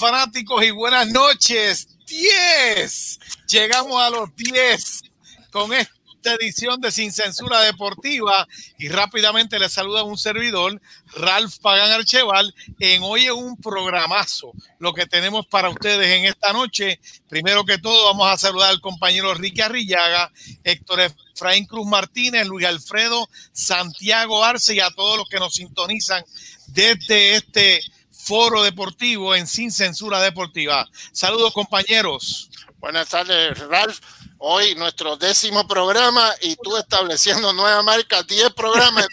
Fanáticos 0.00 0.64
y 0.64 0.70
buenas 0.70 1.08
noches. 1.08 1.86
10. 2.06 3.20
Llegamos 3.48 4.00
a 4.00 4.08
los 4.08 4.34
10 4.34 5.02
con 5.50 5.74
esta 5.74 6.36
edición 6.40 6.80
de 6.80 6.90
Sin 6.90 7.12
Censura 7.12 7.60
Deportiva 7.60 8.48
y 8.78 8.88
rápidamente 8.88 9.58
les 9.58 9.74
saluda 9.74 10.02
un 10.02 10.16
servidor, 10.16 10.80
Ralph 11.12 11.58
Pagan 11.60 11.90
Archeval, 11.90 12.54
en 12.78 13.02
hoy 13.02 13.26
es 13.26 13.32
un 13.32 13.58
programazo 13.58 14.52
lo 14.78 14.94
que 14.94 15.04
tenemos 15.04 15.46
para 15.46 15.68
ustedes 15.68 16.06
en 16.06 16.24
esta 16.24 16.54
noche. 16.54 16.98
Primero 17.28 17.66
que 17.66 17.76
todo 17.76 18.06
vamos 18.06 18.26
a 18.32 18.38
saludar 18.38 18.70
al 18.70 18.80
compañero 18.80 19.34
Ricky 19.34 19.60
Arrillaga, 19.60 20.32
Héctor 20.64 21.00
Efraín 21.34 21.66
Cruz 21.66 21.86
Martínez, 21.86 22.46
Luis 22.46 22.66
Alfredo 22.66 23.28
Santiago 23.52 24.42
Arce 24.42 24.74
y 24.74 24.80
a 24.80 24.88
todos 24.92 25.18
los 25.18 25.28
que 25.28 25.40
nos 25.40 25.56
sintonizan 25.56 26.24
desde 26.68 27.34
este 27.34 27.82
foro 28.30 28.62
deportivo 28.62 29.34
en 29.34 29.44
Sin 29.44 29.72
Censura 29.72 30.20
Deportiva. 30.20 30.88
Saludos 31.10 31.52
compañeros. 31.52 32.48
Buenas 32.78 33.08
tardes, 33.08 33.58
Ralph. 33.58 33.98
Hoy 34.38 34.76
nuestro 34.76 35.16
décimo 35.16 35.66
programa 35.66 36.32
y 36.40 36.54
tú 36.54 36.76
estableciendo 36.76 37.52
nueva 37.52 37.82
marca, 37.82 38.22
10 38.22 38.50
programas. 38.54 39.08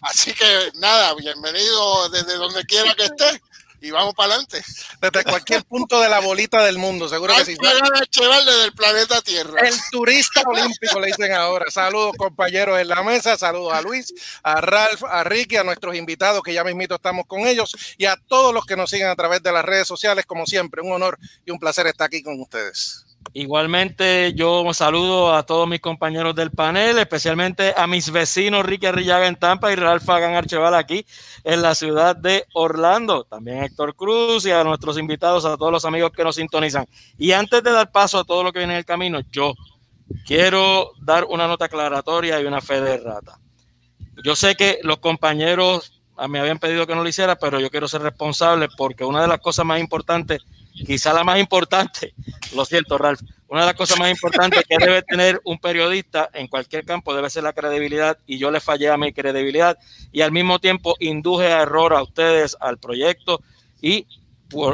Así 0.00 0.32
que 0.32 0.72
nada, 0.76 1.14
bienvenido 1.16 2.08
desde 2.08 2.32
donde 2.36 2.64
quiera 2.64 2.94
que 2.94 3.04
estés 3.04 3.42
y 3.84 3.90
vamos 3.90 4.14
para 4.14 4.34
adelante. 4.34 4.62
Desde 5.00 5.24
cualquier 5.24 5.62
punto 5.64 6.00
de 6.00 6.08
la 6.08 6.20
bolita 6.20 6.64
del 6.64 6.78
mundo, 6.78 7.08
seguro 7.08 7.34
que 7.36 7.44
sí. 7.44 7.56
desde 7.60 8.64
el 8.64 8.72
planeta 8.72 9.20
Tierra. 9.20 9.60
El 9.60 9.74
turista 9.90 10.42
olímpico 10.46 10.98
le 11.00 11.08
dicen 11.08 11.32
ahora. 11.32 11.70
Saludos 11.70 12.14
compañeros 12.16 12.80
en 12.80 12.88
la 12.88 13.02
mesa, 13.02 13.36
saludos 13.36 13.74
a 13.74 13.82
Luis, 13.82 14.14
a 14.42 14.60
Ralph, 14.60 15.04
a 15.04 15.22
Ricky, 15.24 15.56
a 15.56 15.64
nuestros 15.64 15.94
invitados 15.96 16.42
que 16.42 16.54
ya 16.54 16.64
mismito 16.64 16.94
estamos 16.94 17.26
con 17.26 17.40
ellos 17.40 17.76
y 17.98 18.06
a 18.06 18.16
todos 18.16 18.54
los 18.54 18.64
que 18.64 18.76
nos 18.76 18.88
siguen 18.88 19.08
a 19.08 19.16
través 19.16 19.42
de 19.42 19.52
las 19.52 19.64
redes 19.64 19.86
sociales, 19.86 20.24
como 20.24 20.46
siempre, 20.46 20.80
un 20.80 20.92
honor 20.92 21.18
y 21.44 21.50
un 21.50 21.58
placer 21.58 21.86
estar 21.86 22.06
aquí 22.06 22.22
con 22.22 22.40
ustedes. 22.40 23.03
Igualmente, 23.32 24.32
yo 24.34 24.72
saludo 24.74 25.34
a 25.34 25.44
todos 25.44 25.66
mis 25.66 25.80
compañeros 25.80 26.34
del 26.34 26.50
panel, 26.50 26.98
especialmente 26.98 27.74
a 27.76 27.86
mis 27.86 28.10
vecinos 28.10 28.64
Ricky 28.64 28.86
Arrillaga 28.86 29.26
en 29.26 29.36
Tampa 29.36 29.72
y 29.72 29.76
Ralph 29.76 30.04
Fagan 30.04 30.34
Archeval 30.34 30.74
aquí 30.74 31.04
en 31.42 31.62
la 31.62 31.74
ciudad 31.74 32.14
de 32.14 32.44
Orlando. 32.52 33.24
También 33.24 33.60
a 33.60 33.66
Héctor 33.66 33.96
Cruz 33.96 34.46
y 34.46 34.52
a 34.52 34.62
nuestros 34.62 34.98
invitados, 34.98 35.44
a 35.44 35.56
todos 35.56 35.72
los 35.72 35.84
amigos 35.84 36.12
que 36.12 36.22
nos 36.22 36.36
sintonizan. 36.36 36.86
Y 37.18 37.32
antes 37.32 37.62
de 37.62 37.72
dar 37.72 37.90
paso 37.90 38.18
a 38.18 38.24
todo 38.24 38.44
lo 38.44 38.52
que 38.52 38.60
viene 38.60 38.74
en 38.74 38.78
el 38.78 38.84
camino, 38.84 39.20
yo 39.32 39.54
quiero 40.24 40.92
dar 41.00 41.24
una 41.24 41.48
nota 41.48 41.64
aclaratoria 41.64 42.40
y 42.40 42.44
una 42.44 42.60
fe 42.60 42.80
de 42.80 42.98
rata. 42.98 43.40
Yo 44.22 44.36
sé 44.36 44.54
que 44.54 44.78
los 44.82 44.98
compañeros 44.98 46.02
me 46.28 46.38
habían 46.38 46.58
pedido 46.58 46.86
que 46.86 46.94
no 46.94 47.02
lo 47.02 47.08
hiciera, 47.08 47.36
pero 47.36 47.58
yo 47.58 47.70
quiero 47.70 47.88
ser 47.88 48.02
responsable 48.02 48.68
porque 48.76 49.04
una 49.04 49.22
de 49.22 49.28
las 49.28 49.40
cosas 49.40 49.66
más 49.66 49.80
importantes 49.80 50.40
quizá 50.74 51.12
la 51.12 51.24
más 51.24 51.38
importante, 51.38 52.14
lo 52.54 52.64
siento, 52.64 52.98
Ralph, 52.98 53.20
una 53.48 53.60
de 53.60 53.66
las 53.66 53.76
cosas 53.76 53.98
más 53.98 54.10
importantes 54.10 54.64
que 54.68 54.76
debe 54.78 55.02
tener 55.02 55.40
un 55.44 55.58
periodista 55.58 56.28
en 56.32 56.48
cualquier 56.48 56.84
campo 56.84 57.14
debe 57.14 57.30
ser 57.30 57.44
la 57.44 57.52
credibilidad 57.52 58.18
y 58.26 58.38
yo 58.38 58.50
le 58.50 58.60
fallé 58.60 58.90
a 58.90 58.96
mi 58.96 59.12
credibilidad 59.12 59.78
y 60.10 60.22
al 60.22 60.32
mismo 60.32 60.58
tiempo 60.58 60.96
induje 60.98 61.52
a 61.52 61.62
error 61.62 61.94
a 61.94 62.02
ustedes, 62.02 62.56
al 62.60 62.78
proyecto 62.78 63.40
y 63.80 64.06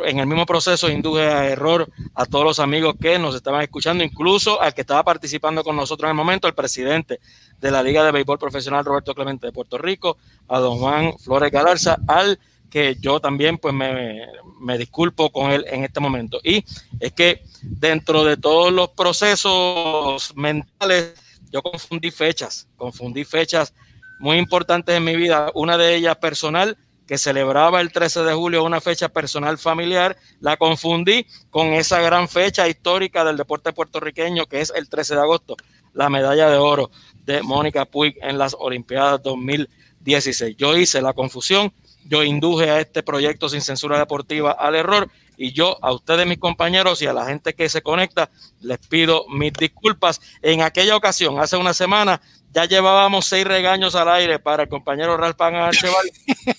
en 0.05 0.19
el 0.19 0.27
mismo 0.27 0.47
proceso 0.47 0.91
induje 0.91 1.27
a 1.27 1.49
error 1.49 1.91
a 2.15 2.27
todos 2.27 2.45
los 2.45 2.59
amigos 2.59 2.95
que 3.01 3.19
nos 3.19 3.35
estaban 3.35 3.63
escuchando, 3.63 4.05
incluso 4.05 4.61
al 4.61 4.75
que 4.75 4.83
estaba 4.83 5.03
participando 5.03 5.65
con 5.65 5.77
nosotros 5.77 6.07
en 6.07 6.11
el 6.11 6.17
momento, 6.17 6.49
el 6.49 6.55
presidente 6.55 7.21
de 7.59 7.71
la 7.71 7.83
Liga 7.83 8.05
de 8.05 8.13
Béisbol 8.13 8.39
Profesional 8.39 8.85
Roberto 8.85 9.15
Clemente 9.15 9.47
de 9.47 9.53
Puerto 9.53 9.79
Rico, 9.79 10.19
a 10.49 10.59
don 10.59 10.79
Juan 10.79 11.19
Flores 11.19 11.51
Galarza, 11.51 11.99
al 12.09 12.39
que 12.71 12.97
yo 13.01 13.21
también 13.21 13.59
pues 13.59 13.75
me, 13.75 14.27
me, 14.61 14.79
disculpo 14.79 15.31
con 15.31 15.51
él 15.51 15.65
en 15.69 15.85
este 15.85 16.01
momento. 16.01 16.41
Y 16.43 16.65
es 17.01 17.13
que 17.13 17.43
dentro 17.63 18.25
de 18.25 18.37
todos 18.37 18.73
los 18.73 18.91
procesos 18.91 20.33
mentales, 20.37 21.15
yo 21.51 21.63
confundí 21.63 22.11
fechas, 22.11 22.69
confundí 22.77 23.25
fechas 23.25 23.75
muy 24.21 24.39
importantes 24.39 24.97
en 24.97 25.05
mi 25.05 25.17
vida. 25.17 25.51
Una 25.55 25.77
de 25.77 25.97
ellas 25.97 26.17
personal, 26.17 26.79
que 27.11 27.19
celebraba 27.19 27.81
el 27.81 27.91
13 27.91 28.23
de 28.23 28.35
julio, 28.35 28.63
una 28.63 28.81
fecha 28.81 29.09
personal 29.09 29.59
familiar, 29.59 30.17
la 30.39 30.57
confundí 30.57 31.27
con 31.51 31.73
esa 31.73 32.01
gran 32.01 32.29
fecha 32.29 32.69
histórica 32.69 33.25
del 33.25 33.37
deporte 33.37 33.73
puertorriqueño, 33.73 34.47
que 34.47 34.61
es 34.61 34.73
el 34.77 34.89
13 34.89 35.17
de 35.17 35.21
agosto, 35.21 35.57
la 35.93 36.09
medalla 36.09 36.49
de 36.49 36.57
oro 36.57 36.93
de 37.25 37.43
Mónica 37.43 37.85
Puig 37.85 38.17
en 38.23 38.39
las 38.39 38.55
Olimpiadas 38.57 39.21
2016. 39.25 40.57
Yo 40.57 40.77
hice 40.77 41.03
la 41.03 41.13
confusión 41.13 41.73
yo 42.05 42.25
induje 42.25 42.71
a 42.71 42.81
este 42.81 43.03
proyecto 43.03 43.49
sin 43.49 43.61
censura 43.61 43.99
deportiva 43.99 44.53
al 44.53 44.75
error 44.75 45.11
y 45.37 45.53
yo 45.53 45.79
a 45.81 45.93
ustedes, 45.93 46.27
mis 46.27 46.39
compañeros 46.39 47.01
y 47.01 47.07
a 47.07 47.15
la 47.15 47.25
gente 47.25 47.55
que 47.55 47.69
se 47.71 47.81
conecta, 47.81 48.29
les 48.61 48.79
pido 48.79 49.25
mis 49.29 49.55
disculpas. 49.55 50.21
En 50.43 50.61
aquella 50.61 50.95
ocasión, 50.95 51.41
hace 51.41 51.57
una 51.57 51.73
semana, 51.73 52.21
ya 52.53 52.67
llevábamos 52.67 53.25
seis 53.25 53.47
regaños 53.47 53.95
al 53.95 54.11
aire 54.11 54.39
para 54.39 54.65
el 54.65 54.69
compañero 54.69 55.17
Ralpán 55.17 55.55
Archeval. 55.55 56.11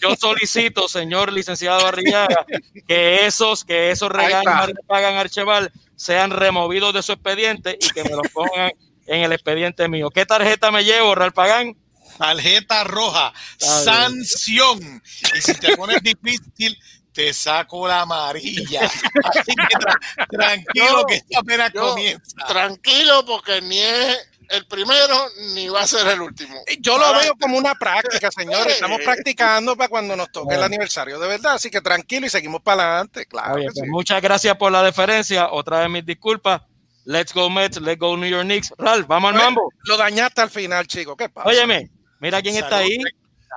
Yo 0.02 0.16
solicito, 0.16 0.88
señor 0.88 1.32
licenciado 1.32 1.86
Arrillaga, 1.86 2.44
que 2.88 3.28
esos, 3.28 3.64
que 3.64 3.92
esos 3.92 4.10
regaños 4.10 4.72
pagan 4.88 5.16
Archeval 5.16 5.72
sean 5.96 6.32
removidos 6.32 6.92
de 6.94 7.04
su 7.04 7.12
expediente 7.12 7.78
y 7.80 7.88
que 7.90 8.04
me 8.04 8.16
los 8.16 8.32
pongan 8.34 8.72
en 9.06 9.22
el 9.22 9.32
expediente 9.32 9.88
mío. 9.88 10.10
¿Qué 10.10 10.26
tarjeta 10.26 10.72
me 10.72 10.84
llevo, 10.84 11.14
Ralpagán? 11.14 11.76
Tarjeta 12.18 12.84
roja, 12.84 13.34
sanción. 13.58 15.02
Y 15.36 15.42
si 15.42 15.54
te 15.56 15.76
pones 15.76 16.02
difícil, 16.04 16.78
te 17.14 17.34
saco 17.34 17.88
la 17.88 18.02
amarilla. 18.02 18.82
Así 19.24 19.54
que 19.56 20.28
tranquilo 20.30 21.06
que 21.08 21.16
esta 21.16 21.40
apenas 21.40 21.72
comienza. 21.72 22.46
Tranquilo 22.48 23.26
porque 23.26 23.62
ni 23.62 23.80
es 23.80 24.30
el 24.50 24.66
primero 24.66 25.16
ni 25.54 25.70
va 25.70 25.82
a 25.82 25.88
ser 25.88 26.08
el 26.08 26.22
último. 26.22 26.62
Yo 26.80 26.98
lo 26.98 27.14
veo 27.14 27.36
como 27.40 27.58
una 27.58 27.76
práctica, 27.76 28.30
señores. 28.32 28.76
Estamos 28.76 29.00
practicando 29.02 29.78
para 29.78 29.90
cuando 29.90 30.16
nos 30.16 30.32
toque 30.32 30.56
el 30.56 30.64
aniversario 30.64 31.20
de 31.20 31.28
verdad. 31.28 31.54
Así 31.56 31.70
que 31.70 31.82
tranquilo 31.82 32.26
y 32.26 32.30
seguimos 32.30 32.62
para 32.62 32.84
adelante. 32.84 33.26
Claro. 33.26 33.56
Pues 33.56 33.88
muchas 33.88 34.22
gracias 34.22 34.56
por 34.58 34.72
la 34.72 34.84
deferencia. 34.84 35.52
Otra 35.52 35.80
vez 35.80 35.90
mis 35.90 36.06
disculpas. 36.06 36.62
Let's 37.06 37.34
go 37.34 37.50
Mets, 37.50 37.82
let's 37.82 38.00
go 38.00 38.16
New 38.16 38.30
York 38.30 38.44
Knicks. 38.44 38.74
Ralph, 38.78 39.08
vamos 39.08 39.32
al 39.32 39.38
mambo. 39.38 39.74
Lo 39.86 39.98
dañaste 39.98 40.42
al 40.42 40.52
final, 40.52 40.86
chico. 40.86 41.16
¿Qué 41.16 41.30
pasa? 41.30 41.50
Óyeme, 41.50 41.90
Mira 42.22 42.40
quién 42.42 42.56
está 42.56 42.78
ahí. 42.78 43.00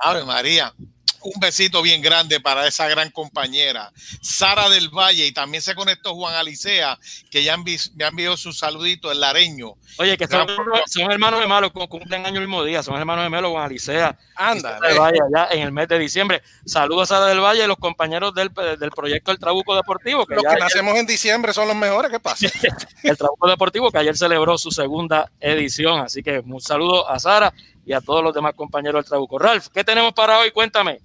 Ave 0.01 0.25
María. 0.25 0.73
Un 1.21 1.39
besito 1.39 1.81
bien 1.81 2.03
grande 2.03 2.39
para 2.39 2.67
esa 2.67 2.87
gran 2.87 3.09
compañera, 3.09 3.91
Sara 4.21 4.69
del 4.69 4.89
Valle, 4.89 5.25
y 5.25 5.31
también 5.31 5.63
se 5.63 5.73
conectó 5.73 6.13
Juan 6.13 6.35
Alicea, 6.35 6.99
que 7.31 7.43
ya 7.43 7.57
me 7.57 7.63
han 7.73 8.11
enviado 8.11 8.37
su 8.37 8.53
saludito, 8.53 9.11
el 9.11 9.21
lareño. 9.21 9.73
Oye, 9.97 10.17
que 10.17 10.27
son, 10.27 11.11
hermanos 11.11 11.41
gemelos, 11.41 11.71
cumplen 11.89 12.27
año 12.27 12.39
el 12.39 12.47
mismo 12.47 12.63
día, 12.63 12.83
son 12.83 12.95
hermanos 12.97 13.23
gemelos, 13.23 13.49
Juan 13.49 13.63
Alicea. 13.63 14.15
Anda. 14.35 14.79
Del 14.79 14.99
Valle, 14.99 15.17
allá 15.33 15.47
en 15.51 15.61
el 15.63 15.71
mes 15.71 15.87
de 15.87 15.97
diciembre. 15.97 16.43
Saludos 16.63 17.09
a 17.09 17.15
Sara 17.15 17.25
del 17.25 17.39
Valle 17.39 17.63
y 17.63 17.67
los 17.67 17.77
compañeros 17.77 18.31
del, 18.35 18.51
proyecto 18.91 19.31
El 19.31 19.39
Trabuco 19.39 19.75
Deportivo. 19.75 20.25
los 20.29 20.43
que 20.43 20.59
nacemos 20.59 20.95
en 20.95 21.07
diciembre 21.07 21.53
son 21.53 21.67
los 21.67 21.75
mejores, 21.75 22.11
¿qué 22.11 22.19
pasa? 22.19 22.45
el 23.03 23.17
Trabuco 23.17 23.47
Deportivo, 23.47 23.89
que 23.89 23.97
ayer 23.97 24.15
celebró 24.15 24.59
su 24.59 24.69
segunda 24.69 25.31
edición, 25.39 26.01
así 26.01 26.21
que 26.21 26.37
un 26.37 26.61
saludo 26.61 27.09
a 27.09 27.17
Sara 27.17 27.51
y 27.85 27.93
a 27.93 28.01
todos 28.01 28.23
los 28.23 28.33
demás 28.33 28.53
compañeros 28.55 29.03
del 29.03 29.09
Trabuco. 29.09 29.37
Ralph, 29.37 29.67
¿qué 29.73 29.83
tenemos 29.83 30.13
para 30.13 30.39
hoy? 30.39 30.51
Cuéntame. 30.51 30.99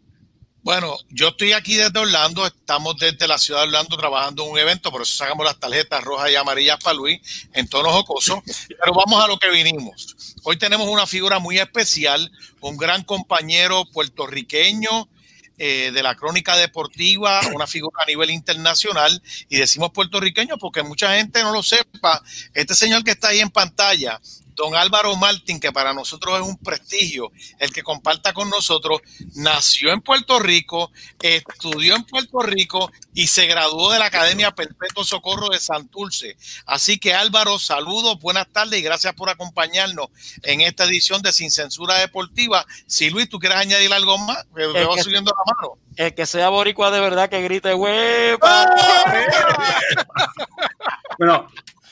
Bueno, 0.63 0.95
yo 1.09 1.29
estoy 1.29 1.55
aquí 1.55 1.75
desde 1.75 1.99
Orlando, 1.99 2.47
estamos 2.47 2.95
desde 2.99 3.27
la 3.27 3.39
ciudad 3.39 3.61
de 3.61 3.69
Orlando 3.69 3.97
trabajando 3.97 4.45
en 4.45 4.51
un 4.51 4.59
evento, 4.59 4.91
por 4.91 5.01
eso 5.01 5.15
sacamos 5.17 5.47
las 5.47 5.59
tarjetas 5.59 6.05
rojas 6.05 6.31
y 6.31 6.37
amarillas 6.37 6.77
para 6.83 6.95
Luis 6.95 7.49
en 7.55 7.67
tono 7.67 7.91
jocoso, 7.91 8.43
pero 8.69 8.93
vamos 8.93 9.25
a 9.25 9.27
lo 9.27 9.39
que 9.39 9.51
vinimos. 9.51 10.15
Hoy 10.43 10.59
tenemos 10.59 10.87
una 10.87 11.07
figura 11.07 11.39
muy 11.39 11.59
especial, 11.59 12.31
un 12.61 12.77
gran 12.77 13.05
compañero 13.05 13.87
puertorriqueño 13.87 15.09
eh, 15.57 15.93
de 15.93 16.03
la 16.03 16.15
crónica 16.15 16.57
deportiva, 16.57 17.41
una 17.55 17.67
figura 17.67 18.03
a 18.03 18.07
nivel 18.07 18.31
internacional, 18.31 19.23
y 19.49 19.57
decimos 19.57 19.93
puertorriqueño 19.93 20.59
porque 20.59 20.83
mucha 20.83 21.17
gente 21.17 21.43
no 21.43 21.53
lo 21.53 21.63
sepa, 21.63 22.23
este 22.53 22.75
señor 22.75 23.03
que 23.03 23.13
está 23.13 23.29
ahí 23.29 23.41
en 23.41 23.51
pantalla 23.51 24.21
don 24.55 24.75
Álvaro 24.75 25.17
Martín, 25.17 25.61
que 25.61 25.73
para 25.73 25.93
nosotros 25.93 26.41
es 26.41 26.47
un 26.47 26.57
prestigio, 26.59 27.31
el 27.59 27.73
que 27.73 27.83
comparta 27.83 28.33
con 28.33 28.51
nosotros, 28.51 29.01
nació 29.35 29.93
en 29.93 30.01
Puerto 30.01 30.39
Rico, 30.39 30.91
estudió 31.21 31.97
en 31.97 32.05
Puerto 32.05 32.41
Rico 32.41 32.91
y 33.15 33.27
se 33.27 33.47
graduó 33.47 33.93
de 33.93 33.99
la 33.99 34.07
Academia 34.07 34.53
Perpetuo 34.53 35.05
Socorro 35.05 35.49
de 35.49 35.61
Santurce. 35.61 36.37
Así 36.67 36.99
que 36.99 37.15
Álvaro, 37.15 37.59
saludos, 37.59 38.19
buenas 38.19 38.49
tardes 38.49 38.79
y 38.79 38.83
gracias 38.83 39.15
por 39.15 39.31
acompañarnos 39.31 40.09
en 40.43 40.61
esta 40.61 40.85
edición 40.85 41.23
de 41.23 41.33
Sin 41.33 41.51
Censura 41.51 41.99
Deportiva. 41.99 42.67
Si 42.87 43.11
Luis, 43.11 43.29
tú 43.29 43.39
quieres 43.39 43.59
añadir 43.59 43.93
algo 43.93 44.19
más, 44.19 44.47
me 44.55 44.67
va 44.67 45.03
subiendo 45.03 45.33
la 45.37 45.55
mano. 45.55 45.79
El 45.97 46.15
que 46.15 46.27
sea 46.27 46.49
boricua 46.49 46.91
de 46.91 47.01
verdad 47.01 47.29
que 47.29 47.43
grite 47.43 47.75
huepa. 47.75 48.71
bueno, 51.19 51.47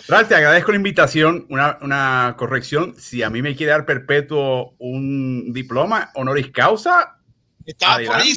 Ralf, 0.09 0.29
te 0.29 0.35
agradezco 0.35 0.73
la 0.73 0.77
invitación. 0.77 1.47
Una, 1.51 2.35
corrección. 2.39 2.95
Si 2.99 3.23
a 3.23 3.29
mí 3.29 3.43
me 3.43 3.55
quiere 3.55 3.73
dar 3.73 3.85
perpetuo 3.85 4.75
un 4.79 5.53
diploma 5.53 6.11
honoris 6.15 6.51
causa, 6.51 7.19
está 7.67 7.99
por 8.07 8.17
ahí 8.17 8.35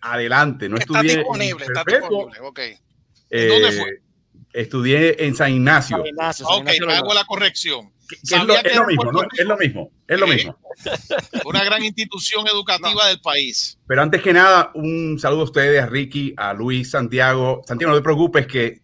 adelante. 0.00 0.68
No 0.70 0.78
Está 0.78 1.00
estudié 1.00 1.16
disponible, 1.18 1.64
en 1.66 1.70
está 1.70 1.84
disponible. 1.84 2.80
Eh, 3.28 3.46
¿Dónde 3.46 3.72
fue? 3.72 4.02
Estudié 4.54 5.24
en 5.24 5.34
San 5.34 5.52
Ignacio. 5.52 5.98
San 5.98 6.06
Ignacio, 6.06 6.46
San 6.46 6.54
Ok, 6.54 6.60
Ignacio 6.60 6.86
me 6.86 6.92
lo- 6.94 6.98
hago 6.98 7.14
la 7.14 7.24
corrección. 7.24 7.92
que 8.08 8.16
es, 8.16 8.30
lo, 8.32 8.38
Sabía 8.54 8.62
que 8.62 8.68
es 8.70 8.76
lo 8.76 8.80
era 8.80 8.86
mismo, 8.86 9.12
¿no? 9.12 9.22
Es 9.36 9.46
lo 9.46 9.56
mismo, 9.58 9.90
es 10.08 10.18
lo 10.18 10.26
mismo. 10.26 10.58
Una 11.44 11.62
gran 11.62 11.84
institución 11.84 12.48
educativa 12.48 13.06
del 13.06 13.20
país. 13.20 13.78
Pero 13.86 14.02
antes 14.02 14.22
que 14.22 14.32
nada, 14.32 14.72
un 14.74 15.18
saludo 15.20 15.42
a 15.42 15.44
ustedes, 15.44 15.80
a 15.80 15.86
Ricky, 15.86 16.34
a 16.36 16.54
Luis, 16.54 16.90
Santiago. 16.90 17.62
Santiago, 17.66 17.92
no 17.92 17.98
te 17.98 18.02
preocupes 18.02 18.46
que 18.46 18.80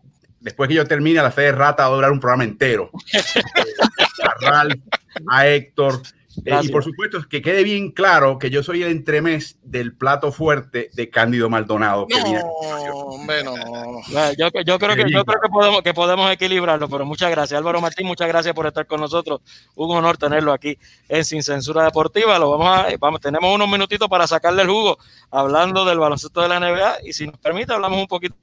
después 0.47 0.69
que 0.69 0.75
yo 0.77 0.87
termine 0.87 1.21
la 1.21 1.33
fe 1.33 1.43
de 1.43 1.53
rata 1.53 1.83
va 1.89 1.93
a 1.93 1.97
durar 1.97 2.13
un 2.13 2.21
programa 2.21 2.45
entero. 2.45 2.89
A 4.23 4.35
Ralph, 4.41 4.81
a 5.29 5.47
Héctor. 5.49 6.01
eh, 6.45 6.59
y 6.63 6.69
por 6.69 6.85
supuesto, 6.85 7.21
que 7.29 7.43
quede 7.43 7.65
bien 7.65 7.91
claro 7.91 8.39
que 8.39 8.49
yo 8.49 8.63
soy 8.63 8.83
el 8.83 8.91
entremés 8.91 9.59
del 9.63 9.95
plato 9.95 10.31
fuerte 10.33 10.91
de 10.95 11.11
Cándido 11.11 11.51
Maldonado. 11.51 12.07
Que 12.07 12.15
viene 12.23 12.39
a 12.39 12.43
No, 12.43 12.49
hombre, 12.49 13.43
no. 13.45 13.53
Bueno, 13.53 14.33
Yo, 14.39 14.49
yo 14.65 14.79
creo 14.79 14.95
que, 14.97 15.11
yo 15.11 15.25
creo 15.25 15.41
que 15.41 15.49
podemos, 15.49 15.83
que 15.83 15.95
podemos 15.95 16.31
equilibrarlo, 16.31 16.89
pero 16.89 17.05
muchas 17.05 17.31
gracias. 17.31 17.59
Álvaro 17.59 17.81
Martín, 17.81 18.07
muchas 18.07 18.29
gracias 18.29 18.55
por 18.55 18.67
estar 18.67 18.87
con 18.87 19.01
nosotros. 19.01 19.41
Un 19.75 19.97
honor 19.97 20.17
tenerlo 20.17 20.53
aquí 20.53 20.79
en 21.09 21.25
Sin 21.25 21.43
Censura 21.43 21.85
Deportiva. 21.85 22.39
Lo 22.39 22.51
vamos 22.51 22.69
a, 22.69 22.87
vamos, 23.01 23.21
tenemos 23.21 23.55
unos 23.55 23.69
minutitos 23.69 24.09
para 24.09 24.27
sacarle 24.27 24.63
el 24.63 24.69
jugo 24.69 24.99
hablando 25.31 25.85
del 25.85 25.99
baloncesto 25.99 26.41
de 26.41 26.49
la 26.49 26.61
NBA 26.61 26.99
y 27.05 27.13
si 27.13 27.27
nos 27.27 27.39
permite 27.39 27.73
hablamos 27.73 27.99
un 27.99 28.07
poquito 28.07 28.37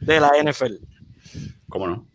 de 0.00 0.20
la 0.20 0.30
NFL. 0.42 0.74
¿Cómo 1.68 1.86
no? 1.86 2.06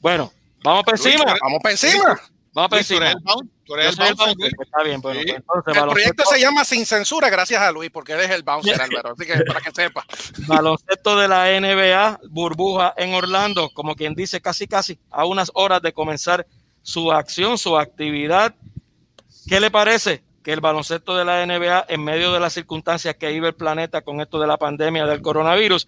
Bueno, 0.00 0.32
vamos 0.62 0.84
por 0.84 0.94
encima. 0.94 1.24
Vamos 1.42 1.58
para 1.62 1.72
encima. 1.72 2.18
Vamos 2.54 2.72
eres 2.72 2.90
encima. 2.90 3.10
el 3.10 3.16
tú 3.64 3.74
eres 3.74 3.96
bouncer. 3.96 4.50
Está 4.60 4.82
bien, 4.82 5.00
bueno, 5.00 5.20
Sí. 5.20 5.26
pues 5.26 5.36
entonces, 5.36 5.82
El 5.82 5.88
proyecto 5.90 6.24
se 6.24 6.40
llama 6.40 6.64
Sin 6.64 6.86
Censura, 6.86 7.28
gracias 7.30 7.60
a 7.60 7.70
Luis, 7.70 7.90
porque 7.90 8.12
eres 8.12 8.30
el 8.30 8.42
bouncer, 8.42 8.80
Álvaro. 8.82 9.12
Así 9.12 9.26
que 9.26 9.44
para 9.44 9.60
que 9.60 9.70
sepa. 9.72 10.04
baloncesto 10.46 11.16
de 11.16 11.28
la 11.28 11.48
NBA, 11.60 12.20
burbuja 12.30 12.94
en 12.96 13.14
Orlando, 13.14 13.70
como 13.74 13.94
quien 13.94 14.14
dice, 14.14 14.40
casi 14.40 14.66
casi 14.66 14.98
a 15.10 15.24
unas 15.26 15.50
horas 15.54 15.82
de 15.82 15.92
comenzar 15.92 16.46
su 16.82 17.12
acción, 17.12 17.58
su 17.58 17.76
actividad. 17.76 18.54
¿Qué 19.46 19.60
le 19.60 19.70
parece 19.70 20.22
que 20.42 20.52
el 20.52 20.60
baloncesto 20.60 21.16
de 21.16 21.24
la 21.24 21.44
NBA, 21.46 21.84
en 21.88 22.02
medio 22.02 22.32
de 22.32 22.40
las 22.40 22.54
circunstancias 22.54 23.14
que 23.16 23.28
vive 23.28 23.48
el 23.48 23.54
planeta 23.54 24.00
con 24.02 24.20
esto 24.20 24.40
de 24.40 24.46
la 24.46 24.56
pandemia 24.56 25.04
del 25.06 25.20
coronavirus, 25.20 25.86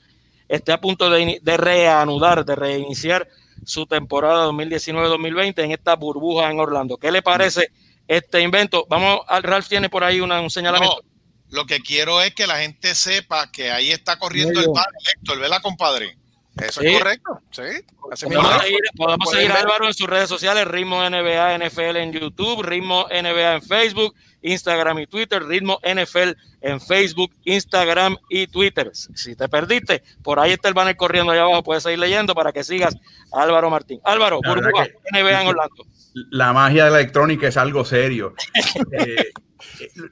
esté 0.51 0.73
a 0.73 0.81
punto 0.81 1.09
de, 1.09 1.41
reanudar, 1.57 2.45
de 2.45 2.57
reiniciar 2.57 3.29
su 3.65 3.87
temporada 3.87 4.47
2019-2020 4.49 5.63
en 5.65 5.73
esta 5.73 5.95
burbuja 5.97 6.51
en 6.51 6.59
Orlando? 6.61 6.97
¿Qué 6.97 7.11
le 7.11 7.23
parece 7.23 7.71
este 8.09 8.41
invento? 8.41 8.87
Vamos, 8.89 9.21
al 9.29 9.43
Ralph 9.43 9.69
tiene 9.69 9.89
por 9.89 10.05
ahí 10.05 10.21
una- 10.21 10.41
un 10.41 10.51
señalamiento. 10.51 11.01
No, 11.03 11.57
lo 11.59 11.67
que 11.67 11.81
quiero 11.81 12.21
es 12.21 12.35
que 12.35 12.47
la 12.47 12.59
gente 12.61 12.95
sepa 12.95 13.51
que 13.51 13.71
ahí 13.71 13.91
está 13.91 14.19
corriendo 14.19 14.61
el 14.61 14.67
pan, 14.73 14.87
Héctor, 15.17 15.39
¿verdad, 15.39 15.63
compadre? 15.63 16.17
Eso 16.57 16.81
Sí. 16.81 16.89
es 16.89 16.99
correcto. 16.99 17.41
Sí. 17.51 17.63
Podemos 18.01 18.19
seguir, 18.63 18.81
podemos 18.97 19.25
Pueden 19.31 19.41
seguir 19.49 19.53
a. 19.53 19.61
Álvaro 19.61 19.87
en 19.87 19.95
sus 19.95 20.09
redes 20.09 20.29
sociales, 20.29 20.67
Ritmo 20.67 21.03
NBA 21.09 21.55
NFL 21.59 21.97
en 21.97 22.13
YouTube, 22.13 22.63
Ritmo 22.63 23.07
NBA 23.11 23.55
en 23.57 23.63
Facebook, 23.63 24.15
Instagram 24.43 24.99
y 24.99 25.07
Twitter, 25.07 25.45
Ritmo 25.45 25.79
NFL 25.83 26.33
en 26.63 26.81
Facebook, 26.81 27.31
Instagram 27.45 28.17
y 28.29 28.47
Twitter. 28.49 28.91
Si 28.93 29.37
te 29.37 29.49
perdiste, 29.49 30.03
por 30.23 30.41
ahí 30.41 30.53
está 30.53 30.69
el 30.69 30.75
banner 30.75 30.97
corriendo 30.97 31.33
allá 31.33 31.43
abajo, 31.43 31.63
puedes 31.63 31.83
seguir 31.85 31.99
leyendo 32.01 32.35
para 32.35 32.53
que 32.53 32.65
sigas 32.65 32.97
a 33.33 33.43
Álvaro 33.43 33.71
Martín. 33.71 34.01
Álvaro, 34.05 34.41
que- 34.43 34.95
NBA 35.13 35.43
en 35.43 35.47
Orlando. 35.49 35.85
la 36.31 36.53
magia 36.53 36.87
de 36.87 36.91
la 36.91 36.99
electrónica 37.01 37.47
es 37.49 37.57
algo 37.57 37.85
serio. 37.85 38.35
Eh, 38.99 39.31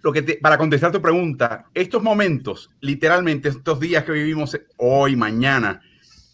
lo 0.03 0.13
que 0.13 0.23
te- 0.23 0.35
para 0.37 0.59
contestar 0.59 0.93
tu 0.93 1.01
pregunta, 1.01 1.67
estos 1.75 2.03
momentos, 2.03 2.71
literalmente 2.81 3.49
estos 3.49 3.81
días 3.81 4.05
que 4.05 4.13
vivimos 4.13 4.59
hoy, 4.77 5.17
mañana, 5.17 5.81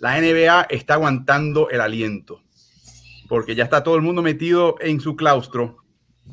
la 0.05 0.21
NBA 0.21 0.67
está 0.69 0.95
aguantando 0.95 1.71
el 1.71 1.81
aliento, 1.81 2.43
porque 3.27 3.55
ya 3.55 3.65
está 3.65 3.83
todo 3.83 3.97
el 3.97 4.03
mundo 4.03 4.21
metido 4.21 4.77
en 4.81 5.01
su 5.01 5.17
claustro, 5.17 5.79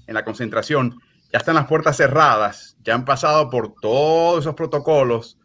en 0.07 0.13
la 0.13 0.25
concentración, 0.25 0.99
ya 1.31 1.37
están 1.37 1.55
las 1.55 1.67
puertas 1.67 1.95
cerradas, 1.95 2.75
ya 2.83 2.95
han 2.95 3.05
pasado 3.05 3.49
por 3.49 3.73
todos 3.75 4.41
esos 4.41 4.55
protocolos. 4.55 5.39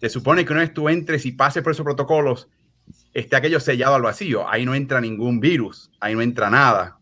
Se 0.00 0.08
supone 0.08 0.46
que 0.46 0.52
una 0.54 0.62
vez 0.62 0.72
tú 0.72 0.88
entres 0.88 1.26
y 1.26 1.32
pases 1.32 1.62
por 1.62 1.72
esos 1.72 1.84
protocolos, 1.84 2.48
esté 3.12 3.36
aquello 3.36 3.60
sellado 3.60 3.96
al 3.96 4.02
vacío. 4.02 4.48
Ahí 4.48 4.64
no 4.64 4.74
entra 4.74 5.02
ningún 5.02 5.38
virus, 5.38 5.90
ahí 6.00 6.14
no 6.14 6.22
entra 6.22 6.48
nada. 6.48 6.96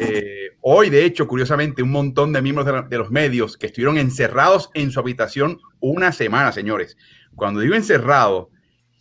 Eh, 0.00 0.56
hoy, 0.62 0.88
de 0.88 1.04
hecho, 1.04 1.28
curiosamente, 1.28 1.82
un 1.82 1.90
montón 1.90 2.32
de 2.32 2.40
miembros 2.40 2.64
de, 2.64 2.88
de 2.88 2.96
los 2.96 3.10
medios 3.10 3.58
que 3.58 3.66
estuvieron 3.66 3.98
encerrados 3.98 4.70
en 4.72 4.92
su 4.92 4.98
habitación 4.98 5.60
una 5.78 6.12
semana, 6.12 6.52
señores. 6.52 6.96
Cuando 7.34 7.60
digo 7.60 7.74
encerrado, 7.74 8.48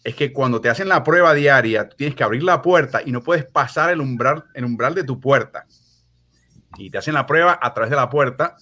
es 0.10 0.16
que 0.16 0.34
cuando 0.34 0.62
te 0.62 0.70
hacen 0.70 0.88
la 0.88 1.04
prueba 1.04 1.34
diaria, 1.34 1.88
tú 1.88 1.96
tienes 1.98 2.16
que 2.16 2.24
abrir 2.24 2.44
la 2.44 2.62
puerta 2.62 3.02
y 3.06 3.12
no 3.12 3.22
puedes 3.22 3.46
pasar 3.46 3.92
el 3.92 4.02
umbral, 4.02 4.46
el 4.54 4.66
umbral 4.66 4.96
de 4.96 5.04
tu 5.04 5.20
puerta. 5.20 5.66
Y 6.78 6.90
te 6.90 6.98
hacen 6.98 7.14
la 7.14 7.26
prueba 7.26 7.58
a 7.62 7.74
través 7.74 7.90
de 7.90 7.96
la 7.96 8.10
puerta. 8.10 8.56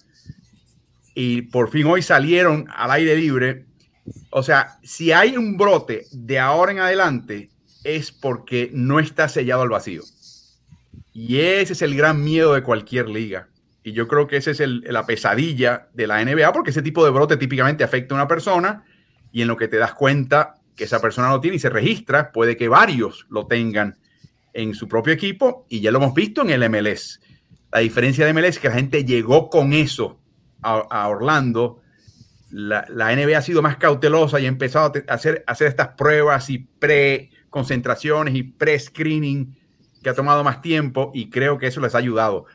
Y 1.14 1.42
por 1.42 1.70
fin 1.70 1.86
hoy 1.86 2.02
salieron 2.02 2.66
al 2.74 2.90
aire 2.90 3.16
libre. 3.16 3.66
O 4.30 4.42
sea, 4.42 4.78
si 4.82 5.12
hay 5.12 5.36
un 5.36 5.56
brote 5.56 6.06
de 6.12 6.38
ahora 6.38 6.72
en 6.72 6.80
adelante, 6.80 7.50
es 7.84 8.12
porque 8.12 8.70
no 8.72 9.00
está 9.00 9.28
sellado 9.28 9.62
al 9.62 9.68
vacío. 9.68 10.02
Y 11.12 11.40
ese 11.40 11.72
es 11.72 11.82
el 11.82 11.96
gran 11.96 12.22
miedo 12.22 12.54
de 12.54 12.62
cualquier 12.62 13.08
liga. 13.08 13.48
Y 13.82 13.92
yo 13.92 14.06
creo 14.06 14.26
que 14.26 14.36
esa 14.36 14.50
es 14.50 14.60
el- 14.60 14.84
la 14.86 15.06
pesadilla 15.06 15.88
de 15.94 16.06
la 16.06 16.20
NBA, 16.20 16.52
porque 16.52 16.70
ese 16.70 16.82
tipo 16.82 17.04
de 17.04 17.10
brote 17.10 17.36
típicamente 17.36 17.84
afecta 17.84 18.14
a 18.14 18.18
una 18.18 18.28
persona 18.28 18.84
y 19.32 19.42
en 19.42 19.48
lo 19.48 19.56
que 19.56 19.68
te 19.68 19.78
das 19.78 19.94
cuenta 19.94 20.57
que 20.78 20.84
esa 20.84 21.00
persona 21.00 21.28
lo 21.28 21.40
tiene 21.40 21.56
y 21.56 21.60
se 21.60 21.68
registra, 21.68 22.30
puede 22.30 22.56
que 22.56 22.68
varios 22.68 23.26
lo 23.28 23.46
tengan 23.46 23.98
en 24.54 24.74
su 24.74 24.88
propio 24.88 25.12
equipo 25.12 25.66
y 25.68 25.80
ya 25.80 25.90
lo 25.90 25.98
hemos 25.98 26.14
visto 26.14 26.40
en 26.40 26.50
el 26.50 26.70
MLS. 26.70 27.20
La 27.72 27.80
diferencia 27.80 28.24
de 28.24 28.32
MLS 28.32 28.50
es 28.50 28.58
que 28.60 28.68
la 28.68 28.74
gente 28.74 29.04
llegó 29.04 29.50
con 29.50 29.72
eso 29.72 30.20
a, 30.62 30.78
a 30.78 31.08
Orlando. 31.08 31.80
La, 32.50 32.86
la 32.88 33.14
NBA 33.14 33.36
ha 33.36 33.42
sido 33.42 33.60
más 33.60 33.76
cautelosa 33.76 34.38
y 34.40 34.46
ha 34.46 34.48
empezado 34.48 34.92
a 35.08 35.12
hacer, 35.12 35.44
a 35.46 35.52
hacer 35.52 35.66
estas 35.66 35.88
pruebas 35.88 36.48
y 36.48 36.58
pre-concentraciones 36.58 38.36
y 38.36 38.44
pre-screening 38.44 39.58
que 40.00 40.10
ha 40.10 40.14
tomado 40.14 40.44
más 40.44 40.62
tiempo 40.62 41.10
y 41.12 41.28
creo 41.28 41.58
que 41.58 41.66
eso 41.66 41.80
les 41.80 41.96
ha 41.96 41.98
ayudado. 41.98 42.46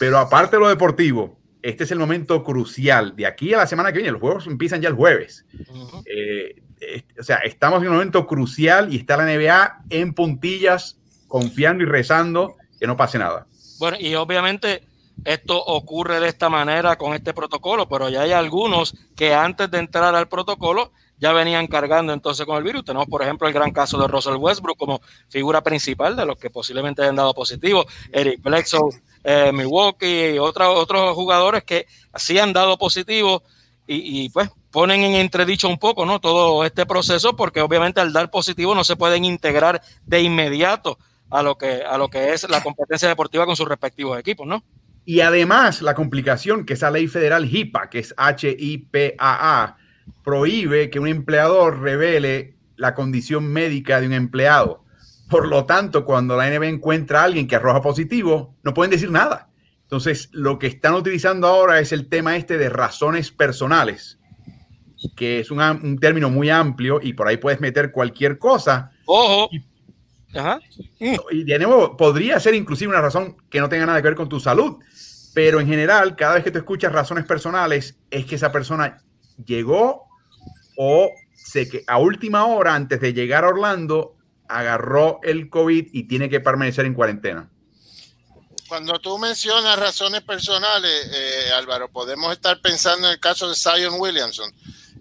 Pero 0.00 0.18
aparte 0.18 0.56
de 0.56 0.60
lo 0.60 0.68
deportivo, 0.68 1.38
este 1.62 1.84
es 1.84 1.92
el 1.92 2.00
momento 2.00 2.42
crucial. 2.42 3.14
De 3.14 3.26
aquí 3.26 3.54
a 3.54 3.58
la 3.58 3.66
semana 3.68 3.92
que 3.92 3.98
viene, 3.98 4.10
los 4.10 4.20
juegos 4.20 4.48
empiezan 4.48 4.82
ya 4.82 4.88
el 4.88 4.94
jueves. 4.94 5.46
Eh, 6.04 6.62
o 7.18 7.22
sea, 7.22 7.36
estamos 7.38 7.82
en 7.82 7.88
un 7.88 7.94
momento 7.94 8.26
crucial 8.26 8.92
y 8.92 8.96
está 8.98 9.16
la 9.16 9.24
NBA 9.24 9.82
en 9.90 10.14
puntillas, 10.14 10.98
confiando 11.28 11.82
y 11.84 11.86
rezando 11.86 12.56
que 12.78 12.86
no 12.86 12.96
pase 12.96 13.18
nada. 13.18 13.46
Bueno, 13.78 13.96
y 14.00 14.14
obviamente 14.14 14.82
esto 15.24 15.62
ocurre 15.62 16.18
de 16.20 16.28
esta 16.28 16.48
manera 16.48 16.96
con 16.96 17.14
este 17.14 17.34
protocolo, 17.34 17.88
pero 17.88 18.08
ya 18.08 18.22
hay 18.22 18.32
algunos 18.32 18.94
que 19.14 19.34
antes 19.34 19.70
de 19.70 19.78
entrar 19.78 20.14
al 20.14 20.28
protocolo 20.28 20.92
ya 21.18 21.32
venían 21.34 21.66
cargando 21.66 22.14
entonces 22.14 22.46
con 22.46 22.56
el 22.56 22.62
virus. 22.64 22.84
Tenemos, 22.84 23.06
por 23.06 23.22
ejemplo, 23.22 23.46
el 23.46 23.52
gran 23.52 23.70
caso 23.72 23.98
de 24.00 24.08
Russell 24.08 24.36
Westbrook 24.36 24.78
como 24.78 25.02
figura 25.28 25.62
principal 25.62 26.16
de 26.16 26.24
los 26.24 26.38
que 26.38 26.48
posiblemente 26.48 27.02
hayan 27.02 27.16
dado 27.16 27.34
positivo, 27.34 27.84
Eric 28.10 28.40
Bledsoe, 28.42 29.02
eh, 29.22 29.52
Milwaukee 29.52 30.30
y 30.34 30.38
otra- 30.38 30.70
otros 30.70 31.14
jugadores 31.14 31.62
que 31.64 31.86
sí 32.14 32.38
han 32.38 32.54
dado 32.54 32.78
positivo 32.78 33.42
y, 33.86 34.24
y, 34.24 34.28
pues 34.30 34.48
ponen 34.70 35.02
en 35.02 35.14
entredicho 35.14 35.68
un 35.68 35.78
poco 35.78 36.06
no 36.06 36.20
todo 36.20 36.64
este 36.64 36.86
proceso 36.86 37.36
porque 37.36 37.60
obviamente 37.60 38.00
al 38.00 38.12
dar 38.12 38.30
positivo 38.30 38.74
no 38.74 38.84
se 38.84 38.96
pueden 38.96 39.24
integrar 39.24 39.82
de 40.06 40.22
inmediato 40.22 40.98
a 41.30 41.42
lo 41.42 41.56
que 41.56 41.82
a 41.82 41.98
lo 41.98 42.08
que 42.08 42.32
es 42.32 42.48
la 42.48 42.62
competencia 42.62 43.08
deportiva 43.08 43.46
con 43.46 43.56
sus 43.56 43.68
respectivos 43.68 44.18
equipos, 44.18 44.46
¿no? 44.46 44.62
Y 45.04 45.20
además, 45.20 45.82
la 45.82 45.94
complicación 45.94 46.64
que 46.64 46.74
esa 46.74 46.90
ley 46.90 47.08
federal 47.08 47.44
HIPAA, 47.44 47.90
que 47.90 47.98
es 47.98 48.14
H-I-P-A-A, 48.16 49.76
prohíbe 50.22 50.90
que 50.90 51.00
un 51.00 51.08
empleador 51.08 51.80
revele 51.80 52.56
la 52.76 52.94
condición 52.94 53.46
médica 53.48 54.00
de 54.00 54.06
un 54.06 54.12
empleado. 54.12 54.84
Por 55.28 55.48
lo 55.48 55.64
tanto, 55.64 56.04
cuando 56.04 56.36
la 56.36 56.48
NBA 56.48 56.68
encuentra 56.68 57.22
a 57.22 57.24
alguien 57.24 57.48
que 57.48 57.56
arroja 57.56 57.82
positivo, 57.82 58.56
no 58.62 58.74
pueden 58.74 58.90
decir 58.90 59.10
nada. 59.10 59.48
Entonces, 59.82 60.28
lo 60.32 60.58
que 60.58 60.68
están 60.68 60.94
utilizando 60.94 61.48
ahora 61.48 61.80
es 61.80 61.90
el 61.90 62.08
tema 62.08 62.36
este 62.36 62.58
de 62.58 62.68
razones 62.68 63.32
personales, 63.32 64.19
que 65.16 65.40
es 65.40 65.50
un, 65.50 65.60
un 65.60 65.98
término 65.98 66.30
muy 66.30 66.50
amplio 66.50 67.00
y 67.02 67.12
por 67.12 67.28
ahí 67.28 67.36
puedes 67.36 67.60
meter 67.60 67.92
cualquier 67.92 68.38
cosa. 68.38 68.92
Ojo. 69.06 69.50
Ajá. 70.34 70.60
Y 70.98 71.44
de 71.44 71.58
nuevo, 71.58 71.96
podría 71.96 72.38
ser 72.38 72.54
inclusive 72.54 72.90
una 72.90 73.00
razón 73.00 73.36
que 73.50 73.60
no 73.60 73.68
tenga 73.68 73.86
nada 73.86 74.00
que 74.00 74.08
ver 74.08 74.14
con 74.14 74.28
tu 74.28 74.38
salud, 74.38 74.76
pero 75.34 75.60
en 75.60 75.66
general, 75.66 76.16
cada 76.16 76.34
vez 76.34 76.44
que 76.44 76.50
tú 76.50 76.58
escuchas 76.58 76.92
razones 76.92 77.24
personales, 77.24 77.96
es 78.10 78.26
que 78.26 78.36
esa 78.36 78.52
persona 78.52 79.02
llegó 79.44 80.04
o 80.76 81.10
se 81.34 81.68
que 81.68 81.82
a 81.86 81.98
última 81.98 82.46
hora, 82.46 82.74
antes 82.74 83.00
de 83.00 83.12
llegar 83.12 83.44
a 83.44 83.48
Orlando, 83.48 84.16
agarró 84.48 85.20
el 85.22 85.48
COVID 85.48 85.88
y 85.92 86.04
tiene 86.04 86.28
que 86.28 86.40
permanecer 86.40 86.86
en 86.86 86.94
cuarentena. 86.94 87.48
Cuando 88.68 88.98
tú 89.00 89.18
mencionas 89.18 89.78
razones 89.78 90.20
personales, 90.22 91.10
eh, 91.12 91.50
Álvaro, 91.56 91.88
podemos 91.88 92.32
estar 92.32 92.60
pensando 92.60 93.08
en 93.08 93.14
el 93.14 93.20
caso 93.20 93.48
de 93.48 93.56
Zion 93.56 93.94
Williamson. 93.98 94.52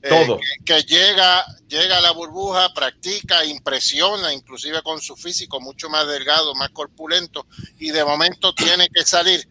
Eh, 0.02 0.10
Todo. 0.10 0.38
que, 0.38 0.74
que 0.74 0.82
llega, 0.84 1.46
llega 1.68 1.98
a 1.98 2.02
la 2.02 2.12
burbuja, 2.12 2.74
practica, 2.74 3.44
impresiona, 3.46 4.34
inclusive 4.34 4.82
con 4.82 5.02
su 5.02 5.16
físico 5.16 5.60
mucho 5.60 5.90
más 5.90 6.08
delgado, 6.08 6.56
más 6.56 6.70
corpulento, 6.70 7.46
y 7.78 7.92
de 7.92 8.06
momento 8.06 8.54
tiene 8.54 8.88
que 8.90 9.04
salir. 9.04 9.48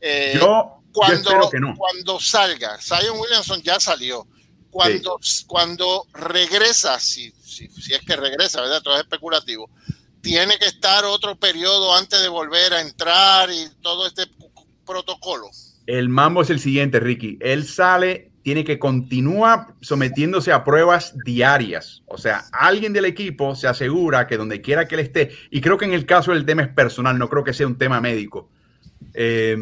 Eh, 0.00 0.36
Yo, 0.40 0.82
cuando, 0.92 1.50
que 1.50 1.60
no. 1.60 1.76
cuando 1.76 2.18
salga, 2.18 2.78
Zion 2.80 3.18
Williamson 3.18 3.62
ya 3.62 3.78
salió. 3.78 4.26
Cuando, 4.70 5.20
cuando 5.46 6.06
regresa, 6.14 6.98
si, 6.98 7.30
si, 7.44 7.68
si 7.68 7.92
es 7.92 8.00
que 8.00 8.16
regresa, 8.16 8.62
¿verdad? 8.62 8.82
Todo 8.82 8.94
es 8.94 9.02
especulativo. 9.02 9.68
Tiene 10.22 10.56
que 10.58 10.64
estar 10.64 11.04
otro 11.04 11.36
periodo 11.36 11.94
antes 11.94 12.22
de 12.22 12.28
volver 12.28 12.72
a 12.72 12.80
entrar 12.80 13.50
y 13.52 13.68
todo 13.82 14.06
este 14.06 14.22
protocolo. 14.86 15.50
El 15.86 16.08
mambo 16.08 16.42
es 16.42 16.48
el 16.50 16.58
siguiente, 16.58 17.00
Ricky. 17.00 17.38
Él 17.40 17.68
sale, 17.68 18.31
tiene 18.42 18.64
que 18.64 18.78
continuar 18.78 19.74
sometiéndose 19.80 20.52
a 20.52 20.64
pruebas 20.64 21.14
diarias. 21.24 22.02
O 22.06 22.18
sea, 22.18 22.44
alguien 22.52 22.92
del 22.92 23.04
equipo 23.04 23.54
se 23.54 23.68
asegura 23.68 24.26
que 24.26 24.36
donde 24.36 24.60
quiera 24.60 24.86
que 24.86 24.96
él 24.96 25.00
esté, 25.00 25.30
y 25.50 25.60
creo 25.60 25.78
que 25.78 25.84
en 25.84 25.92
el 25.92 26.06
caso 26.06 26.32
del 26.32 26.44
tema 26.44 26.62
es 26.62 26.68
personal, 26.68 27.18
no 27.18 27.28
creo 27.28 27.44
que 27.44 27.52
sea 27.52 27.66
un 27.66 27.78
tema 27.78 28.00
médico, 28.00 28.50
eh, 29.14 29.56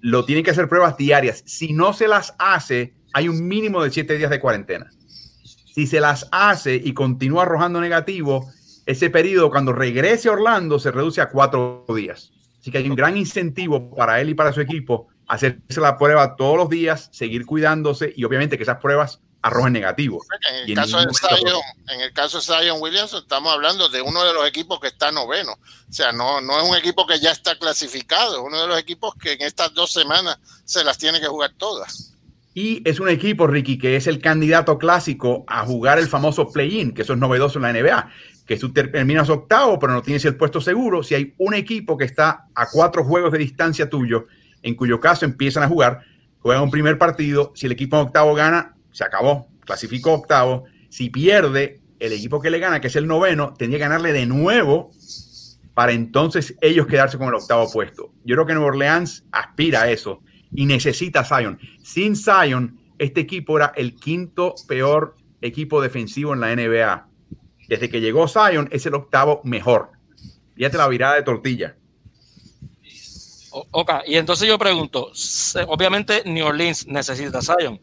lo 0.00 0.24
tiene 0.24 0.42
que 0.42 0.50
hacer 0.50 0.68
pruebas 0.68 0.96
diarias. 0.96 1.42
Si 1.46 1.72
no 1.72 1.92
se 1.92 2.08
las 2.08 2.34
hace, 2.38 2.94
hay 3.12 3.28
un 3.28 3.46
mínimo 3.46 3.82
de 3.82 3.90
siete 3.90 4.16
días 4.16 4.30
de 4.30 4.40
cuarentena. 4.40 4.90
Si 5.74 5.86
se 5.86 6.00
las 6.00 6.28
hace 6.32 6.74
y 6.74 6.92
continúa 6.92 7.42
arrojando 7.42 7.80
negativo, 7.80 8.50
ese 8.86 9.10
periodo 9.10 9.50
cuando 9.50 9.72
regrese 9.72 10.28
a 10.28 10.32
Orlando 10.32 10.78
se 10.78 10.90
reduce 10.90 11.20
a 11.20 11.28
cuatro 11.28 11.84
días. 11.94 12.32
Así 12.58 12.70
que 12.70 12.78
hay 12.78 12.88
un 12.88 12.96
gran 12.96 13.16
incentivo 13.16 13.94
para 13.94 14.20
él 14.20 14.30
y 14.30 14.34
para 14.34 14.52
su 14.52 14.60
equipo 14.60 15.08
hacerse 15.32 15.80
la 15.80 15.96
prueba 15.96 16.36
todos 16.36 16.58
los 16.58 16.68
días, 16.68 17.08
seguir 17.10 17.46
cuidándose 17.46 18.12
y 18.14 18.24
obviamente 18.24 18.58
que 18.58 18.64
esas 18.64 18.80
pruebas 18.80 19.20
arrojen 19.40 19.72
negativo. 19.72 20.22
En 20.66 20.68
en 20.68 22.00
el 22.00 22.12
caso 22.12 22.38
de 22.38 22.44
Zion 22.44 22.80
Williamson, 22.80 23.22
estamos 23.22 23.50
hablando 23.50 23.88
de 23.88 24.02
uno 24.02 24.22
de 24.24 24.34
los 24.34 24.46
equipos 24.46 24.78
que 24.78 24.88
está 24.88 25.10
noveno. 25.10 25.52
O 25.52 25.92
sea, 25.92 26.12
no, 26.12 26.42
no 26.42 26.60
es 26.60 26.68
un 26.68 26.76
equipo 26.76 27.06
que 27.06 27.18
ya 27.18 27.30
está 27.30 27.58
clasificado, 27.58 28.36
es 28.36 28.42
uno 28.42 28.60
de 28.60 28.68
los 28.68 28.78
equipos 28.78 29.14
que 29.14 29.32
en 29.32 29.40
estas 29.40 29.72
dos 29.72 29.90
semanas 29.90 30.38
se 30.64 30.84
las 30.84 30.98
tiene 30.98 31.18
que 31.18 31.26
jugar 31.26 31.52
todas. 31.56 32.12
Y 32.52 32.86
es 32.86 33.00
un 33.00 33.08
equipo, 33.08 33.46
Ricky, 33.46 33.78
que 33.78 33.96
es 33.96 34.06
el 34.06 34.20
candidato 34.20 34.76
clásico 34.76 35.44
a 35.48 35.64
jugar 35.64 35.98
el 35.98 36.08
famoso 36.08 36.52
play-in, 36.52 36.92
que 36.92 37.02
eso 37.02 37.14
es 37.14 37.18
novedoso 37.18 37.58
en 37.58 37.62
la 37.62 37.72
NBA, 37.72 38.10
que 38.46 38.58
tú 38.58 38.70
terminas 38.70 39.30
octavo, 39.30 39.78
pero 39.78 39.94
no 39.94 40.02
tienes 40.02 40.26
el 40.26 40.36
puesto 40.36 40.60
seguro. 40.60 41.02
Si 41.02 41.14
hay 41.14 41.34
un 41.38 41.54
equipo 41.54 41.96
que 41.96 42.04
está 42.04 42.48
a 42.54 42.68
cuatro 42.70 43.02
juegos 43.02 43.32
de 43.32 43.38
distancia 43.38 43.88
tuyo, 43.88 44.26
en 44.62 44.74
cuyo 44.74 45.00
caso 45.00 45.24
empiezan 45.24 45.62
a 45.62 45.68
jugar, 45.68 46.02
juegan 46.38 46.62
un 46.62 46.70
primer 46.70 46.98
partido, 46.98 47.52
si 47.54 47.66
el 47.66 47.72
equipo 47.72 47.96
en 47.96 48.06
octavo 48.06 48.34
gana, 48.34 48.76
se 48.90 49.04
acabó, 49.04 49.48
clasificó 49.60 50.12
octavo. 50.12 50.64
Si 50.88 51.10
pierde, 51.10 51.80
el 51.98 52.12
equipo 52.12 52.40
que 52.40 52.50
le 52.50 52.58
gana, 52.58 52.80
que 52.80 52.88
es 52.88 52.96
el 52.96 53.06
noveno, 53.06 53.54
tendría 53.54 53.78
que 53.78 53.84
ganarle 53.84 54.12
de 54.12 54.26
nuevo 54.26 54.90
para 55.74 55.92
entonces 55.92 56.56
ellos 56.60 56.86
quedarse 56.86 57.16
con 57.16 57.28
el 57.28 57.34
octavo 57.34 57.70
puesto. 57.70 58.12
Yo 58.24 58.34
creo 58.34 58.46
que 58.46 58.54
Nueva 58.54 58.68
Orleans 58.70 59.24
aspira 59.32 59.82
a 59.82 59.90
eso 59.90 60.20
y 60.52 60.66
necesita 60.66 61.20
a 61.20 61.24
Zion. 61.24 61.58
Sin 61.82 62.16
Zion, 62.16 62.78
este 62.98 63.20
equipo 63.20 63.56
era 63.56 63.72
el 63.76 63.94
quinto 63.94 64.54
peor 64.68 65.16
equipo 65.40 65.80
defensivo 65.80 66.34
en 66.34 66.40
la 66.40 66.54
NBA. 66.54 67.08
Desde 67.68 67.88
que 67.88 68.00
llegó 68.00 68.28
Zion, 68.28 68.68
es 68.70 68.84
el 68.86 68.94
octavo 68.94 69.40
mejor. 69.44 69.92
Fíjate 70.54 70.76
la 70.76 70.88
virada 70.88 71.14
de 71.14 71.22
tortilla. 71.22 71.76
Ok, 73.52 73.90
y 74.06 74.16
entonces 74.16 74.48
yo 74.48 74.58
pregunto, 74.58 75.12
obviamente 75.66 76.22
New 76.24 76.46
Orleans 76.46 76.86
necesita 76.86 77.38
a 77.38 77.42
Zion. 77.42 77.78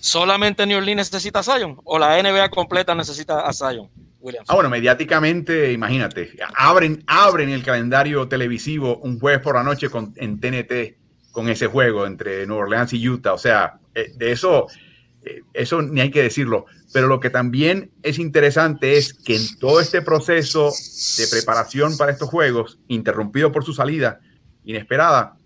¿Solamente 0.00 0.66
New 0.66 0.78
Orleans 0.78 1.12
necesita 1.12 1.40
a 1.40 1.42
Zion? 1.42 1.78
¿O 1.84 1.98
la 1.98 2.20
NBA 2.22 2.48
completa 2.48 2.94
necesita 2.94 3.40
a 3.40 3.52
Zion? 3.52 3.88
Williams. 4.20 4.46
Ah, 4.48 4.54
bueno, 4.54 4.68
mediáticamente, 4.68 5.72
imagínate, 5.72 6.36
abren, 6.54 7.02
abren 7.06 7.48
el 7.48 7.62
calendario 7.62 8.28
televisivo 8.28 8.98
un 8.98 9.18
jueves 9.18 9.40
por 9.40 9.54
la 9.54 9.62
noche 9.62 9.88
con, 9.88 10.12
en 10.16 10.38
TNT 10.38 10.98
con 11.32 11.48
ese 11.48 11.66
juego 11.66 12.06
entre 12.06 12.46
Nueva 12.46 12.64
Orleans 12.64 12.92
y 12.92 13.08
Utah. 13.08 13.32
O 13.32 13.38
sea, 13.38 13.78
eh, 13.94 14.12
de 14.16 14.32
eso, 14.32 14.66
eh, 15.24 15.42
eso 15.54 15.80
ni 15.80 16.00
hay 16.00 16.10
que 16.10 16.22
decirlo. 16.22 16.66
Pero 16.92 17.06
lo 17.06 17.20
que 17.20 17.30
también 17.30 17.92
es 18.02 18.18
interesante 18.18 18.98
es 18.98 19.14
que 19.14 19.36
en 19.36 19.58
todo 19.58 19.80
este 19.80 20.02
proceso 20.02 20.70
de 21.18 21.26
preparación 21.28 21.96
para 21.96 22.12
estos 22.12 22.28
juegos, 22.28 22.78
interrumpido 22.88 23.52
por 23.52 23.64
su 23.64 23.72
salida 23.72 24.20
inesperada, 24.64 25.36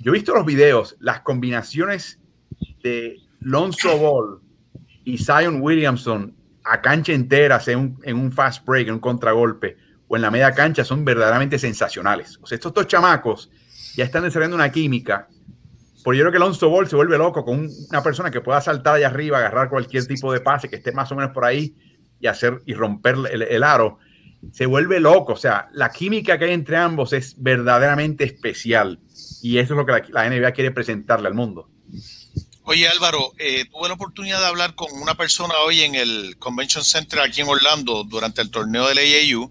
yo 0.00 0.10
he 0.10 0.14
visto 0.14 0.34
los 0.34 0.44
videos, 0.44 0.96
las 1.00 1.20
combinaciones 1.20 2.18
de 2.82 3.18
Lonzo 3.40 3.96
Ball 3.98 4.40
y 5.04 5.18
Zion 5.18 5.60
Williamson 5.60 6.34
a 6.64 6.80
cancha 6.80 7.12
entera, 7.12 7.60
en 7.66 8.16
un 8.16 8.32
fast 8.32 8.64
break, 8.64 8.88
en 8.88 8.94
un 8.94 9.00
contragolpe 9.00 9.76
o 10.08 10.16
en 10.16 10.22
la 10.22 10.30
media 10.30 10.52
cancha, 10.52 10.84
son 10.84 11.04
verdaderamente 11.04 11.58
sensacionales. 11.58 12.38
O 12.42 12.46
sea, 12.46 12.56
estos 12.56 12.72
dos 12.74 12.86
chamacos 12.86 13.50
ya 13.96 14.04
están 14.04 14.22
desarrollando 14.24 14.56
una 14.56 14.70
química. 14.70 15.28
Por 16.04 16.14
yo 16.14 16.22
creo 16.22 16.32
que 16.32 16.36
Alonso 16.36 16.68
Ball 16.68 16.88
se 16.88 16.96
vuelve 16.96 17.16
loco 17.16 17.44
con 17.44 17.60
un- 17.60 17.70
una 17.90 18.02
persona 18.02 18.30
que 18.30 18.40
pueda 18.40 18.60
saltar 18.60 18.96
allá 18.96 19.06
arriba, 19.08 19.38
agarrar 19.38 19.68
cualquier 19.68 20.06
tipo 20.06 20.32
de 20.32 20.40
pase 20.40 20.68
que 20.68 20.76
esté 20.76 20.92
más 20.92 21.10
o 21.12 21.16
menos 21.16 21.32
por 21.32 21.44
ahí 21.44 21.74
y 22.20 22.26
hacer 22.26 22.60
y 22.66 22.74
romper 22.74 23.16
el 23.30 23.62
aro. 23.62 23.98
Se 24.52 24.66
vuelve 24.66 24.98
loco. 25.00 25.34
O 25.34 25.36
sea, 25.36 25.68
la 25.72 25.90
química 25.90 26.38
que 26.38 26.46
hay 26.46 26.52
entre 26.52 26.76
ambos 26.76 27.12
es 27.12 27.34
verdaderamente 27.38 28.24
especial. 28.24 28.98
Y 29.42 29.58
eso 29.58 29.74
es 29.74 29.78
lo 29.78 29.86
que 29.86 30.12
la, 30.12 30.28
NBA 30.28 30.52
quiere 30.52 30.70
presentarle 30.70 31.28
al 31.28 31.34
mundo. 31.34 31.68
Oye 32.64 32.88
Álvaro, 32.88 33.32
eh, 33.38 33.64
tuve 33.66 33.88
la 33.88 33.94
oportunidad 33.94 34.40
de 34.40 34.46
hablar 34.46 34.74
con 34.74 34.92
una 34.92 35.14
persona 35.16 35.54
hoy 35.66 35.82
en 35.82 35.94
el 35.96 36.36
Convention 36.38 36.84
Center 36.84 37.20
aquí 37.20 37.40
en 37.40 37.48
Orlando 37.48 38.04
durante 38.04 38.40
el 38.40 38.50
torneo 38.50 38.86
del 38.88 38.98
AAU 38.98 39.50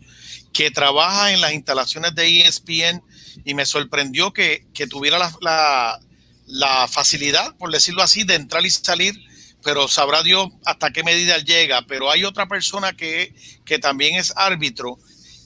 que 0.54 0.72
trabaja 0.72 1.32
en 1.34 1.42
las 1.42 1.54
instalaciones 1.54 2.16
de 2.16 2.42
ESPN 2.42 3.04
y 3.44 3.54
me 3.54 3.66
sorprendió 3.66 4.32
que, 4.34 4.66
que 4.74 4.88
tuviera 4.88 5.20
la, 5.20 5.32
la- 5.42 6.00
la 6.48 6.88
facilidad, 6.90 7.56
por 7.58 7.72
decirlo 7.72 8.02
así, 8.04 8.24
de 8.26 8.36
entrar 8.36 8.66
y 8.66 8.70
salir, 8.70 9.16
pero 9.64 9.88
sabrá 9.88 10.24
Dios 10.24 10.50
hasta 10.66 10.92
qué 10.92 11.04
medida 11.04 11.38
llega. 11.40 11.82
Pero 11.84 12.10
hay 12.10 12.24
otra 12.24 12.48
persona 12.48 12.94
que, 12.94 13.34
que 13.66 13.80
también 13.80 14.16
es 14.16 14.34
árbitro, 14.36 14.98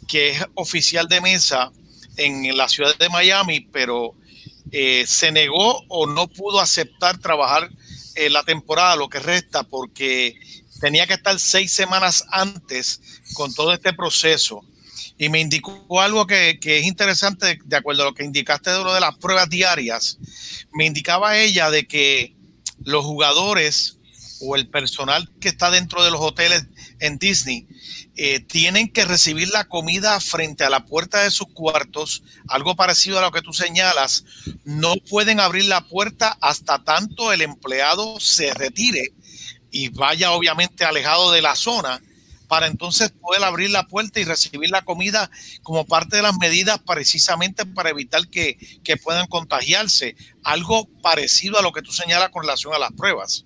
que 0.08 0.32
es 0.32 0.46
oficial 0.56 1.08
de 1.08 1.22
mesa 1.22 1.72
en 2.18 2.56
la 2.56 2.70
ciudad 2.70 2.98
de 2.98 3.10
Miami, 3.10 3.62
pero 3.72 4.16
eh, 4.72 5.06
se 5.08 5.32
negó 5.32 5.84
o 5.88 6.08
no 6.08 6.28
pudo 6.28 6.60
aceptar 6.60 7.18
trabajar 7.18 7.70
eh, 8.16 8.30
la 8.30 8.44
temporada, 8.44 8.96
lo 8.96 9.10
que 9.10 9.20
resta, 9.20 9.64
porque 9.64 10.36
tenía 10.80 11.08
que 11.08 11.14
estar 11.14 11.40
seis 11.40 11.72
semanas 11.74 12.26
antes 12.30 13.02
con 13.34 13.54
todo 13.54 13.74
este 13.74 13.94
proceso. 13.94 14.62
Y 15.18 15.30
me 15.30 15.40
indicó 15.40 16.02
algo 16.02 16.28
que, 16.28 16.60
que 16.60 16.80
es 16.80 16.86
interesante, 16.86 17.60
de, 17.64 17.76
acuerdo 17.76 18.04
a 18.04 18.06
lo 18.06 18.14
que 18.14 18.24
indicaste 18.24 18.72
de 18.72 18.84
lo 18.84 18.94
de 18.94 19.00
las 19.00 19.16
pruebas 19.16 19.50
diarias. 19.50 20.18
Me 20.74 20.86
indicaba 20.86 21.38
ella 21.38 21.70
de 21.70 21.88
que 21.88 22.36
los 22.84 23.06
jugadores 23.06 23.98
o 24.42 24.56
el 24.56 24.68
personal 24.68 25.30
que 25.40 25.50
está 25.50 25.72
dentro 25.72 26.04
de 26.04 26.12
los 26.12 26.22
hoteles 26.22 26.66
en 27.00 27.18
Disney 27.18 27.68
eh, 28.16 28.40
tienen 28.40 28.92
que 28.92 29.06
recibir 29.06 29.50
la 29.50 29.66
comida 29.66 30.20
frente 30.20 30.64
a 30.64 30.70
la 30.70 30.86
puerta 30.86 31.24
de 31.24 31.32
sus 31.32 31.48
cuartos, 31.48 32.24
algo 32.48 32.76
parecido 32.76 33.20
a 33.20 33.22
lo 33.22 33.32
que 33.32 33.42
tú 33.42 33.54
señalas. 33.54 34.24
No 34.64 34.96
pueden 35.10 35.40
abrir 35.40 35.66
la 35.66 35.82
puerta 35.82 36.38
hasta 36.42 36.84
tanto 36.84 37.34
el 37.34 37.42
empleado 37.42 38.20
se 38.20 38.54
retire 38.54 39.14
y 39.72 39.90
vaya 39.90 40.32
obviamente 40.32 40.86
alejado 40.86 41.32
de 41.32 41.42
la 41.42 41.56
zona 41.56 42.02
para 42.48 42.68
entonces 42.68 43.12
poder 43.12 43.44
abrir 43.44 43.72
la 43.72 43.88
puerta 43.88 44.20
y 44.20 44.24
recibir 44.24 44.70
la 44.70 44.84
comida 44.84 45.30
como 45.64 45.86
parte 45.86 46.18
de 46.18 46.22
las 46.22 46.38
medidas 46.38 46.80
precisamente 46.86 47.66
para 47.66 47.90
evitar 47.90 48.28
que, 48.30 48.58
que 48.84 48.98
puedan 48.98 49.28
contagiarse. 49.28 50.16
Algo 50.44 50.88
parecido 51.02 51.60
a 51.60 51.62
lo 51.62 51.72
que 51.72 51.82
tú 51.82 51.92
señalas 51.92 52.30
con 52.30 52.44
relación 52.44 52.74
a 52.74 52.80
las 52.80 52.92
pruebas. 52.94 53.46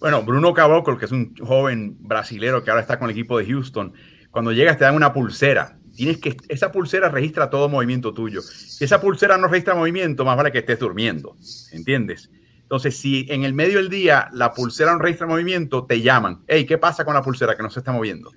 Bueno, 0.00 0.22
Bruno 0.22 0.54
Caboclo, 0.54 0.96
que 0.96 1.06
es 1.06 1.12
un 1.12 1.34
joven 1.36 1.96
brasilero 2.00 2.62
que 2.62 2.70
ahora 2.70 2.82
está 2.82 2.98
con 2.98 3.10
el 3.10 3.16
equipo 3.16 3.38
de 3.38 3.46
Houston, 3.46 3.92
cuando 4.30 4.52
llegas 4.52 4.78
te 4.78 4.84
dan 4.84 4.94
una 4.94 5.12
pulsera. 5.12 5.76
Tienes 5.96 6.18
que, 6.18 6.36
esa 6.48 6.70
pulsera 6.70 7.08
registra 7.08 7.50
todo 7.50 7.68
movimiento 7.68 8.14
tuyo. 8.14 8.40
Si 8.40 8.84
esa 8.84 9.00
pulsera 9.00 9.36
no 9.36 9.48
registra 9.48 9.74
movimiento, 9.74 10.24
más 10.24 10.36
vale 10.36 10.52
que 10.52 10.58
estés 10.58 10.78
durmiendo. 10.78 11.36
¿Entiendes? 11.72 12.30
Entonces, 12.62 12.96
si 12.96 13.26
en 13.30 13.42
el 13.42 13.54
medio 13.54 13.78
del 13.78 13.88
día 13.88 14.28
la 14.32 14.52
pulsera 14.52 14.92
no 14.92 15.00
registra 15.00 15.26
movimiento, 15.26 15.84
te 15.84 16.00
llaman. 16.00 16.44
Hey, 16.46 16.64
¿qué 16.64 16.78
pasa 16.78 17.04
con 17.04 17.14
la 17.14 17.22
pulsera 17.22 17.56
que 17.56 17.62
no 17.64 17.70
se 17.70 17.80
está 17.80 17.90
moviendo? 17.90 18.30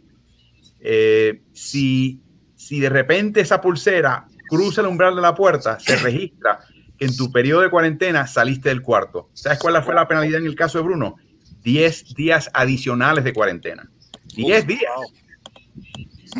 Eh, 0.79 1.43
si, 1.53 2.21
si 2.55 2.79
de 2.79 2.89
repente 2.89 3.41
esa 3.41 3.61
pulsera 3.61 4.25
cruza 4.49 4.81
el 4.81 4.87
umbral 4.87 5.15
de 5.15 5.21
la 5.21 5.35
puerta, 5.35 5.79
se 5.79 5.95
registra 5.97 6.59
que 6.97 7.05
en 7.05 7.15
tu 7.15 7.31
periodo 7.31 7.61
de 7.61 7.69
cuarentena 7.69 8.25
saliste 8.25 8.69
del 8.69 8.81
cuarto. 8.81 9.29
¿Sabes 9.33 9.59
cuál 9.59 9.83
fue 9.83 9.93
la 9.93 10.07
penalidad 10.07 10.39
en 10.39 10.47
el 10.47 10.55
caso 10.55 10.79
de 10.79 10.85
Bruno? 10.85 11.17
10 11.63 12.13
días 12.15 12.49
adicionales 12.53 13.23
de 13.23 13.33
cuarentena. 13.33 13.89
10 14.35 14.67
días. 14.67 14.91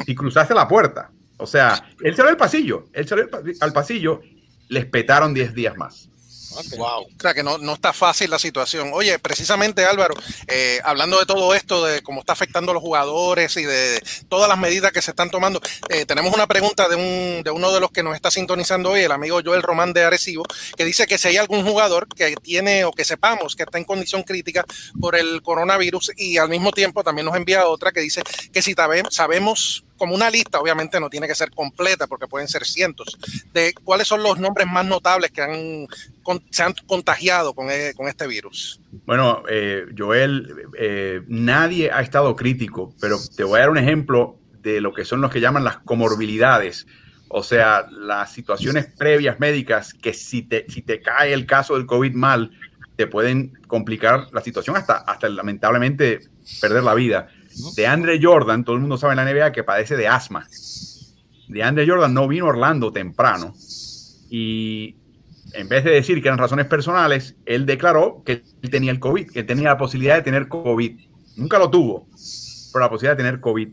Si 0.05 0.15
cruzaste 0.15 0.53
la 0.53 0.67
puerta. 0.67 1.11
O 1.37 1.47
sea, 1.47 1.83
él 2.01 2.15
salió 2.15 2.29
al 2.29 2.37
pasillo. 2.37 2.85
Él 2.93 3.07
salió 3.07 3.27
al 3.59 3.73
pasillo. 3.73 4.21
Les 4.69 4.85
petaron 4.85 5.33
10 5.33 5.53
días 5.53 5.75
más. 5.75 6.10
Wow. 6.77 7.03
O 7.03 7.21
sea 7.21 7.33
que 7.33 7.43
no, 7.43 7.57
no, 7.57 7.73
está 7.73 7.93
fácil 7.93 8.29
la 8.29 8.39
situación. 8.39 8.91
Oye, 8.93 9.19
precisamente 9.19 9.85
Álvaro, 9.85 10.15
eh, 10.47 10.79
hablando 10.83 11.19
de 11.19 11.25
todo 11.25 11.53
esto, 11.53 11.85
de 11.85 12.01
cómo 12.01 12.21
está 12.21 12.33
afectando 12.33 12.71
a 12.71 12.73
los 12.73 12.83
jugadores 12.83 13.55
y 13.57 13.63
de 13.63 14.01
todas 14.29 14.49
las 14.49 14.57
medidas 14.57 14.91
que 14.91 15.01
se 15.01 15.11
están 15.11 15.29
tomando, 15.29 15.61
eh, 15.89 16.05
tenemos 16.05 16.33
una 16.33 16.47
pregunta 16.47 16.87
de, 16.89 16.95
un, 16.95 17.43
de 17.43 17.51
uno 17.51 17.71
de 17.71 17.79
los 17.79 17.91
que 17.91 18.03
nos 18.03 18.15
está 18.15 18.31
sintonizando 18.31 18.91
hoy, 18.91 19.01
el 19.01 19.11
amigo 19.11 19.39
Joel 19.43 19.61
Román 19.61 19.93
de 19.93 20.03
Arecibo, 20.03 20.43
que 20.75 20.85
dice 20.85 21.07
que 21.07 21.17
si 21.17 21.29
hay 21.29 21.37
algún 21.37 21.63
jugador 21.65 22.07
que 22.07 22.35
tiene 22.35 22.85
o 22.85 22.91
que 22.91 23.05
sepamos 23.05 23.55
que 23.55 23.63
está 23.63 23.77
en 23.77 23.85
condición 23.85 24.23
crítica 24.23 24.65
por 24.99 25.15
el 25.15 25.41
coronavirus 25.41 26.11
y 26.17 26.37
al 26.37 26.49
mismo 26.49 26.71
tiempo 26.71 27.03
también 27.03 27.25
nos 27.25 27.35
envía 27.35 27.67
otra 27.67 27.91
que 27.91 28.01
dice 28.01 28.21
que 28.51 28.61
si 28.61 28.75
sabemos 29.09 29.83
como 30.01 30.15
una 30.15 30.31
lista, 30.31 30.59
obviamente 30.59 30.99
no 30.99 31.11
tiene 31.11 31.27
que 31.27 31.35
ser 31.35 31.51
completa 31.51 32.07
porque 32.07 32.27
pueden 32.27 32.47
ser 32.47 32.65
cientos, 32.65 33.19
de 33.53 33.73
cuáles 33.83 34.07
son 34.07 34.23
los 34.23 34.39
nombres 34.39 34.65
más 34.65 34.83
notables 34.83 35.29
que 35.29 35.43
han, 35.43 35.87
se 36.49 36.63
han 36.63 36.73
contagiado 36.85 37.53
con, 37.53 37.69
e, 37.69 37.93
este 38.07 38.27
virus. 38.27 38.81
Bueno, 39.05 39.43
eh, 39.49 39.85
Joel, 39.97 40.67
eh, 40.77 41.21
nadie 41.27 41.91
ha 41.91 42.01
estado 42.01 42.35
crítico, 42.35 42.93
pero 42.99 43.17
te 43.35 43.43
voy 43.43 43.57
a 43.57 43.61
dar 43.61 43.69
un 43.69 43.77
ejemplo 43.77 44.37
de 44.61 44.81
lo 44.81 44.93
que 44.93 45.05
son 45.05 45.21
los 45.21 45.31
que 45.31 45.39
llaman 45.39 45.63
las 45.63 45.77
comorbilidades. 45.79 46.87
O 47.29 47.43
sea, 47.43 47.87
las 47.89 48.31
situaciones 48.31 48.87
previas 48.97 49.39
médicas 49.39 49.93
que 49.93 50.13
si 50.13 50.43
te, 50.43 50.65
si 50.69 50.81
te 50.81 51.01
cae 51.01 51.33
el 51.33 51.45
caso 51.45 51.75
del 51.75 51.85
COVID 51.85 52.13
mal, 52.13 52.51
te 52.95 53.07
pueden 53.07 53.53
complicar 53.67 54.27
la 54.33 54.41
situación 54.41 54.75
hasta, 54.75 54.97
hasta 54.97 55.29
lamentablemente 55.29 56.19
perder 56.59 56.83
la 56.83 56.93
vida 56.93 57.29
de 57.75 57.87
Andre 57.87 58.19
Jordan, 58.21 58.63
todo 58.63 58.75
el 58.75 58.81
mundo 58.81 58.97
sabe 58.97 59.13
en 59.13 59.17
la 59.17 59.31
NBA 59.31 59.51
que 59.51 59.63
padece 59.63 59.95
de 59.95 60.07
asma. 60.07 60.47
De 61.47 61.63
Andre 61.63 61.87
Jordan 61.87 62.13
no 62.13 62.27
vino 62.27 62.45
Orlando 62.45 62.91
temprano 62.91 63.53
y 64.29 64.95
en 65.53 65.69
vez 65.69 65.83
de 65.83 65.91
decir 65.91 66.21
que 66.21 66.27
eran 66.27 66.37
razones 66.37 66.65
personales, 66.65 67.35
él 67.45 67.65
declaró 67.65 68.23
que 68.25 68.43
él 68.61 68.69
tenía 68.69 68.91
el 68.91 68.99
COVID, 68.99 69.31
que 69.31 69.43
tenía 69.43 69.69
la 69.69 69.77
posibilidad 69.77 70.15
de 70.15 70.21
tener 70.21 70.47
COVID. 70.47 70.99
Nunca 71.37 71.59
lo 71.59 71.69
tuvo, 71.69 72.07
pero 72.71 72.83
la 72.83 72.89
posibilidad 72.89 73.17
de 73.17 73.23
tener 73.23 73.39
COVID. 73.39 73.69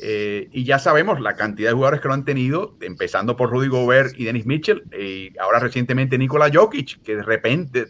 Eh, 0.00 0.48
y 0.52 0.64
ya 0.64 0.78
sabemos 0.78 1.20
la 1.20 1.34
cantidad 1.34 1.70
de 1.70 1.74
jugadores 1.74 2.00
que 2.00 2.08
lo 2.08 2.14
han 2.14 2.24
tenido, 2.24 2.76
empezando 2.80 3.36
por 3.36 3.50
Rudy 3.50 3.68
Gobert 3.68 4.18
y 4.18 4.24
Dennis 4.24 4.46
Mitchell, 4.46 4.84
y 4.96 5.36
ahora 5.38 5.58
recientemente 5.58 6.18
Nikola 6.18 6.50
Jokic, 6.52 7.02
que 7.02 7.16
de 7.16 7.22
repente, 7.22 7.86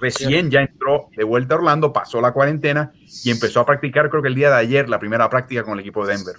recién 0.00 0.50
ya 0.50 0.60
entró 0.60 1.08
de 1.16 1.24
vuelta 1.24 1.54
a 1.54 1.58
Orlando, 1.58 1.92
pasó 1.92 2.20
la 2.20 2.32
cuarentena 2.32 2.92
y 3.24 3.30
empezó 3.30 3.60
a 3.60 3.66
practicar, 3.66 4.10
creo 4.10 4.22
que 4.22 4.28
el 4.28 4.34
día 4.34 4.50
de 4.50 4.56
ayer, 4.56 4.88
la 4.88 4.98
primera 4.98 5.28
práctica 5.30 5.62
con 5.62 5.74
el 5.74 5.80
equipo 5.80 6.04
de 6.06 6.16
Denver. 6.16 6.36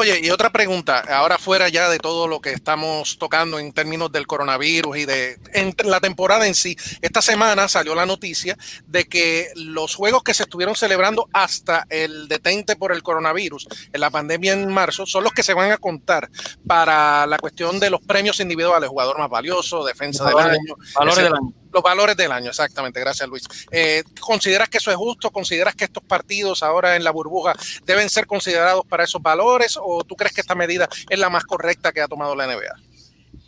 Oye, 0.00 0.18
y 0.22 0.30
otra 0.30 0.48
pregunta, 0.48 1.00
ahora 1.00 1.36
fuera 1.36 1.68
ya 1.68 1.90
de 1.90 1.98
todo 1.98 2.26
lo 2.26 2.40
que 2.40 2.52
estamos 2.52 3.18
tocando 3.18 3.58
en 3.58 3.70
términos 3.70 4.10
del 4.10 4.26
coronavirus 4.26 4.96
y 4.96 5.04
de 5.04 5.38
la 5.84 6.00
temporada 6.00 6.46
en 6.46 6.54
sí, 6.54 6.74
esta 7.02 7.20
semana 7.20 7.68
salió 7.68 7.94
la 7.94 8.06
noticia 8.06 8.56
de 8.86 9.04
que 9.04 9.48
los 9.56 9.94
juegos 9.94 10.22
que 10.22 10.32
se 10.32 10.44
estuvieron 10.44 10.74
celebrando 10.74 11.28
hasta 11.34 11.84
el 11.90 12.28
detente 12.28 12.76
por 12.76 12.92
el 12.92 13.02
coronavirus 13.02 13.68
en 13.92 14.00
la 14.00 14.08
pandemia 14.08 14.54
en 14.54 14.72
marzo 14.72 15.04
son 15.04 15.22
los 15.22 15.34
que 15.34 15.42
se 15.42 15.52
van 15.52 15.70
a 15.70 15.76
contar 15.76 16.30
para 16.66 17.26
la 17.26 17.36
cuestión 17.36 17.78
de 17.78 17.90
los 17.90 18.00
premios 18.00 18.40
individuales, 18.40 18.88
jugador 18.88 19.18
más 19.18 19.28
valioso, 19.28 19.84
defensa 19.84 20.24
del 20.24 20.38
año, 20.38 20.76
valores 20.94 21.24
del 21.24 21.34
año. 21.34 21.59
Los 21.72 21.82
valores 21.82 22.16
del 22.16 22.32
año, 22.32 22.50
exactamente. 22.50 23.00
Gracias, 23.00 23.28
Luis. 23.28 23.44
Eh, 23.70 24.02
¿Consideras 24.20 24.68
que 24.68 24.78
eso 24.78 24.90
es 24.90 24.96
justo? 24.96 25.30
¿Consideras 25.30 25.74
que 25.74 25.84
estos 25.84 26.02
partidos 26.02 26.62
ahora 26.62 26.96
en 26.96 27.04
la 27.04 27.10
burbuja 27.10 27.54
deben 27.84 28.08
ser 28.08 28.26
considerados 28.26 28.84
para 28.86 29.04
esos 29.04 29.22
valores? 29.22 29.78
¿O 29.80 30.04
tú 30.04 30.16
crees 30.16 30.34
que 30.34 30.40
esta 30.40 30.54
medida 30.54 30.88
es 31.08 31.18
la 31.18 31.30
más 31.30 31.44
correcta 31.44 31.92
que 31.92 32.00
ha 32.00 32.08
tomado 32.08 32.34
la 32.34 32.46
NBA? 32.46 32.74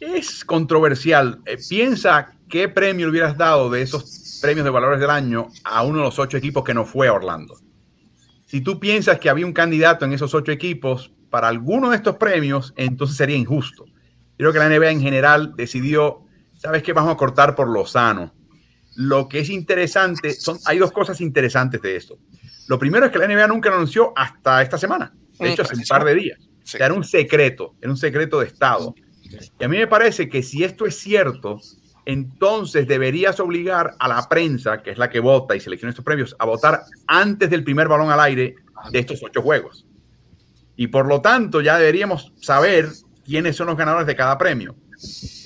Es 0.01 0.45
controversial. 0.45 1.41
Eh, 1.47 1.59
piensa 1.69 2.33
qué 2.49 2.69
premio 2.69 3.09
hubieras 3.09 3.37
dado 3.37 3.71
de 3.71 3.83
esos 3.83 4.39
premios 4.41 4.65
de 4.65 4.71
valores 4.71 5.01
del 5.01 5.11
año 5.11 5.49
a 5.65 5.83
uno 5.83 5.99
de 5.99 6.05
los 6.05 6.19
ocho 6.19 6.37
equipos 6.37 6.65
que 6.65 6.75
no 6.75 6.85
fue 6.85 7.09
a 7.09 7.13
Orlando. 7.13 7.59
Si 8.47 8.61
tú 8.61 8.79
piensas 8.79 9.19
que 9.19 9.31
había 9.31 9.47
un 9.47 9.53
candidato 9.53 10.05
en 10.05 10.13
esos 10.13 10.35
ocho 10.35 10.53
equipos 10.53 11.11
para 11.31 11.49
alguno 11.49 11.91
de 11.91 11.97
estos 11.97 12.17
premios, 12.17 12.75
entonces 12.77 13.17
sería 13.17 13.37
injusto. 13.37 13.87
Creo 14.37 14.53
que 14.53 14.59
la 14.59 14.69
NBA 14.69 14.91
en 14.91 15.01
general 15.01 15.55
decidió 15.57 16.27
sabes 16.63 16.83
que 16.83 16.93
vamos 16.93 17.13
a 17.13 17.17
cortar 17.17 17.57
por 17.57 17.69
lo 17.69 17.85
sano. 17.87 18.33
Lo 18.95 19.29
que 19.29 19.41
es 19.41 19.51
interesante, 19.51 20.33
son, 20.33 20.59
hay 20.65 20.79
dos 20.79 20.93
cosas 20.93 21.21
interesantes 21.21 21.83
de 21.83 21.97
esto. 21.97 22.19
Lo 22.69 22.79
primero 22.79 23.07
es 23.07 23.13
que 23.13 23.19
la 23.19 23.27
NBA 23.27 23.49
nunca 23.49 23.69
lo 23.69 23.77
anunció 23.77 24.13
hasta 24.15 24.63
esta 24.63 24.79
semana, 24.79 25.13
de 25.39 25.53
hecho 25.53 25.63
hace 25.63 25.75
un 25.75 25.83
par 25.83 26.05
de 26.05 26.15
días. 26.15 26.39
era 26.79 26.95
un 26.95 27.03
secreto, 27.03 27.75
era 27.81 27.91
un 27.91 27.97
secreto 27.97 28.39
de 28.39 28.47
Estado. 28.47 28.95
Y 29.59 29.65
a 29.65 29.69
mí 29.69 29.79
me 29.79 29.89
parece 29.89 30.29
que 30.29 30.43
si 30.43 30.63
esto 30.63 30.87
es 30.87 30.97
cierto, 30.99 31.59
entonces 32.05 32.87
deberías 32.87 33.41
obligar 33.41 33.95
a 33.99 34.07
la 34.07 34.29
prensa, 34.29 34.83
que 34.83 34.91
es 34.91 34.99
la 34.99 35.11
que 35.11 35.21
vota 35.21 35.57
y 35.57 35.61
selecciona 35.61 35.91
estos 35.91 36.05
premios, 36.05 36.37
a 36.39 36.45
votar 36.45 36.83
antes 37.09 37.51
del 37.51 37.65
primer 37.65 37.89
balón 37.89 38.11
al 38.11 38.21
aire 38.21 38.55
de 38.91 38.99
estos 38.99 39.21
ocho 39.23 39.43
juegos. 39.43 39.87
Y 40.77 40.89
por 40.89 41.07
lo 41.07 41.21
tanto 41.21 41.61
ya 41.61 41.77
deberíamos 41.77 42.33
saber 42.41 42.89
quiénes 43.25 43.57
son 43.57 43.67
los 43.67 43.77
ganadores 43.77 44.07
de 44.07 44.15
cada 44.15 44.39
premio. 44.39 44.77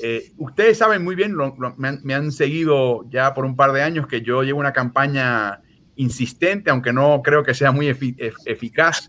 Eh, 0.02 0.32
ustedes 0.36 0.78
saben 0.78 1.02
muy 1.02 1.14
bien, 1.14 1.34
me, 1.76 2.14
han, 2.14 2.32
seguido 2.32 3.08
ya 3.08 3.32
por 3.32 3.44
un 3.44 3.56
par 3.56 3.72
de 3.72 3.82
años 3.82 4.06
que 4.06 4.20
yo 4.20 4.42
llevo 4.42 4.60
una 4.60 4.72
campaña 4.72 5.62
insistente, 5.96 6.70
aunque 6.70 6.92
no 6.92 7.22
creo 7.22 7.42
que 7.42 7.54
sea 7.54 7.72
muy 7.72 7.88
eficaz. 7.88 9.08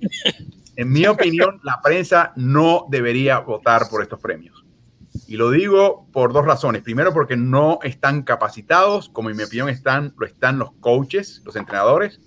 En 0.76 0.92
mi 0.92 1.06
opinión, 1.08 1.60
la 1.64 1.82
prensa 1.84 2.34
no 2.36 2.86
debería 2.90 3.40
votar 3.40 3.90
por 3.90 4.02
estos 4.02 4.20
premios. 4.20 4.64
Y 5.28 5.36
lo 5.36 5.50
digo 5.50 6.08
por 6.14 6.32
dos 6.32 6.46
razones. 6.46 6.84
Primero, 6.84 7.12
porque 7.12 7.36
no 7.36 7.80
están 7.82 8.22
capacitados, 8.22 9.10
como 9.10 9.30
en 9.30 9.38
mi 9.38 9.44
opinión 9.44 9.70
están, 9.70 10.14
lo 10.18 10.26
están 10.26 10.60
los 10.60 10.72
coaches, 10.74 11.42
los 11.44 11.56
entrenadores 11.56 12.22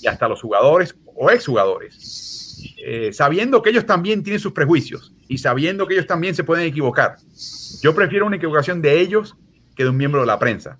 y 0.00 0.06
hasta 0.06 0.28
los 0.28 0.40
jugadores 0.40 0.96
o 1.04 1.30
exjugadores, 1.30 2.62
eh, 2.84 3.12
sabiendo 3.12 3.60
que 3.60 3.70
ellos 3.70 3.86
también 3.86 4.22
tienen 4.22 4.40
sus 4.40 4.52
prejuicios 4.52 5.15
y 5.28 5.38
sabiendo 5.38 5.86
que 5.86 5.94
ellos 5.94 6.06
también 6.06 6.34
se 6.34 6.44
pueden 6.44 6.66
equivocar. 6.66 7.16
Yo 7.82 7.94
prefiero 7.94 8.26
una 8.26 8.36
equivocación 8.36 8.80
de 8.80 9.00
ellos 9.00 9.36
que 9.74 9.84
de 9.84 9.90
un 9.90 9.96
miembro 9.96 10.20
de 10.20 10.26
la 10.26 10.38
prensa. 10.38 10.78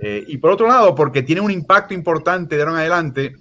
Eh, 0.00 0.24
y 0.28 0.38
por 0.38 0.52
otro 0.52 0.68
lado, 0.68 0.94
porque 0.94 1.22
tiene 1.22 1.40
un 1.40 1.50
impacto 1.50 1.94
importante 1.94 2.56
de 2.56 2.62
ahora 2.62 2.72
en 2.72 2.78
adelante 2.78 3.36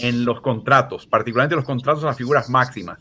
en 0.00 0.24
los 0.24 0.40
contratos, 0.40 1.06
particularmente 1.06 1.56
los 1.56 1.64
contratos 1.64 2.04
a 2.04 2.08
las 2.08 2.16
figuras 2.16 2.48
máximas. 2.48 2.98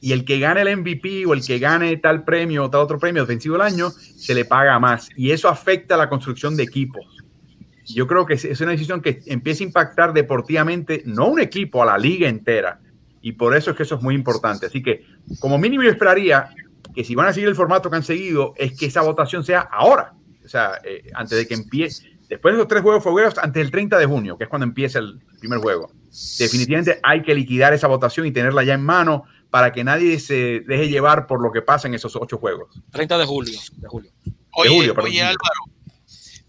Y 0.00 0.12
el 0.12 0.24
que 0.24 0.38
gane 0.38 0.60
el 0.60 0.76
MVP 0.76 1.26
o 1.26 1.34
el 1.34 1.44
que 1.44 1.58
gane 1.58 1.96
tal 1.96 2.24
premio 2.24 2.64
o 2.64 2.70
tal 2.70 2.82
otro 2.82 2.98
premio 2.98 3.22
defensivo 3.22 3.54
del 3.54 3.62
año, 3.62 3.90
se 3.90 4.34
le 4.34 4.44
paga 4.44 4.78
más. 4.78 5.08
Y 5.16 5.32
eso 5.32 5.48
afecta 5.48 5.96
a 5.96 5.98
la 5.98 6.08
construcción 6.08 6.56
de 6.56 6.62
equipos. 6.62 7.04
Yo 7.84 8.06
creo 8.06 8.26
que 8.26 8.34
es 8.34 8.60
una 8.60 8.72
decisión 8.72 9.00
que 9.00 9.22
empieza 9.26 9.64
a 9.64 9.66
impactar 9.66 10.12
deportivamente, 10.12 11.02
no 11.06 11.26
un 11.26 11.40
equipo, 11.40 11.82
a 11.82 11.86
la 11.86 11.98
liga 11.98 12.28
entera. 12.28 12.80
Y 13.20 13.32
por 13.32 13.56
eso 13.56 13.70
es 13.70 13.76
que 13.76 13.82
eso 13.82 13.96
es 13.96 14.02
muy 14.02 14.14
importante. 14.14 14.66
Así 14.66 14.82
que, 14.82 15.04
como 15.40 15.58
mínimo, 15.58 15.82
yo 15.82 15.90
esperaría 15.90 16.50
que 16.94 17.04
si 17.04 17.14
van 17.14 17.28
a 17.28 17.32
seguir 17.32 17.48
el 17.48 17.56
formato 17.56 17.90
que 17.90 17.96
han 17.96 18.02
seguido, 18.02 18.54
es 18.56 18.76
que 18.76 18.86
esa 18.86 19.02
votación 19.02 19.44
sea 19.44 19.60
ahora. 19.60 20.14
O 20.44 20.48
sea, 20.48 20.80
eh, 20.84 21.10
antes 21.14 21.36
de 21.36 21.46
que 21.46 21.54
empiece, 21.54 22.18
después 22.28 22.54
de 22.54 22.58
los 22.58 22.68
tres 22.68 22.82
juegos 22.82 23.02
fuegos, 23.02 23.38
antes 23.38 23.62
del 23.62 23.70
30 23.70 23.98
de 23.98 24.06
junio, 24.06 24.38
que 24.38 24.44
es 24.44 24.50
cuando 24.50 24.64
empieza 24.64 24.98
el 24.98 25.18
primer 25.38 25.58
juego. 25.58 25.92
Definitivamente 26.38 27.00
hay 27.02 27.22
que 27.22 27.34
liquidar 27.34 27.74
esa 27.74 27.86
votación 27.86 28.26
y 28.26 28.32
tenerla 28.32 28.64
ya 28.64 28.74
en 28.74 28.82
mano 28.82 29.24
para 29.50 29.72
que 29.72 29.84
nadie 29.84 30.18
se 30.20 30.60
deje 30.66 30.88
llevar 30.88 31.26
por 31.26 31.42
lo 31.42 31.52
que 31.52 31.62
pasa 31.62 31.88
en 31.88 31.94
esos 31.94 32.16
ocho 32.16 32.38
juegos. 32.38 32.68
30 32.92 33.18
de 33.18 33.24
julio. 33.24 33.58
De 33.76 33.88
julio. 33.88 34.10
Oye, 34.52 34.90
oye 34.90 35.22
Álvaro, 35.22 35.64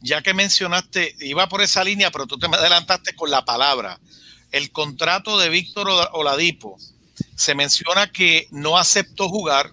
ya 0.01 0.21
que 0.21 0.33
mencionaste, 0.33 1.15
iba 1.19 1.47
por 1.47 1.61
esa 1.61 1.83
línea, 1.83 2.11
pero 2.11 2.25
tú 2.25 2.37
te 2.37 2.47
me 2.47 2.57
adelantaste 2.57 3.15
con 3.15 3.29
la 3.29 3.45
palabra. 3.45 3.99
El 4.51 4.71
contrato 4.71 5.37
de 5.37 5.49
Víctor 5.49 5.89
Oladipo 6.13 6.77
se 7.35 7.55
menciona 7.55 8.11
que 8.11 8.47
no 8.51 8.77
aceptó 8.77 9.29
jugar 9.29 9.71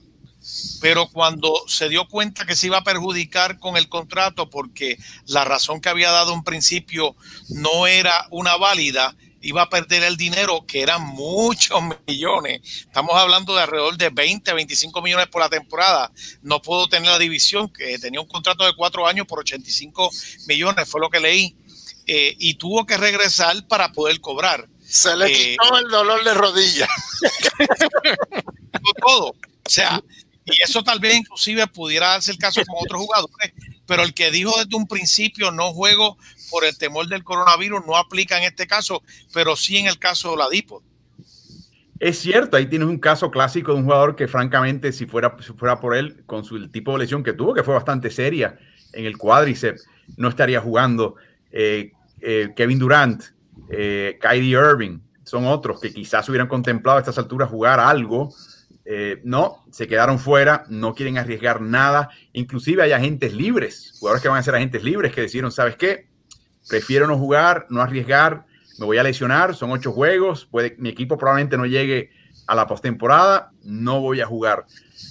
pero 0.81 1.09
cuando 1.09 1.53
se 1.67 1.89
dio 1.89 2.07
cuenta 2.07 2.47
que 2.47 2.55
se 2.55 2.69
iba 2.69 2.79
a 2.79 2.85
perjudicar 2.85 3.59
con 3.59 3.77
el 3.77 3.89
contrato 3.89 4.49
porque 4.49 4.97
la 5.27 5.45
razón 5.45 5.81
que 5.81 5.89
había 5.89 6.11
dado 6.11 6.33
en 6.35 6.45
principio 6.45 7.17
no 7.49 7.87
era 7.87 8.27
una 8.31 8.57
válida, 8.57 9.17
iba 9.41 9.63
a 9.63 9.69
perder 9.69 10.03
el 10.05 10.17
dinero, 10.17 10.65
que 10.67 10.83
eran 10.83 11.03
muchos 11.03 11.81
millones. 12.07 12.61
Estamos 12.81 13.17
hablando 13.17 13.55
de 13.55 13.63
alrededor 13.63 13.97
de 13.97 14.11
20, 14.11 14.53
25 14.53 15.03
millones 15.03 15.27
por 15.29 15.43
la 15.43 15.49
temporada. 15.49 16.13
No 16.43 16.63
puedo 16.63 16.89
tener 16.89 17.11
la 17.11 17.19
división, 17.19 17.69
que 17.69 17.99
tenía 17.99 18.21
un 18.21 18.29
contrato 18.29 18.65
de 18.65 18.75
cuatro 18.75 19.07
años 19.07 19.27
por 19.27 19.41
85 19.41 20.11
millones, 20.47 20.89
fue 20.89 21.01
lo 21.01 21.11
que 21.11 21.21
leí. 21.21 21.57
Eh, 22.07 22.37
y 22.39 22.55
tuvo 22.55 22.87
que 22.87 22.97
regresar 22.97 23.67
para 23.67 23.93
poder 23.93 24.21
cobrar. 24.21 24.69
Se 24.81 25.17
le 25.17 25.27
eh, 25.27 25.33
quitó 25.33 25.79
el 25.79 25.89
dolor 25.89 26.23
de 26.23 26.35
rodilla. 26.35 26.89
todo. 29.01 29.31
O 29.31 29.69
sea, 29.69 30.01
y 30.45 30.63
eso 30.63 30.85
tal 30.85 31.01
vez 31.01 31.17
inclusive 31.17 31.67
pudiera 31.67 32.09
darse 32.09 32.31
el 32.31 32.39
caso 32.39 32.63
con 32.65 32.77
otros 32.81 33.03
jugadores, 33.03 33.53
pero 33.85 34.05
el 34.05 34.15
que 34.15 34.31
dijo 34.31 34.57
desde 34.57 34.77
un 34.77 34.87
principio 34.87 35.51
no 35.51 35.73
juego 35.73 36.17
por 36.51 36.65
el 36.65 36.79
temor 36.79 37.09
del 37.09 37.25
coronavirus 37.25 37.85
no 37.85 37.97
aplica 37.97 38.39
en 38.39 38.45
este 38.45 38.69
caso, 38.69 39.03
pero 39.33 39.57
sí 39.57 39.79
en 39.79 39.87
el 39.87 39.99
caso 39.99 40.31
de 40.31 40.37
la 40.37 40.49
DIPO. 40.49 40.83
Es 41.99 42.19
cierto, 42.19 42.57
ahí 42.57 42.67
tienes 42.67 42.89
un 42.89 42.99
caso 42.99 43.31
clásico 43.31 43.73
de 43.73 43.79
un 43.79 43.85
jugador 43.85 44.15
que 44.15 44.29
francamente, 44.29 44.93
si 44.93 45.07
fuera, 45.07 45.37
si 45.45 45.53
fuera 45.55 45.81
por 45.81 45.97
él, 45.97 46.23
con 46.27 46.45
su, 46.45 46.57
el 46.57 46.71
tipo 46.71 46.93
de 46.93 46.99
lesión 46.99 47.25
que 47.25 47.33
tuvo, 47.33 47.55
que 47.55 47.65
fue 47.65 47.75
bastante 47.75 48.11
seria 48.11 48.59
en 48.93 49.07
el 49.07 49.17
cuádriceps, 49.17 49.87
no 50.17 50.29
estaría 50.29 50.61
jugando. 50.61 51.17
Eh, 51.51 51.93
eh, 52.29 52.53
Kevin 52.57 52.81
Durant, 52.81 53.23
eh, 53.71 54.19
Kyrie 54.21 54.59
Irving, 54.59 54.99
son 55.23 55.47
otros 55.47 55.81
que 55.81 55.93
quizás 55.93 56.29
hubieran 56.29 56.49
contemplado 56.49 56.99
a 56.99 57.01
estas 57.01 57.19
alturas 57.19 57.49
jugar 57.49 57.79
algo. 57.79 58.35
Eh, 58.85 59.21
no, 59.23 59.65
se 59.71 59.87
quedaron 59.87 60.19
fuera, 60.19 60.65
no 60.69 60.93
quieren 60.93 61.19
arriesgar 61.19 61.61
nada. 61.61 62.11
Inclusive 62.33 62.83
hay 62.83 62.91
agentes 62.91 63.33
libres, 63.33 63.93
jugadores 64.01 64.23
que 64.23 64.29
van 64.29 64.39
a 64.39 64.43
ser 64.43 64.57
agentes 64.57 64.83
libres 64.83 65.15
que 65.15 65.21
decidieron, 65.21 65.53
¿sabes 65.53 65.77
qué? 65.77 66.09
Prefiero 66.69 67.07
no 67.07 67.17
jugar, 67.17 67.67
no 67.71 67.81
arriesgar, 67.81 68.45
me 68.81 68.87
voy 68.87 68.99
a 68.99 69.05
lesionar, 69.05 69.55
son 69.55 69.71
ocho 69.71 69.93
juegos, 69.93 70.49
mi 70.79 70.89
equipo 70.89 71.17
probablemente 71.17 71.57
no 71.57 71.67
llegue 71.67 72.11
a 72.49 72.57
la 72.57 72.67
postemporada, 72.67 73.53
no 73.63 74.01
voy 74.01 74.21
a 74.21 74.27
jugar. 74.27 74.67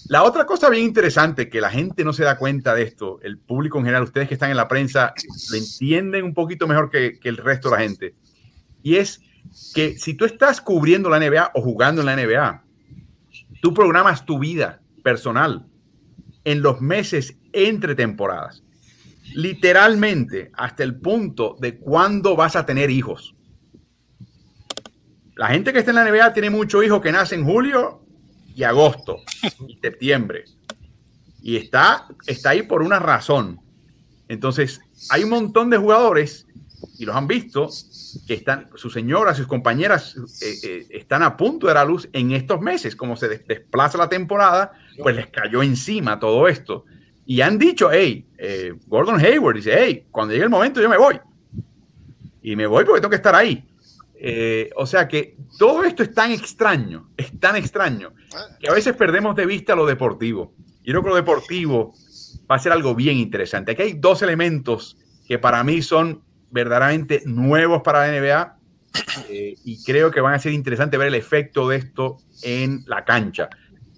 La 0.07 0.23
otra 0.23 0.45
cosa 0.45 0.69
bien 0.69 0.83
interesante 0.83 1.49
que 1.49 1.61
la 1.61 1.69
gente 1.69 2.03
no 2.03 2.13
se 2.13 2.23
da 2.23 2.37
cuenta 2.37 2.73
de 2.73 2.83
esto, 2.83 3.19
el 3.21 3.37
público 3.37 3.77
en 3.77 3.85
general, 3.85 4.03
ustedes 4.03 4.27
que 4.27 4.33
están 4.33 4.49
en 4.49 4.57
la 4.57 4.67
prensa, 4.67 5.13
lo 5.51 5.57
entienden 5.57 6.25
un 6.25 6.33
poquito 6.33 6.67
mejor 6.67 6.89
que, 6.89 7.19
el 7.23 7.37
resto 7.37 7.69
de 7.69 7.75
la 7.75 7.81
gente. 7.81 8.15
Y 8.81 8.95
es 8.95 9.21
que 9.73 9.97
si 9.97 10.15
tú 10.15 10.25
estás 10.25 10.59
cubriendo 10.59 11.09
la 11.09 11.19
NBA 11.19 11.51
o 11.53 11.61
jugando 11.61 12.01
en 12.01 12.07
la 12.07 12.15
NBA, 12.15 12.63
tú 13.61 13.73
programas 13.73 14.25
tu 14.25 14.39
vida 14.39 14.81
personal 15.03 15.65
en 16.43 16.61
los 16.61 16.81
meses 16.81 17.37
entre 17.53 17.93
temporadas. 17.93 18.63
Literalmente 19.33 20.51
hasta 20.53 20.83
el 20.83 20.95
punto 20.95 21.57
de 21.59 21.77
cuándo 21.77 22.35
vas 22.35 22.55
a 22.55 22.65
tener 22.65 22.89
hijos. 22.89 23.35
La 25.35 25.47
gente 25.47 25.73
que 25.73 25.79
está 25.79 25.91
en 25.91 25.95
la 25.95 26.09
NBA 26.09 26.33
tiene 26.33 26.49
muchos 26.49 26.83
hijos 26.83 27.01
que 27.01 27.11
nacen 27.11 27.41
en 27.41 27.45
julio 27.45 28.04
y 28.55 28.63
agosto 28.63 29.17
y 29.67 29.77
septiembre. 29.77 30.45
Y 31.41 31.57
está, 31.57 32.07
está 32.25 32.51
ahí 32.51 32.63
por 32.63 32.81
una 32.81 32.99
razón. 32.99 33.59
Entonces, 34.27 34.81
hay 35.09 35.23
un 35.23 35.29
montón 35.29 35.69
de 35.69 35.77
jugadores, 35.77 36.47
y 36.97 37.05
los 37.05 37.15
han 37.15 37.27
visto, 37.27 37.69
que 38.25 38.33
están, 38.33 38.69
sus 38.75 38.93
señoras, 38.93 39.37
sus 39.37 39.47
compañeras 39.47 40.15
eh, 40.41 40.55
eh, 40.63 40.87
están 40.89 41.21
a 41.23 41.35
punto 41.35 41.67
de 41.67 41.73
dar 41.73 41.83
a 41.83 41.87
luz 41.87 42.09
en 42.13 42.31
estos 42.31 42.61
meses. 42.61 42.95
Como 42.95 43.15
se 43.15 43.27
desplaza 43.27 43.97
la 43.97 44.09
temporada, 44.09 44.71
pues 44.97 45.15
les 45.15 45.27
cayó 45.27 45.61
encima 45.61 46.19
todo 46.19 46.47
esto. 46.47 46.85
Y 47.25 47.41
han 47.41 47.57
dicho, 47.57 47.89
hey, 47.91 48.25
eh, 48.37 48.73
Gordon 48.87 49.19
Hayward 49.19 49.55
dice, 49.55 49.75
hey, 49.77 50.05
cuando 50.11 50.33
llegue 50.33 50.45
el 50.45 50.49
momento 50.49 50.81
yo 50.81 50.89
me 50.89 50.97
voy. 50.97 51.19
Y 52.41 52.55
me 52.55 52.67
voy 52.67 52.85
porque 52.85 53.01
tengo 53.01 53.09
que 53.09 53.15
estar 53.17 53.35
ahí. 53.35 53.67
O 54.75 54.85
sea 54.85 55.07
que 55.07 55.37
todo 55.57 55.83
esto 55.83 56.03
es 56.03 56.13
tan 56.13 56.31
extraño, 56.31 57.09
es 57.17 57.39
tan 57.39 57.55
extraño, 57.55 58.13
que 58.59 58.69
a 58.69 58.73
veces 58.73 58.95
perdemos 58.95 59.35
de 59.35 59.45
vista 59.45 59.75
lo 59.75 59.85
deportivo. 59.85 60.53
Yo 60.83 60.93
creo 60.93 61.03
que 61.03 61.09
lo 61.09 61.15
deportivo 61.15 61.93
va 62.49 62.55
a 62.55 62.59
ser 62.59 62.71
algo 62.71 62.95
bien 62.95 63.17
interesante. 63.17 63.71
Aquí 63.71 63.81
hay 63.81 63.93
dos 63.93 64.21
elementos 64.21 64.97
que 65.27 65.39
para 65.39 65.63
mí 65.63 65.81
son 65.81 66.23
verdaderamente 66.51 67.21
nuevos 67.25 67.81
para 67.81 68.07
la 68.07 68.19
NBA 68.19 68.57
eh, 69.29 69.55
y 69.63 69.83
creo 69.83 70.11
que 70.11 70.21
van 70.21 70.33
a 70.33 70.39
ser 70.39 70.53
interesante 70.53 70.97
ver 70.97 71.07
el 71.07 71.15
efecto 71.15 71.67
de 71.67 71.77
esto 71.77 72.17
en 72.43 72.83
la 72.87 73.03
cancha. 73.03 73.49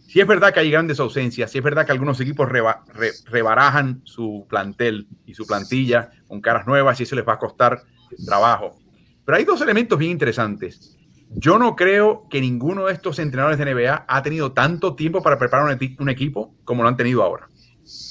Si 0.08 0.22
es 0.22 0.28
verdad 0.28 0.54
que 0.54 0.62
hay 0.62 0.72
grandes 0.72 1.00
ausencias, 1.00 1.52
si 1.52 1.58
es 1.58 1.64
verdad 1.64 1.86
que 1.86 1.92
algunos 1.92 2.20
equipos 2.22 2.50
rebarajan 2.50 4.02
su 4.06 4.46
plantel 4.50 5.08
y 5.26 5.34
su 5.34 5.46
plantilla 5.46 6.10
con 6.28 6.40
caras 6.40 6.66
nuevas 6.66 7.00
y 7.00 7.04
eso 7.04 7.16
les 7.16 7.28
va 7.28 7.34
a 7.34 7.40
costar 7.40 7.84
trabajo. 8.26 8.80
Pero 9.28 9.40
hay 9.40 9.44
dos 9.44 9.60
elementos 9.60 10.00
bien 10.00 10.12
interesantes. 10.12 10.98
Yo 11.32 11.60
no 11.60 11.76
creo 11.76 12.30
que 12.30 12.40
ninguno 12.40 12.86
de 12.86 12.94
estos 12.94 13.20
entrenadores 13.20 13.60
de 13.60 13.66
NBA 13.66 14.06
ha 14.08 14.22
tenido 14.22 14.54
tanto 14.54 14.96
tiempo 14.96 15.22
para 15.22 15.38
preparar 15.38 15.66
un, 16.00 16.10
equipo 16.10 16.56
como 16.64 16.82
lo 16.82 16.88
han 16.88 16.96
tenido 16.96 17.22
ahora. 17.22 17.50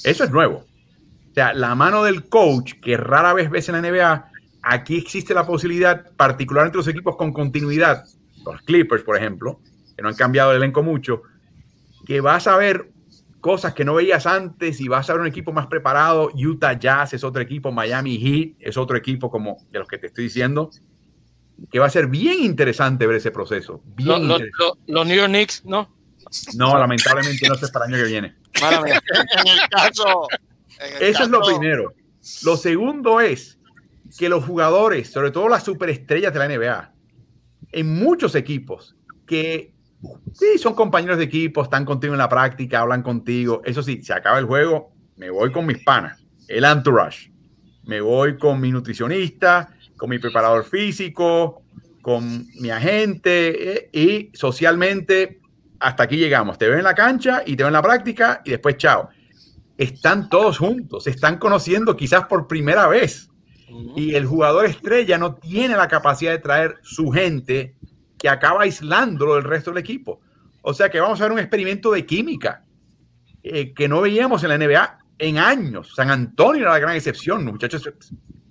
Eso 0.03 0.23
es 0.23 0.29
nuevo. 0.29 0.57
O 0.57 1.33
sea, 1.33 1.55
la 1.55 1.73
mano 1.73 2.03
del 2.03 2.29
coach, 2.29 2.73
que 2.79 2.97
rara 2.97 3.33
vez 3.33 3.49
ves 3.49 3.67
en 3.67 3.81
la 3.81 3.81
NBA, 3.81 4.31
aquí 4.61 4.97
existe 4.97 5.33
la 5.33 5.47
posibilidad, 5.47 6.11
particularmente 6.15 6.77
los 6.77 6.87
equipos 6.87 7.15
con 7.15 7.33
continuidad, 7.33 8.03
los 8.45 8.61
Clippers, 8.61 9.01
por 9.01 9.17
ejemplo, 9.17 9.59
que 9.95 10.03
no 10.03 10.09
han 10.09 10.15
cambiado 10.15 10.51
el 10.51 10.57
elenco 10.57 10.83
mucho, 10.83 11.23
que 12.05 12.21
vas 12.21 12.45
a 12.45 12.57
ver 12.57 12.91
cosas 13.41 13.73
que 13.73 13.83
no 13.83 13.95
veías 13.95 14.27
antes 14.27 14.79
y 14.81 14.87
vas 14.87 15.09
a 15.09 15.13
ver 15.13 15.21
un 15.21 15.27
equipo 15.27 15.51
más 15.51 15.65
preparado. 15.65 16.29
Utah 16.35 16.73
Jazz 16.73 17.15
es 17.15 17.23
otro 17.23 17.41
equipo, 17.41 17.71
Miami 17.71 18.19
Heat 18.19 18.57
es 18.59 18.77
otro 18.77 18.95
equipo 18.95 19.31
como 19.31 19.57
de 19.71 19.79
los 19.79 19.87
que 19.87 19.97
te 19.97 20.05
estoy 20.05 20.25
diciendo, 20.25 20.69
que 21.71 21.79
va 21.79 21.87
a 21.87 21.89
ser 21.89 22.07
bien 22.07 22.43
interesante 22.43 23.07
ver 23.07 23.17
ese 23.17 23.31
proceso. 23.31 23.81
Bien 23.83 24.27
los, 24.27 24.41
New 24.87 25.15
York 25.15 25.29
Knicks, 25.29 25.65
¿no? 25.65 25.93
No, 26.55 26.77
lamentablemente 26.77 27.47
no 27.47 27.55
es 27.55 27.71
para 27.71 27.85
el 27.85 27.93
año 27.93 28.03
que 28.03 28.09
viene. 28.09 28.35
en 28.61 29.47
el 29.47 29.69
caso. 29.69 30.27
Eso 30.99 31.23
es 31.23 31.29
lo 31.29 31.41
primero. 31.41 31.93
Lo 32.43 32.57
segundo 32.57 33.21
es 33.21 33.57
que 34.17 34.29
los 34.29 34.43
jugadores, 34.45 35.09
sobre 35.09 35.31
todo 35.31 35.49
las 35.49 35.63
superestrellas 35.63 36.33
de 36.33 36.39
la 36.39 36.47
NBA, 36.47 36.93
en 37.71 37.95
muchos 37.95 38.35
equipos, 38.35 38.95
que 39.25 39.73
sí 40.33 40.57
son 40.57 40.75
compañeros 40.75 41.17
de 41.17 41.25
equipo, 41.25 41.63
están 41.63 41.85
contigo 41.85 42.13
en 42.13 42.19
la 42.19 42.29
práctica, 42.29 42.81
hablan 42.81 43.03
contigo, 43.03 43.61
eso 43.65 43.81
sí, 43.83 44.01
se 44.03 44.13
acaba 44.13 44.39
el 44.39 44.45
juego, 44.45 44.91
me 45.15 45.29
voy 45.29 45.51
con 45.51 45.65
mis 45.65 45.83
panas, 45.83 46.23
el 46.47 46.63
entourage, 46.63 47.31
me 47.83 48.01
voy 48.01 48.37
con 48.37 48.59
mi 48.59 48.71
nutricionista, 48.71 49.75
con 49.97 50.09
mi 50.09 50.19
preparador 50.19 50.63
físico, 50.63 51.63
con 52.01 52.47
mi 52.59 52.69
agente 52.69 53.73
eh, 53.73 53.89
y 53.91 54.31
socialmente 54.33 55.41
hasta 55.79 56.03
aquí 56.03 56.17
llegamos. 56.17 56.57
Te 56.57 56.67
veo 56.67 56.77
en 56.77 56.83
la 56.83 56.95
cancha 56.95 57.43
y 57.45 57.55
te 57.55 57.63
veo 57.63 57.67
en 57.67 57.73
la 57.73 57.81
práctica 57.81 58.41
y 58.45 58.51
después 58.51 58.77
chao. 58.77 59.09
Están 59.77 60.29
todos 60.29 60.57
juntos, 60.57 61.03
se 61.03 61.11
están 61.11 61.37
conociendo 61.37 61.95
quizás 61.95 62.25
por 62.25 62.47
primera 62.47 62.87
vez 62.87 63.29
y 63.95 64.15
el 64.15 64.25
jugador 64.25 64.65
estrella 64.65 65.17
no 65.17 65.35
tiene 65.35 65.75
la 65.75 65.87
capacidad 65.87 66.31
de 66.31 66.39
traer 66.39 66.75
su 66.81 67.11
gente 67.11 67.75
que 68.17 68.29
acaba 68.29 68.63
aislándolo 68.63 69.35
del 69.35 69.43
resto 69.43 69.71
del 69.71 69.79
equipo. 69.79 70.21
O 70.61 70.73
sea 70.73 70.89
que 70.89 70.99
vamos 70.99 71.19
a 71.19 71.25
ver 71.25 71.31
un 71.31 71.39
experimento 71.39 71.91
de 71.91 72.05
química 72.05 72.65
eh, 73.43 73.73
que 73.73 73.87
no 73.87 74.01
veíamos 74.01 74.43
en 74.43 74.49
la 74.49 74.57
NBA 74.57 74.99
en 75.19 75.37
años. 75.37 75.93
San 75.95 76.09
Antonio 76.09 76.63
era 76.63 76.71
la 76.71 76.79
gran 76.79 76.95
excepción. 76.95 77.43
Los 77.45 77.53
muchachos 77.53 77.89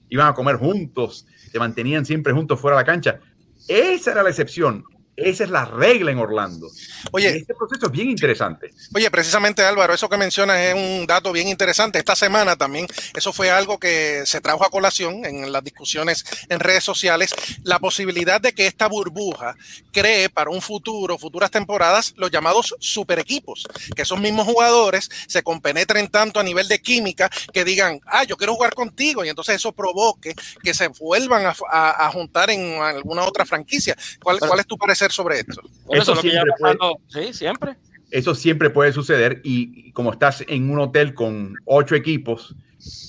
iban 0.09 0.29
a 0.29 0.35
comer 0.35 0.57
juntos, 0.57 1.27
se 1.51 1.59
mantenían 1.59 2.05
siempre 2.05 2.33
juntos 2.33 2.61
fuera 2.61 2.77
de 2.77 2.83
la 2.83 2.87
cancha. 2.87 3.21
Esa 3.69 4.13
era 4.13 4.23
la 4.23 4.31
excepción. 4.31 4.85
Esa 5.17 5.45
es 5.45 5.51
la 5.51 5.65
regla 5.65 6.11
en 6.11 6.19
Orlando. 6.19 6.71
Oye, 7.11 7.39
este 7.39 7.55
proceso 7.55 7.87
es 7.87 7.93
bien 7.93 8.11
interesante. 8.11 8.75
Oye, 8.95 9.11
precisamente 9.11 9.65
Álvaro, 9.65 9.95
eso 9.95 10.11
que 10.11 10.19
mencionas 10.19 10.59
es 10.59 10.75
un 10.75 11.07
dato 11.07 11.33
bien 11.33 11.49
interesante. 11.49 11.99
Esta 11.99 12.15
semana 12.15 12.55
también, 12.57 12.87
eso 13.15 13.33
fue 13.33 13.51
algo 13.51 13.79
que 13.79 14.25
se 14.27 14.43
trajo 14.43 14.67
a 14.67 14.71
colación 14.71 15.25
en 15.25 15.51
las 15.51 15.65
discusiones 15.65 16.25
en 16.51 16.61
redes 16.61 16.85
sociales, 16.85 17.35
la 17.63 17.79
posibilidad 17.79 18.43
de 18.43 18.53
que 18.53 18.67
esta 18.67 18.89
burbuja 18.89 19.57
cree 19.91 20.29
para 20.29 20.51
un 20.51 20.61
futuro, 20.61 21.17
futuras 21.17 21.51
temporadas, 21.51 22.13
los 22.17 22.31
llamados 22.31 22.75
super 22.79 23.19
equipos, 23.19 23.67
que 23.95 24.03
esos 24.03 24.21
mismos 24.21 24.47
jugadores 24.47 25.09
se 25.29 25.43
compenetren 25.43 26.09
tanto 26.09 26.41
a 26.41 26.43
nivel 26.43 26.69
de 26.69 26.81
química 26.81 27.31
que 27.55 27.65
digan, 27.65 28.01
ah, 28.05 28.25
yo 28.25 28.37
quiero 28.37 28.55
jugar 28.55 28.75
contigo, 28.75 29.25
y 29.25 29.31
entonces 29.31 29.57
eso 29.57 29.73
provoque 29.73 30.35
que 30.63 30.75
se 30.75 30.89
vuelvan 30.89 31.47
a, 31.47 32.11
juntar 32.13 32.51
en 32.51 32.81
alguna 32.81 33.25
otra 33.25 33.47
franquicia. 33.47 33.97
¿Cuál, 34.23 34.39
cuál 34.39 34.61
es 34.61 34.67
tu 34.67 34.77
parecer? 34.77 35.06
Sobre 35.11 35.41
esto. 35.41 35.63
Eso, 35.91 36.17
siempre 36.17 36.53
puede, 36.59 37.33
siempre. 37.33 37.77
Eso 38.11 38.35
siempre 38.35 38.71
puede 38.71 38.93
suceder 38.93 39.41
y, 39.45 39.93
como 39.93 40.13
estás 40.13 40.45
en 40.47 40.71
un 40.71 40.79
hotel 40.79 41.15
con 41.15 41.55
ocho 41.65 41.95
equipos, 41.95 42.55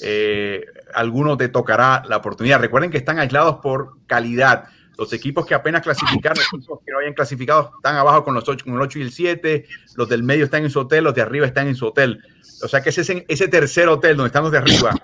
eh, 0.01 0.65
alguno 0.93 1.38
te 1.38 1.49
tocará 1.49 2.03
la 2.07 2.17
oportunidad. 2.17 2.60
Recuerden 2.60 2.89
que 2.89 2.97
están 2.97 3.19
aislados 3.19 3.57
por 3.57 3.97
calidad. 4.07 4.65
Los 4.97 5.13
equipos 5.13 5.45
que 5.45 5.53
apenas 5.53 5.83
clasificaron, 5.83 6.39
los 6.39 6.62
equipos 6.62 6.79
que 6.83 6.91
no 6.91 6.99
hayan 6.99 7.13
clasificado, 7.13 7.71
están 7.77 7.97
abajo 7.97 8.23
con 8.23 8.33
los 8.33 8.49
8, 8.49 8.65
con 8.65 8.73
el 8.73 8.81
8 8.81 8.99
y 8.99 9.01
el 9.03 9.12
7. 9.12 9.65
Los 9.95 10.10
del 10.10 10.23
medio 10.23 10.45
están 10.45 10.63
en 10.63 10.71
su 10.71 10.79
hotel, 10.79 11.03
los 11.03 11.13
de 11.13 11.21
arriba 11.21 11.45
están 11.45 11.67
en 11.67 11.75
su 11.75 11.86
hotel. 11.86 12.23
O 12.63 12.67
sea 12.67 12.81
que 12.81 12.89
ese, 12.89 13.25
ese 13.27 13.47
tercer 13.47 13.88
hotel 13.88 14.17
donde 14.17 14.27
están 14.27 14.43
los 14.43 14.51
de 14.51 14.57
arriba, 14.57 14.95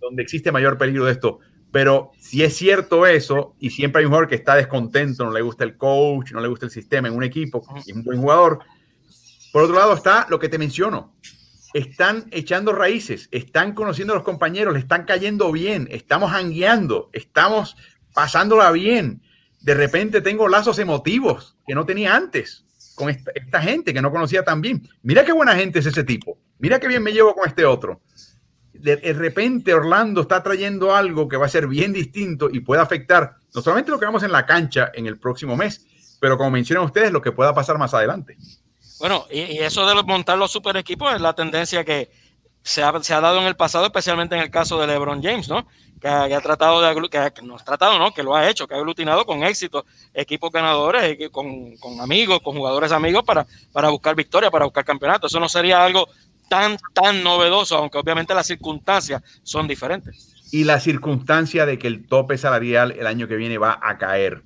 donde 0.00 0.22
existe 0.22 0.50
mayor 0.50 0.78
peligro 0.78 1.04
de 1.04 1.12
esto. 1.12 1.40
Pero 1.72 2.12
si 2.20 2.44
es 2.44 2.54
cierto 2.54 3.06
eso, 3.06 3.56
y 3.58 3.70
siempre 3.70 4.00
hay 4.00 4.04
un 4.04 4.10
jugador 4.10 4.28
que 4.28 4.34
está 4.34 4.54
descontento, 4.54 5.24
no 5.24 5.32
le 5.32 5.40
gusta 5.40 5.64
el 5.64 5.78
coach, 5.78 6.32
no 6.32 6.40
le 6.40 6.48
gusta 6.48 6.66
el 6.66 6.70
sistema 6.70 7.08
en 7.08 7.14
un 7.14 7.24
equipo, 7.24 7.64
y 7.86 7.90
es 7.90 7.96
un 7.96 8.04
buen 8.04 8.20
jugador. 8.20 8.60
Por 9.52 9.62
otro 9.64 9.76
lado 9.76 9.94
está 9.94 10.26
lo 10.28 10.38
que 10.38 10.50
te 10.50 10.58
menciono. 10.58 11.14
Están 11.72 12.26
echando 12.30 12.72
raíces, 12.72 13.28
están 13.32 13.72
conociendo 13.72 14.12
a 14.12 14.16
los 14.16 14.24
compañeros, 14.24 14.74
le 14.74 14.80
están 14.80 15.06
cayendo 15.06 15.50
bien, 15.50 15.88
estamos 15.90 16.30
hangueando, 16.32 17.08
estamos 17.14 17.74
pasándola 18.12 18.70
bien. 18.70 19.22
De 19.60 19.72
repente 19.72 20.20
tengo 20.20 20.48
lazos 20.48 20.78
emotivos 20.78 21.56
que 21.66 21.74
no 21.74 21.86
tenía 21.86 22.14
antes 22.14 22.66
con 22.94 23.08
esta, 23.08 23.30
esta 23.34 23.62
gente 23.62 23.94
que 23.94 24.02
no 24.02 24.10
conocía 24.10 24.44
tan 24.44 24.60
bien. 24.60 24.86
Mira 25.02 25.24
qué 25.24 25.32
buena 25.32 25.56
gente 25.56 25.78
es 25.78 25.86
ese 25.86 26.04
tipo. 26.04 26.36
Mira 26.58 26.78
qué 26.78 26.86
bien 26.86 27.02
me 27.02 27.12
llevo 27.12 27.34
con 27.34 27.48
este 27.48 27.64
otro 27.64 28.02
de, 28.82 29.12
repente 29.12 29.72
Orlando 29.72 30.22
está 30.22 30.42
trayendo 30.42 30.94
algo 30.94 31.28
que 31.28 31.36
va 31.36 31.46
a 31.46 31.48
ser 31.48 31.66
bien 31.66 31.92
distinto 31.92 32.48
y 32.52 32.60
puede 32.60 32.82
afectar 32.82 33.36
no 33.54 33.62
solamente 33.62 33.90
lo 33.90 33.98
que 33.98 34.06
vemos 34.06 34.22
en 34.22 34.32
la 34.32 34.44
cancha 34.44 34.90
en 34.94 35.06
el 35.06 35.18
próximo 35.18 35.56
mes, 35.56 35.86
pero 36.20 36.36
como 36.36 36.50
mencionan 36.50 36.84
ustedes, 36.84 37.12
lo 37.12 37.22
que 37.22 37.32
pueda 37.32 37.54
pasar 37.54 37.78
más 37.78 37.94
adelante. 37.94 38.36
Bueno, 38.98 39.26
y, 39.30 39.58
eso 39.58 39.86
de 39.86 40.02
montar 40.02 40.38
los 40.38 40.50
super 40.50 40.76
equipos 40.76 41.14
es 41.14 41.20
la 41.20 41.34
tendencia 41.34 41.84
que 41.84 42.10
se 42.62 42.82
ha, 42.82 43.02
se 43.02 43.14
ha, 43.14 43.20
dado 43.20 43.40
en 43.40 43.46
el 43.46 43.56
pasado, 43.56 43.86
especialmente 43.86 44.34
en 44.34 44.42
el 44.42 44.50
caso 44.50 44.80
de 44.80 44.86
LeBron 44.86 45.22
James, 45.22 45.48
¿no? 45.48 45.66
Que, 46.00 46.08
ha 46.08 46.40
tratado 46.40 46.80
de, 46.80 47.08
que 47.08 47.42
no 47.42 47.56
ha 47.56 47.64
tratado, 47.64 47.98
¿no? 47.98 48.12
Que 48.12 48.22
lo 48.22 48.34
ha 48.34 48.48
hecho, 48.48 48.66
que 48.66 48.74
ha 48.74 48.78
aglutinado 48.78 49.24
con 49.24 49.44
éxito 49.44 49.84
equipos 50.14 50.50
ganadores, 50.50 51.16
con, 51.30 51.76
con 51.76 52.00
amigos, 52.00 52.40
con 52.42 52.56
jugadores 52.56 52.90
amigos 52.90 53.22
para, 53.24 53.46
para 53.72 53.88
buscar 53.90 54.16
victoria, 54.16 54.50
para 54.50 54.64
buscar 54.64 54.84
campeonato. 54.84 55.28
Eso 55.28 55.38
no 55.38 55.48
sería 55.48 55.84
algo 55.84 56.08
tan, 56.48 56.76
tan 56.92 57.22
novedoso, 57.22 57.76
aunque 57.76 57.98
obviamente 57.98 58.34
las 58.34 58.46
circunstancias 58.46 59.22
son 59.42 59.66
diferentes. 59.68 60.34
Y 60.52 60.64
la 60.64 60.80
circunstancia 60.80 61.66
de 61.66 61.78
que 61.78 61.86
el 61.86 62.06
tope 62.06 62.36
salarial 62.36 62.92
el 62.92 63.06
año 63.06 63.26
que 63.26 63.36
viene 63.36 63.58
va 63.58 63.78
a 63.82 63.96
caer 63.98 64.42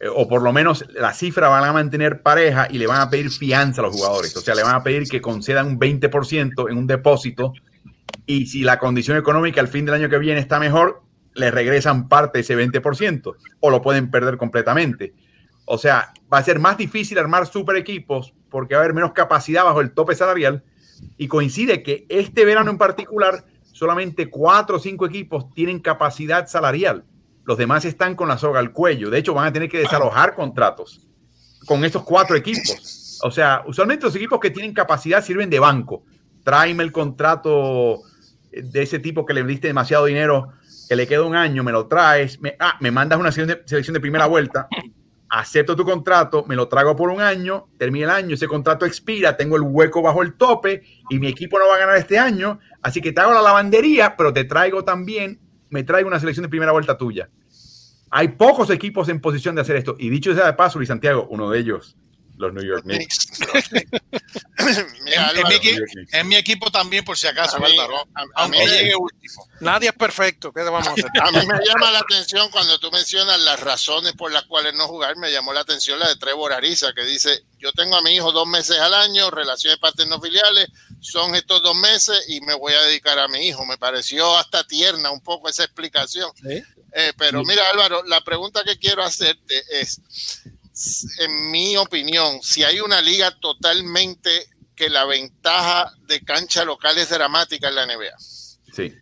eh, 0.00 0.08
o 0.08 0.26
por 0.26 0.42
lo 0.42 0.52
menos 0.52 0.84
la 0.94 1.12
cifra 1.12 1.48
van 1.48 1.64
a 1.64 1.72
mantener 1.72 2.22
pareja 2.22 2.66
y 2.70 2.78
le 2.78 2.86
van 2.86 3.02
a 3.02 3.10
pedir 3.10 3.30
fianza 3.30 3.82
a 3.82 3.84
los 3.84 3.94
jugadores. 3.94 4.34
O 4.36 4.40
sea, 4.40 4.54
le 4.54 4.62
van 4.62 4.74
a 4.74 4.82
pedir 4.82 5.08
que 5.08 5.20
concedan 5.20 5.66
un 5.66 5.78
20% 5.78 6.70
en 6.70 6.78
un 6.78 6.86
depósito 6.86 7.52
y 8.26 8.46
si 8.46 8.62
la 8.62 8.78
condición 8.78 9.18
económica 9.18 9.60
al 9.60 9.68
fin 9.68 9.84
del 9.84 9.94
año 9.94 10.08
que 10.08 10.18
viene 10.18 10.40
está 10.40 10.58
mejor, 10.58 11.02
le 11.34 11.50
regresan 11.50 12.08
parte 12.08 12.38
de 12.38 12.42
ese 12.42 12.56
20% 12.56 13.34
o 13.60 13.70
lo 13.70 13.82
pueden 13.82 14.10
perder 14.10 14.38
completamente. 14.38 15.14
O 15.66 15.78
sea, 15.78 16.12
va 16.32 16.38
a 16.38 16.42
ser 16.42 16.58
más 16.58 16.78
difícil 16.78 17.18
armar 17.18 17.46
super 17.46 17.76
equipos 17.76 18.34
porque 18.48 18.74
va 18.74 18.80
a 18.80 18.84
haber 18.84 18.94
menos 18.94 19.12
capacidad 19.12 19.64
bajo 19.64 19.80
el 19.80 19.92
tope 19.92 20.14
salarial 20.14 20.64
y 21.16 21.28
coincide 21.28 21.82
que 21.82 22.06
este 22.08 22.44
verano 22.44 22.70
en 22.70 22.78
particular 22.78 23.44
solamente 23.72 24.28
cuatro 24.28 24.76
o 24.76 24.80
cinco 24.80 25.06
equipos 25.06 25.52
tienen 25.54 25.80
capacidad 25.80 26.46
salarial 26.46 27.04
los 27.50 27.58
demás 27.58 27.84
están 27.84 28.14
con 28.14 28.28
la 28.28 28.38
soga 28.38 28.60
al 28.60 28.72
cuello. 28.72 29.10
De 29.10 29.18
hecho, 29.18 29.34
van 29.34 29.46
a 29.46 29.52
tener 29.52 29.68
que 29.68 29.78
desalojar 29.78 30.36
contratos 30.36 31.06
con 31.66 31.84
estos 31.84 32.04
cuatro 32.04 32.36
equipos. 32.36 33.18
O 33.24 33.30
sea, 33.32 33.64
usualmente 33.66 34.04
los 34.04 34.14
equipos 34.14 34.38
que 34.40 34.50
tienen 34.50 34.72
capacidad 34.72 35.20
sirven 35.24 35.50
de 35.50 35.58
banco. 35.58 36.04
Tráeme 36.44 36.84
el 36.84 36.92
contrato 36.92 38.02
de 38.52 38.82
ese 38.82 38.98
tipo 38.98 39.26
que 39.26 39.34
le 39.34 39.42
diste 39.42 39.66
demasiado 39.66 40.04
dinero, 40.04 40.52
que 40.88 40.96
le 40.96 41.06
queda 41.08 41.24
un 41.24 41.34
año, 41.34 41.64
me 41.64 41.72
lo 41.72 41.86
traes. 41.86 42.40
Me, 42.40 42.54
ah, 42.60 42.76
me 42.78 42.90
mandas 42.90 43.18
una 43.18 43.32
selección 43.32 43.94
de 43.94 44.00
primera 44.00 44.26
vuelta. 44.26 44.68
Acepto 45.32 45.76
tu 45.76 45.84
contrato, 45.84 46.44
me 46.48 46.56
lo 46.56 46.66
trago 46.66 46.96
por 46.96 47.08
un 47.08 47.20
año, 47.20 47.68
termina 47.78 48.06
el 48.06 48.24
año, 48.24 48.34
ese 48.34 48.48
contrato 48.48 48.84
expira, 48.84 49.36
tengo 49.36 49.54
el 49.54 49.62
hueco 49.62 50.02
bajo 50.02 50.22
el 50.22 50.34
tope 50.34 50.82
y 51.08 51.20
mi 51.20 51.28
equipo 51.28 51.56
no 51.56 51.68
va 51.68 51.76
a 51.76 51.78
ganar 51.78 51.96
este 51.96 52.18
año. 52.18 52.58
Así 52.82 53.00
que 53.00 53.12
te 53.12 53.20
hago 53.20 53.32
la 53.32 53.40
lavandería, 53.40 54.16
pero 54.16 54.32
te 54.32 54.44
traigo 54.44 54.84
también, 54.84 55.38
me 55.68 55.84
traigo 55.84 56.08
una 56.08 56.18
selección 56.18 56.42
de 56.42 56.48
primera 56.48 56.72
vuelta 56.72 56.98
tuya. 56.98 57.30
Hay 58.10 58.28
pocos 58.28 58.70
equipos 58.70 59.08
en 59.08 59.20
posición 59.20 59.54
de 59.54 59.60
hacer 59.60 59.76
esto. 59.76 59.94
Y 59.98 60.10
dicho 60.10 60.34
sea 60.34 60.46
de 60.46 60.54
paso, 60.54 60.80
Luis 60.80 60.88
Santiago, 60.88 61.28
uno 61.30 61.48
de 61.48 61.60
ellos, 61.60 61.96
los 62.40 62.52
New 62.54 62.64
York 62.64 62.84
Knicks. 62.84 63.28
en, 66.12 66.28
mi, 66.28 66.36
equipo 66.36 66.70
también, 66.70 67.04
por 67.04 67.18
si 67.18 67.26
acaso, 67.26 67.58
a 67.58 68.48
mí, 68.48 68.58
llegue 68.58 68.96
último. 68.96 69.46
Nadie 69.60 69.88
es 69.88 69.94
perfecto. 69.94 70.52
¿Qué 70.52 70.62
vamos 70.62 70.88
a 70.88 70.92
hacer? 70.92 71.10
A 71.22 71.30
mí 71.30 71.46
me 71.46 71.60
llama 71.64 71.90
la 71.90 72.00
atención 72.00 72.50
cuando 72.50 72.78
tú 72.80 72.90
mencionas 72.90 73.38
las 73.40 73.60
razones 73.60 74.14
por 74.14 74.32
las 74.32 74.44
cuales 74.44 74.74
no 74.74 74.88
jugar. 74.88 75.16
Me 75.16 75.30
llamó 75.30 75.52
la 75.52 75.60
atención 75.60 75.98
la 75.98 76.08
de 76.08 76.16
Trevor 76.16 76.52
Ariza, 76.52 76.94
que 76.94 77.04
dice: 77.04 77.44
Yo 77.58 77.72
tengo 77.72 77.96
a 77.96 78.02
mi 78.02 78.12
hijo 78.12 78.32
dos 78.32 78.46
meses 78.46 78.78
al 78.78 78.94
año, 78.94 79.30
relaciones 79.30 79.78
paterno 79.78 80.18
filiales, 80.20 80.68
son 81.00 81.34
estos 81.34 81.62
dos 81.62 81.76
meses 81.76 82.24
y 82.28 82.40
me 82.40 82.54
voy 82.54 82.72
a 82.72 82.82
dedicar 82.82 83.18
a 83.18 83.28
mi 83.28 83.46
hijo. 83.46 83.66
Me 83.66 83.76
pareció 83.76 84.36
hasta 84.36 84.64
tierna 84.64 85.10
un 85.10 85.20
poco 85.20 85.48
esa 85.48 85.64
explicación. 85.64 86.30
¿Sí? 86.36 86.62
Eh, 86.92 87.12
pero 87.16 87.44
mira, 87.44 87.62
Álvaro, 87.70 88.02
la 88.04 88.22
pregunta 88.22 88.64
que 88.64 88.78
quiero 88.78 89.02
hacerte 89.02 89.62
es, 89.70 90.00
en 91.18 91.50
mi 91.50 91.76
opinión, 91.76 92.42
si 92.42 92.64
hay 92.64 92.80
una 92.80 93.00
liga 93.00 93.30
totalmente 93.38 94.48
que 94.74 94.88
la 94.88 95.04
ventaja 95.04 95.92
de 96.06 96.24
cancha 96.24 96.64
local 96.64 96.96
es 96.96 97.10
dramática 97.10 97.68
en 97.68 97.74
la 97.74 97.86
NBA. 97.86 98.18
Sí. 98.72 98.94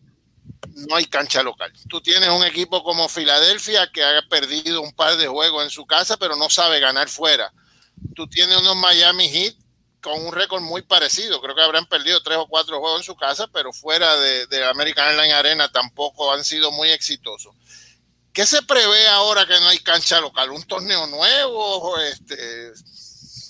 No 0.74 0.96
hay 0.96 1.06
cancha 1.06 1.42
local. 1.42 1.72
Tú 1.88 2.00
tienes 2.00 2.28
un 2.30 2.44
equipo 2.44 2.82
como 2.82 3.08
Filadelfia 3.08 3.90
que 3.92 4.02
ha 4.02 4.22
perdido 4.28 4.80
un 4.80 4.92
par 4.92 5.16
de 5.16 5.28
juegos 5.28 5.64
en 5.64 5.70
su 5.70 5.86
casa, 5.86 6.16
pero 6.16 6.36
no 6.36 6.50
sabe 6.50 6.80
ganar 6.80 7.08
fuera. 7.08 7.52
Tú 8.14 8.26
tienes 8.28 8.56
unos 8.56 8.76
Miami 8.76 9.28
Heat 9.28 9.54
con 10.00 10.24
un 10.24 10.32
récord 10.32 10.62
muy 10.62 10.82
parecido. 10.82 11.40
Creo 11.40 11.54
que 11.54 11.62
habrán 11.62 11.86
perdido 11.86 12.22
tres 12.22 12.38
o 12.38 12.46
cuatro 12.48 12.80
juegos 12.80 13.00
en 13.00 13.04
su 13.04 13.16
casa, 13.16 13.46
pero 13.48 13.72
fuera 13.72 14.16
de, 14.16 14.46
de 14.46 14.64
American 14.64 15.08
Airlines 15.08 15.34
Arena 15.34 15.70
tampoco 15.70 16.32
han 16.32 16.44
sido 16.44 16.72
muy 16.72 16.90
exitosos. 16.90 17.54
¿Qué 18.38 18.46
se 18.46 18.62
prevé 18.62 19.08
ahora 19.08 19.44
que 19.46 19.58
no 19.58 19.66
hay 19.66 19.78
cancha 19.78 20.20
local? 20.20 20.50
¿Un 20.52 20.62
torneo 20.62 21.08
nuevo? 21.08 21.98
Este, 21.98 22.70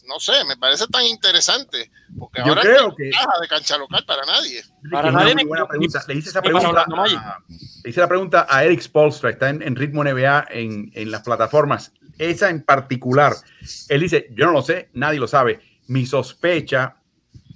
no 0.07 0.18
sé, 0.18 0.46
me 0.46 0.57
parece 0.57 0.87
tan 0.87 1.05
interesante. 1.05 1.90
Porque 2.18 2.40
ahora 2.40 2.62
creo 2.62 2.88
no 2.88 2.88
hay 2.92 2.96
que... 2.96 3.05
de 3.42 3.48
cancha 3.51 3.77
local 3.77 4.03
para 4.07 4.24
nadie. 4.24 4.64
Para 4.90 5.12
nadie. 5.12 5.35
Le 5.35 6.14
hice 6.14 6.31
esa 6.31 6.40
pregunta, 6.40 6.87
a, 6.87 7.38
le 7.85 7.90
hice 7.90 8.01
la 8.01 8.09
pregunta 8.09 8.46
a 8.48 8.64
Eric 8.64 8.81
Spolstra, 8.81 9.29
está 9.29 9.51
en, 9.51 9.77
Ritmo 9.77 10.03
NBA 10.03 10.46
en, 10.53 10.90
en 10.94 11.11
las 11.11 11.20
plataformas. 11.20 11.92
Esa 12.16 12.48
en 12.48 12.62
particular. 12.62 13.35
Él 13.90 14.01
dice, 14.01 14.29
yo 14.31 14.46
no 14.46 14.53
lo 14.53 14.62
sé, 14.62 14.88
nadie 14.94 15.20
lo 15.20 15.29
sabe. 15.29 15.61
Mi 15.87 16.07
sospecha 16.07 16.96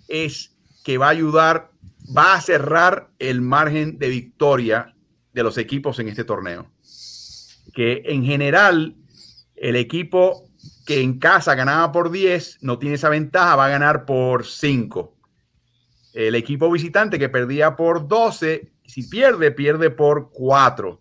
es 0.07 0.53
que 0.85 0.99
va 0.99 1.07
a 1.07 1.13
ayudar, 1.13 1.71
va 2.15 2.35
a 2.35 2.43
cerrar 2.43 3.09
el 3.19 3.41
margen 3.41 3.99
de 3.99 4.11
victoria 4.11 4.95
de 5.33 5.43
los 5.43 5.57
equipos 5.57 5.99
en 5.99 6.09
este 6.09 6.25
torneo 6.25 6.71
que 7.73 8.03
en 8.07 8.25
general 8.25 8.97
el 9.57 9.77
equipo 9.77 10.45
que 10.85 11.01
en 11.01 11.19
casa 11.19 11.55
ganaba 11.55 11.93
por 11.93 12.11
10 12.11 12.59
no 12.63 12.79
tiene 12.79 12.97
esa 12.97 13.09
ventaja, 13.09 13.57
va 13.57 13.67
a 13.67 13.71
ganar 13.71 14.05
por 14.05 14.47
5. 14.47 15.17
El 16.13 16.35
equipo 16.35 16.71
visitante 16.71 17.19
que 17.19 17.29
perdía 17.29 17.77
por 17.77 18.07
12, 18.07 18.73
si 18.85 19.09
pierde, 19.09 19.51
pierde 19.53 19.91
por 19.91 20.31
4. 20.33 21.01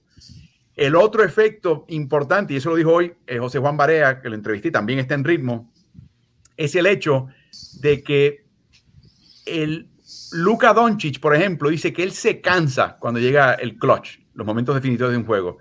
El 0.76 0.96
otro 0.96 1.24
efecto 1.24 1.86
importante, 1.90 2.54
y 2.54 2.58
eso 2.58 2.70
lo 2.70 2.76
dijo 2.76 2.94
hoy 2.94 3.14
eh, 3.28 3.40
José 3.40 3.60
Juan 3.60 3.78
Barea, 3.78 4.22
que 4.22 4.30
lo 4.30 4.36
entrevisté, 4.36 4.72
también 4.72 5.00
está 5.00 5.16
en 5.16 5.24
ritmo, 5.24 5.72
es 6.56 6.76
el 6.76 6.86
hecho 6.86 7.28
de 7.82 8.04
que 8.04 8.46
el 9.46 9.90
Luka 10.32 10.74
Doncic, 10.74 11.20
por 11.20 11.36
ejemplo, 11.36 11.70
dice 11.70 11.92
que 11.92 12.04
él 12.04 12.12
se 12.12 12.40
cansa 12.40 12.98
cuando 13.00 13.20
llega 13.20 13.54
el 13.54 13.78
clutch, 13.78 14.20
los 14.34 14.48
momentos 14.48 14.76
definitivos 14.76 15.12
de 15.12 15.18
un 15.18 15.26
juego. 15.26 15.58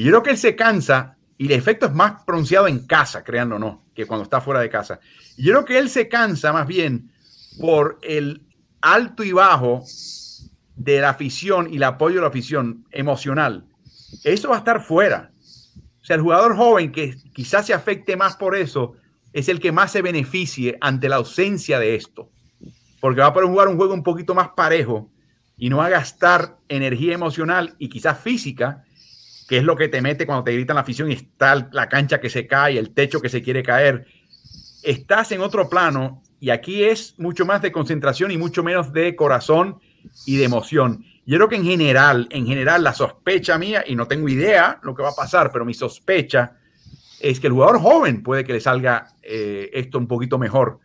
Y 0.00 0.04
yo 0.04 0.12
creo 0.12 0.22
que 0.22 0.30
él 0.30 0.38
se 0.38 0.56
cansa 0.56 1.18
y 1.36 1.44
el 1.44 1.52
efecto 1.52 1.84
es 1.84 1.92
más 1.92 2.24
pronunciado 2.24 2.66
en 2.66 2.86
casa, 2.86 3.22
créanlo 3.22 3.56
o 3.56 3.58
no, 3.58 3.84
que 3.94 4.06
cuando 4.06 4.24
está 4.24 4.40
fuera 4.40 4.60
de 4.60 4.70
casa. 4.70 4.98
Y 5.36 5.44
creo 5.44 5.66
que 5.66 5.76
él 5.76 5.90
se 5.90 6.08
cansa 6.08 6.54
más 6.54 6.66
bien 6.66 7.12
por 7.60 7.98
el 8.00 8.40
alto 8.80 9.24
y 9.24 9.32
bajo 9.32 9.84
de 10.74 11.02
la 11.02 11.10
afición 11.10 11.70
y 11.70 11.76
el 11.76 11.82
apoyo 11.82 12.14
de 12.14 12.20
la 12.22 12.28
afición 12.28 12.86
emocional. 12.92 13.66
Eso 14.24 14.48
va 14.48 14.54
a 14.54 14.60
estar 14.60 14.82
fuera. 14.82 15.32
O 16.00 16.04
sea, 16.06 16.16
el 16.16 16.22
jugador 16.22 16.56
joven 16.56 16.92
que 16.92 17.14
quizás 17.34 17.66
se 17.66 17.74
afecte 17.74 18.16
más 18.16 18.36
por 18.36 18.56
eso 18.56 18.94
es 19.34 19.50
el 19.50 19.60
que 19.60 19.70
más 19.70 19.92
se 19.92 20.00
beneficie 20.00 20.78
ante 20.80 21.10
la 21.10 21.16
ausencia 21.16 21.78
de 21.78 21.96
esto. 21.96 22.30
Porque 23.02 23.20
va 23.20 23.26
a 23.26 23.32
poder 23.34 23.50
jugar 23.50 23.68
un 23.68 23.76
juego 23.76 23.92
un 23.92 24.02
poquito 24.02 24.34
más 24.34 24.48
parejo 24.56 25.10
y 25.58 25.68
no 25.68 25.76
va 25.76 25.86
a 25.86 25.90
gastar 25.90 26.56
energía 26.70 27.12
emocional 27.12 27.74
y 27.78 27.90
quizás 27.90 28.18
física 28.18 28.86
que 29.50 29.58
es 29.58 29.64
lo 29.64 29.74
que 29.74 29.88
te 29.88 30.00
mete 30.00 30.26
cuando 30.26 30.44
te 30.44 30.52
gritan 30.52 30.76
la 30.76 30.82
afición 30.82 31.10
y 31.10 31.14
está 31.14 31.68
la 31.72 31.88
cancha 31.88 32.20
que 32.20 32.30
se 32.30 32.46
cae, 32.46 32.78
el 32.78 32.94
techo 32.94 33.20
que 33.20 33.28
se 33.28 33.42
quiere 33.42 33.64
caer. 33.64 34.06
Estás 34.84 35.32
en 35.32 35.40
otro 35.40 35.68
plano 35.68 36.22
y 36.38 36.50
aquí 36.50 36.84
es 36.84 37.16
mucho 37.18 37.44
más 37.44 37.60
de 37.60 37.72
concentración 37.72 38.30
y 38.30 38.38
mucho 38.38 38.62
menos 38.62 38.92
de 38.92 39.16
corazón 39.16 39.80
y 40.24 40.36
de 40.36 40.44
emoción. 40.44 41.04
Yo 41.26 41.36
creo 41.36 41.48
que 41.48 41.56
en 41.56 41.64
general, 41.64 42.28
en 42.30 42.46
general, 42.46 42.84
la 42.84 42.94
sospecha 42.94 43.58
mía, 43.58 43.82
y 43.84 43.96
no 43.96 44.06
tengo 44.06 44.28
idea 44.28 44.78
lo 44.84 44.94
que 44.94 45.02
va 45.02 45.08
a 45.08 45.16
pasar, 45.16 45.50
pero 45.50 45.64
mi 45.64 45.74
sospecha 45.74 46.56
es 47.18 47.40
que 47.40 47.48
el 47.48 47.52
jugador 47.52 47.80
joven 47.80 48.22
puede 48.22 48.44
que 48.44 48.52
le 48.52 48.60
salga 48.60 49.08
eh, 49.20 49.68
esto 49.72 49.98
un 49.98 50.06
poquito 50.06 50.38
mejor, 50.38 50.78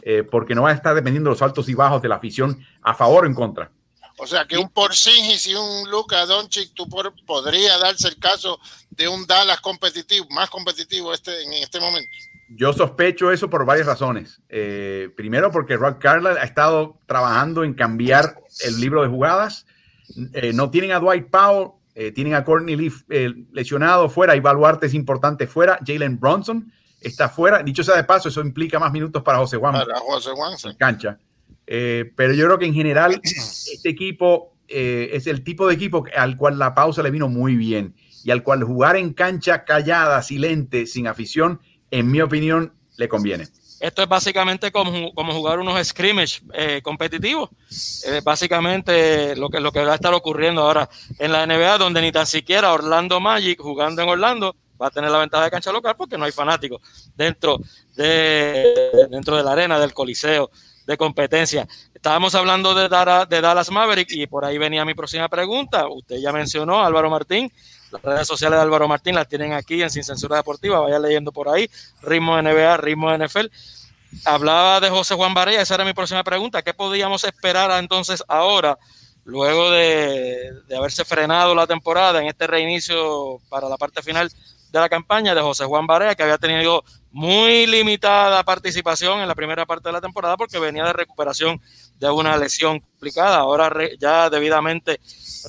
eh, 0.00 0.22
porque 0.22 0.54
no 0.54 0.62
va 0.62 0.70
a 0.70 0.74
estar 0.74 0.94
dependiendo 0.94 1.28
de 1.28 1.34
los 1.34 1.42
altos 1.42 1.68
y 1.68 1.74
bajos 1.74 2.00
de 2.00 2.08
la 2.08 2.14
afición 2.14 2.60
a 2.82 2.94
favor 2.94 3.24
o 3.24 3.26
en 3.26 3.34
contra. 3.34 3.72
O 4.18 4.26
sea 4.26 4.46
que 4.46 4.58
un 4.58 4.68
Porzingis 4.68 5.46
y 5.46 5.54
un 5.54 5.90
Luka 5.90 6.24
Doncic, 6.26 6.72
tú 6.74 6.88
podría 7.26 7.78
darse 7.78 8.08
el 8.08 8.18
caso 8.18 8.58
de 8.90 9.08
un 9.08 9.26
Dallas 9.26 9.60
competitivo, 9.60 10.26
más 10.30 10.50
competitivo 10.50 11.12
este, 11.12 11.42
en 11.42 11.52
este 11.54 11.80
momento. 11.80 12.10
Yo 12.54 12.72
sospecho 12.72 13.32
eso 13.32 13.48
por 13.48 13.64
varias 13.64 13.86
razones. 13.86 14.40
Eh, 14.48 15.08
primero, 15.16 15.50
porque 15.50 15.76
Rod 15.76 15.96
Carlisle 15.98 16.38
ha 16.38 16.44
estado 16.44 16.98
trabajando 17.06 17.64
en 17.64 17.74
cambiar 17.74 18.36
el 18.64 18.80
libro 18.80 19.02
de 19.02 19.08
jugadas. 19.08 19.66
Eh, 20.34 20.52
no 20.52 20.70
tienen 20.70 20.92
a 20.92 21.00
Dwight 21.00 21.30
Powell, 21.30 21.70
eh, 21.94 22.12
tienen 22.12 22.34
a 22.34 22.44
Courtney 22.44 22.76
Leaf 22.76 23.02
lesionado 23.52 24.10
fuera, 24.10 24.36
y 24.36 24.40
Baluarte 24.40 24.86
es 24.86 24.94
importante 24.94 25.46
fuera, 25.46 25.78
Jalen 25.86 26.20
Bronson 26.20 26.70
está 27.00 27.28
fuera. 27.28 27.62
Dicho 27.62 27.82
sea 27.82 27.96
de 27.96 28.04
paso, 28.04 28.28
eso 28.28 28.40
implica 28.40 28.78
más 28.78 28.92
minutos 28.92 29.22
para 29.22 29.38
José 29.38 29.56
Juan. 29.56 29.72
Para 29.72 29.98
José 30.00 30.30
Juan, 30.32 30.54
cancha. 30.78 31.18
Eh, 31.66 32.12
pero 32.16 32.34
yo 32.34 32.46
creo 32.46 32.58
que 32.58 32.66
en 32.66 32.74
general 32.74 33.20
este 33.22 33.88
equipo 33.88 34.52
eh, 34.68 35.10
es 35.12 35.26
el 35.26 35.44
tipo 35.44 35.66
de 35.68 35.74
equipo 35.74 36.04
al 36.16 36.36
cual 36.36 36.58
la 36.58 36.74
pausa 36.74 37.02
le 37.02 37.10
vino 37.10 37.28
muy 37.28 37.56
bien 37.56 37.94
y 38.24 38.30
al 38.30 38.42
cual 38.42 38.62
jugar 38.62 38.96
en 38.96 39.12
cancha 39.12 39.64
callada, 39.64 40.22
silente, 40.22 40.86
sin 40.86 41.06
afición, 41.06 41.60
en 41.90 42.10
mi 42.10 42.20
opinión, 42.20 42.72
le 42.96 43.08
conviene. 43.08 43.48
Esto 43.80 44.02
es 44.02 44.08
básicamente 44.08 44.70
como, 44.70 45.12
como 45.12 45.34
jugar 45.34 45.58
unos 45.58 45.84
scrimmage 45.86 46.40
eh, 46.54 46.80
competitivos. 46.82 47.50
Eh, 48.06 48.20
básicamente 48.22 49.34
lo 49.34 49.50
que, 49.50 49.58
lo 49.58 49.72
que 49.72 49.84
va 49.84 49.92
a 49.92 49.96
estar 49.96 50.14
ocurriendo 50.14 50.62
ahora 50.62 50.88
en 51.18 51.32
la 51.32 51.44
NBA, 51.44 51.78
donde 51.78 52.00
ni 52.00 52.12
tan 52.12 52.26
siquiera 52.26 52.72
Orlando 52.72 53.18
Magic 53.18 53.60
jugando 53.60 54.02
en 54.02 54.08
Orlando 54.08 54.54
va 54.80 54.86
a 54.86 54.90
tener 54.90 55.10
la 55.10 55.18
ventaja 55.18 55.44
de 55.44 55.50
cancha 55.50 55.72
local 55.72 55.96
porque 55.98 56.16
no 56.16 56.24
hay 56.24 56.32
fanáticos 56.32 56.80
dentro 57.16 57.58
de, 57.96 59.08
dentro 59.10 59.36
de 59.36 59.42
la 59.42 59.52
arena, 59.52 59.80
del 59.80 59.92
coliseo 59.92 60.50
de 60.92 60.98
competencia. 60.98 61.66
Estábamos 61.94 62.34
hablando 62.34 62.74
de, 62.74 62.88
de 63.28 63.40
Dallas 63.40 63.70
Maverick 63.70 64.10
y 64.12 64.26
por 64.26 64.44
ahí 64.44 64.58
venía 64.58 64.84
mi 64.84 64.94
próxima 64.94 65.28
pregunta. 65.28 65.88
Usted 65.88 66.16
ya 66.16 66.32
mencionó 66.32 66.84
Álvaro 66.84 67.10
Martín. 67.10 67.52
Las 67.90 68.02
redes 68.02 68.26
sociales 68.26 68.58
de 68.58 68.62
Álvaro 68.62 68.88
Martín 68.88 69.14
las 69.14 69.28
tienen 69.28 69.52
aquí 69.52 69.82
en 69.82 69.90
Sin 69.90 70.04
Censura 70.04 70.36
Deportiva. 70.36 70.80
Vaya 70.80 70.98
leyendo 70.98 71.32
por 71.32 71.48
ahí. 71.48 71.68
Ritmo 72.02 72.40
NBA, 72.40 72.76
ritmo 72.78 73.16
NFL. 73.16 73.46
Hablaba 74.24 74.80
de 74.80 74.90
José 74.90 75.14
Juan 75.14 75.34
Barea. 75.34 75.60
Esa 75.60 75.74
era 75.74 75.84
mi 75.84 75.92
próxima 75.92 76.22
pregunta. 76.24 76.62
¿Qué 76.62 76.74
podíamos 76.74 77.24
esperar 77.24 77.70
entonces 77.78 78.22
ahora, 78.28 78.78
luego 79.24 79.70
de, 79.70 80.52
de 80.68 80.76
haberse 80.76 81.04
frenado 81.04 81.54
la 81.54 81.66
temporada 81.66 82.20
en 82.20 82.28
este 82.28 82.46
reinicio 82.46 83.40
para 83.48 83.68
la 83.68 83.76
parte 83.76 84.02
final 84.02 84.30
de 84.72 84.80
la 84.80 84.88
campaña 84.88 85.34
de 85.34 85.42
José 85.42 85.66
Juan 85.66 85.86
Barea, 85.86 86.14
que 86.14 86.22
había 86.22 86.38
tenido 86.38 86.82
muy 87.10 87.66
limitada 87.66 88.42
participación 88.42 89.20
en 89.20 89.28
la 89.28 89.34
primera 89.34 89.66
parte 89.66 89.90
de 89.90 89.92
la 89.92 90.00
temporada 90.00 90.38
porque 90.38 90.58
venía 90.58 90.84
de 90.84 90.94
recuperación 90.94 91.60
de 92.00 92.10
una 92.10 92.38
lesión 92.38 92.80
complicada, 92.80 93.36
ahora 93.36 93.70
ya 94.00 94.30
debidamente 94.30 94.98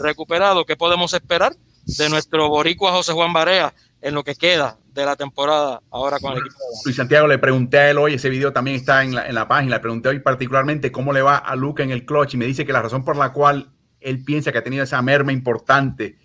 recuperado. 0.01 0.65
¿Qué 0.65 0.75
podemos 0.75 1.13
esperar 1.13 1.55
de 1.86 2.09
nuestro 2.09 2.49
boricua 2.49 2.91
José 2.91 3.13
Juan 3.13 3.31
Barea 3.31 3.73
en 4.01 4.13
lo 4.13 4.25
que 4.25 4.36
queda 4.36 4.77
de 4.93 5.05
la 5.05 5.15
temporada 5.15 5.81
ahora 5.89 6.19
con 6.19 6.33
el 6.33 6.39
equipo? 6.39 6.55
Luis 6.83 6.97
Santiago, 6.97 7.25
le 7.25 7.38
pregunté 7.38 7.77
a 7.77 7.91
él 7.91 7.97
hoy, 7.99 8.15
ese 8.15 8.29
video 8.29 8.51
también 8.51 8.75
está 8.75 9.03
en 9.03 9.15
la, 9.15 9.25
en 9.25 9.36
la 9.36 9.47
página, 9.47 9.77
le 9.77 9.79
pregunté 9.79 10.09
hoy 10.09 10.19
particularmente 10.19 10.91
cómo 10.91 11.13
le 11.13 11.21
va 11.21 11.38
a 11.38 11.55
Luca 11.55 11.81
en 11.81 11.91
el 11.91 12.05
clutch 12.05 12.33
y 12.33 12.38
me 12.38 12.45
dice 12.45 12.65
que 12.65 12.73
la 12.73 12.81
razón 12.81 13.05
por 13.05 13.15
la 13.15 13.31
cual 13.31 13.71
él 14.01 14.21
piensa 14.25 14.51
que 14.51 14.57
ha 14.57 14.63
tenido 14.63 14.83
esa 14.83 15.01
merma 15.01 15.31
importante 15.31 16.17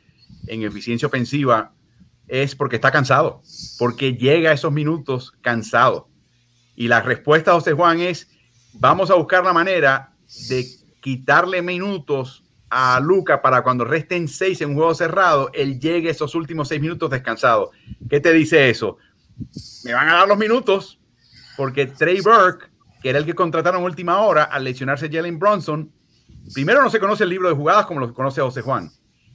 en 0.49 0.65
eficiencia 0.65 1.07
ofensiva 1.07 1.75
es 2.29 2.55
porque 2.55 2.77
está 2.77 2.91
cansado, 2.91 3.43
porque 3.79 4.15
llega 4.15 4.51
a 4.51 4.55
esos 4.55 4.73
minutos 4.73 5.33
cansado. 5.41 6.09
Y 6.77 6.89
la 6.89 7.01
respuesta 7.01 7.51
de 7.51 7.57
José 7.57 7.73
Juan 7.73 8.01
es, 8.01 8.31
vamos 8.75 9.11
a 9.11 9.15
buscar 9.15 9.45
la 9.45 9.53
manera 9.53 10.13
de 10.49 10.67
quitarle 11.01 11.63
minutos 11.63 12.45
a 12.71 13.01
Luca 13.01 13.41
para 13.41 13.63
cuando 13.63 13.85
resten 13.85 14.29
seis 14.29 14.61
en 14.61 14.71
un 14.71 14.77
juego 14.77 14.95
cerrado, 14.95 15.51
él 15.55 15.81
llegue 15.81 16.11
esos 16.11 16.35
últimos 16.35 16.69
seis 16.69 16.81
minutos 16.81 17.11
descansado. 17.11 17.71
¿Qué 18.09 18.21
te 18.21 18.33
dice 18.33 18.69
eso? 18.69 18.99
Me 19.85 19.95
van 19.95 20.09
a 20.09 20.15
dar 20.15 20.29
los 20.29 20.39
minutos 20.39 21.01
porque 21.57 21.87
Trey 21.87 22.21
Burke, 22.21 22.67
que 23.03 23.11
era 23.11 23.19
el 23.19 23.25
que 23.25 23.35
contrataron 23.35 23.83
última 23.83 24.21
hora 24.21 24.45
al 24.45 24.65
lesionarse 24.65 25.09
Jalen 25.11 25.39
Bronson, 25.39 25.91
primero 26.53 26.83
no 26.83 26.91
se 26.91 27.01
conoce 27.01 27.25
el 27.25 27.31
libro 27.31 27.49
de 27.49 27.55
jugadas 27.55 27.87
como 27.87 28.01
lo 28.01 28.13
conoce 28.13 28.41
José 28.41 28.61
Juan. 28.61 28.91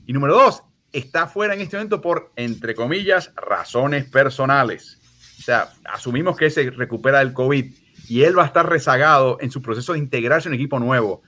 Y 0.05 0.13
número 0.13 0.35
dos, 0.35 0.63
está 0.93 1.27
fuera 1.27 1.55
en 1.55 1.61
este 1.61 1.75
momento 1.75 1.99
por, 1.99 2.31
entre 2.35 2.75
comillas, 2.75 3.33
razones 3.35 4.05
personales. 4.05 4.99
O 5.39 5.41
sea, 5.41 5.69
asumimos 5.83 6.37
que 6.37 6.49
se 6.49 6.69
recupera 6.69 7.19
del 7.19 7.33
COVID 7.33 7.73
y 8.07 8.21
él 8.21 8.37
va 8.37 8.43
a 8.43 8.47
estar 8.47 8.69
rezagado 8.69 9.37
en 9.41 9.51
su 9.51 9.61
proceso 9.61 9.93
de 9.93 9.99
integrarse 9.99 10.47
en 10.47 10.55
equipo 10.55 10.79
nuevo. 10.79 11.23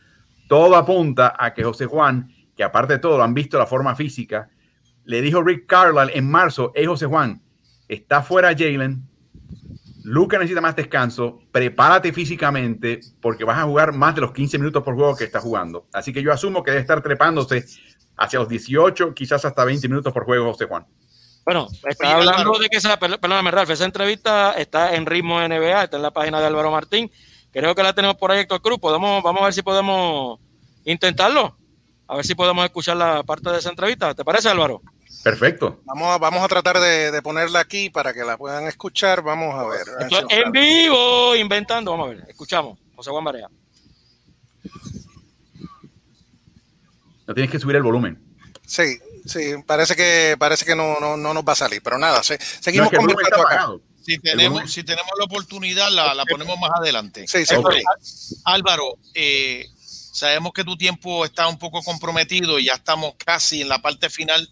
Todo 0.48 0.76
apunta 0.76 1.36
a 1.38 1.54
que 1.54 1.64
José 1.64 1.88
Juan, 1.88 2.32
que 2.56 2.64
aparte 2.64 2.94
de 2.94 3.00
todo 3.00 3.18
lo 3.18 3.24
han 3.24 3.34
visto 3.34 3.58
la 3.58 3.66
forma 3.66 3.96
física, 3.96 4.50
le 5.04 5.22
dijo 5.22 5.44
Rick 5.44 5.66
Carlisle 5.66 6.18
en 6.18 6.30
marzo, 6.30 6.72
hey 6.76 6.86
José 6.86 7.08
Juan, 7.08 7.42
está 7.88 8.22
fuera 8.22 8.50
Jalen, 8.50 9.08
Luca 10.04 10.38
necesita 10.38 10.62
más 10.62 10.76
descanso, 10.76 11.42
prepárate 11.52 12.14
físicamente 12.14 13.00
porque 13.20 13.44
vas 13.44 13.58
a 13.58 13.64
jugar 13.64 13.92
más 13.92 14.14
de 14.14 14.22
los 14.22 14.34
15 14.34 14.60
minutos 14.60 14.84
por 14.84 14.94
juego 14.94 15.16
que 15.16 15.24
está 15.24 15.40
jugando. 15.40 15.88
Así 15.94 16.14
que 16.14 16.22
yo 16.22 16.32
asumo 16.32 16.64
que 16.64 16.70
debe 16.70 16.82
estar 16.82 17.02
trepándose 17.02 17.66
hacia 18.18 18.40
los 18.40 18.50
18, 18.50 19.14
quizás 19.14 19.46
hasta 19.46 19.66
20 19.66 19.88
minutos 19.88 20.14
por 20.14 20.26
juego, 20.26 20.52
José 20.52 20.66
Juan. 20.66 20.86
Bueno, 21.46 21.68
está 21.88 22.16
hablando 22.16 22.58
de 22.58 22.70
que 22.70 22.78
esa, 22.78 22.98
perdóname, 22.98 23.52
Ralf, 23.52 23.70
esa 23.70 23.86
entrevista 23.86 24.54
está 24.54 24.96
en 24.96 25.06
ritmo 25.06 25.40
NBA, 25.40 25.84
está 25.84 25.98
en 25.98 26.04
la 26.04 26.12
página 26.12 26.40
de 26.40 26.48
Álvaro 26.48 26.72
Martín. 26.72 27.12
Creo 27.52 27.76
que 27.76 27.84
la 27.84 27.94
tenemos 27.94 28.18
por 28.18 28.32
ahí, 28.32 28.40
Héctor 28.40 28.62
Cruz. 28.62 28.80
Podemos, 28.80 29.22
vamos 29.22 29.42
a 29.42 29.46
ver 29.46 29.54
si 29.54 29.62
podemos 29.62 30.40
intentarlo. 30.86 31.56
A 32.08 32.16
ver 32.16 32.26
si 32.26 32.36
podemos 32.36 32.66
escuchar 32.66 32.98
la 32.98 33.24
parte 33.24 33.50
de 33.50 33.60
esa 33.60 33.70
entrevista. 33.70 34.14
¿Te 34.14 34.26
parece, 34.26 34.50
Álvaro? 34.50 34.82
Perfecto. 35.24 35.82
Vamos 35.86 36.08
a, 36.08 36.18
vamos 36.18 36.44
a 36.44 36.48
tratar 36.48 36.80
de, 36.80 37.22
ponerla 37.22 37.60
aquí 37.60 37.90
para 37.90 38.14
que 38.14 38.24
la 38.24 38.38
puedan 38.38 38.68
escuchar. 38.68 39.22
Vamos 39.22 39.56
a 39.56 39.68
ver. 39.68 39.82
en 40.30 40.52
vivo, 40.52 41.36
inventando. 41.36 41.92
Vamos 41.92 42.08
a 42.08 42.10
ver. 42.10 42.26
Escuchamos. 42.28 42.78
José 42.96 43.10
Juan 43.12 43.24
Marea. 43.24 43.50
No 47.28 47.34
tienes 47.34 47.52
que 47.52 47.60
subir 47.60 47.76
el 47.76 47.84
volumen. 47.84 48.20
Sí, 48.66 48.98
sí, 49.26 49.54
parece 49.66 49.96
que 49.96 50.36
parece 50.40 50.66
que 50.66 50.76
no, 50.76 51.00
no, 51.00 51.18
no 51.18 51.34
nos 51.34 51.44
va 51.44 51.54
a 51.54 51.58
salir, 51.58 51.82
pero 51.84 51.98
nada, 51.98 52.24
seguimos 52.24 52.90
con 52.90 53.82
Si 54.04 54.18
tenemos, 54.20 54.72
si 54.72 54.84
tenemos 54.84 55.12
la 55.18 55.26
oportunidad, 55.26 55.92
la, 55.92 56.14
la 56.14 56.26
ponemos 56.26 56.60
más 56.60 56.72
adelante. 56.80 57.26
Sí, 57.28 57.46
sí. 57.46 57.56
Álvaro, 58.44 58.98
eh, 59.14 59.68
sabemos 60.16 60.54
que 60.54 60.64
tu 60.64 60.78
tiempo 60.78 61.26
está 61.26 61.48
un 61.48 61.58
poco 61.60 61.82
comprometido 61.84 62.58
y 62.58 62.66
ya 62.66 62.74
estamos 62.74 63.16
casi 63.24 63.62
en 63.62 63.70
la 63.70 63.80
parte 63.80 64.10
final. 64.10 64.50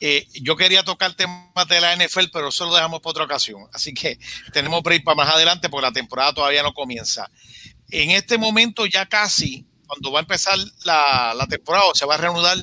Eh, 0.00 0.26
yo 0.42 0.56
quería 0.56 0.84
tocar 0.84 1.14
temas 1.14 1.68
de 1.68 1.80
la 1.80 1.94
NFL, 1.96 2.26
pero 2.32 2.48
eso 2.48 2.66
lo 2.66 2.74
dejamos 2.74 3.00
para 3.00 3.10
otra 3.10 3.24
ocasión. 3.24 3.62
Así 3.72 3.94
que 3.94 4.18
tenemos 4.52 4.82
break 4.82 5.04
para 5.04 5.16
más 5.16 5.34
adelante 5.34 5.68
porque 5.68 5.86
la 5.86 5.92
temporada 5.92 6.32
todavía 6.32 6.62
no 6.62 6.72
comienza. 6.72 7.30
En 7.90 8.10
este 8.10 8.38
momento 8.38 8.86
ya 8.86 9.06
casi 9.06 9.67
cuando 9.88 10.12
va 10.12 10.20
a 10.20 10.22
empezar 10.22 10.56
la, 10.84 11.46
temporada 11.48 11.86
o 11.86 11.94
se 11.94 12.06
va 12.06 12.14
a 12.14 12.18
reanudar, 12.18 12.58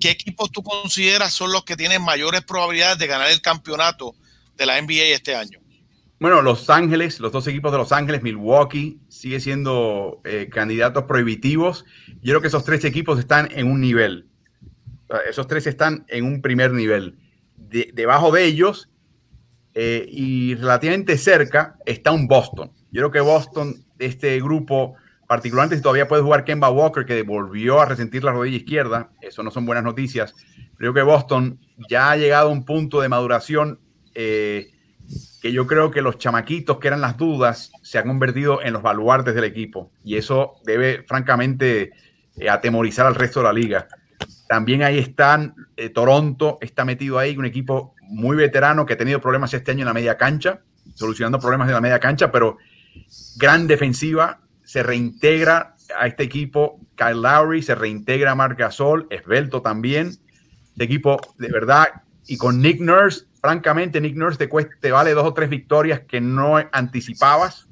¿qué 0.00 0.10
equipos 0.10 0.50
tú 0.50 0.62
consideras 0.62 1.32
son 1.32 1.52
los 1.52 1.64
que 1.64 1.76
tienen 1.76 2.02
mayores 2.02 2.42
probabilidades 2.42 2.98
de 2.98 3.06
ganar 3.06 3.30
el 3.30 3.42
campeonato 3.42 4.16
de 4.56 4.66
la 4.66 4.80
NBA 4.80 5.14
este 5.14 5.36
año? 5.36 5.60
Bueno, 6.18 6.40
Los 6.40 6.70
Ángeles, 6.70 7.20
los 7.20 7.32
dos 7.32 7.46
equipos 7.48 7.70
de 7.70 7.78
Los 7.78 7.92
Ángeles, 7.92 8.22
Milwaukee, 8.22 8.98
sigue 9.08 9.40
siendo 9.40 10.22
eh, 10.24 10.48
candidatos 10.50 11.04
prohibitivos. 11.04 11.84
Yo 12.22 12.32
creo 12.32 12.40
que 12.40 12.48
esos 12.48 12.64
tres 12.64 12.84
equipos 12.84 13.18
están 13.18 13.50
en 13.52 13.70
un 13.70 13.80
nivel. 13.80 14.28
Esos 15.28 15.46
tres 15.46 15.66
están 15.66 16.06
en 16.08 16.24
un 16.24 16.40
primer 16.40 16.72
nivel. 16.72 17.18
debajo 17.58 18.30
de 18.30 18.46
ellos 18.46 18.88
eh, 19.74 20.06
y 20.08 20.54
relativamente 20.54 21.18
cerca 21.18 21.76
está 21.84 22.10
un 22.12 22.26
Boston. 22.26 22.72
Yo 22.90 23.02
creo 23.02 23.10
que 23.10 23.20
Boston, 23.20 23.84
este 23.98 24.40
grupo, 24.40 24.94
particularmente 25.34 25.74
si 25.74 25.82
todavía 25.82 26.06
puede 26.06 26.22
jugar 26.22 26.44
Kemba 26.44 26.70
Walker, 26.70 27.04
que 27.04 27.20
volvió 27.24 27.80
a 27.80 27.86
resentir 27.86 28.22
la 28.22 28.30
rodilla 28.30 28.58
izquierda, 28.58 29.10
eso 29.20 29.42
no 29.42 29.50
son 29.50 29.66
buenas 29.66 29.82
noticias. 29.82 30.32
Creo 30.76 30.94
que 30.94 31.02
Boston 31.02 31.58
ya 31.90 32.12
ha 32.12 32.16
llegado 32.16 32.50
a 32.50 32.52
un 32.52 32.64
punto 32.64 33.00
de 33.00 33.08
maduración 33.08 33.80
eh, 34.14 34.70
que 35.42 35.50
yo 35.50 35.66
creo 35.66 35.90
que 35.90 36.02
los 36.02 36.18
chamaquitos 36.18 36.78
que 36.78 36.86
eran 36.86 37.00
las 37.00 37.16
dudas 37.16 37.72
se 37.82 37.98
han 37.98 38.06
convertido 38.06 38.62
en 38.62 38.74
los 38.74 38.82
baluartes 38.82 39.34
del 39.34 39.42
equipo 39.42 39.90
y 40.04 40.18
eso 40.18 40.54
debe 40.64 41.02
francamente 41.02 41.90
eh, 42.36 42.48
atemorizar 42.48 43.04
al 43.04 43.16
resto 43.16 43.40
de 43.40 43.46
la 43.46 43.52
liga. 43.52 43.88
También 44.48 44.84
ahí 44.84 45.00
están, 45.00 45.56
eh, 45.76 45.88
Toronto 45.88 46.58
está 46.60 46.84
metido 46.84 47.18
ahí, 47.18 47.36
un 47.36 47.44
equipo 47.44 47.96
muy 48.02 48.36
veterano 48.36 48.86
que 48.86 48.92
ha 48.92 48.98
tenido 48.98 49.20
problemas 49.20 49.52
este 49.52 49.72
año 49.72 49.80
en 49.80 49.86
la 49.86 49.94
media 49.94 50.16
cancha, 50.16 50.60
solucionando 50.94 51.40
problemas 51.40 51.66
de 51.66 51.74
la 51.74 51.80
media 51.80 51.98
cancha, 51.98 52.30
pero 52.30 52.56
gran 53.36 53.66
defensiva, 53.66 54.43
se 54.74 54.82
reintegra 54.82 55.76
a 55.96 56.08
este 56.08 56.24
equipo 56.24 56.80
Kyle 56.96 57.22
Lowry, 57.22 57.62
se 57.62 57.76
reintegra 57.76 58.32
a 58.32 58.34
Marc 58.34 58.58
Gasol, 58.58 59.06
esbelto 59.08 59.62
también. 59.62 60.08
Este 60.72 60.82
equipo, 60.82 61.20
de 61.38 61.46
verdad, 61.46 62.02
y 62.26 62.36
con 62.36 62.60
Nick 62.60 62.80
Nurse, 62.80 63.26
francamente, 63.40 64.00
Nick 64.00 64.16
Nurse 64.16 64.36
te, 64.36 64.48
cuesta, 64.48 64.90
vale 64.90 65.14
dos 65.14 65.26
o 65.26 65.32
tres 65.32 65.48
victorias 65.48 66.00
que 66.08 66.20
no 66.20 66.56
anticipabas. 66.72 67.68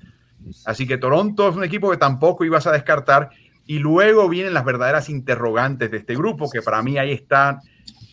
Así 0.65 0.87
que 0.87 0.97
Toronto 0.97 1.49
es 1.49 1.57
un 1.57 1.65
equipo 1.65 1.91
que 1.91 1.97
tampoco 1.97 2.45
ibas 2.45 2.69
a 2.69 2.73
descartar. 2.73 3.31
Y 3.67 3.81
luego 3.81 4.29
vienen 4.29 4.55
las 4.55 4.65
verdaderas 4.65 5.09
interrogantes 5.09 5.91
de 5.91 5.97
este 5.97 6.15
grupo, 6.15 6.49
que 6.53 6.63
para 6.63 6.83
mí 6.83 6.99
ahí 6.99 7.11
están 7.11 7.59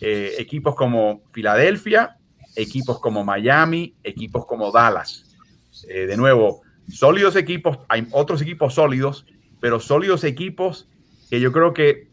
eh, 0.02 0.34
equipos 0.40 0.74
como 0.74 1.22
Filadelfia, 1.32 2.18
equipos 2.56 3.00
como 3.00 3.24
Miami, 3.24 3.94
equipos 4.04 4.48
como 4.48 4.72
Dallas. 4.72 5.38
Eh, 5.88 6.08
de 6.08 6.18
nuevo, 6.18 6.64
sólidos 6.90 7.36
equipos, 7.36 7.80
hay 7.88 8.08
otros 8.12 8.42
equipos 8.42 8.76
sólidos, 8.76 9.26
pero 9.60 9.80
sólidos 9.80 10.24
equipos 10.24 10.88
que 11.30 11.40
yo 11.40 11.52
creo 11.52 11.74
que 11.74 12.08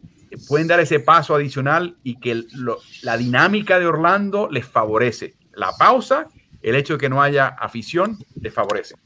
pueden 0.49 0.69
dar 0.69 0.81
ese 0.81 1.01
paso 1.01 1.35
adicional 1.35 1.97
y 2.03 2.19
que 2.21 2.45
la 3.03 3.17
dinámica 3.17 3.79
de 3.79 3.87
Orlando 3.87 4.49
les 4.51 4.67
favorece. 4.67 5.35
La 5.55 5.73
pausa, 5.79 6.29
el 6.63 6.75
hecho 6.75 6.95
de 6.95 6.99
que 6.99 7.09
no 7.09 7.23
haya 7.23 7.47
afición, 7.49 8.19
les 8.41 8.53
favorece. 8.53 8.97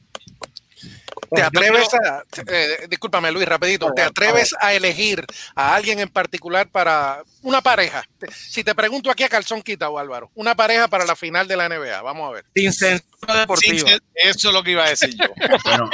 ¿Te 1.35 1.43
atreves 1.43 1.89
a, 1.95 2.25
eh, 2.47 2.87
discúlpame 2.89 3.31
Luis, 3.33 3.47
rapidito, 3.47 3.93
¿te 3.93 4.03
atreves 4.03 4.55
a 4.61 4.75
elegir 4.75 5.25
a 5.55 5.75
alguien 5.75 5.99
en 6.01 6.09
particular 6.09 6.69
para 6.71 7.23
una 7.43 7.61
pareja? 7.61 8.05
Si 8.33 8.65
te 8.65 8.75
pregunto 8.75 9.11
aquí 9.11 9.23
a 9.25 9.29
Calzón 9.29 9.63
Quita 9.63 9.89
o 9.89 9.99
Álvaro, 9.99 10.31
una 10.35 10.55
pareja 10.55 10.89
para 10.89 11.05
la 11.05 11.17
final 11.17 11.49
de 11.49 11.57
la 11.57 11.69
NBA, 11.69 12.03
vamos 12.03 12.29
a 12.29 12.33
ver. 12.35 12.45
Sin 12.55 12.73
censura 12.73 13.41
deportiva. 13.41 13.91
eso 14.15 14.49
es 14.49 14.55
lo 14.55 14.63
que 14.63 14.73
iba 14.73 14.85
a 14.85 14.91
decir 14.91 15.15
yo. 15.17 15.27
Bueno, 15.65 15.91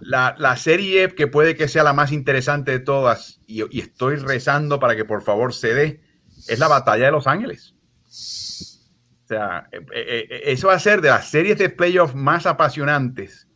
la, 0.00 0.56
serie 0.56 1.14
que 1.14 1.26
puede 1.26 1.56
que 1.56 1.68
sea 1.68 1.82
la 1.82 1.94
más 1.94 2.12
interesante 2.12 2.72
de 2.72 2.80
todas, 2.80 3.40
y, 3.46 3.62
y 3.74 3.80
estoy 3.80 4.16
rezando 4.16 4.78
para 4.78 4.94
que 4.94 5.06
por 5.06 5.22
favor 5.22 5.54
se 5.54 5.72
dé, 5.72 6.00
es 6.48 6.58
la 6.58 6.68
batalla 6.68 7.06
de 7.06 7.12
Los 7.12 7.26
Ángeles. 7.26 7.74
O 8.06 9.28
sea, 9.28 9.68
eh, 9.70 9.78
eh, 9.94 10.26
eh, 10.28 10.42
eso 10.46 10.68
va 10.68 10.74
a 10.74 10.80
ser 10.80 11.00
de 11.00 11.08
las 11.08 11.28
series 11.28 11.56
de 11.58 11.70
playoffs 11.70 12.14
más 12.14 12.46
apasionantes 12.46 13.46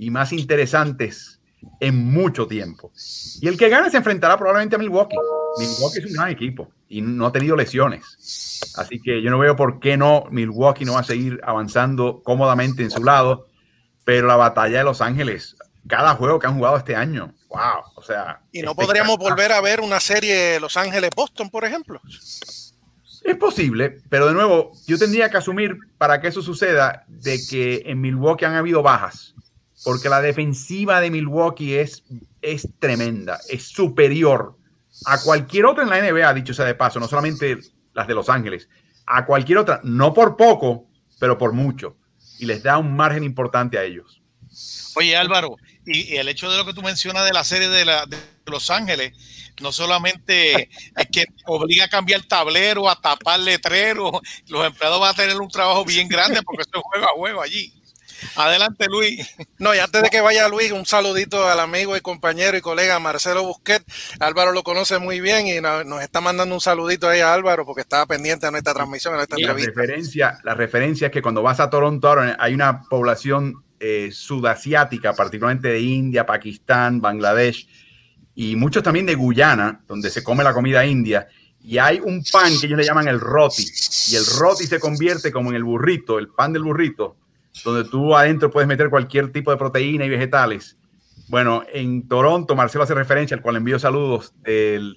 y 0.00 0.10
más 0.10 0.32
interesantes 0.32 1.40
en 1.78 1.94
mucho 2.10 2.46
tiempo. 2.46 2.90
Y 3.40 3.48
el 3.48 3.58
que 3.58 3.68
gane 3.68 3.90
se 3.90 3.98
enfrentará 3.98 4.38
probablemente 4.38 4.76
a 4.76 4.78
Milwaukee. 4.78 5.18
Milwaukee 5.58 5.98
es 5.98 6.06
un 6.06 6.12
gran 6.14 6.30
equipo 6.30 6.70
y 6.88 7.02
no 7.02 7.26
ha 7.26 7.32
tenido 7.32 7.54
lesiones. 7.54 8.72
Así 8.76 8.98
que 9.00 9.20
yo 9.20 9.30
no 9.30 9.38
veo 9.38 9.56
por 9.56 9.78
qué 9.78 9.98
no 9.98 10.24
Milwaukee 10.30 10.86
no 10.86 10.94
va 10.94 11.00
a 11.00 11.04
seguir 11.04 11.38
avanzando 11.44 12.22
cómodamente 12.24 12.82
en 12.82 12.90
su 12.90 13.04
lado. 13.04 13.46
Pero 14.04 14.26
la 14.26 14.36
batalla 14.36 14.78
de 14.78 14.84
Los 14.84 15.02
Ángeles, 15.02 15.54
cada 15.86 16.14
juego 16.14 16.38
que 16.38 16.46
han 16.46 16.56
jugado 16.56 16.78
este 16.78 16.96
año, 16.96 17.34
wow, 17.50 17.82
o 17.94 18.02
sea. 18.02 18.40
¿Y 18.52 18.62
no 18.62 18.74
podríamos 18.74 19.18
volver 19.18 19.52
a 19.52 19.60
ver 19.60 19.82
una 19.82 20.00
serie 20.00 20.58
Los 20.58 20.78
Ángeles-Boston, 20.78 21.50
por 21.50 21.66
ejemplo? 21.66 22.00
Es 23.22 23.36
posible, 23.36 23.98
pero 24.08 24.26
de 24.26 24.32
nuevo, 24.32 24.72
yo 24.86 24.98
tendría 24.98 25.28
que 25.28 25.36
asumir 25.36 25.76
para 25.98 26.22
que 26.22 26.28
eso 26.28 26.40
suceda 26.40 27.04
de 27.06 27.38
que 27.48 27.82
en 27.84 28.00
Milwaukee 28.00 28.46
han 28.46 28.54
habido 28.54 28.82
bajas, 28.82 29.34
porque 29.84 30.08
la 30.08 30.20
defensiva 30.20 31.00
de 31.00 31.10
Milwaukee 31.10 31.76
es, 31.76 32.04
es 32.42 32.68
tremenda, 32.78 33.40
es 33.48 33.64
superior 33.64 34.56
a 35.06 35.20
cualquier 35.20 35.66
otra 35.66 35.84
en 35.84 35.90
la 35.90 36.00
NBA, 36.00 36.34
dicho 36.34 36.54
sea 36.54 36.66
de 36.66 36.74
paso, 36.74 37.00
no 37.00 37.08
solamente 37.08 37.58
las 37.94 38.06
de 38.06 38.14
Los 38.14 38.28
Ángeles, 38.28 38.68
a 39.06 39.24
cualquier 39.24 39.58
otra, 39.58 39.80
no 39.82 40.12
por 40.12 40.36
poco, 40.36 40.88
pero 41.18 41.38
por 41.38 41.52
mucho, 41.52 41.96
y 42.38 42.46
les 42.46 42.62
da 42.62 42.78
un 42.78 42.94
margen 42.96 43.24
importante 43.24 43.78
a 43.78 43.84
ellos. 43.84 44.20
Oye 44.96 45.16
Álvaro, 45.16 45.56
y, 45.86 46.16
el 46.16 46.28
hecho 46.28 46.50
de 46.50 46.58
lo 46.58 46.66
que 46.66 46.74
tú 46.74 46.82
mencionas 46.82 47.24
de 47.24 47.32
la 47.32 47.44
serie 47.44 47.68
de, 47.68 47.84
la, 47.84 48.04
de 48.06 48.18
Los 48.46 48.70
Ángeles, 48.70 49.12
no 49.60 49.72
solamente 49.72 50.70
es 50.96 51.06
que 51.12 51.24
obliga 51.46 51.84
a 51.84 51.88
cambiar 51.88 52.22
tablero, 52.22 52.88
a 52.88 53.00
tapar 53.00 53.40
letrero, 53.40 54.20
los 54.48 54.66
empleados 54.66 55.00
van 55.00 55.10
a 55.10 55.14
tener 55.14 55.36
un 55.36 55.48
trabajo 55.48 55.84
bien 55.84 56.08
grande 56.08 56.42
porque 56.42 56.62
esto 56.62 56.78
es 56.78 56.84
juego 56.84 57.04
a 57.06 57.14
juego 57.14 57.42
allí. 57.42 57.72
Adelante, 58.36 58.86
Luis. 58.88 59.28
No, 59.58 59.74
y 59.74 59.78
antes 59.78 60.02
de 60.02 60.10
que 60.10 60.20
vaya 60.20 60.48
Luis, 60.48 60.72
un 60.72 60.86
saludito 60.86 61.46
al 61.46 61.60
amigo 61.60 61.96
y 61.96 62.00
compañero 62.00 62.56
y 62.56 62.60
colega 62.60 62.98
Marcelo 62.98 63.44
Busquet. 63.44 63.84
Álvaro 64.18 64.52
lo 64.52 64.62
conoce 64.62 64.98
muy 64.98 65.20
bien 65.20 65.46
y 65.46 65.60
nos 65.60 66.02
está 66.02 66.20
mandando 66.20 66.54
un 66.54 66.60
saludito 66.60 67.08
ahí 67.08 67.20
a 67.20 67.32
Álvaro 67.32 67.64
porque 67.64 67.82
estaba 67.82 68.06
pendiente 68.06 68.46
de 68.46 68.52
nuestra 68.52 68.74
transmisión, 68.74 69.14
en 69.14 69.20
esta 69.20 69.36
entrevista. 69.36 69.70
La 69.74 69.82
referencia, 69.82 70.38
la 70.44 70.54
referencia 70.54 71.06
es 71.06 71.12
que 71.12 71.22
cuando 71.22 71.42
vas 71.42 71.60
a 71.60 71.70
Toronto 71.70 72.14
hay 72.38 72.54
una 72.54 72.82
población 72.82 73.64
eh, 73.78 74.10
sudasiática, 74.12 75.14
particularmente 75.14 75.68
de 75.68 75.80
India, 75.80 76.26
Pakistán, 76.26 77.00
Bangladesh 77.00 77.66
y 78.34 78.56
muchos 78.56 78.82
también 78.82 79.06
de 79.06 79.14
Guyana, 79.14 79.82
donde 79.86 80.10
se 80.10 80.22
come 80.22 80.44
la 80.44 80.54
comida 80.54 80.84
india. 80.86 81.28
Y 81.62 81.78
hay 81.78 82.00
un 82.00 82.24
pan 82.32 82.52
que 82.58 82.66
ellos 82.66 82.78
le 82.78 82.84
llaman 82.84 83.08
el 83.08 83.20
roti. 83.20 83.66
Y 84.08 84.16
el 84.16 84.24
roti 84.24 84.64
se 84.64 84.80
convierte 84.80 85.30
como 85.30 85.50
en 85.50 85.56
el 85.56 85.64
burrito, 85.64 86.18
el 86.18 86.28
pan 86.28 86.52
del 86.52 86.62
burrito, 86.62 87.16
donde 87.64 87.88
tú 87.88 88.16
adentro 88.16 88.50
puedes 88.50 88.68
meter 88.68 88.90
cualquier 88.90 89.32
tipo 89.32 89.50
de 89.50 89.56
proteína 89.56 90.04
y 90.04 90.08
vegetales. 90.08 90.76
Bueno, 91.28 91.62
en 91.72 92.08
Toronto, 92.08 92.56
Marcelo 92.56 92.84
hace 92.84 92.94
referencia, 92.94 93.36
al 93.36 93.42
cual 93.42 93.56
envío 93.56 93.78
saludos, 93.78 94.34
de 94.42 94.96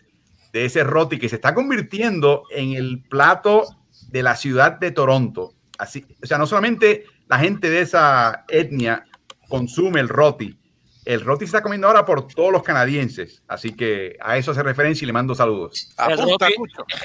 ese 0.54 0.84
roti 0.84 1.20
que 1.20 1.30
se 1.30 1.36
está 1.36 1.54
convirtiendo 1.54 2.44
en 2.50 2.74
el 2.74 3.04
plato 3.10 3.66
de 4.10 4.24
la 4.24 4.36
ciudad 4.36 4.80
de 4.80 4.92
Toronto. 4.92 5.54
Así, 5.78 6.06
o 6.22 6.26
sea, 6.26 6.38
no 6.38 6.46
solamente 6.46 7.06
la 7.28 7.40
gente 7.40 7.70
de 7.70 7.82
esa 7.82 8.46
etnia 8.48 9.06
consume 9.50 10.00
el 10.00 10.10
roti. 10.10 10.58
El 11.06 11.22
roti 11.22 11.46
se 11.46 11.50
está 11.50 11.62
comiendo 11.62 11.88
ahora 11.88 12.06
por 12.06 12.28
todos 12.28 12.52
los 12.52 12.64
canadienses, 12.64 13.42
así 13.48 13.76
que 13.76 14.18
a 14.22 14.38
eso 14.38 14.52
hace 14.52 14.64
referencia 14.64 15.06
y 15.06 15.08
le 15.08 15.14
mando 15.14 15.36
saludos. 15.36 15.90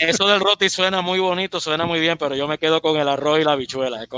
eso 0.01 0.28
del 0.28 0.40
roti 0.40 0.70
suena 0.70 1.01
muy 1.01 1.18
bonito, 1.18 1.61
suena 1.61 1.84
muy 1.84 1.99
bien, 2.01 2.16
pero 2.16 2.34
yo 2.34 2.46
me 2.46 2.59
quedo 2.59 2.80
con 2.80 2.96
el 2.96 3.09
arroz 3.09 3.40
y 3.40 3.44
la 3.44 3.53
habichuela. 3.53 3.99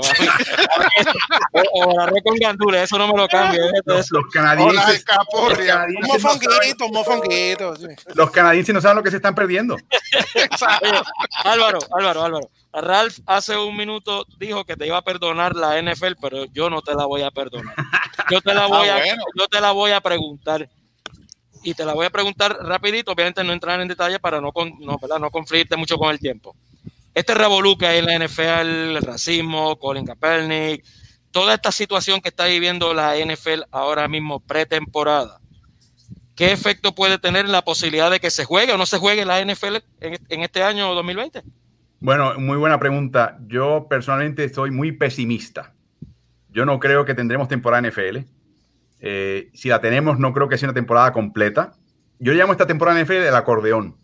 o, 1.73 1.91
el 1.91 1.99
arroz 1.99 2.19
con 2.23 2.35
gandules, 2.35 2.83
eso 2.83 2.97
no 2.97 3.07
me 3.07 3.17
lo 3.17 3.27
cambio. 3.27 3.63
Los, 3.85 4.09
canadienses, 4.31 5.05
los 8.15 8.31
canadienses 8.31 8.75
no 8.75 8.81
saben 8.81 8.97
lo 8.97 9.03
que 9.03 9.11
se 9.11 9.17
están 9.17 9.35
perdiendo. 9.35 9.77
Álvaro, 11.43 11.79
Álvaro, 11.91 12.23
Álvaro. 12.23 12.49
Ralph 12.73 13.19
hace 13.25 13.57
un 13.57 13.75
minuto 13.75 14.25
dijo 14.37 14.63
que 14.63 14.77
te 14.77 14.87
iba 14.87 14.97
a 14.97 15.01
perdonar 15.01 15.55
la 15.55 15.81
NFL, 15.81 16.13
pero 16.21 16.45
yo 16.45 16.69
no 16.69 16.81
te 16.81 16.95
la 16.95 17.05
voy 17.05 17.21
a 17.21 17.31
perdonar. 17.31 17.75
Yo 18.29 18.41
te 18.41 18.53
la 18.53 18.67
voy, 18.67 18.87
ah, 18.87 18.97
a, 18.97 19.05
yo 19.37 19.47
te 19.49 19.59
la 19.59 19.71
voy 19.71 19.91
a 19.91 20.01
preguntar. 20.01 20.69
Y 21.63 21.73
te 21.75 21.85
la 21.85 21.93
voy 21.93 22.07
a 22.07 22.09
preguntar 22.09 22.57
rapidito, 22.61 23.11
obviamente 23.11 23.43
no 23.43 23.53
entrar 23.53 23.79
en 23.81 23.87
detalle 23.87 24.19
para 24.19 24.41
no, 24.41 24.51
no, 24.79 24.99
no 25.19 25.31
confligirte 25.31 25.75
mucho 25.75 25.97
con 25.97 26.09
el 26.09 26.19
tiempo. 26.19 26.55
Este 27.13 27.35
revolú 27.35 27.77
que 27.77 27.85
hay 27.85 27.99
en 27.99 28.05
la 28.05 28.17
NFL, 28.17 28.95
el 28.95 29.01
racismo, 29.01 29.77
Colin 29.77 30.05
Kaepernick, 30.05 30.83
toda 31.31 31.53
esta 31.53 31.71
situación 31.71 32.19
que 32.21 32.29
está 32.29 32.45
viviendo 32.45 32.93
la 32.93 33.15
NFL 33.17 33.63
ahora 33.69 34.07
mismo 34.07 34.39
pretemporada, 34.39 35.39
¿qué 36.35 36.51
efecto 36.51 36.95
puede 36.95 37.19
tener 37.19 37.47
la 37.47 37.63
posibilidad 37.63 38.09
de 38.09 38.19
que 38.19 38.31
se 38.31 38.45
juegue 38.45 38.73
o 38.73 38.77
no 38.77 38.87
se 38.87 38.97
juegue 38.97 39.25
la 39.25 39.43
NFL 39.43 39.75
en, 39.99 40.19
en 40.29 40.41
este 40.41 40.63
año 40.63 40.95
2020? 40.95 41.43
Bueno, 42.01 42.33
muy 42.39 42.57
buena 42.57 42.79
pregunta. 42.79 43.37
Yo 43.45 43.85
personalmente 43.87 44.43
estoy 44.43 44.71
muy 44.71 44.91
pesimista. 44.91 45.75
Yo 46.49 46.65
no 46.65 46.79
creo 46.79 47.05
que 47.05 47.13
tendremos 47.13 47.47
temporada 47.47 47.87
NFL. 47.87 48.25
Eh, 49.01 49.51
si 49.53 49.69
la 49.69 49.81
tenemos, 49.81 50.17
no 50.17 50.33
creo 50.33 50.49
que 50.49 50.57
sea 50.57 50.69
una 50.69 50.73
temporada 50.73 51.13
completa. 51.13 51.73
Yo 52.17 52.33
llamo 52.33 52.53
esta 52.53 52.65
temporada 52.65 52.99
NFL 52.99 53.27
el 53.27 53.35
acordeón. 53.35 53.97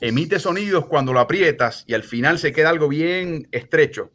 Emite 0.00 0.38
sonidos 0.38 0.86
cuando 0.86 1.12
lo 1.12 1.20
aprietas 1.20 1.84
y 1.86 1.92
al 1.92 2.02
final 2.02 2.38
se 2.38 2.50
queda 2.50 2.70
algo 2.70 2.88
bien 2.88 3.46
estrecho. 3.52 4.10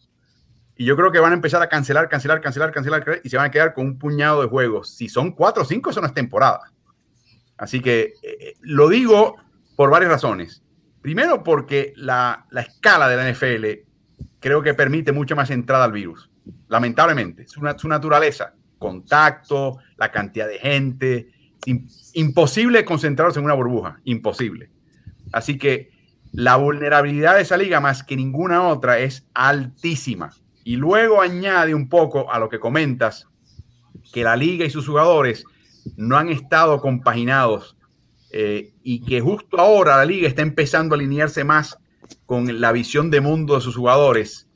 Y 0.76 0.86
yo 0.86 0.96
creo 0.96 1.12
que 1.12 1.20
van 1.20 1.32
a 1.32 1.36
empezar 1.36 1.62
a 1.62 1.70
cancelar, 1.70 2.10
cancelar, 2.10 2.42
cancelar, 2.42 2.72
cancelar 2.72 3.22
y 3.24 3.30
se 3.30 3.38
van 3.38 3.46
a 3.46 3.52
quedar 3.52 3.76
con 3.76 3.86
un 3.86 4.00
puñado 4.00 4.42
de 4.42 4.48
juegos. 4.48 4.90
Si 4.90 5.08
son 5.08 5.34
cuatro 5.34 5.62
o 5.62 5.66
cinco, 5.68 5.92
eso 5.92 6.02
no 6.02 6.08
es 6.08 6.16
temporada. 6.16 6.62
Así 7.58 7.80
que 7.80 8.14
eh, 8.24 8.56
lo 8.62 8.90
digo 8.90 9.36
por 9.76 9.92
varias 9.92 10.10
razones. 10.10 10.64
Primero 11.02 11.44
porque 11.44 11.94
la, 11.96 12.46
escala 12.52 13.08
de 13.08 13.16
la 13.16 13.32
NFL 13.32 13.88
creo 14.40 14.62
que 14.62 14.74
permite 14.74 15.12
mucha 15.12 15.36
más 15.36 15.50
entrada 15.50 15.86
al 15.86 15.92
virus. 15.92 16.30
Lamentablemente, 16.68 17.46
una, 17.58 17.78
su 17.78 17.88
naturaleza. 17.88 18.54
Contacto, 18.78 19.80
la 19.98 20.12
cantidad 20.12 20.48
de 20.48 20.60
gente. 20.60 21.32
imposible 22.14 22.86
concentrarse 22.86 23.40
en 23.40 23.46
una 23.46 23.54
burbuja. 23.54 24.00
Imposible. 24.04 24.72
Así 25.32 25.58
que 25.58 25.92
la 26.32 26.58
vulnerabilidad 26.58 27.36
de 27.36 27.42
esa 27.42 27.58
liga 27.58 27.80
más 27.80 28.04
que 28.04 28.16
ninguna 28.16 28.68
otra 28.68 29.00
es 29.00 29.28
altísima. 29.34 30.32
Y 30.64 30.76
luego 30.76 31.22
añade 31.22 31.74
un 31.74 31.90
poco 31.90 32.32
a 32.32 32.40
lo 32.40 32.50
que 32.50 32.60
comentas, 32.60 33.28
que 34.14 34.24
la 34.24 34.36
liga 34.36 34.66
y 34.66 34.70
sus 34.70 34.88
jugadores 34.88 35.46
no 35.96 36.18
han 36.18 36.30
estado 36.30 36.82
compaginados 36.82 37.78
eh, 38.32 38.74
y 38.84 39.02
que 39.02 39.22
justo 39.22 39.60
ahora 39.60 39.98
la 39.98 40.06
liga 40.06 40.28
está 40.28 40.42
empezando 40.42 40.94
a 40.94 40.98
alinearse 40.98 41.44
más 41.44 41.78
con 42.26 42.62
la 42.62 42.72
visión 42.72 43.10
de 43.10 43.22
mundo 43.22 43.56
de 43.56 43.62
sus 43.62 43.76
jugadores. 43.76 44.48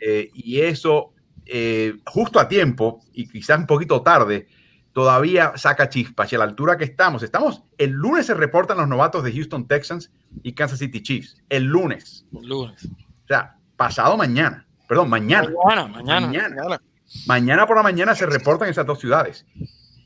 Eh, 0.00 0.30
y 0.34 0.60
eso, 0.60 1.12
eh, 1.46 1.94
justo 2.06 2.40
a 2.40 2.48
tiempo, 2.48 3.02
y 3.12 3.28
quizás 3.28 3.58
un 3.58 3.66
poquito 3.66 4.02
tarde, 4.02 4.48
todavía 4.92 5.52
saca 5.56 5.88
chispas. 5.88 6.32
Y 6.32 6.36
a 6.36 6.38
la 6.38 6.44
altura 6.44 6.76
que 6.76 6.84
estamos, 6.84 7.22
estamos, 7.22 7.62
el 7.78 7.90
lunes 7.90 8.26
se 8.26 8.34
reportan 8.34 8.78
los 8.78 8.88
novatos 8.88 9.22
de 9.22 9.32
Houston 9.32 9.66
Texans 9.68 10.10
y 10.42 10.52
Kansas 10.52 10.78
City 10.78 11.02
Chiefs. 11.02 11.36
El 11.48 11.64
lunes. 11.64 12.26
El 12.32 12.48
lunes. 12.48 12.86
O 12.86 13.26
sea, 13.28 13.56
pasado 13.76 14.16
mañana. 14.16 14.66
Perdón, 14.88 15.08
mañana. 15.08 15.48
Mañana, 15.64 15.86
mañana. 15.86 16.26
Mañana, 16.26 16.80
mañana 17.26 17.66
por 17.66 17.76
la 17.76 17.82
mañana 17.82 18.14
se 18.14 18.26
reportan 18.26 18.68
esas 18.68 18.86
dos 18.86 18.98
ciudades. 18.98 19.46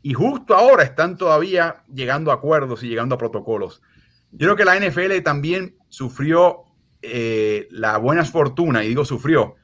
Y 0.05 0.13
justo 0.13 0.55
ahora 0.55 0.83
están 0.83 1.17
todavía 1.17 1.77
llegando 1.91 2.31
a 2.31 2.35
acuerdos 2.35 2.83
y 2.83 2.89
llegando 2.89 3.15
a 3.15 3.19
protocolos. 3.19 3.81
Yo 4.33 4.55
creo 4.55 4.57
que 4.57 4.67
la 4.67 4.79
NFL 4.79 5.23
también 5.25 5.79
sufrió 5.89 6.65
eh, 7.01 7.69
la 7.71 7.97
buena 7.97 8.23
fortuna, 8.27 8.85
y 8.85 8.89
digo 8.89 9.07
sufrió, 9.07 9.55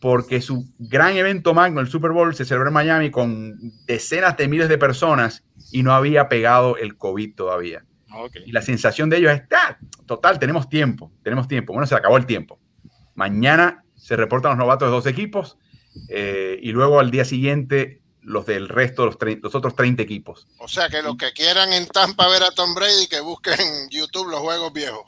porque 0.00 0.40
su 0.40 0.72
gran 0.78 1.18
evento 1.18 1.52
magno, 1.52 1.82
el 1.82 1.88
Super 1.88 2.12
Bowl, 2.12 2.34
se 2.34 2.46
celebró 2.46 2.68
en 2.68 2.72
Miami 2.72 3.10
con 3.10 3.58
decenas 3.86 4.38
de 4.38 4.48
miles 4.48 4.70
de 4.70 4.78
personas 4.78 5.44
y 5.70 5.82
no 5.82 5.92
había 5.92 6.30
pegado 6.30 6.78
el 6.78 6.96
COVID 6.96 7.34
todavía. 7.34 7.84
Y 8.46 8.52
la 8.52 8.62
sensación 8.62 9.10
de 9.10 9.18
ellos 9.18 9.32
es, 9.32 9.42
ah, 9.54 9.76
total, 10.06 10.38
tenemos 10.38 10.70
tiempo, 10.70 11.12
tenemos 11.22 11.46
tiempo. 11.46 11.74
Bueno, 11.74 11.86
se 11.86 11.94
acabó 11.94 12.16
el 12.16 12.24
tiempo. 12.24 12.58
Mañana 13.14 13.84
se 13.96 14.16
reportan 14.16 14.52
los 14.52 14.58
novatos 14.58 14.88
de 14.88 14.92
dos 14.92 15.06
equipos 15.06 15.58
eh, 16.08 16.58
y 16.62 16.72
luego 16.72 17.00
al 17.00 17.10
día 17.10 17.26
siguiente 17.26 18.00
los 18.24 18.46
del 18.46 18.68
resto 18.68 19.02
de 19.02 19.34
los, 19.34 19.42
los 19.42 19.54
otros 19.54 19.76
30 19.76 20.02
equipos. 20.02 20.46
O 20.58 20.68
sea 20.68 20.88
que 20.88 21.02
los 21.02 21.16
que 21.16 21.32
quieran 21.32 21.72
en 21.72 21.86
Tampa 21.86 22.28
ver 22.28 22.42
a 22.42 22.50
Tom 22.50 22.74
Brady, 22.74 23.06
que 23.08 23.20
busquen 23.20 23.60
en 23.60 23.88
YouTube 23.90 24.30
los 24.30 24.40
juegos 24.40 24.72
viejos. 24.72 25.04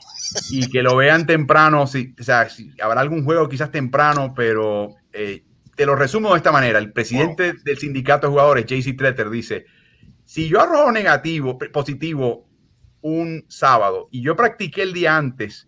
y 0.49 0.69
que 0.69 0.83
lo 0.83 0.95
vean 0.95 1.25
temprano. 1.25 1.87
Si, 1.87 2.13
o 2.19 2.23
sea, 2.23 2.49
si 2.49 2.71
habrá 2.81 3.01
algún 3.01 3.23
juego 3.25 3.49
quizás 3.49 3.71
temprano, 3.71 4.33
pero 4.35 4.95
eh, 5.13 5.43
te 5.75 5.85
lo 5.85 5.95
resumo 5.95 6.31
de 6.31 6.37
esta 6.37 6.51
manera. 6.51 6.79
El 6.79 6.91
presidente 6.91 7.53
del 7.63 7.77
sindicato 7.77 8.27
de 8.27 8.31
jugadores, 8.31 8.65
JC 8.65 8.97
Tretter, 8.97 9.29
dice, 9.29 9.65
si 10.25 10.49
yo 10.49 10.61
arrojo 10.61 10.91
negativo, 10.91 11.57
positivo 11.57 12.47
un 13.01 13.45
sábado 13.47 14.09
y 14.11 14.21
yo 14.21 14.35
practiqué 14.35 14.81
el 14.81 14.93
día 14.93 15.15
antes 15.15 15.67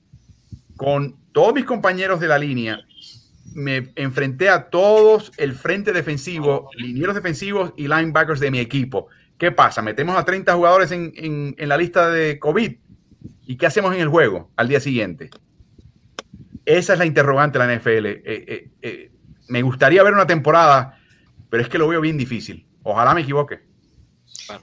con 0.75 1.17
todos 1.31 1.53
mis 1.53 1.65
compañeros 1.65 2.19
de 2.19 2.27
la 2.27 2.37
línea, 2.37 2.81
me 3.53 3.91
enfrenté 3.95 4.49
a 4.49 4.69
todos 4.69 5.31
el 5.37 5.53
frente 5.55 5.91
defensivo, 5.93 6.69
linieros 6.75 7.15
defensivos 7.15 7.73
y 7.77 7.83
linebackers 7.87 8.39
de 8.39 8.51
mi 8.51 8.59
equipo. 8.59 9.07
¿Qué 9.37 9.51
pasa? 9.51 9.81
Metemos 9.81 10.17
a 10.17 10.25
30 10.25 10.53
jugadores 10.53 10.91
en, 10.91 11.13
en- 11.15 11.55
en 11.57 11.69
la 11.69 11.77
lista 11.77 12.09
de 12.09 12.39
COVID. 12.39 12.73
¿Y 13.45 13.55
qué 13.57 13.65
hacemos 13.65 13.93
en 13.95 14.01
el 14.01 14.07
juego 14.09 14.51
al 14.55 14.67
día 14.67 14.79
siguiente? 14.79 15.29
Esa 16.65 16.93
es 16.93 16.99
la 16.99 17.05
interrogante 17.05 17.57
de 17.57 17.65
la 17.67 17.73
NFL. 17.73 18.05
Eh, 18.05 18.21
eh, 18.25 18.69
eh, 18.81 19.11
me 19.47 19.61
gustaría 19.61 20.03
ver 20.03 20.13
una 20.13 20.27
temporada, 20.27 20.99
pero 21.49 21.63
es 21.63 21.69
que 21.69 21.77
lo 21.77 21.87
veo 21.87 22.01
bien 22.01 22.17
difícil. 22.17 22.67
Ojalá 22.83 23.13
me 23.13 23.21
equivoque. 23.21 23.59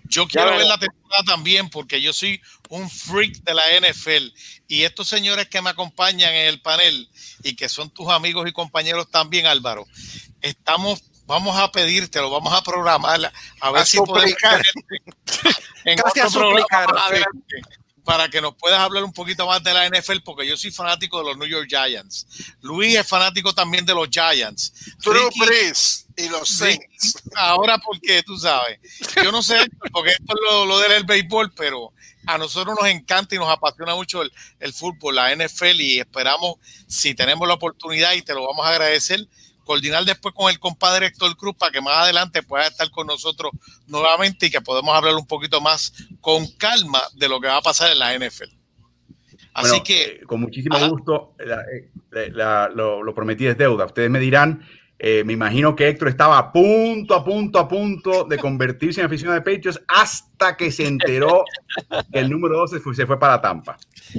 Yo 0.04 0.26
quiero 0.26 0.50
ver 0.50 0.66
la 0.66 0.78
temporada 0.78 1.22
también 1.26 1.68
porque 1.68 2.00
yo 2.02 2.12
soy 2.12 2.40
un 2.70 2.88
freak 2.90 3.36
de 3.44 3.54
la 3.54 3.62
NFL 3.80 4.32
y 4.68 4.82
estos 4.82 5.06
señores 5.08 5.46
que 5.48 5.62
me 5.62 5.70
acompañan 5.70 6.32
en 6.34 6.48
el 6.48 6.60
panel 6.60 7.08
y 7.46 7.54
que 7.54 7.68
son 7.68 7.90
tus 7.90 8.08
amigos 8.08 8.48
y 8.48 8.52
compañeros 8.52 9.08
también, 9.08 9.46
Álvaro, 9.46 9.86
estamos, 10.42 11.00
vamos 11.26 11.56
a 11.56 11.70
pedírtelo, 11.70 12.28
vamos 12.28 12.52
a 12.52 12.60
programar 12.62 13.32
a 13.60 13.70
ver 13.70 13.82
A 13.82 13.86
si 13.86 13.98
podemos 13.98 14.30
suplicar. 14.30 14.62
tenerte 14.62 15.62
en 15.84 15.98
Casi 15.98 16.20
a 16.20 16.28
suplicar, 16.28 16.88
para 18.04 18.28
que 18.28 18.40
nos 18.40 18.54
puedas 18.56 18.80
hablar 18.80 19.04
un 19.04 19.12
poquito 19.12 19.46
más 19.46 19.62
de 19.62 19.74
la 19.74 19.88
NFL 19.88 20.18
porque 20.24 20.46
yo 20.46 20.56
soy 20.56 20.72
fanático 20.72 21.18
de 21.18 21.24
los 21.24 21.36
New 21.36 21.48
York 21.48 21.68
Giants. 21.68 22.26
Luis 22.62 22.96
es 22.96 23.06
fanático 23.06 23.52
también 23.52 23.86
de 23.86 23.94
los 23.94 24.08
Giants. 24.08 24.72
Drew 25.04 25.30
Brees 25.36 26.06
y 26.16 26.28
los 26.28 26.48
Saints. 26.48 27.22
ahora 27.34 27.78
porque 27.78 28.22
tú 28.24 28.36
sabes, 28.38 28.80
yo 29.22 29.30
no 29.30 29.42
sé, 29.42 29.58
porque 29.92 30.10
esto 30.10 30.34
es 30.34 30.40
lo, 30.50 30.66
lo 30.66 30.78
del 30.80 31.04
béisbol, 31.04 31.52
pero 31.54 31.92
a 32.26 32.38
nosotros 32.38 32.76
nos 32.80 32.88
encanta 32.90 33.34
y 33.34 33.38
nos 33.38 33.48
apasiona 33.48 33.94
mucho 33.94 34.22
el, 34.22 34.32
el 34.60 34.72
fútbol, 34.72 35.14
la 35.16 35.34
NFL, 35.34 35.80
y 35.80 35.98
esperamos, 36.00 36.56
si 36.86 37.14
tenemos 37.14 37.46
la 37.48 37.54
oportunidad, 37.54 38.12
y 38.14 38.22
te 38.22 38.34
lo 38.34 38.46
vamos 38.46 38.64
a 38.66 38.70
agradecer, 38.70 39.20
coordinar 39.64 40.04
después 40.04 40.32
con 40.34 40.48
el 40.50 40.58
compadre 40.60 41.06
Héctor 41.06 41.36
Cruz 41.36 41.56
para 41.56 41.72
que 41.72 41.80
más 41.80 41.94
adelante 41.94 42.42
pueda 42.42 42.66
estar 42.66 42.88
con 42.90 43.06
nosotros 43.06 43.50
nuevamente 43.86 44.46
y 44.46 44.50
que 44.50 44.60
podamos 44.60 44.94
hablar 44.94 45.14
un 45.16 45.26
poquito 45.26 45.60
más 45.60 45.92
con 46.20 46.46
calma 46.52 47.02
de 47.14 47.28
lo 47.28 47.40
que 47.40 47.48
va 47.48 47.56
a 47.56 47.62
pasar 47.62 47.90
en 47.90 47.98
la 47.98 48.14
NFL. 48.14 48.44
Así 49.54 49.70
Bueno, 49.70 49.84
que 49.84 50.02
eh, 50.04 50.20
con 50.26 50.40
muchísimo 50.40 50.76
Ajá. 50.76 50.88
gusto, 50.88 51.34
la- 51.38 51.62
eh, 51.62 52.30
la- 52.32 52.68
lo, 52.68 53.02
lo 53.02 53.14
prometí 53.14 53.46
es 53.46 53.56
deuda. 53.58 53.86
Ustedes 53.86 54.10
me 54.10 54.20
dirán, 54.20 54.62
eh, 54.98 55.22
me 55.24 55.34
imagino 55.34 55.76
que 55.76 55.88
Héctor 55.88 56.08
estaba 56.08 56.38
a 56.38 56.52
punto, 56.52 57.14
a 57.14 57.22
punto, 57.24 57.58
a 57.58 57.68
punto 57.68 58.24
de 58.24 58.38
convertirse 58.38 59.00
en 59.00 59.06
aficionado 59.06 59.38
de 59.38 59.42
Patriots 59.42 59.80
hasta 59.88 60.56
que 60.56 60.72
se 60.72 60.86
enteró 60.86 61.44
que 62.12 62.18
el 62.18 62.30
número 62.30 62.56
12 62.58 62.80
fue- 62.80 62.94
se 62.94 63.06
fue 63.06 63.18
para 63.18 63.40
Tampa. 63.40 63.76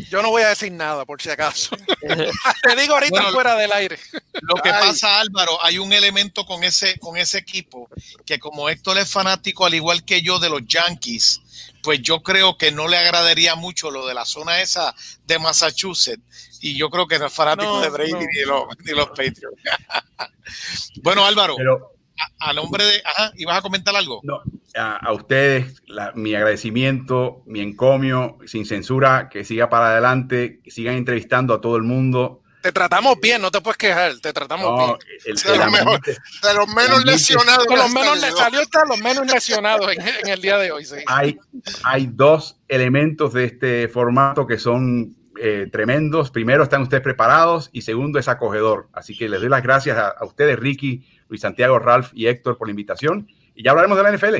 Yo 0.09 0.21
no 0.21 0.29
voy 0.29 0.43
a 0.43 0.49
decir 0.49 0.71
nada, 0.71 1.05
por 1.05 1.19
si 1.21 1.29
acaso. 1.29 1.75
Te 2.01 2.75
digo 2.79 2.93
ahorita 2.93 3.09
Bueno, 3.21 3.31
fuera 3.31 3.55
del 3.55 3.71
aire. 3.71 3.97
Lo 4.41 4.55
que 4.61 4.69
Ay. 4.69 4.87
pasa, 4.89 5.19
Álvaro, 5.19 5.57
hay 5.63 5.79
un 5.79 5.91
elemento 5.93 6.45
con 6.45 6.63
ese, 6.63 6.99
con 6.99 7.17
ese 7.17 7.39
equipo 7.39 7.89
que 8.25 8.37
como 8.37 8.69
Héctor 8.69 8.97
es 8.99 9.11
fanático, 9.11 9.65
al 9.65 9.73
igual 9.73 10.03
que 10.03 10.21
yo, 10.21 10.37
de 10.39 10.49
los 10.49 10.61
Yankees, 10.67 11.41
pues 11.83 12.01
yo 12.01 12.21
creo 12.23 12.57
que 12.57 12.71
no 12.71 12.87
le 12.87 12.97
agradaría 12.97 13.55
mucho 13.55 13.91
lo 13.91 14.05
de 14.07 14.13
la 14.13 14.25
zona 14.25 14.61
esa 14.61 14.93
de 15.25 15.39
Massachusetts. 15.39 16.59
Y 16.61 16.75
yo 16.77 16.89
creo 16.89 17.07
que 17.07 17.19
no 17.19 17.27
es 17.27 17.33
fanático 17.33 17.71
No, 17.71 17.81
de 17.81 17.89
Brady 17.89 18.11
no. 18.13 18.19
ni, 18.19 18.25
de 18.25 18.45
los, 18.45 18.63
ni 18.85 18.91
los 18.93 19.07
Patriots. 19.09 19.61
bueno, 21.03 21.25
Álvaro, 21.25 21.55
Pero 21.57 21.91
a, 22.39 22.49
a 22.49 22.53
nombre 22.53 22.83
de... 22.83 23.01
Ajá, 23.05 23.31
¿ibas 23.37 23.57
a 23.57 23.61
comentar 23.61 23.95
algo? 23.95 24.21
no, 24.23 24.41
a, 24.75 24.97
a 24.97 25.13
ustedes, 25.13 25.81
la- 25.87 26.11
mi 26.15 26.33
agradecimiento, 26.35 27.43
mi 27.45 27.61
encomio, 27.61 28.37
sin 28.45 28.65
censura, 28.65 29.29
que 29.29 29.43
siga 29.45 29.69
para 29.69 29.91
adelante, 29.91 30.61
que 30.63 30.71
sigan 30.71 30.95
entrevistando 30.95 31.53
a 31.53 31.61
todo 31.61 31.75
el 31.77 31.83
mundo. 31.83 32.41
Te 32.67 32.73
tratamos 32.73 33.17
bien, 33.21 33.41
no 33.41 33.49
te 33.49 33.61
puedes 33.61 33.77
quejar. 33.77 34.19
Te 34.19 34.33
tratamos 34.33 34.65
No, 34.65 34.77
bien. 34.77 34.97
el- 35.25 35.35
De 35.37 35.53
el 35.53 35.57
lo 35.59 35.65
mejor. 35.71 35.95
ambiente- 35.95 36.17
De 36.43 36.53
los 36.53 36.67
menos 36.67 37.05
lesionados. 37.05 37.65
Por 37.65 37.77
lo 37.77 37.83
que 37.85 37.93
menos 37.93 38.19
le 38.19 38.31
salió 38.33 38.59
hasta 38.59 38.83
los 38.85 38.99
menos 38.99 39.25
lesionados 39.31 39.89
en, 39.93 40.01
en 40.01 40.27
el 40.27 40.41
día 40.41 40.57
de 40.57 40.73
hoy. 40.73 40.83
sí. 40.83 40.95
hay, 41.05 41.39
hay 41.85 42.09
dos 42.11 42.59
elementos 42.67 43.31
de 43.31 43.45
este 43.45 43.87
formato 43.87 44.45
que 44.45 44.57
son 44.57 45.15
eh, 45.41 45.69
tremendos. 45.71 46.29
Primero, 46.29 46.63
están 46.63 46.81
ustedes 46.81 47.01
preparados 47.03 47.69
y 47.71 47.83
segundo, 47.83 48.19
es 48.19 48.27
acogedor. 48.27 48.89
Así 48.91 49.17
que 49.17 49.29
les 49.29 49.39
doy 49.39 49.47
las 49.49 49.63
gracias 49.63 49.97
a, 49.97 50.09
a 50.09 50.25
ustedes, 50.25 50.59
Ricky, 50.59 51.07
Luis 51.29 51.39
Santiago, 51.39 51.79
Ralph 51.79 52.09
y 52.13 52.27
Héctor, 52.27 52.57
por 52.57 52.67
la 52.67 52.71
invitación. 52.71 53.29
Y 53.55 53.63
ya 53.63 53.71
hablaremos 53.71 53.97
de 53.97 54.03
la 54.03 54.11
NFL. 54.11 54.35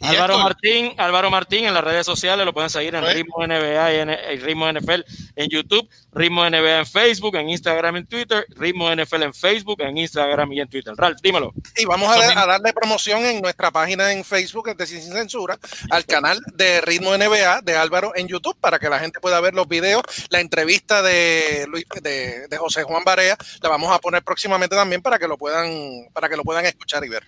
Y 0.00 0.06
Álvaro 0.06 0.38
Martín, 0.38 0.94
Álvaro 0.96 1.30
Martín 1.30 1.66
en 1.66 1.74
las 1.74 1.84
redes 1.84 2.06
sociales 2.06 2.46
lo 2.46 2.54
pueden 2.54 2.70
seguir 2.70 2.94
en 2.94 3.02
Pues. 3.02 3.14
Ritmo 3.14 3.46
NBA 3.46 3.92
y 3.92 3.96
en 3.96 4.10
en 4.10 4.40
Ritmo 4.40 4.72
NFL 4.72 5.00
en 5.36 5.48
YouTube, 5.50 5.88
Ritmo 6.12 6.48
NBA 6.48 6.78
en 6.78 6.86
Facebook, 6.86 7.36
en 7.36 7.50
Instagram, 7.50 7.96
en 7.96 8.06
Twitter, 8.06 8.46
Ritmo 8.56 8.94
NFL 8.94 9.22
en 9.24 9.34
Facebook, 9.34 9.82
en 9.82 9.98
Instagram 9.98 10.52
y 10.52 10.60
en 10.60 10.68
Twitter. 10.68 10.94
Ralph, 10.96 11.18
dímelo. 11.22 11.52
Y 11.76 11.84
vamos 11.84 12.16
a, 12.16 12.46
darle 12.46 12.72
promoción 12.72 13.24
en 13.26 13.42
nuestra 13.42 13.70
página 13.70 14.12
en 14.12 14.24
Facebook, 14.24 14.74
de 14.74 14.86
Sin 14.86 15.02
Censura, 15.02 15.58
al 15.90 16.06
canal 16.06 16.40
de 16.54 16.80
Ritmo 16.80 17.16
NBA 17.16 17.60
de 17.60 17.76
Álvaro 17.76 18.12
en 18.16 18.26
YouTube 18.26 18.56
para 18.58 18.78
que 18.78 18.88
la 18.88 18.98
gente 18.98 19.20
pueda 19.20 19.38
ver 19.40 19.52
los 19.52 19.68
videos. 19.68 20.02
La 20.30 20.40
entrevista 20.40 21.02
de, 21.02 21.66
Luis, 21.68 21.84
de, 22.02 22.48
de 22.48 22.56
José 22.56 22.84
Juan 22.84 23.04
Barea 23.04 23.36
la 23.62 23.68
vamos 23.68 23.92
a 23.92 23.98
poner 23.98 24.22
próximamente 24.22 24.74
también 24.74 25.02
para 25.02 25.18
que 25.18 25.28
lo 25.28 25.36
puedan, 25.36 26.08
para 26.14 26.30
que 26.30 26.36
lo 26.36 26.42
puedan 26.42 26.64
escuchar 26.64 27.04
y 27.04 27.10
ver. 27.10 27.26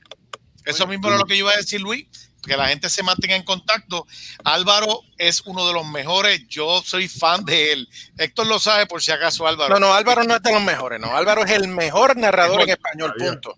Eso 0.65 0.87
mismo 0.87 1.09
era 1.09 1.19
lo 1.19 1.25
que 1.25 1.37
yo 1.37 1.45
iba 1.45 1.53
a 1.53 1.57
decir, 1.57 1.81
Luis, 1.81 2.07
que 2.43 2.57
la 2.57 2.69
gente 2.69 2.91
se 2.91 3.03
mantenga 3.03 3.37
en 3.37 3.45
contacto. 3.45 4.07
Álvaro 4.45 5.03
es 5.19 5.43
uno 5.47 5.67
de 5.67 5.73
los 5.73 5.87
mejores, 5.87 6.47
yo 6.49 6.83
soy 6.85 7.09
fan 7.09 7.45
de 7.45 7.73
él. 7.73 7.89
Héctor 8.19 8.47
lo 8.47 8.59
sabe 8.59 8.87
por 8.87 9.03
si 9.03 9.13
acaso, 9.13 9.47
Álvaro. 9.47 9.75
No, 9.75 9.81
no, 9.81 9.95
Álvaro 9.95 10.25
no 10.25 10.35
es 10.35 10.43
de 10.43 10.53
los 10.53 10.63
mejores, 10.63 11.01
no. 11.01 11.17
Álvaro 11.17 11.45
es 11.45 11.51
el 11.53 11.69
mejor 11.69 12.17
narrador 12.17 12.63
en 12.63 12.71
español, 12.71 13.15
punto. 13.19 13.57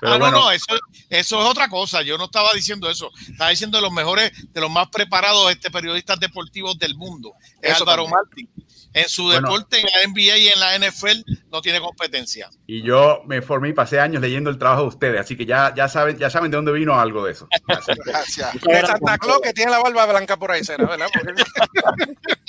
Pero 0.00 0.14
ah, 0.14 0.18
bueno, 0.18 0.38
no, 0.38 0.44
no, 0.44 0.50
eso, 0.50 0.74
eso 1.10 1.42
es 1.42 1.48
otra 1.48 1.68
cosa. 1.68 2.02
Yo 2.02 2.16
no 2.18 2.24
estaba 2.24 2.50
diciendo 2.54 2.90
eso. 2.90 3.10
Estaba 3.30 3.50
diciendo 3.50 3.78
de 3.78 3.82
los 3.82 3.92
mejores, 3.92 4.32
de 4.52 4.60
los 4.60 4.70
más 4.70 4.88
preparados 4.88 5.50
este, 5.50 5.70
periodistas 5.70 6.18
deportivos 6.18 6.78
del 6.78 6.96
mundo. 6.96 7.34
Es 7.60 7.72
Eso 7.72 7.82
Álvaro 7.82 8.04
también. 8.04 8.48
Martín. 8.48 8.71
En 8.94 9.08
su 9.08 9.24
Bueno. 9.24 9.40
deporte, 9.48 9.80
en 9.80 9.86
la 9.86 10.02
NBA 10.06 10.36
y 10.36 10.48
en 10.48 10.60
la 10.60 10.74
NFL, 10.78 11.22
no 11.50 11.62
tiene 11.62 11.80
competencia. 11.80 12.50
y 12.66 12.82
yo 12.82 13.22
me 13.26 13.40
formé 13.40 13.70
y 13.70 13.72
pasé 13.72 13.98
años 14.00 14.20
leyendo 14.20 14.50
el 14.50 14.58
trabajo 14.58 14.82
de 14.82 14.88
ustedes, 14.88 15.20
así 15.20 15.36
que 15.36 15.46
ya, 15.46 15.74
ya, 15.74 15.88
saben, 15.88 16.18
ya 16.18 16.28
saben 16.28 16.50
de 16.50 16.56
dónde 16.56 16.72
vino 16.72 16.98
algo 17.00 17.24
de 17.24 17.32
eso. 17.32 17.48
Así, 17.68 17.92
que- 17.94 18.00
Gracias. 18.10 18.52
De 18.60 18.80
Santa 18.86 19.16
Claus 19.18 19.40
que 19.42 19.52
tiene 19.54 19.70
la 19.70 19.78
barba 19.80 20.04
blanca 20.06 20.36
por 20.36 20.50
ahí, 20.50 20.62
será, 20.62 20.86
¿verdad? 20.86 21.06
Porque- 21.12 21.42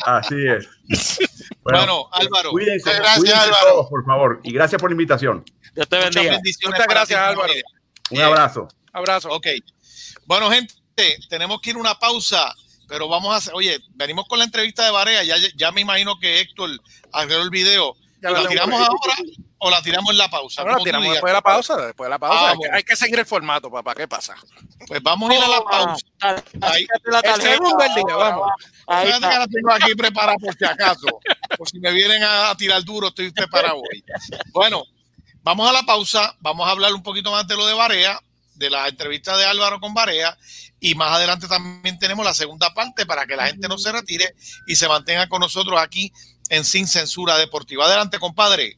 así 0.06 0.36
es. 0.48 0.68
Bueno, 1.64 2.10
Álvaro, 2.12 2.50
cuídense, 2.52 2.90
gracias, 2.94 3.20
cuídense 3.20 3.42
Álvaro. 3.42 3.68
todos, 3.70 3.90
por 3.90 4.06
favor. 4.06 4.42
Y 4.44 4.52
gracias 4.52 4.82
por 4.82 4.90
la 4.90 4.96
invitación. 4.96 5.46
Dios 5.74 5.88
te 5.88 5.96
muchas 5.96 6.14
bendiga. 6.14 6.34
bendiciones. 6.36 6.74
Muchas 6.76 6.88
para 6.88 7.00
gracias, 7.00 7.20
ti, 7.20 7.26
Álvaro. 7.26 7.54
Un 8.12 8.22
abrazo. 8.22 8.68
Abrazo. 8.92 9.30
Ok. 9.32 9.48
Bueno, 10.26 10.52
gente, 10.52 10.74
tenemos 11.30 11.62
que 11.62 11.70
ir 11.70 11.78
a 11.78 11.80
una 11.80 11.96
pausa, 11.98 12.54
pero 12.94 13.08
vamos 13.08 13.34
a 13.34 13.38
hacer, 13.38 13.56
oye, 13.56 13.80
venimos 13.96 14.28
con 14.28 14.38
la 14.38 14.46
entrevista 14.46 14.86
de 14.86 14.92
Barea, 14.92 15.24
ya, 15.24 15.36
ya 15.56 15.72
me 15.72 15.82
imagino 15.82 16.20
que 16.20 16.42
Héctor 16.42 16.70
arregló 17.12 17.42
el 17.42 17.50
video. 17.50 17.96
Ya 18.22 18.30
¿La 18.30 18.44
la 18.44 18.50
tiramos 18.50 18.80
ahora 18.80 19.16
o 19.58 19.70
la 19.72 19.82
tiramos 19.82 20.12
en 20.12 20.18
la 20.20 20.30
pausa? 20.30 20.62
Como 20.62 20.78
tú 20.78 20.84
tiramos 20.84 21.10
después 21.10 21.32
de 21.32 21.34
la 21.34 21.42
pausa, 21.42 21.88
después 21.88 22.06
de 22.06 22.10
la 22.12 22.20
pausa. 22.20 22.40
Ah, 22.40 22.50
hay, 22.50 22.52
que, 22.52 22.58
bueno. 22.60 22.76
hay 22.76 22.84
que 22.84 22.96
seguir 22.96 23.18
el 23.18 23.26
formato, 23.26 23.72
papá. 23.72 23.96
¿Qué 23.96 24.08
pasa? 24.08 24.36
Pues 24.88 25.02
vamos 25.02 25.28
a 25.32 25.34
ir 25.34 25.42
a 25.42 25.48
la 25.48 25.62
pausa. 25.64 26.06
Ahí. 26.62 26.86
La 27.06 27.20
El 27.22 27.42
segundo 27.42 27.78
del 27.78 27.96
día, 27.96 28.16
vamos. 28.16 28.52
Ahí 28.86 29.08
Fíjate 29.08 29.22
que 29.22 29.28
está. 29.28 29.40
la 29.40 29.48
tengo 29.48 29.72
aquí 29.72 29.96
preparada 29.96 30.38
por 30.38 30.56
si 30.56 30.64
acaso. 30.64 31.08
Por 31.58 31.68
si 31.68 31.80
me 31.80 31.92
vienen 31.92 32.22
a 32.24 32.56
tirar 32.56 32.84
duro, 32.84 33.08
estoy 33.08 33.32
preparado 33.32 33.78
hoy. 33.78 34.04
Bueno, 34.52 34.84
vamos 35.42 35.68
a 35.68 35.74
la 35.74 35.82
pausa. 35.82 36.36
Vamos 36.42 36.68
a 36.68 36.72
hablar 36.72 36.94
un 36.94 37.02
poquito 37.02 37.32
más 37.32 37.48
de 37.48 37.58
lo 37.58 37.66
de 37.66 37.74
Barea, 37.74 38.20
de 38.64 38.70
la 38.70 38.88
entrevista 38.88 39.38
de 39.38 39.46
Álvaro 39.46 39.80
con 39.80 39.94
Barea. 39.94 40.38
Y 40.80 40.96
más 40.96 41.12
adelante 41.12 41.48
también 41.48 42.00
tenemos 42.00 42.26
la 42.26 42.34
segunda 42.34 42.74
parte 42.74 43.06
para 43.06 43.26
que 43.26 43.36
la 43.36 43.48
gente 43.48 43.68
no 43.68 43.78
se 43.78 43.92
retire 43.92 44.36
y 44.66 44.76
se 44.76 44.88
mantenga 44.88 45.28
con 45.28 45.42
nosotros 45.42 45.80
aquí 45.80 46.12
en 46.50 46.64
Sin 46.64 46.88
Censura 46.88 47.38
Deportiva. 47.38 47.86
Adelante, 47.86 48.20
compadre. 48.20 48.78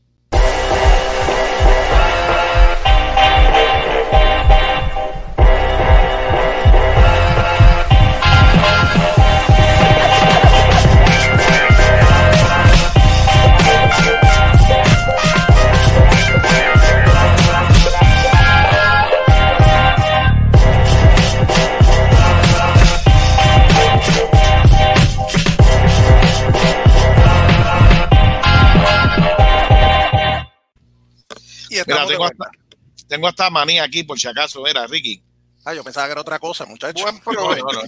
Mira, 31.85 32.05
tengo, 32.07 32.25
hasta, 32.25 32.49
tengo 33.07 33.27
hasta 33.27 33.49
manía 33.49 33.83
aquí, 33.83 34.03
por 34.03 34.19
si 34.19 34.27
acaso, 34.27 34.65
era 34.67 34.85
Ricky. 34.87 35.21
Ah, 35.67 35.73
yo 35.73 35.83
pensaba 35.83 36.05
que 36.05 36.11
era 36.11 36.21
otra 36.21 36.37
cosa, 36.37 36.65
muchachos. 36.65 37.01
Buen 37.01 37.19
provecho. 37.21 37.81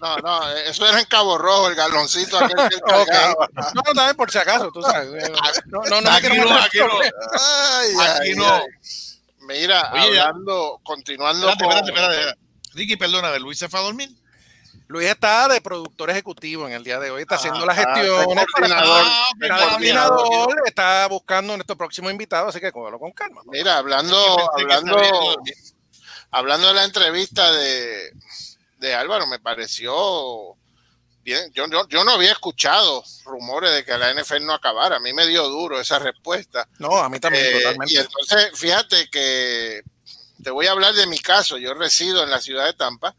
No, 0.00 0.16
no, 0.18 0.50
eso 0.50 0.86
era 0.88 0.98
en 0.98 1.06
Cabo 1.06 1.38
Rojo, 1.38 1.68
el 1.68 1.76
galoncito 1.76 2.36
aquel 2.36 2.56
que 2.68 2.74
él 2.74 2.82
Ok. 2.84 3.06
cargaba. 3.06 3.48
No, 3.74 3.82
no, 3.86 3.92
también 3.94 4.16
por 4.16 4.30
si 4.30 4.38
acaso, 4.38 4.70
tú 4.72 4.82
sabes. 4.82 5.30
No, 5.66 5.80
no, 5.88 6.00
no 6.00 6.10
me 6.10 6.16
Aquí 6.16 6.28
quiero 6.28 6.48
no, 6.50 6.56
aquí 6.58 6.78
no. 6.78 7.00
Ay, 7.00 7.90
Aquí 8.00 8.28
ay, 8.30 8.34
no. 8.34 8.54
ay. 8.54 8.62
Mira, 9.40 9.90
Oye, 9.92 10.18
hablando, 10.20 10.80
continuando 10.82 11.48
Espérate, 11.50 11.64
con... 11.64 11.72
espérate, 11.72 12.14
espérate, 12.14 12.18
espérate. 12.30 12.74
Ricky, 12.74 12.96
perdona, 12.96 13.38
Luis 13.38 13.58
se 13.58 13.68
fue 13.68 13.80
a 13.80 13.82
dormir. 13.84 14.08
Luis 14.88 15.08
está 15.08 15.48
de 15.48 15.60
productor 15.60 16.10
ejecutivo 16.10 16.66
en 16.66 16.74
el 16.74 16.84
día 16.84 16.98
de 16.98 17.10
hoy, 17.10 17.22
está 17.22 17.36
haciendo 17.36 17.64
las 17.64 17.78
ah, 17.78 17.82
gestiones. 17.94 18.26
de 18.28 18.34
para- 18.34 18.46
coordinador. 18.46 19.02
Ah, 19.06 19.28
Está 19.40 19.68
coordinador, 19.70 21.08
buscando 21.10 21.56
nuestro 21.56 21.76
próximo 21.76 22.10
invitado, 22.10 22.48
así 22.48 22.60
que 22.60 22.72
cógelo 22.72 22.98
con 22.98 23.12
calma. 23.12 23.40
Mira, 23.46 23.78
hablando, 23.78 24.16
hablando, 24.58 25.36
hablando 26.30 26.68
de 26.68 26.74
la 26.74 26.84
entrevista 26.84 27.50
de, 27.52 28.12
de 28.78 28.94
Álvaro, 28.94 29.26
me 29.26 29.38
pareció 29.38 30.56
bien. 31.22 31.50
Yo, 31.54 31.66
yo, 31.68 31.88
yo 31.88 32.04
no 32.04 32.12
había 32.12 32.32
escuchado 32.32 33.02
rumores 33.24 33.72
de 33.72 33.84
que 33.84 33.96
la 33.96 34.12
NFL 34.12 34.44
no 34.44 34.54
acabara. 34.54 34.96
A 34.96 35.00
mí 35.00 35.12
me 35.12 35.26
dio 35.26 35.48
duro 35.48 35.80
esa 35.80 35.98
respuesta. 35.98 36.68
No, 36.78 36.96
a 36.98 37.08
mí 37.08 37.18
también, 37.20 37.44
Eh, 37.46 37.58
totalmente. 37.60 37.94
y 37.94 37.96
entonces, 37.98 38.50
fíjate 38.58 39.08
que 39.10 39.82
te 40.42 40.50
voy 40.50 40.66
a 40.66 40.72
hablar 40.72 40.92
de 40.94 41.06
mi 41.06 41.18
caso. 41.18 41.56
Yo 41.58 41.72
resido 41.74 42.22
en 42.24 42.30
la 42.30 42.40
ciudad 42.40 42.66
de 42.66 42.74
Tampa 42.74 43.14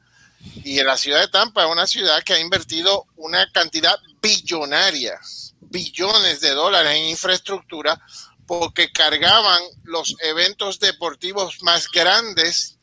y 0.64 0.80
en 0.80 0.86
la 0.86 0.98
ciudad 0.98 1.20
de 1.22 1.28
Tampa 1.28 1.64
es 1.66 1.72
una 1.72 1.88
ciudad 1.88 2.24
que 2.24 2.34
ha 2.34 2.40
invertido 2.40 3.06
una 3.16 3.50
cantidad 3.52 3.98
billonaria, 4.22 5.20
billones 5.62 6.40
de 6.42 6.52
dólares 6.52 6.94
en 6.96 7.06
infraestructura 7.06 8.00
porque 8.46 8.92
cargaban 8.92 9.62
los 9.84 10.16
eventos 10.20 10.80
deportivos 10.80 11.62
más 11.64 11.90
grandes 11.90 12.78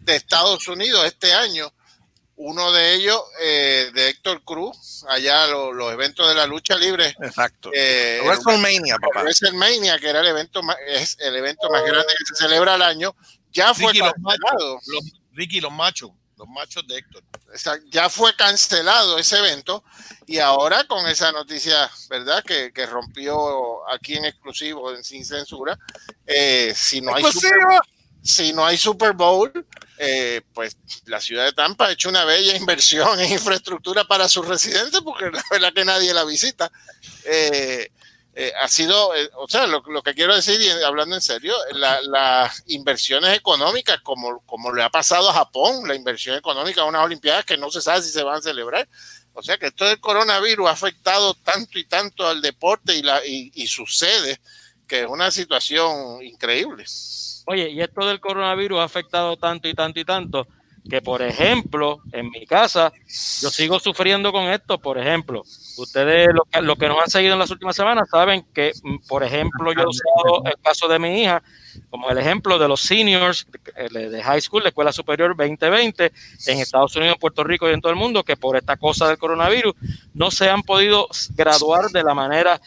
de 0.00 0.16
Estados 0.16 0.66
Unidos 0.68 1.04
este 1.04 1.32
año. 1.32 1.72
Uno 2.36 2.72
de 2.72 2.94
ellos, 2.94 3.20
eh, 3.42 3.90
de 3.92 4.08
Héctor 4.08 4.42
Cruz, 4.44 5.04
allá 5.08 5.46
lo- 5.48 5.72
los 5.74 5.92
eventos 5.92 6.26
de 6.26 6.34
la 6.34 6.46
lucha 6.46 6.74
libre. 6.76 7.14
Exacto. 7.22 7.70
eh, 7.74 8.20
WrestleMania, 8.24 8.96
papá. 8.98 9.22
WrestleMania, 9.22 9.98
que 9.98 10.08
era 10.08 10.20
el 10.20 10.28
evento 10.28 10.62
más, 10.62 10.76
es 10.86 11.16
el 11.20 11.36
evento 11.36 11.68
más 11.70 11.82
grande 11.84 12.06
que 12.16 12.24
se 12.34 12.42
celebra 12.42 12.74
al 12.74 12.82
año, 12.82 13.14
ya 13.52 13.74
fue 13.74 13.88
Ricky, 13.92 13.98
los 13.98 14.12
cancelado. 14.14 14.74
machos, 14.76 14.82
los, 14.86 15.04
Ricky, 15.32 15.60
los 15.60 15.72
machos, 15.72 16.10
los 16.40 16.48
machos 16.48 16.86
de 16.88 16.98
Héctor. 16.98 17.22
Ya 17.90 18.08
fue 18.08 18.34
cancelado 18.34 19.18
ese 19.18 19.38
evento 19.38 19.84
y 20.26 20.38
ahora 20.38 20.84
con 20.84 21.06
esa 21.06 21.30
noticia, 21.32 21.90
¿verdad? 22.08 22.42
Que, 22.42 22.72
que 22.72 22.86
rompió 22.86 23.88
aquí 23.90 24.14
en 24.14 24.24
exclusivo, 24.24 24.92
en 24.94 25.04
sin 25.04 25.24
censura, 25.24 25.78
eh, 26.26 26.72
si 26.74 27.02
no 27.02 27.14
hay 27.14 27.22
Super, 27.22 27.50
Exclusivo. 27.50 27.80
si 28.22 28.52
no 28.54 28.64
hay 28.64 28.78
Super 28.78 29.12
Bowl, 29.12 29.52
eh, 29.98 30.40
pues 30.54 30.78
la 31.04 31.20
ciudad 31.20 31.44
de 31.44 31.52
Tampa 31.52 31.86
ha 31.86 31.92
hecho 31.92 32.08
una 32.08 32.24
bella 32.24 32.56
inversión 32.56 33.20
en 33.20 33.32
infraestructura 33.32 34.04
para 34.04 34.28
sus 34.28 34.46
residentes, 34.46 35.00
porque 35.02 35.30
la 35.30 35.44
verdad 35.50 35.74
que 35.74 35.84
nadie 35.84 36.14
la 36.14 36.24
visita. 36.24 36.72
Eh, 37.24 37.92
eh, 38.34 38.52
ha 38.62 38.68
sido, 38.68 39.14
eh, 39.16 39.28
o 39.36 39.48
sea, 39.48 39.66
lo, 39.66 39.82
lo 39.88 40.02
que 40.02 40.14
quiero 40.14 40.34
decir, 40.34 40.60
y 40.60 40.68
hablando 40.84 41.16
en 41.16 41.20
serio, 41.20 41.54
la- 41.72 42.00
las 42.02 42.62
inversiones 42.66 43.36
económicas, 43.36 44.00
como, 44.02 44.40
como 44.46 44.72
le 44.72 44.82
ha 44.82 44.90
pasado 44.90 45.28
a 45.30 45.34
Japón, 45.34 45.86
la 45.88 45.94
inversión 45.96 46.36
económica 46.36 46.82
a 46.82 46.84
unas 46.84 47.04
Olimpiadas 47.04 47.44
que 47.44 47.56
no 47.58 47.70
se 47.70 47.80
sabe 47.80 48.02
si 48.02 48.10
se 48.10 48.22
van 48.22 48.36
a 48.36 48.42
celebrar. 48.42 48.88
O 49.32 49.42
sea 49.42 49.58
que 49.58 49.66
esto 49.66 49.84
del 49.84 50.00
coronavirus 50.00 50.68
ha 50.68 50.72
afectado 50.72 51.34
tanto 51.34 51.78
y 51.78 51.84
tanto 51.84 52.26
al 52.26 52.40
deporte 52.40 52.94
y, 52.96 53.02
la, 53.02 53.24
y, 53.24 53.50
sedes, 53.66 54.40
que 54.86 55.02
es 55.02 55.06
una 55.06 55.30
situación 55.30 56.22
increíble. 56.22 56.84
Oye, 57.46 57.70
y 57.70 57.80
esto 57.80 58.06
del 58.06 58.20
coronavirus 58.20 58.80
ha 58.80 58.84
afectado 58.84 59.36
tanto 59.36 59.68
y 59.68 59.74
tanto 59.74 60.00
y 60.00 60.04
tanto 60.04 60.46
que, 60.88 61.02
por 61.02 61.22
ejemplo, 61.22 62.00
en 62.12 62.30
mi 62.30 62.46
casa, 62.46 62.92
yo 63.40 63.50
sigo 63.50 63.78
sufriendo 63.78 64.32
con 64.32 64.44
esto. 64.44 64.78
Por 64.78 64.98
ejemplo, 64.98 65.42
ustedes, 65.76 66.28
los 66.32 66.44
que, 66.50 66.62
los 66.62 66.78
que 66.78 66.88
nos 66.88 67.02
han 67.02 67.10
seguido 67.10 67.34
en 67.34 67.38
las 67.38 67.50
últimas 67.50 67.76
semanas, 67.76 68.08
saben 68.10 68.46
que, 68.54 68.72
mm, 68.82 69.06
por 69.08 69.22
ejemplo, 69.22 69.72
yo 69.72 69.82
he 69.82 69.86
usado 69.86 70.44
el 70.46 70.54
caso 70.62 70.88
de 70.88 70.98
mi 70.98 71.22
hija 71.22 71.42
como 71.88 72.10
el 72.10 72.18
ejemplo 72.18 72.58
de 72.58 72.68
los 72.68 72.80
seniors 72.80 73.46
de 73.90 74.22
high 74.22 74.40
school, 74.40 74.62
de 74.62 74.70
escuela 74.70 74.92
superior 74.92 75.36
2020, 75.36 76.12
en 76.46 76.58
Estados 76.58 76.96
Unidos, 76.96 77.16
Puerto 77.20 77.44
Rico 77.44 77.68
y 77.68 77.74
en 77.74 77.80
todo 77.80 77.92
el 77.92 77.98
mundo, 77.98 78.24
que 78.24 78.36
por 78.36 78.56
esta 78.56 78.76
cosa 78.76 79.08
del 79.08 79.18
coronavirus 79.18 79.74
no 80.14 80.30
se 80.30 80.48
han 80.48 80.62
podido 80.62 81.08
graduar 81.36 81.90
de 81.90 82.02
la 82.02 82.14
manera 82.14 82.60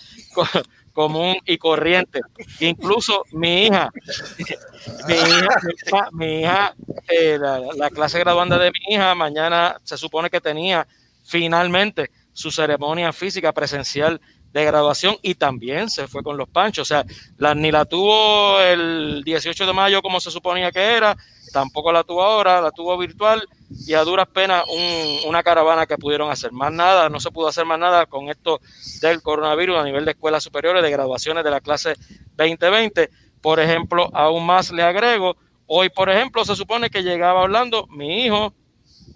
común 0.94 1.36
y 1.46 1.58
corriente. 1.58 2.22
Incluso 2.60 3.24
mi 3.32 3.66
hija, 3.66 3.89
mi 5.08 5.14
hija, 5.14 5.60
mi 5.64 5.74
hija, 5.74 6.10
mi 6.12 6.39
hija, 6.41 6.76
eh, 7.10 7.38
la, 7.39 7.60
la 7.76 7.89
clase 7.89 8.20
graduanda 8.20 8.58
de 8.58 8.72
mi 8.72 8.96
hija, 8.96 9.14
mañana 9.16 9.78
se 9.84 9.98
supone 9.98 10.30
que 10.30 10.39
tenía 10.39 10.88
finalmente 11.26 12.12
su 12.32 12.52
ceremonia 12.52 13.12
física 13.14 13.52
presencial 13.52 14.20
de 14.54 14.66
graduación 14.66 15.16
y 15.22 15.36
también 15.36 15.89
se 15.89 16.08
fue 16.08 16.24
con 16.24 16.38
los 16.38 16.48
panchos. 16.48 16.84
O 16.84 16.94
sea, 16.94 17.06
la, 17.38 17.56
ni 17.56 17.72
la 17.72 17.86
tuvo 17.86 18.60
el 18.62 19.24
18 19.26 19.66
de 19.66 19.74
mayo 19.74 20.02
como 20.02 20.20
se 20.20 20.32
suponía 20.32 20.72
que 20.72 20.80
era, 20.80 21.18
tampoco 21.54 21.93
la 21.93 22.04
tuvo 22.04 22.22
ahora, 22.24 22.60
la 22.60 22.72
tuvo 22.72 22.97
virtual 22.97 23.47
y 23.88 23.93
a 23.93 24.04
duras 24.04 24.28
penas 24.28 24.64
un- 24.68 25.30
una 25.30 25.41
caravana 25.43 25.86
que 25.86 25.97
pudieron 25.97 26.30
hacer. 26.30 26.51
Más 26.51 26.74
nada, 26.74 27.08
no 27.08 27.20
se 27.22 27.32
pudo 27.32 27.47
hacer 27.47 27.66
más 27.66 27.80
nada 27.80 28.06
con 28.08 28.30
esto 28.30 28.60
del 29.01 29.22
coronavirus 29.22 29.78
a 29.78 29.84
nivel 29.84 30.04
de 30.04 30.12
escuelas 30.12 30.43
superiores, 30.43 30.84
de 30.84 30.91
graduaciones 30.91 31.43
de 31.45 31.51
la 31.51 31.62
clase 31.62 31.95
2020. 32.36 33.10
Por 33.41 33.60
ejemplo, 33.60 34.10
aún 34.14 34.45
más 34.45 34.72
le 34.72 34.84
agrego, 34.84 35.38
hoy, 35.68 35.89
por 35.89 36.10
ejemplo, 36.10 36.43
se 36.43 36.56
supone 36.56 36.89
que 36.89 37.04
llegaba 37.04 37.39
a 37.41 37.43
Orlando 37.43 37.88
mi 37.88 38.26
hijo, 38.26 38.54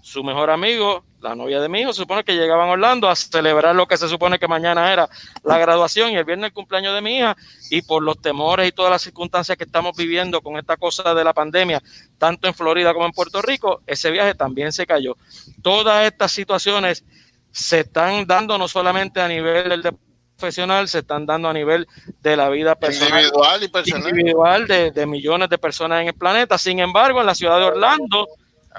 su 0.02 0.24
mejor 0.24 0.50
amigo, 0.50 1.04
la 1.22 1.36
novia 1.36 1.60
de 1.60 1.70
mi 1.70 1.82
hijo, 1.82 1.94
se 1.94 2.02
supone 2.02 2.24
que 2.24 2.36
llegaban 2.36 2.70
a 2.70 2.74
Orlando 2.74 3.10
a 3.10 3.16
celebrar 3.16 3.76
lo 3.76 3.88
que 3.88 3.98
se 3.98 4.08
supone 4.08 4.38
que 4.40 4.48
mañana 4.48 4.92
era 4.92 5.10
la 5.44 5.58
graduación 5.58 6.12
y 6.12 6.16
el 6.18 6.26
viernes 6.26 6.48
el 6.48 6.54
cumpleaños 6.54 6.94
de 6.94 7.02
mi 7.02 7.18
hija 7.18 7.36
y 7.70 7.82
por 7.82 8.04
los 8.04 8.22
temores 8.22 8.68
y 8.68 8.72
todas 8.72 8.92
las 8.92 9.02
circunstancias 9.02 9.58
que 9.58 9.64
estamos 9.64 9.96
viviendo 9.96 10.42
con 10.42 10.58
esta 10.58 10.78
cosa 10.78 11.14
de 11.14 11.24
la 11.24 11.34
pandemia, 11.34 11.82
tanto 12.18 12.48
en 12.48 12.54
Florida 12.54 12.94
como 12.94 13.06
en 13.06 13.12
Puerto 13.12 13.42
Rico, 13.42 13.82
ese 13.88 14.12
viaje 14.12 14.36
también 14.36 14.72
se 14.72 14.86
cayó. 14.86 15.18
Todas 15.62 16.06
estas 16.06 16.32
situaciones 16.32 17.04
se 17.52 17.80
están 17.80 18.28
dando 18.28 18.58
no 18.58 18.68
solamente 18.68 19.20
a 19.20 19.28
nivel 19.28 19.70
del 19.70 19.82
deporte 19.82 20.08
profesional, 20.38 20.88
se 20.88 21.00
están 21.00 21.26
dando 21.26 21.50
a 21.50 21.54
nivel 21.54 21.88
de 22.22 22.38
la 22.38 22.50
vida 22.50 22.76
personal 22.76 23.20
Individual 23.20 23.64
y 23.64 23.68
personal. 23.68 24.10
individual 24.10 24.68
de, 24.68 24.92
de 24.92 25.06
millones 25.08 25.50
de 25.50 25.58
personas 25.58 26.02
en 26.02 26.10
el 26.10 26.14
planeta. 26.14 26.58
Sin 26.60 26.80
embargo, 26.80 27.20
en 27.20 27.26
la 27.26 27.34
ciudad 27.34 27.58
de 27.58 27.66
Orlando, 27.66 28.28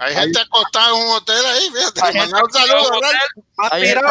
Hay 0.01 0.15
gente 0.15 0.41
acostada 0.41 0.89
en 0.91 0.95
un 1.07 1.09
hotel 1.13 1.45
ahí, 1.47 1.71
fíjate. 1.71 2.01
hay 2.03 2.13
le 2.15 2.21
gente 2.21 2.33
mandaba 2.33 2.45
un 2.45 2.53
saludo, 2.53 3.01
Ahí 3.71 3.83
tirado 3.83 4.09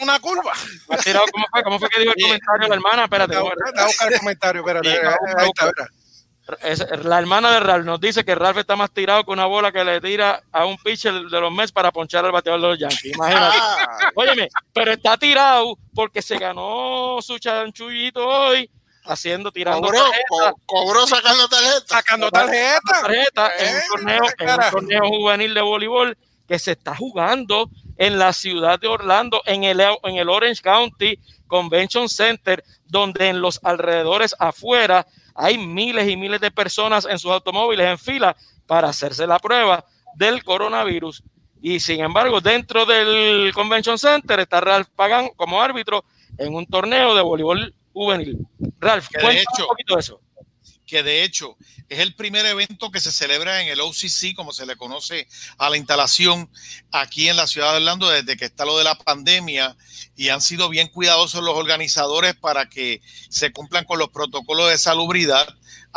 una 0.00 0.18
curva. 0.20 0.52
tirado- 1.02 1.24
¿cómo 1.32 1.46
fue? 1.50 1.62
¿Cómo 1.64 1.78
fue 1.78 1.88
que 1.90 2.00
dijo 2.00 2.12
el 2.16 2.22
comentario 2.22 2.68
la 2.68 2.74
hermana? 2.74 3.04
Espérate, 3.04 3.36
Voy 3.38 3.50
¿cómo 3.50 3.52
a- 3.52 3.70
voy 3.72 3.80
a 3.82 3.86
buscar 3.86 4.12
el 4.12 4.18
comentario, 4.18 4.60
espérate. 4.60 5.06
Ahí 5.38 5.48
está, 5.54 5.72
es- 6.62 7.04
la 7.04 7.18
hermana 7.18 7.52
de 7.52 7.60
Ralph 7.60 7.84
nos 7.86 8.00
dice 8.00 8.22
que 8.24 8.34
Ralph 8.34 8.58
está 8.58 8.76
más 8.76 8.90
tirado 8.92 9.24
que 9.24 9.30
una 9.30 9.46
bola 9.46 9.72
que 9.72 9.82
le 9.84 10.00
tira 10.00 10.42
a 10.52 10.66
un 10.66 10.76
pitcher 10.76 11.12
de 11.14 11.40
los 11.40 11.50
Mets 11.52 11.72
para 11.72 11.90
ponchar 11.90 12.24
al 12.24 12.32
bateador 12.32 12.60
de 12.60 12.68
los 12.68 12.78
Yankees. 12.78 13.14
Imagínate. 13.14 13.56
Ah, 13.60 14.10
Óyeme, 14.14 14.48
pero 14.74 14.92
está 14.92 15.16
tirado 15.16 15.76
porque 15.94 16.20
se 16.20 16.36
ganó 16.38 17.18
su 17.22 17.38
chanchullito 17.38 18.26
hoy 18.26 18.70
haciendo, 19.04 19.52
tirando 19.52 19.82
cobró, 19.86 19.98
tarjeta, 20.02 20.24
co- 20.28 20.60
cobró 20.66 21.06
sacando 21.06 21.48
tarjeta. 21.48 21.84
Sacando 21.86 22.30
tarjeta. 22.30 22.80
tarjeta 23.02 23.50
en 23.58 23.74
un 23.76 23.82
torneo, 23.88 24.22
en 24.38 24.48
un 24.50 24.70
torneo 24.70 25.08
juvenil 25.08 25.54
de 25.54 25.60
voleibol 25.60 26.18
que 26.48 26.58
se 26.58 26.72
está 26.72 26.94
jugando 26.96 27.70
en 27.96 28.18
la 28.18 28.32
ciudad 28.32 28.78
de 28.80 28.88
Orlando, 28.88 29.42
en 29.46 29.64
el, 29.64 29.80
en 29.80 30.16
el 30.16 30.28
Orange 30.28 30.60
County 30.62 31.18
Convention 31.46 32.08
Center, 32.08 32.64
donde 32.86 33.28
en 33.28 33.40
los 33.40 33.60
alrededores 33.62 34.34
afuera 34.38 35.06
hay 35.34 35.58
miles 35.58 36.08
y 36.08 36.16
miles 36.16 36.40
de 36.40 36.50
personas 36.50 37.06
en 37.06 37.18
sus 37.18 37.30
automóviles 37.30 37.86
en 37.86 37.98
fila 37.98 38.36
para 38.66 38.88
hacerse 38.88 39.26
la 39.26 39.38
prueba 39.38 39.84
del 40.16 40.42
coronavirus. 40.44 41.22
Y 41.62 41.80
sin 41.80 42.00
embargo, 42.00 42.40
dentro 42.40 42.84
del 42.84 43.50
Convention 43.54 43.98
Center 43.98 44.38
está 44.40 44.60
Ralph 44.60 44.88
Pagan 44.94 45.30
como 45.36 45.62
árbitro 45.62 46.04
en 46.36 46.54
un 46.54 46.66
torneo 46.66 47.14
de 47.14 47.22
voleibol 47.22 47.74
juvenil. 47.94 48.46
Ralph, 48.80 49.08
Que 49.08 49.26
de 49.26 49.40
hecho- 49.40 49.62
un 49.62 49.68
poquito 49.68 49.94
de 49.94 50.00
eso. 50.00 50.20
que 50.86 51.02
de 51.02 51.24
hecho 51.24 51.56
es 51.88 51.98
el 52.00 52.14
primer 52.14 52.44
evento 52.44 52.90
que 52.90 53.00
se 53.00 53.10
celebra 53.10 53.62
en 53.62 53.68
el 53.68 53.80
OCC, 53.80 54.34
como 54.34 54.52
se 54.52 54.66
le 54.66 54.76
conoce 54.76 55.26
a 55.56 55.70
la 55.70 55.78
instalación 55.78 56.50
aquí 56.92 57.28
en 57.28 57.36
la 57.38 57.46
ciudad 57.46 57.70
de 57.72 57.76
Orlando 57.78 58.10
desde 58.10 58.36
que 58.36 58.44
está 58.44 58.64
lo 58.66 58.76
de 58.76 58.84
la 58.84 58.94
pandemia 58.96 59.76
y 60.14 60.28
han 60.28 60.42
sido 60.42 60.68
bien 60.68 60.88
cuidadosos 60.88 61.42
los 61.42 61.56
organizadores 61.56 62.34
para 62.36 62.68
que 62.68 63.00
se 63.30 63.50
cumplan 63.52 63.84
con 63.86 63.98
los 63.98 64.10
protocolos 64.10 64.68
de 64.70 64.76
salubridad. 64.78 65.46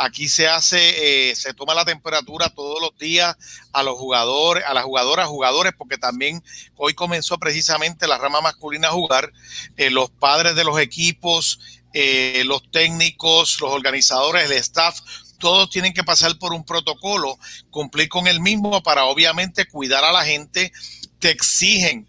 Aquí 0.00 0.28
se 0.28 0.46
hace, 0.48 1.30
eh, 1.30 1.34
se 1.36 1.54
toma 1.54 1.74
la 1.74 1.84
temperatura 1.84 2.50
todos 2.50 2.80
los 2.80 2.96
días 2.98 3.36
a 3.72 3.82
los 3.82 3.98
jugadores, 3.98 4.64
a 4.64 4.72
las 4.72 4.84
jugadoras, 4.84 5.26
jugadores, 5.28 5.72
porque 5.76 5.98
también 5.98 6.42
hoy 6.76 6.94
comenzó 6.94 7.36
precisamente 7.38 8.06
la 8.06 8.16
rama 8.18 8.40
masculina 8.40 8.88
a 8.88 8.92
jugar, 8.92 9.32
eh, 9.76 9.90
los 9.90 10.08
padres 10.10 10.54
de 10.54 10.64
los 10.64 10.78
equipos, 10.78 11.58
eh, 11.92 12.42
los 12.44 12.70
técnicos, 12.70 13.60
los 13.60 13.72
organizadores, 13.72 14.44
el 14.44 14.52
staff, 14.52 15.00
todos 15.38 15.70
tienen 15.70 15.94
que 15.94 16.04
pasar 16.04 16.36
por 16.38 16.52
un 16.52 16.64
protocolo, 16.64 17.38
cumplir 17.70 18.08
con 18.08 18.26
el 18.26 18.40
mismo 18.40 18.82
para 18.82 19.04
obviamente 19.04 19.66
cuidar 19.66 20.04
a 20.04 20.12
la 20.12 20.24
gente, 20.24 20.72
te 21.18 21.30
exigen 21.30 22.08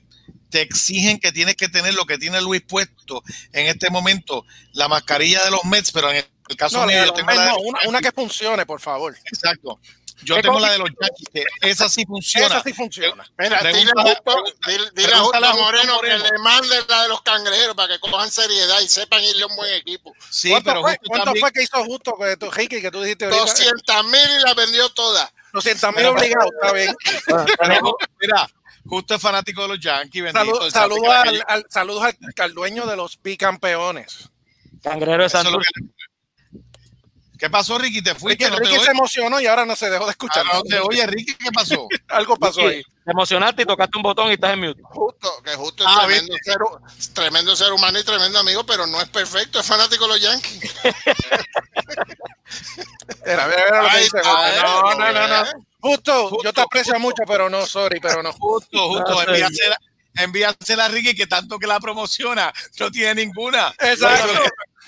te 0.49 0.61
exigen 0.61 1.19
que 1.19 1.31
tienes 1.31 1.55
que 1.55 1.69
tener 1.69 1.93
lo 1.93 2.05
que 2.05 2.17
tiene 2.17 2.41
Luis 2.41 2.61
puesto 2.67 3.23
en 3.53 3.67
este 3.67 3.89
momento, 3.89 4.45
la 4.73 4.87
mascarilla 4.87 5.43
de 5.43 5.51
los 5.51 5.63
Mets, 5.65 5.91
pero 5.91 6.11
en 6.11 6.25
el 6.49 6.55
caso 6.57 6.85
mío 6.85 7.05
yo 7.05 7.13
tengo 7.13 7.31
la 7.31 7.55
una, 7.55 7.79
una, 7.87 8.01
que 8.01 8.11
funcione, 8.11 8.65
por 8.65 8.81
favor. 8.81 9.15
Exacto. 9.25 9.79
Yo 10.23 10.41
tengo 10.41 10.59
la 10.59 10.71
de 10.71 10.77
los 10.79 10.89
Yankees, 10.89 11.29
que 11.33 11.69
esa 11.69 11.89
sí 11.89 12.05
funciona. 12.05 12.47
Esa 12.47 12.63
sí 12.63 12.73
funciona. 12.73 13.25
Mira, 13.37 13.61
dile, 13.63 13.91
justo, 13.95 14.43
dile, 14.67 14.91
dile 14.93 15.13
a 15.13 15.19
Justo 15.19 15.39
Moreno, 15.39 15.95
Moreno, 15.95 16.01
que 16.01 16.31
le 16.31 16.37
mande 16.39 16.75
la 16.87 17.03
de 17.03 17.09
los 17.09 17.21
cangrejeros 17.21 17.75
para 17.75 17.93
que 17.93 17.99
cojan 17.99 18.29
seriedad 18.29 18.79
y 18.81 18.89
sepan 18.89 19.23
irle 19.23 19.43
a 19.43 19.47
un 19.47 19.55
buen 19.55 19.73
equipo. 19.73 20.13
Sí, 20.29 20.49
¿Cuánto, 20.49 20.69
pero 20.69 20.81
fue, 20.81 20.97
¿cuánto 21.05 21.25
también... 21.25 21.41
fue 21.41 21.51
que 21.51 21.63
hizo 21.63 21.83
Justo 21.85 22.15
que 22.19 22.37
tú, 22.37 22.51
Ricky, 22.51 22.81
que 22.81 22.91
tú 22.91 23.01
dijiste 23.01 23.25
ahorita? 23.25 23.43
200 23.43 24.05
mil 24.05 24.29
y 24.39 24.43
la 24.43 24.53
vendió 24.53 24.89
toda. 24.89 25.31
200 25.53 25.95
mil 25.95 26.05
obligado, 26.05 26.49
está 26.53 26.73
bien. 26.73 26.95
Mira, 28.19 28.49
Justo 28.85 29.15
es 29.15 29.21
fanático 29.21 29.61
de 29.63 29.67
los 29.67 29.79
Yankees. 29.79 30.23
Bendito, 30.23 30.69
Salud, 30.71 30.71
saludos 30.71 31.13
al, 31.13 31.43
al, 31.47 31.65
saludos 31.69 32.03
al, 32.03 32.17
al, 32.37 32.53
dueño 32.53 32.87
de 32.87 32.95
los 32.95 33.21
bicampeones. 33.21 34.29
Cangrero 34.81 35.23
de. 35.23 35.29
¿Qué 37.39 37.49
pasó, 37.49 37.77
Ricky? 37.77 38.01
¿Te 38.01 38.13
fuiste? 38.15 38.49
Ricky, 38.49 38.59
¿No 38.59 38.69
Ricky 38.69 38.83
se 38.83 38.91
emocionó 38.91 39.39
y 39.39 39.47
ahora 39.47 39.65
no 39.65 39.73
se 39.73 39.89
dejó 39.89 40.03
de 40.03 40.11
escuchar. 40.11 40.45
Ah, 40.45 40.55
no 40.55 40.63
te 40.63 40.77
oye, 40.79 41.07
Ricky, 41.07 41.35
¿qué 41.35 41.51
pasó? 41.53 41.87
Algo 42.09 42.35
pasó 42.35 42.59
Ricky, 42.59 42.75
ahí. 42.75 42.83
Te 43.05 43.11
emocionaste 43.11 43.61
y 43.61 43.65
tocaste 43.65 43.97
un 43.97 44.03
botón 44.03 44.29
y 44.29 44.33
estás 44.33 44.51
en 44.51 44.59
mute. 44.59 44.81
Justo, 44.83 45.41
que 45.43 45.55
justo 45.55 45.83
es 45.83 45.89
ah, 45.89 46.05
tremendo, 46.05 46.33
ser, 46.43 46.57
tremendo 47.13 47.55
ser 47.55 47.71
humano 47.71 47.97
y 47.97 48.03
tremendo 48.03 48.39
amigo, 48.39 48.65
pero 48.65 48.85
no 48.87 48.99
es 49.01 49.07
perfecto, 49.07 49.61
es 49.61 49.65
fanático 49.65 50.05
de 50.05 50.09
los 50.09 50.21
Yankees. 50.21 50.75
Mira, 53.25 53.47
mira, 53.47 53.63
mira 53.65 53.83
lo 53.83 53.89
que 53.89 53.97
dice. 53.99 54.17
No, 54.23 54.95
no, 54.95 55.11
no, 55.11 55.27
no. 55.27 55.43
Justo, 55.81 56.29
justo, 56.29 56.43
yo 56.43 56.53
te 56.53 56.61
aprecio 56.61 56.93
justo, 56.93 57.07
mucho, 57.07 57.23
pero 57.27 57.49
no, 57.49 57.65
sorry, 57.65 57.99
pero 57.99 58.21
no. 58.21 58.33
Justo, 58.33 58.89
justo, 58.89 59.21
envíasela, 59.21 59.77
envíasela 60.15 60.85
a 60.85 60.87
Ricky, 60.89 61.15
que 61.15 61.27
tanto 61.27 61.57
que 61.57 61.67
la 61.67 61.79
promociona, 61.79 62.51
no 62.79 62.91
tiene 62.91 63.25
ninguna. 63.25 63.73
Exacto. 63.79 64.41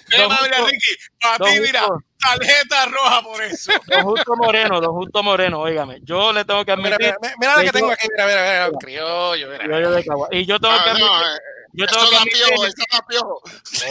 Mira, 0.09 0.27
mira, 0.41 0.57
Ricky, 0.65 0.95
para 1.19 1.45
ti, 1.45 1.59
mira, 1.61 1.85
tarjeta 2.22 2.86
roja 2.86 3.22
por 3.24 3.41
eso. 3.41 3.72
Don 3.88 4.03
Justo 4.03 4.36
Moreno, 4.36 4.80
don 4.80 4.93
Justo 4.93 5.24
Moreno, 5.24 5.59
óigame, 5.59 5.99
yo 6.03 6.32
le 6.32 6.45
tengo 6.45 6.63
que 6.63 6.72
admitir. 6.72 6.97
Mira, 6.99 7.17
mira, 7.22 7.36
mira 7.39 7.55
la 7.57 7.63
que, 7.63 7.72
tengo 7.72 7.91
aquí, 7.91 8.07
mira, 8.09 8.26
mira, 8.26 8.41
mira, 8.41 8.80
criollo, 8.80 9.47
mira. 9.47 9.63
criollo 9.63 9.91
de 9.91 10.03
Cagua. 10.03 10.28
Y 10.32 10.45
yo 10.45 10.59
tengo 10.59 10.74
ah, 10.74 10.84
que 10.84 10.89
admitir. 10.91 11.09
No, 11.09 11.26
yo 11.74 11.86
tengo 11.88 12.09
que 12.09 12.15
admitir. 12.15 12.43
Piojo, 12.45 12.63
da 12.65 13.07
piojo. 13.07 13.41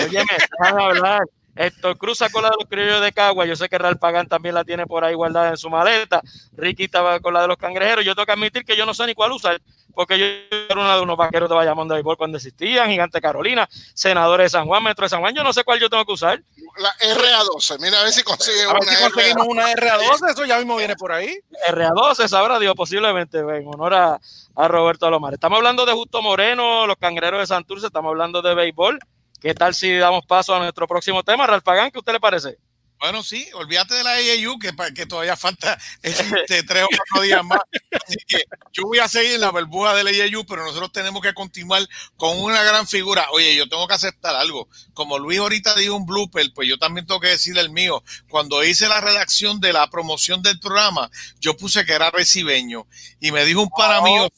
Óyeme, 0.01 0.39
déjame 0.59 0.85
hablar. 0.85 1.23
Héctor 1.57 1.99
Cruz 1.99 2.19
sacó 2.19 2.41
la 2.41 2.51
de 2.51 2.57
los 2.61 2.69
criollos 2.69 3.01
de 3.03 3.13
Cagua. 3.13 3.45
Yo 3.47 3.57
sé 3.57 3.69
que 3.69 3.79
Real 3.79 3.99
Pagán 3.99 4.29
también 4.29 4.55
la 4.55 4.65
tiene 4.65 4.87
por 4.87 5.05
ahí 5.05 5.15
guardada 5.15 5.51
en 5.51 5.57
su 5.57 5.69
maleta. 5.69 6.23
Ricky 6.57 6.85
estaba 6.85 7.21
con 7.21 7.35
la 7.35 7.43
de 7.43 7.49
los 7.49 7.57
cangrejeros. 7.57 8.05
Yo 8.05 8.15
tengo 8.15 8.27
que 8.27 8.33
admitir 8.33 8.65
que 8.65 8.77
yo 8.77 8.87
no 8.87 8.95
sé 8.95 9.07
ni 9.07 9.15
cuál 9.15 9.33
usar, 9.33 9.61
porque 9.95 10.19
yo 10.19 10.25
era 10.25 10.81
uno 10.81 10.95
de 10.95 11.01
unos 11.01 11.17
vaqueros 11.17 11.49
de 11.49 11.55
Bayamón 11.55 11.89
de 11.89 11.95
béisbol 11.95 12.17
cuando 12.17 12.39
existían, 12.39 12.89
Gigante 12.89 13.21
Carolina, 13.21 13.69
senadores 13.95 14.47
de 14.47 14.51
San 14.51 14.67
Juan, 14.67 14.83
Metro 14.83 15.05
de 15.05 15.11
San 15.11 15.21
Juan. 15.21 15.35
Yo 15.35 15.43
no 15.43 15.53
sé 15.53 15.65
cuál 15.65 15.81
yo 15.81 15.91
tengo 15.91 16.05
que 16.05 16.13
usar. 16.13 16.43
La 16.79 16.93
RA12. 16.99 17.79
Mira 17.81 18.01
a 18.01 18.05
ver 18.05 18.13
si 18.13 18.23
consigue 18.23 18.63
a 18.63 18.73
ver 18.73 18.83
una 18.83 18.93
si 18.93 19.03
conseguimos 19.03 19.47
RA12. 19.47 19.51
una 19.51 19.73
RA12. 19.73 20.31
Eso 20.31 20.45
ya 20.45 20.59
mismo 20.59 20.77
viene 20.77 20.97
por 20.97 21.13
ahí. 21.13 21.41
RA12, 21.69 22.29
sabrá 22.29 22.59
Dios, 22.59 22.75
posiblemente, 22.75 23.39
en 23.39 23.67
honor 23.67 23.95
a, 23.95 24.21
a 24.55 24.69
Roberto 24.69 25.07
Alomar. 25.07 25.35
Estamos 25.35 25.57
hablando 25.59 25.85
de 25.85 25.93
Justo 25.93 26.23
Moreno, 26.23 26.87
los 26.87 26.97
cangrejeros 26.97 27.41
de 27.41 27.47
Santurce, 27.47 27.87
estamos 27.87 28.11
hablando 28.11 28.41
de 28.41 28.55
béisbol. 28.55 28.99
¿Qué 29.41 29.55
tal 29.55 29.75
si 29.75 29.93
damos 29.97 30.27
paso 30.27 30.55
a 30.55 30.59
nuestro 30.59 30.87
próximo 30.87 31.23
tema, 31.23 31.47
Ralph 31.47 31.65
Pagán? 31.65 31.91
¿Qué 31.91 31.99
usted 31.99 32.13
le 32.13 32.21
parece? 32.21 32.59
Bueno, 33.01 33.23
sí, 33.23 33.49
olvídate 33.55 33.95
de 33.95 34.05
la 34.05 34.11
AAU, 34.11 34.59
que, 34.59 34.73
que 34.95 35.07
todavía 35.07 35.35
falta 35.35 35.79
este, 36.03 36.63
tres 36.63 36.85
o 36.85 36.89
cuatro 36.95 37.23
días 37.23 37.43
más. 37.43 37.61
Así 38.07 38.19
que 38.29 38.45
yo 38.75 38.83
voy 38.85 38.99
a 38.99 39.09
seguir 39.09 39.33
en 39.33 39.41
la 39.41 39.51
burbuja 39.51 39.95
de 39.95 40.05
la 40.05 40.11
AAU, 40.11 40.45
pero 40.45 40.65
nosotros 40.67 40.93
tenemos 40.93 41.23
que 41.23 41.33
continuar 41.33 41.89
con 42.19 42.39
una 42.39 42.63
gran 42.63 42.87
figura. 42.87 43.27
Oye, 43.33 43.57
yo 43.57 43.67
tengo 43.71 43.89
que 43.89 43.95
aceptar 43.95 44.37
algo. 44.37 44.69
Como 44.93 45.19
Luis 45.19 45.39
ahorita 45.39 45.75
dijo 45.77 45.97
un 45.97 46.05
blooper, 46.05 46.53
pues 46.55 46.69
yo 46.69 46.77
también 46.77 47.07
tengo 47.07 47.21
que 47.21 47.29
decir 47.29 47.57
el 47.57 47.71
mío. 47.71 48.05
Cuando 48.29 48.63
hice 48.63 48.87
la 48.87 49.01
redacción 49.01 49.61
de 49.61 49.73
la 49.73 49.89
promoción 49.89 50.43
del 50.43 50.61
programa, 50.61 51.11
yo 51.41 51.57
puse 51.57 51.87
que 51.87 51.95
era 51.95 52.11
recibeño 52.11 52.87
y 53.19 53.33
me 53.33 53.47
dijo 53.47 53.63
un 53.63 53.71
para 53.71 54.03
mío, 54.03 54.29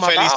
feliz, 0.00 0.32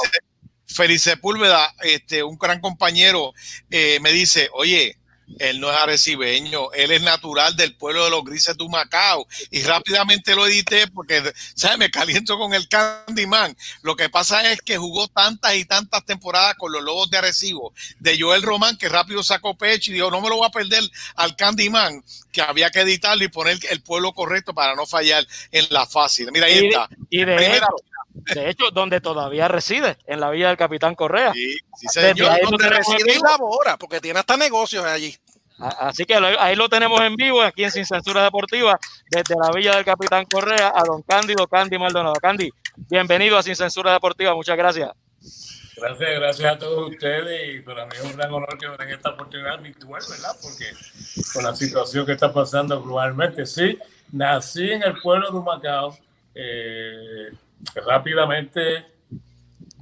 Feliz 0.66 1.02
Sepúlveda, 1.02 1.74
este, 1.82 2.22
un 2.22 2.36
gran 2.38 2.60
compañero, 2.60 3.32
eh, 3.70 3.98
me 4.00 4.12
dice, 4.12 4.48
oye, 4.52 4.96
él 5.38 5.60
no 5.60 5.70
es 5.70 5.76
arecibeño, 5.76 6.72
él 6.72 6.92
es 6.92 7.02
natural 7.02 7.56
del 7.56 7.74
pueblo 7.74 8.04
de 8.04 8.10
los 8.10 8.24
grises 8.24 8.56
de 8.56 8.68
Macao. 8.68 9.26
Y 9.50 9.62
rápidamente 9.62 10.34
lo 10.34 10.46
edité 10.46 10.86
porque, 10.88 11.32
¿sabes? 11.54 11.78
Me 11.78 11.90
caliento 11.90 12.38
con 12.38 12.54
el 12.54 12.68
Candyman. 12.68 13.56
Lo 13.82 13.96
que 13.96 14.08
pasa 14.08 14.50
es 14.52 14.60
que 14.60 14.76
jugó 14.76 15.08
tantas 15.08 15.56
y 15.56 15.64
tantas 15.64 16.04
temporadas 16.04 16.54
con 16.54 16.72
los 16.72 16.82
Lobos 16.82 17.10
de 17.10 17.18
Arecibo, 17.18 17.72
de 17.98 18.18
Joel 18.18 18.42
Román, 18.42 18.76
que 18.76 18.88
rápido 18.88 19.22
sacó 19.22 19.56
pecho 19.56 19.90
y 19.90 19.94
dijo, 19.94 20.10
no 20.10 20.20
me 20.20 20.28
lo 20.28 20.36
voy 20.36 20.46
a 20.46 20.50
perder 20.50 20.82
al 21.16 21.36
Candyman, 21.36 22.02
que 22.32 22.42
había 22.42 22.70
que 22.70 22.80
editarlo 22.80 23.24
y 23.24 23.28
poner 23.28 23.58
el 23.70 23.80
pueblo 23.82 24.12
correcto 24.12 24.54
para 24.54 24.74
no 24.74 24.86
fallar 24.86 25.26
en 25.50 25.66
la 25.70 25.86
fácil. 25.86 26.30
Mira, 26.32 26.46
ahí 26.46 26.60
y, 26.60 26.66
está. 26.66 26.88
Y 27.10 27.24
de 27.24 27.36
Primera, 27.36 27.68
de 28.34 28.50
hecho, 28.50 28.70
donde 28.72 29.00
todavía 29.00 29.48
reside, 29.48 29.96
en 30.06 30.20
la 30.20 30.30
villa 30.30 30.48
del 30.48 30.56
Capitán 30.56 30.94
Correa. 30.94 31.32
Sí, 31.32 31.56
sí 31.76 31.86
señor. 31.88 32.30
Ahí 32.30 32.42
donde 32.42 32.68
reside 32.68 33.14
y 33.14 33.20
labora, 33.20 33.76
porque 33.76 34.00
tiene 34.00 34.18
hasta 34.18 34.36
negocios 34.36 34.84
allí. 34.84 35.16
Así 35.58 36.04
que 36.04 36.14
ahí 36.14 36.54
lo 36.54 36.68
tenemos 36.68 37.00
en 37.00 37.16
vivo, 37.16 37.40
aquí 37.40 37.64
en 37.64 37.70
Sin 37.70 37.86
Censura 37.86 38.22
Deportiva, 38.22 38.78
desde 39.10 39.36
la 39.36 39.50
villa 39.52 39.74
del 39.74 39.84
Capitán 39.84 40.26
Correa 40.26 40.72
a 40.74 40.82
don 40.84 41.02
Cándido 41.02 41.46
Candy 41.46 41.78
Maldonado. 41.78 42.14
Candy, 42.16 42.50
bienvenido 42.90 43.38
a 43.38 43.42
Sin 43.42 43.56
Censura 43.56 43.92
Deportiva, 43.92 44.34
muchas 44.34 44.56
gracias. 44.56 44.90
Gracias, 45.76 46.10
gracias 46.20 46.54
a 46.54 46.58
todos 46.58 46.90
ustedes 46.90 47.54
y 47.54 47.60
para 47.60 47.84
mí 47.86 47.92
es 47.94 48.02
un 48.02 48.16
gran 48.16 48.32
honor 48.32 48.56
que 48.58 48.68
me 48.68 48.76
den 48.78 48.90
esta 48.90 49.10
oportunidad 49.10 49.60
virtual, 49.60 50.02
¿verdad? 50.08 50.36
Porque 50.42 50.72
con 51.32 51.44
la 51.44 51.54
situación 51.54 52.06
que 52.06 52.12
está 52.12 52.32
pasando 52.32 52.82
globalmente, 52.82 53.46
sí, 53.46 53.78
nací 54.12 54.70
en 54.70 54.82
el 54.82 54.98
pueblo 55.00 55.30
de 55.30 55.38
Humacao, 55.38 55.98
eh, 56.34 57.30
rápidamente 57.86 58.86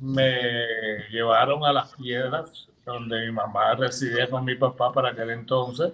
me 0.01 1.09
llevaron 1.11 1.65
a 1.65 1.73
las 1.73 1.95
piedras 1.95 2.69
donde 2.85 3.27
mi 3.27 3.33
mamá 3.33 3.75
residía 3.75 4.29
con 4.29 4.45
mi 4.45 4.55
papá 4.55 4.93
para 4.93 5.11
aquel 5.11 5.31
entonces. 5.31 5.93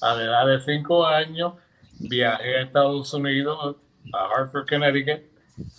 A 0.00 0.14
la 0.14 0.24
edad 0.24 0.46
de 0.46 0.60
cinco 0.60 1.06
años 1.06 1.54
viajé 1.98 2.56
a 2.56 2.62
Estados 2.62 3.12
Unidos, 3.14 3.76
a 4.12 4.26
Hartford, 4.26 4.68
Connecticut. 4.68 5.22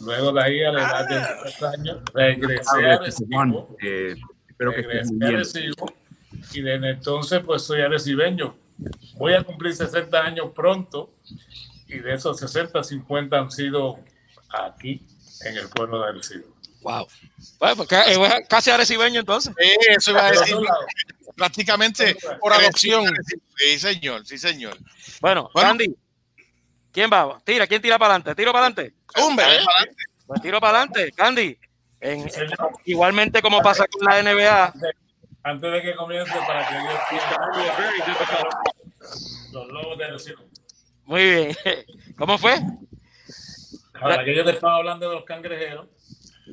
Luego 0.02 0.32
de 0.32 0.44
ahí, 0.44 0.64
a 0.64 0.72
la 0.72 0.82
edad 0.82 1.10
de 1.10 1.22
tres 1.42 1.64
años, 1.64 1.98
regresé 2.14 2.90
a 2.90 3.00
Recibo. 3.00 3.76
Eh, 3.82 4.16
espero 4.48 4.72
que 4.72 4.82
regresé 4.84 5.14
a 5.22 5.32
Recibo. 5.32 5.94
Y 6.54 6.62
desde 6.62 6.90
entonces, 6.92 7.42
pues 7.46 7.64
soy 7.64 7.82
arecibeño. 7.82 8.56
Voy 9.18 9.34
a 9.34 9.44
cumplir 9.44 9.74
60 9.74 10.18
años 10.22 10.48
pronto. 10.56 11.14
Y 11.88 12.00
de 12.00 12.14
esos 12.14 12.40
60, 12.40 12.84
50 12.84 13.38
han 13.38 13.52
sido 13.52 14.00
aquí, 14.50 15.06
en 15.46 15.58
el 15.58 15.70
pueblo 15.70 16.02
de 16.02 16.10
Arecibo. 16.10 16.54
Wow. 16.84 17.08
Bueno, 17.60 17.76
pues, 17.78 17.90
casi 18.50 18.70
arecibeño 18.70 19.22
entonces. 19.22 19.54
Sí, 19.58 19.70
eso 19.90 20.12
iba 20.12 20.28
a 20.28 20.32
decir. 20.32 20.58
Prácticamente 21.36 22.16
por 22.40 22.54
adopción. 22.54 23.06
Sí, 23.58 23.80
señor, 23.80 24.26
sí, 24.26 24.38
señor. 24.38 24.78
Bueno, 25.22 25.50
bueno, 25.54 25.70
Andy, 25.72 25.96
¿quién 26.92 27.10
va? 27.12 27.42
Tira, 27.44 27.66
¿quién 27.66 27.82
tira 27.82 27.98
para 27.98 28.16
adelante? 28.16 28.36
¿Tiro 28.36 28.52
para 28.52 28.68
adelante? 28.68 28.94
Hombre, 29.16 29.46
pues 30.28 30.42
tiro 30.42 30.60
para 30.60 30.80
adelante, 30.80 31.12
Candy. 31.14 31.58
En, 32.00 32.30
sí, 32.30 32.42
igualmente 32.86 33.42
como 33.42 33.62
pasa 33.62 33.86
con 33.88 34.06
la 34.06 34.22
NBA. 34.22 34.74
Antes 35.44 35.72
de 35.72 35.82
que 35.82 35.96
comience, 35.96 36.34
para 36.46 36.68
que 36.68 36.76
yo 36.76 36.82
los 39.54 39.68
lobos 39.68 39.98
de 39.98 40.06
Arecibo. 40.06 40.44
Muy 41.06 41.24
bien. 41.24 41.58
¿Cómo 42.18 42.38
fue? 42.38 42.62
Aquellos 44.12 44.46
que 44.46 44.52
estaban 44.52 44.78
hablando 44.78 45.10
de 45.10 45.16
los 45.16 45.26
cangrejeros, 45.26 45.88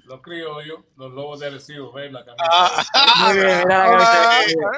los 0.04 0.20
criollos, 0.20 0.80
los 0.96 1.12
lobos 1.12 1.40
de 1.40 1.46
Arecibo, 1.48 1.92
¿ves? 1.92 2.12
La 2.12 2.24
camisa. 2.24 2.44
Ah, 2.48 3.24
muy 3.26 3.36
bien, 3.36 3.58
mira 3.58 3.90
la 3.90 3.98
camisa. 3.98 4.70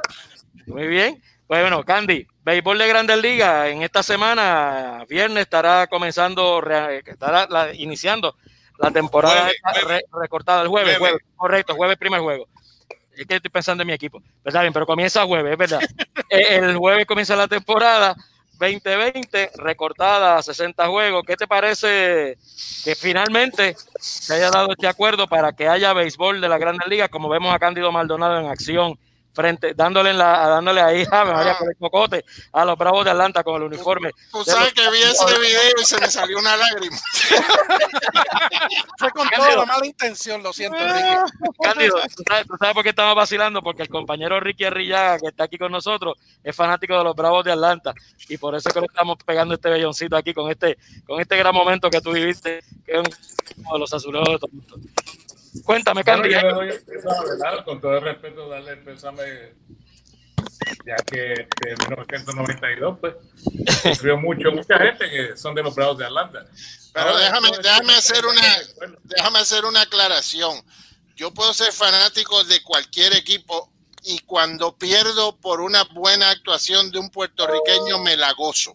Muy 0.66 0.86
bien. 0.86 1.22
Pues 1.46 1.60
bueno, 1.60 1.84
Candy, 1.84 2.26
béisbol 2.44 2.78
de 2.78 2.88
Grandes 2.88 3.18
Ligas, 3.18 3.68
en 3.68 3.82
esta 3.82 4.02
semana, 4.02 5.04
viernes, 5.08 5.42
estará 5.42 5.86
comenzando, 5.86 6.62
estará 7.04 7.46
la, 7.50 7.74
iniciando 7.74 8.36
la 8.78 8.90
temporada 8.90 9.50
jueves, 9.62 9.84
re, 9.86 10.02
recortada 10.18 10.62
el 10.62 10.68
jueves, 10.68 10.96
jueves, 10.96 11.18
jueves, 11.20 11.36
correcto, 11.36 11.74
jueves 11.74 11.98
primer 11.98 12.20
juego. 12.20 12.48
Es 13.14 13.26
que 13.26 13.36
estoy 13.36 13.50
pensando 13.50 13.82
en 13.82 13.88
mi 13.88 13.92
equipo. 13.92 14.20
Pero 14.20 14.36
está 14.46 14.62
bien, 14.62 14.72
pero 14.72 14.86
comienza 14.86 15.26
jueves, 15.26 15.52
es 15.52 15.58
verdad. 15.58 15.80
el 16.30 16.76
jueves 16.76 17.04
comienza 17.04 17.36
la 17.36 17.48
temporada 17.48 18.16
2020, 18.62 19.50
recortada 19.56 20.36
a 20.36 20.42
60 20.42 20.86
juegos. 20.86 21.24
¿Qué 21.26 21.36
te 21.36 21.48
parece 21.48 22.38
que 22.84 22.94
finalmente 22.94 23.76
se 23.98 24.34
haya 24.34 24.50
dado 24.50 24.70
este 24.72 24.86
acuerdo 24.86 25.26
para 25.26 25.52
que 25.52 25.68
haya 25.68 25.92
béisbol 25.92 26.40
de 26.40 26.48
la 26.48 26.58
Grandes 26.58 26.86
Ligas, 26.88 27.08
como 27.08 27.28
vemos 27.28 27.52
a 27.52 27.58
Cándido 27.58 27.90
Maldonado 27.90 28.38
en 28.38 28.46
acción 28.46 28.98
frente, 29.32 29.74
dándole, 29.74 30.10
en 30.10 30.18
la, 30.18 30.48
dándole 30.48 30.80
ahí 30.80 31.04
a 31.10 31.24
María 31.24 31.56
por 31.58 31.68
el 31.68 31.76
cocote 31.76 32.24
a 32.52 32.64
los 32.64 32.76
Bravos 32.76 33.04
de 33.04 33.10
Atlanta 33.10 33.42
con 33.42 33.56
el 33.56 33.62
uniforme. 33.62 34.10
Tú 34.30 34.44
sabes 34.44 34.72
que 34.72 34.90
vi 34.90 35.02
ese 35.02 35.24
video 35.38 35.72
y 35.80 35.84
se 35.84 36.00
me 36.00 36.08
salió 36.08 36.38
una 36.38 36.56
lágrima. 36.56 36.96
Fue 38.98 39.10
con 39.10 39.28
toda 39.28 39.56
la 39.56 39.64
mala 39.66 39.86
intención, 39.86 40.42
lo 40.42 40.52
siento, 40.52 40.78
Ricky. 40.78 41.52
Cándido, 41.62 41.96
¿tú 42.16 42.22
sabes, 42.28 42.46
tú 42.46 42.56
sabes 42.58 42.74
por 42.74 42.82
qué 42.82 42.90
estamos 42.90 43.14
vacilando? 43.14 43.62
Porque 43.62 43.82
el 43.82 43.88
compañero 43.88 44.38
Ricky 44.40 44.64
Arrillaga, 44.64 45.18
que 45.18 45.28
está 45.28 45.44
aquí 45.44 45.58
con 45.58 45.72
nosotros, 45.72 46.18
es 46.42 46.54
fanático 46.54 46.96
de 46.96 47.04
los 47.04 47.14
Bravos 47.14 47.44
de 47.44 47.52
Atlanta 47.52 47.94
y 48.28 48.36
por 48.36 48.54
eso 48.54 48.70
que 48.70 48.80
le 48.80 48.86
estamos 48.86 49.18
pegando 49.24 49.54
este 49.54 49.70
belloncito 49.70 50.16
aquí 50.16 50.34
con 50.34 50.50
este, 50.50 50.78
con 51.06 51.20
este 51.20 51.36
gran 51.36 51.54
momento 51.54 51.90
que 51.90 52.00
tú 52.00 52.12
viviste, 52.12 52.62
que 52.84 52.92
es 52.92 53.02
uno 53.56 53.72
de 53.72 53.78
los 53.78 53.92
azuleos 53.92 54.28
de 54.28 54.38
Toronto. 54.38 54.76
Cuéntame, 55.64 56.02
Candy. 56.02 56.30
yo 56.30 56.40
le 56.40 56.52
doy 56.52 56.68
el 56.70 56.82
pésame, 56.82 57.28
¿verdad? 57.28 57.64
Con 57.64 57.80
todo 57.80 57.96
el 57.96 58.02
respeto, 58.02 58.48
darle 58.48 58.72
el 58.72 58.78
pésame, 58.78 59.54
ya 60.86 60.96
que 60.96 61.32
en 61.32 61.78
1992, 61.88 62.98
pues, 63.00 63.14
sufrió 63.82 64.16
mucho, 64.16 64.50
mucha 64.50 64.78
gente 64.78 65.10
que 65.10 65.36
son 65.36 65.54
de 65.54 65.62
los 65.62 65.74
Bravos 65.74 65.98
de 65.98 66.06
Atlanta. 66.06 66.46
Pero 66.92 67.06
Ahora, 67.06 67.20
déjame, 67.20 67.50
déjame 67.62 67.94
hacer 67.94 68.24
una, 68.24 68.42
Bueno, 68.76 68.96
déjame 69.04 69.38
hacer 69.38 69.64
una 69.64 69.82
aclaración. 69.82 70.62
Yo 71.16 71.32
puedo 71.32 71.52
ser 71.52 71.72
fanático 71.72 72.42
de 72.44 72.62
cualquier 72.62 73.14
equipo 73.14 73.70
y 74.04 74.18
cuando 74.20 74.76
pierdo 74.76 75.36
por 75.36 75.60
una 75.60 75.84
buena 75.84 76.30
actuación 76.30 76.90
de 76.90 76.98
un 76.98 77.10
puertorriqueño 77.10 77.98
me 77.98 78.16
la 78.16 78.32
gozo. 78.32 78.74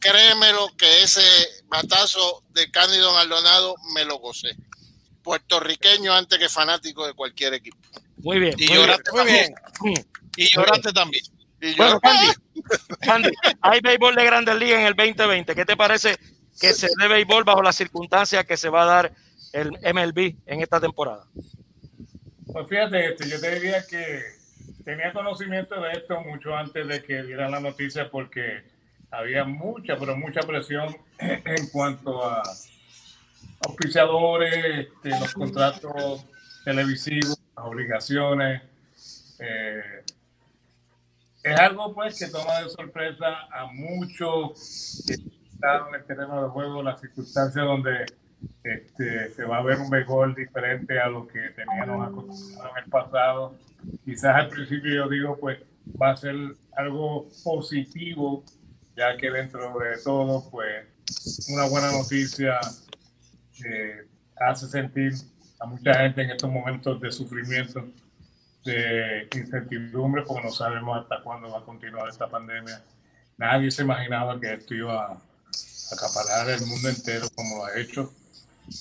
Créemelo 0.00 0.68
que 0.76 1.02
ese 1.02 1.22
batazo 1.66 2.42
de 2.50 2.70
Cándido 2.70 3.12
Maldonado 3.12 3.74
me 3.94 4.04
lo 4.04 4.18
gocé. 4.18 4.56
Puertorriqueño 5.28 6.10
antes 6.10 6.38
que 6.38 6.48
fanático 6.48 7.06
de 7.06 7.12
cualquier 7.12 7.52
equipo. 7.52 7.76
Muy 8.16 8.38
bien. 8.38 8.54
Y 8.56 8.66
muy 8.66 8.76
lloraste 8.76 9.12
Muy 9.12 9.24
bien. 9.26 9.54
bien. 9.82 10.06
Y 10.38 10.46
lloraste 10.46 10.90
también. 10.90 11.22
Y 11.60 11.74
yo, 11.74 11.76
Bueno, 11.76 12.00
Candy, 12.00 12.26
Candy, 13.02 13.30
hay 13.60 13.80
béisbol 13.82 14.14
de 14.14 14.24
Grandes 14.24 14.54
Ligas 14.56 14.80
en 14.80 14.86
el 14.86 14.94
2020. 14.94 15.54
¿Qué 15.54 15.66
te 15.66 15.76
parece 15.76 16.16
que 16.58 16.72
se 16.72 16.88
dé 16.98 17.08
béisbol 17.08 17.44
bajo 17.44 17.62
las 17.62 17.76
circunstancias 17.76 18.46
que 18.46 18.56
se 18.56 18.70
va 18.70 18.84
a 18.84 18.86
dar 18.86 19.12
el 19.52 19.72
MLB 19.72 20.34
en 20.46 20.62
esta 20.62 20.80
temporada? 20.80 21.26
Pues 22.46 22.66
fíjate, 22.66 23.10
este, 23.10 23.28
yo 23.28 23.38
te 23.38 23.54
diría 23.54 23.84
que 23.86 24.22
tenía 24.82 25.12
conocimiento 25.12 25.78
de 25.78 25.92
esto 25.92 26.22
mucho 26.22 26.56
antes 26.56 26.88
de 26.88 27.02
que 27.02 27.22
dieran 27.24 27.50
la 27.50 27.60
noticia 27.60 28.10
porque 28.10 28.62
había 29.10 29.44
mucha, 29.44 29.98
pero 29.98 30.16
mucha 30.16 30.40
presión 30.40 30.96
en 31.18 31.68
cuanto 31.70 32.24
a 32.24 32.42
auspiciadores, 33.66 34.88
este, 34.88 35.10
los 35.10 35.34
contratos 35.34 36.26
televisivos, 36.64 37.38
las 37.56 37.66
obligaciones. 37.66 38.62
eh, 39.40 40.04
es 41.42 41.58
algo 41.58 41.94
pues 41.94 42.18
que 42.18 42.26
toma 42.26 42.60
de 42.62 42.68
sorpresa 42.68 43.46
a 43.52 43.66
muchos 43.72 45.04
que 45.06 45.14
están 45.14 45.88
en 45.88 45.94
el 45.94 46.04
terreno 46.04 46.42
de 46.42 46.48
juego, 46.50 46.82
las 46.82 47.00
circunstancias 47.00 47.64
donde 47.64 48.06
este, 48.62 49.30
se 49.30 49.44
va 49.44 49.58
a 49.58 49.62
ver 49.62 49.78
un 49.78 49.88
béisbol 49.88 50.34
diferente 50.34 50.98
a 50.98 51.08
lo 51.08 51.26
que 51.26 51.40
teníamos 51.50 52.08
acostumbrado 52.08 52.70
en 52.76 52.84
el 52.84 52.90
pasado. 52.90 53.54
Quizás 54.04 54.34
al 54.34 54.48
principio 54.48 54.94
yo 54.94 55.08
digo, 55.08 55.38
pues 55.38 55.58
va 56.00 56.10
a 56.10 56.16
ser 56.16 56.34
algo 56.76 57.28
positivo, 57.44 58.44
ya 58.96 59.16
que 59.16 59.30
dentro 59.30 59.78
de 59.78 59.96
todo, 60.02 60.48
pues 60.50 60.86
una 61.48 61.68
buena 61.68 61.92
noticia 61.92 62.58
eh, 63.66 64.06
hace 64.36 64.66
sentir 64.68 65.12
a 65.60 65.66
mucha 65.66 65.94
gente 65.94 66.22
en 66.22 66.30
estos 66.30 66.50
momentos 66.50 67.00
de 67.00 67.10
sufrimiento, 67.12 67.88
de 68.64 69.28
incertidumbre, 69.34 70.22
porque 70.26 70.44
no 70.44 70.50
sabemos 70.52 70.98
hasta 71.02 71.22
cuándo 71.22 71.50
va 71.50 71.58
a 71.58 71.64
continuar 71.64 72.08
esta 72.08 72.28
pandemia. 72.28 72.82
Nadie 73.36 73.70
se 73.70 73.82
imaginaba 73.82 74.38
que 74.40 74.54
esto 74.54 74.74
iba 74.74 75.06
a 75.06 75.18
acaparar 75.92 76.50
el 76.50 76.66
mundo 76.66 76.88
entero 76.88 77.26
como 77.34 77.58
lo 77.58 77.64
ha 77.66 77.78
hecho 77.78 78.12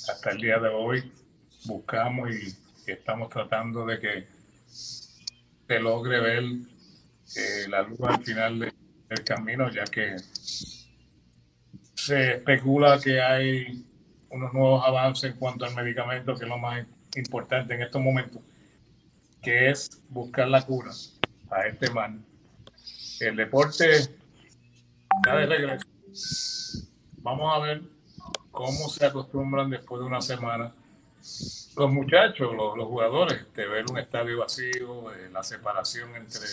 hasta 0.10 0.32
el 0.32 0.38
día 0.40 0.60
de 0.60 0.68
hoy 0.70 1.12
buscamos 1.66 2.30
y, 2.32 2.56
y 2.88 2.92
estamos 2.92 3.30
tratando 3.30 3.86
de 3.86 4.00
que 4.00 4.28
se 4.68 5.80
logre 5.80 6.20
ver 6.20 6.44
eh, 6.44 7.68
la 7.70 7.82
luz 7.84 8.00
al 8.04 8.22
final 8.24 8.60
de- 8.60 8.74
del 9.10 9.24
camino, 9.24 9.72
ya 9.72 9.86
que 9.86 10.18
se 11.96 12.34
especula 12.36 13.00
que 13.00 13.22
hay 13.22 13.86
unos 14.30 14.54
nuevos 14.54 14.84
avances 14.86 15.32
en 15.32 15.38
cuanto 15.38 15.66
al 15.66 15.76
medicamento, 15.76 16.36
que 16.36 16.44
es 16.44 16.50
lo 16.50 16.58
más 16.58 16.86
importante 17.16 17.74
en 17.74 17.82
estos 17.82 18.02
momentos, 18.02 18.42
que 19.42 19.70
es 19.70 20.02
buscar 20.10 20.48
la 20.48 20.66
cura 20.66 20.92
a 21.50 21.68
este 21.68 21.90
mal. 21.92 22.20
El 23.20 23.36
deporte 23.36 23.96
está 23.96 25.36
de 25.36 25.46
regreso. 25.46 25.88
Vamos 27.18 27.54
a 27.56 27.60
ver 27.60 27.82
cómo 28.52 28.90
se 28.90 29.06
acostumbran 29.06 29.70
después 29.70 30.02
de 30.02 30.08
una 30.08 30.22
semana 30.22 30.74
los 31.78 31.92
muchachos, 31.92 32.56
los, 32.56 32.88
jugadores, 32.88 33.46
de 33.54 33.68
ver 33.68 33.86
un 33.90 34.00
estadio 34.00 34.40
vacío, 34.40 35.14
eh, 35.14 35.30
la 35.32 35.44
separación 35.44 36.16
entre 36.16 36.48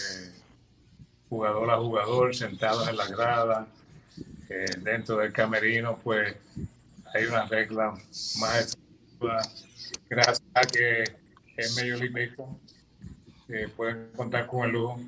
jugador 1.31 1.71
a 1.71 1.79
jugador, 1.79 2.35
sentados 2.35 2.89
en 2.89 2.97
la 2.97 3.07
grada, 3.07 3.67
eh, 4.51 4.67
dentro 4.81 5.17
del 5.17 5.33
camerino, 5.33 5.99
pues 6.05 6.37
hay 7.15 7.25
una 7.27 7.47
regla 7.47 7.95
más 8.41 8.77
gracias 10.11 10.43
a 10.53 10.63
que 10.63 11.05
en 11.57 11.75
Major 11.77 12.01
League 12.01 12.37
pueden 13.77 14.11
contar 14.17 14.47
con 14.47 14.67
el 14.67 14.73
lujo 14.73 15.01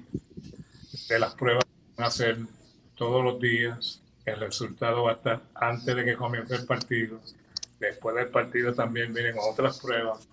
de 1.08 1.18
las 1.18 1.34
pruebas 1.34 1.64
que 1.64 1.70
van 1.96 2.04
a 2.04 2.08
hacer 2.08 2.38
todos 2.94 3.24
los 3.24 3.40
días. 3.40 4.00
El 4.24 4.40
resultado 4.40 5.04
va 5.04 5.12
a 5.12 5.14
estar 5.14 5.42
antes 5.54 5.96
de 5.96 6.04
que 6.04 6.14
comience 6.14 6.54
el 6.54 6.64
partido. 6.64 7.20
Después 7.80 8.16
del 8.16 8.28
partido 8.28 8.72
también 8.72 9.12
vienen 9.12 9.36
otras 9.38 9.80
pruebas. 9.80 10.28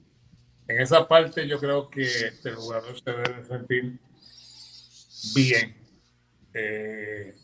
En 0.67 0.79
esa 0.79 1.07
parte 1.07 1.47
yo 1.47 1.59
creo 1.59 1.89
que 1.89 2.03
este, 2.03 2.49
el 2.49 2.55
jugador 2.55 2.95
se 2.99 3.11
debe 3.11 3.45
sentir 3.45 3.99
bien. 5.35 5.75
Eh, 6.53 7.35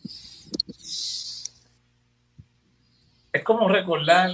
es 3.32 3.44
como 3.44 3.68
recordar 3.68 4.30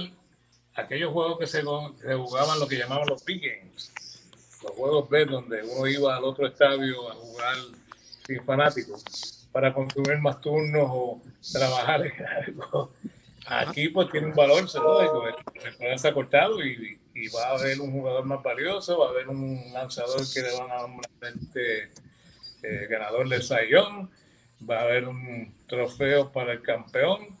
aquellos 0.75 1.11
juegos 1.11 1.39
que 1.39 1.47
se, 1.47 1.61
se 1.61 2.13
jugaban 2.15 2.59
lo 2.59 2.67
que 2.67 2.77
llamaban 2.77 3.07
los 3.07 3.23
big 3.25 3.41
games, 3.41 3.91
los 4.63 4.71
juegos 4.73 5.09
B 5.09 5.25
donde 5.25 5.63
uno 5.63 5.87
iba 5.87 6.15
al 6.15 6.23
otro 6.23 6.47
estadio 6.47 7.09
a 7.11 7.15
jugar 7.15 7.55
sin 8.25 8.43
fanáticos 8.43 9.47
para 9.51 9.73
consumir 9.73 10.17
más 10.19 10.39
turnos 10.41 10.87
o 10.89 11.21
trabajar 11.51 12.05
en 12.05 12.25
algo. 12.25 12.91
Aquí 13.47 13.87
pues 13.89 14.11
tiene 14.11 14.27
un 14.27 14.35
valor, 14.35 14.69
se 14.69 14.77
lo 14.77 15.01
digo, 15.01 15.23
el 15.79 15.99
se 15.99 16.07
ha 16.09 16.13
cortado 16.13 16.63
y, 16.63 16.99
y, 17.13 17.29
va 17.29 17.47
a 17.47 17.51
haber 17.51 17.79
un 17.79 17.91
jugador 17.91 18.25
más 18.25 18.43
valioso, 18.43 18.99
va 18.99 19.07
a 19.07 19.09
haber 19.09 19.29
un 19.29 19.71
lanzador 19.71 20.21
que 20.33 20.41
le 20.41 20.51
van 20.51 20.69
a 20.69 20.81
nombrar 20.81 21.09
este, 21.23 21.83
eh, 22.63 22.87
ganador 22.89 23.29
del 23.29 23.41
Sayón, 23.41 24.11
va 24.69 24.79
a 24.79 24.83
haber 24.83 25.07
un 25.07 25.55
trofeo 25.65 26.29
para 26.31 26.51
el 26.51 26.61
campeón. 26.61 27.36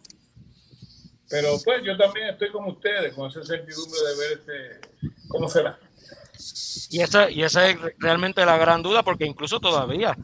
Pero 1.29 1.57
pues 1.63 1.81
yo 1.83 1.97
también 1.97 2.29
estoy 2.29 2.51
como 2.51 2.69
ustedes, 2.69 3.13
con 3.13 3.29
esa 3.29 3.43
certidumbre 3.43 3.99
de 3.99 4.17
ver 4.17 4.31
este, 4.39 5.07
cómo 5.27 5.49
será. 5.49 5.77
Y 6.89 7.01
esa, 7.01 7.29
y 7.29 7.43
esa 7.43 7.67
es 7.67 7.77
realmente 7.97 8.45
la 8.45 8.57
gran 8.57 8.81
duda, 8.81 9.03
porque 9.03 9.25
incluso 9.25 9.59
todavía, 9.59 10.15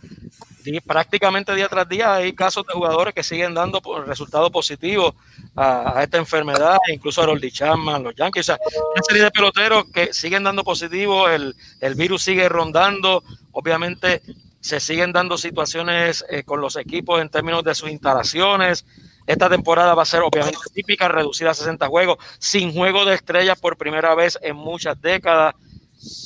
prácticamente 0.86 1.54
día 1.56 1.68
tras 1.68 1.90
día, 1.90 2.16
hay 2.16 2.34
casos 2.34 2.66
de 2.66 2.74
jugadores 2.74 3.14
que 3.14 3.24
siguen 3.24 3.54
dando 3.54 3.82
resultados 4.06 4.50
positivos 4.50 5.14
a, 5.56 6.02
esta 6.04 6.18
enfermedad, 6.18 6.78
incluso 6.88 7.22
a 7.22 7.28
los 7.28 7.42
Chapman, 7.42 8.04
los 8.04 8.16
Yankees, 8.16 8.50
o 8.50 8.54
sea, 8.54 8.60
una 8.94 9.04
serie 9.04 9.24
de 9.24 9.32
peloteros 9.32 9.86
que 9.92 10.14
siguen 10.14 10.44
dando 10.44 10.64
positivo, 10.64 11.28
el, 11.28 11.54
el 11.82 11.96
virus 11.96 12.24
sigue 12.24 12.48
rondando, 12.48 13.24
obviamente 13.52 14.22
se 14.64 14.80
siguen 14.80 15.12
dando 15.12 15.38
situaciones 15.38 16.24
eh, 16.30 16.44
con 16.44 16.62
los 16.62 16.78
equipos 16.78 17.22
en 17.22 17.28
términos 17.28 17.66
de 17.66 17.76
sus 17.76 17.90
instalaciones. 17.90 18.86
Esta 19.26 19.50
temporada 19.50 19.94
va 19.96 20.04
a 20.04 20.06
ser 20.06 20.22
obviamente 20.22 20.60
típica, 20.74 21.08
reducida 21.08 21.52
a 21.52 21.54
60 21.54 21.88
juegos, 21.88 22.18
sin 22.40 22.74
juego 22.74 23.06
de 23.06 23.16
estrellas 23.16 23.60
por 23.60 23.78
primera 23.78 24.16
vez 24.16 24.38
en 24.42 24.56
muchas 24.56 25.00
décadas. 25.02 25.56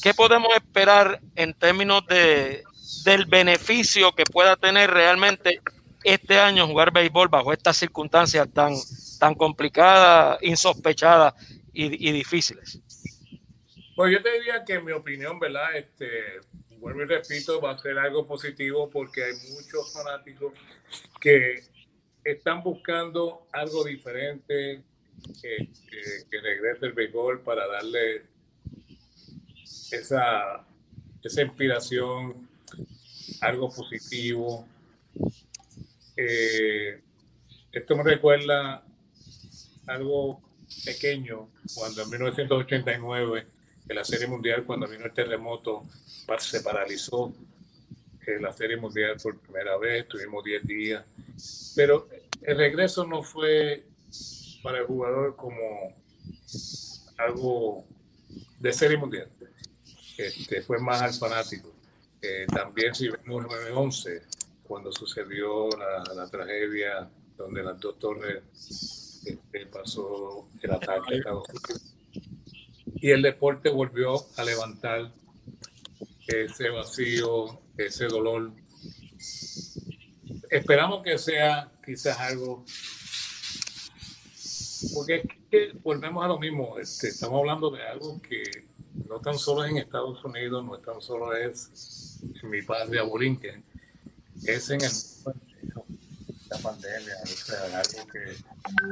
¿Qué 0.02 0.14
podemos 0.14 0.56
esperar 0.56 1.20
en 1.36 1.54
términos 1.54 2.06
de, 2.08 2.64
del 3.06 3.26
beneficio 3.26 4.14
que 4.14 4.24
pueda 4.24 4.56
tener 4.56 4.90
realmente 4.90 5.62
este 6.04 6.40
año 6.40 6.68
jugar 6.68 6.92
béisbol 6.92 7.28
bajo 7.28 7.54
estas 7.54 7.78
circunstancias 7.78 8.48
tan, 8.54 8.74
tan 9.20 9.36
complicadas, 9.36 10.40
insospechadas 10.42 11.34
y, 11.74 12.10
y 12.10 12.12
difíciles? 12.12 12.80
Pues 13.96 14.12
yo 14.12 14.22
te 14.22 14.32
diría 14.32 14.64
que 14.64 14.74
en 14.74 14.86
mi 14.86 14.92
opinión, 14.92 15.40
¿verdad? 15.40 15.76
Este, 15.76 16.40
vuelvo 16.80 17.02
y 17.02 17.06
repito, 17.06 17.60
va 17.62 17.72
a 17.72 17.78
ser 17.78 17.98
algo 17.98 18.26
positivo 18.26 18.90
porque 18.90 19.24
hay 19.24 19.34
muchos 19.52 19.94
fanáticos 19.94 20.54
que 21.20 21.64
están 22.32 22.62
buscando 22.62 23.48
algo 23.54 23.86
diferente, 23.86 24.84
que, 25.42 25.70
regrese 26.42 26.86
el 26.86 26.94
béisbol 26.94 27.42
para 27.42 27.66
darle 27.68 28.24
esa, 29.92 30.66
esa 31.24 31.42
inspiración 31.42 32.48
algo 33.42 33.70
positivo. 33.70 34.68
Eh, 36.16 37.00
esto 37.72 37.96
me 37.96 38.04
recuerda 38.04 38.84
algo 39.88 40.42
pequeño 40.84 41.50
cuando 41.74 42.04
en 42.04 42.10
1989 42.10 43.48
en 43.88 43.96
la 43.96 44.04
Serie 44.04 44.28
Mundial, 44.28 44.66
cuando 44.66 44.88
vino 44.88 45.06
el 45.06 45.14
terremoto, 45.14 45.84
se 46.40 46.60
paralizó 46.62 47.34
eh, 48.28 48.40
la 48.42 48.52
Serie 48.52 48.76
Mundial 48.76 49.16
por 49.24 49.40
primera 49.40 49.78
vez, 49.78 50.08
tuvimos 50.08 50.44
10 50.44 50.68
días, 50.68 51.06
pero 51.76 52.10
el 52.42 52.58
regreso 52.58 53.06
no 53.08 53.24
fue 53.24 53.86
para 54.62 54.80
el 54.80 54.86
jugador 54.86 55.36
como 55.38 55.96
algo 57.18 57.86
de 58.60 58.74
Serie 58.74 58.98
Mundial, 58.98 59.30
este, 60.18 60.62
fue 60.62 60.78
más 60.80 61.02
al 61.02 61.14
fanático. 61.14 61.74
Eh, 62.22 62.46
también 62.54 62.94
si 62.94 63.08
vemos 63.08 63.46
9-11, 63.46 64.22
cuando 64.64 64.92
sucedió 64.92 65.70
la, 65.70 66.30
tragedia 66.30 67.10
donde 67.38 67.64
las 67.64 67.80
dos 67.80 67.98
torres 67.98 68.44
este, 69.26 69.66
pasó 69.68 70.50
el 70.62 70.72
ataque 70.72 71.16
Estados 71.16 71.48
Unidos. 71.48 71.94
Y 72.96 73.12
el 73.12 73.22
deporte 73.22 73.70
volvió 73.70 74.16
a 74.36 74.44
levantar 74.44 75.14
ese 76.28 76.70
vacío, 76.70 77.60
ese 77.78 78.06
dolor. 78.08 78.52
Esperamos 80.50 81.04
que 81.04 81.18
sea 81.18 81.72
quizás 81.86 82.20
algo, 82.20 82.66
porque 84.94 85.24
volvemos 85.84 86.24
a 86.24 86.28
lo 86.28 86.40
mismo, 86.40 86.78
este, 86.80 87.10
estamos 87.10 87.40
hablando 87.40 87.70
de 87.70 87.84
algo 87.84 88.22
que 88.22 88.44
no 89.08 89.20
tan 89.20 89.38
solo 89.38 89.64
es 89.64 89.72
en 89.72 89.78
Estados 89.78 90.24
Unidos, 90.24 90.64
no 90.66 90.78
tan 90.80 91.02
solo 91.02 91.36
es 91.36 92.20
en 92.42 92.50
mi 92.50 92.62
padre 92.62 93.00
Aborinquen, 93.00 93.64
es 94.46 94.70
en 94.70 94.82
el 94.82 94.92
la 96.50 96.58
pandemia, 96.60 97.14
o 97.24 97.76
algo 97.76 98.08
que 98.12 98.38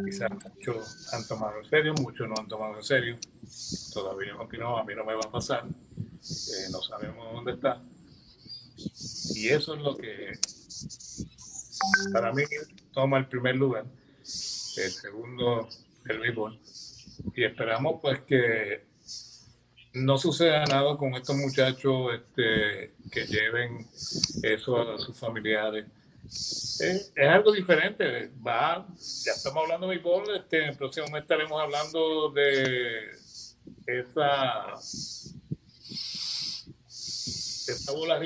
quizás 0.05 0.29
muchos 0.29 1.13
han 1.13 1.25
tomado 1.27 1.59
en 1.59 1.69
serio, 1.69 1.93
muchos 2.01 2.27
no 2.27 2.35
han 2.37 2.47
tomado 2.47 2.75
en 2.77 2.83
serio, 2.83 3.17
todavía 3.93 4.33
no, 4.33 4.77
a 4.77 4.83
mí 4.83 4.93
no 4.95 5.05
me 5.05 5.13
va 5.13 5.21
a 5.25 5.31
pasar, 5.31 5.65
eh, 5.65 6.69
no 6.71 6.81
sabemos 6.81 7.33
dónde 7.33 7.53
está. 7.53 7.81
Y 9.35 9.49
eso 9.49 9.75
es 9.75 9.81
lo 9.81 9.97
que 9.97 10.33
para 12.13 12.33
mí 12.33 12.43
toma 12.93 13.17
el 13.17 13.27
primer 13.27 13.55
lugar, 13.55 13.85
el 14.23 14.91
segundo 14.91 15.67
el 16.07 16.19
béisbol. 16.19 16.59
Y 17.35 17.43
esperamos 17.43 17.99
pues 18.01 18.21
que 18.21 18.83
no 19.93 20.17
suceda 20.17 20.65
nada 20.65 20.97
con 20.97 21.15
estos 21.15 21.35
muchachos 21.35 22.13
este, 22.13 22.93
que 23.11 23.25
lleven 23.27 23.87
eso 24.43 24.77
a 24.77 24.99
sus 24.99 25.17
familiares 25.17 25.85
es, 26.79 27.11
algo 27.17 27.51
diferente. 27.51 28.31
Va, 28.45 28.85
ya 28.97 29.31
estamos 29.31 29.63
hablando 29.63 29.87
de 29.87 29.95
béisbol, 29.95 30.35
este, 30.35 30.63
en 30.63 30.69
el 30.69 30.77
próximo 30.77 31.07
mes 31.07 31.21
estaremos 31.21 31.61
hablando 31.61 32.29
de 32.31 33.11
esa, 33.87 34.75
esa 36.87 37.91
bola 37.93 38.19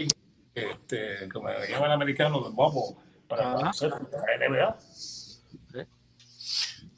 este, 0.63 1.29
como 1.29 1.49
le 1.49 1.69
llaman 1.69 1.91
americanos, 1.91 2.43
de 2.43 2.49
bobo, 2.51 3.01
para 3.27 3.69
hacer 3.69 3.89
la 3.89 4.47
NBA. 4.47 4.77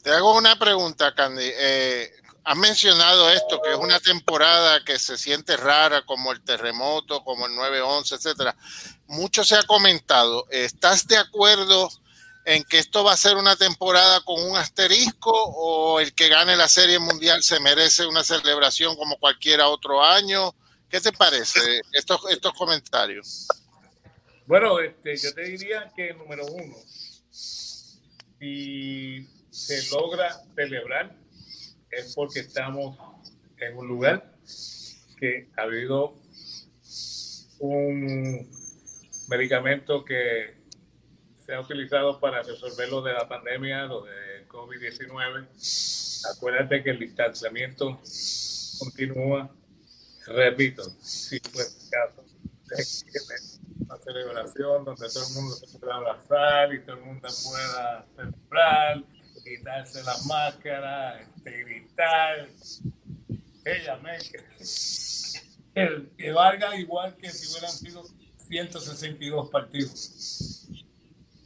Te 0.04 0.12
hago 0.12 0.36
una 0.36 0.58
pregunta, 0.58 1.14
Candy. 1.14 1.46
Eh, 1.46 2.10
has 2.44 2.58
mencionado 2.58 3.30
esto, 3.30 3.62
que 3.62 3.72
es 3.72 3.78
una 3.78 4.00
temporada 4.00 4.84
que 4.84 4.98
se 4.98 5.18
siente 5.18 5.58
rara, 5.58 6.04
como 6.06 6.32
el 6.32 6.42
terremoto, 6.44 7.24
como 7.24 7.46
el 7.46 7.54
9-11, 7.54 8.16
etcétera. 8.16 8.56
Mucho 9.08 9.44
se 9.44 9.56
ha 9.56 9.64
comentado. 9.64 10.48
¿Estás 10.50 11.06
de 11.06 11.18
acuerdo 11.18 11.90
en 12.46 12.64
que 12.64 12.80
esto 12.80 13.04
va 13.04 13.14
a 13.14 13.18
ser 13.18 13.38
una 13.38 13.56
temporada 13.56 14.22
con 14.22 14.42
un 14.42 14.58
asterisco 14.58 15.32
o 15.32 16.00
el 16.00 16.14
que 16.16 16.30
gane 16.30 16.56
la 16.56 16.68
Serie 16.68 16.98
Mundial 16.98 17.44
se 17.44 17.60
merece 17.60 18.06
una 18.08 18.24
celebración 18.24 18.96
como 18.96 19.18
cualquier 19.18 19.62
otro 19.62 20.04
año? 20.04 20.56
¿Qué 20.92 21.00
te 21.00 21.14
parece 21.14 21.82
estos, 21.94 22.30
estos 22.30 22.54
comentarios? 22.54 23.48
Bueno, 24.46 24.80
este, 24.82 25.16
yo 25.16 25.34
te 25.34 25.44
diría 25.44 25.90
que 25.96 26.14
número 26.14 26.46
uno, 26.48 26.76
si 27.30 29.26
se 29.50 29.90
logra 29.90 30.42
celebrar 30.54 31.16
es 31.90 32.14
porque 32.14 32.42
estamos 32.42 32.98
en 33.58 33.78
un 33.78 33.88
lugar 33.88 34.36
que 35.18 35.50
ha 35.56 35.62
habido 35.62 36.16
un 37.60 38.50
medicamento 39.30 40.04
que 40.04 40.58
se 41.46 41.54
ha 41.54 41.62
utilizado 41.62 42.20
para 42.20 42.44
resolver 42.44 42.90
lo 42.90 43.02
de 43.02 43.14
la 43.14 43.30
pandemia, 43.30 43.86
lo 43.86 44.04
de 44.04 44.46
COVID-19. 44.50 45.48
Acuérdate 46.36 46.84
que 46.84 46.90
el 46.90 47.00
distanciamiento 47.00 48.02
continúa. 48.80 49.56
Repito, 50.28 50.84
si 51.02 51.40
fue 51.40 51.64
el 51.64 51.90
caso, 51.90 52.24
una 53.80 53.98
celebración 53.98 54.86
donde 54.86 55.10
todo 55.10 55.28
el 55.28 55.34
mundo 55.34 55.56
se 55.56 55.80
pueda 55.80 55.96
abrazar 55.96 56.74
y 56.74 56.82
todo 56.86 56.96
el 56.98 57.02
mundo 57.02 57.28
pueda 57.44 58.06
celebrar 58.16 59.04
quitarse 59.44 60.04
las 60.04 60.26
máscaras, 60.26 61.22
este, 61.22 61.64
gritar. 61.64 62.50
Ella, 63.66 63.98
me, 63.98 64.18
que, 64.18 66.08
que 66.18 66.32
valga 66.32 66.76
igual 66.78 67.16
que 67.18 67.30
si 67.30 67.52
hubieran 67.52 67.72
sido 67.72 68.04
162 68.38 69.50
partidos. 69.50 70.68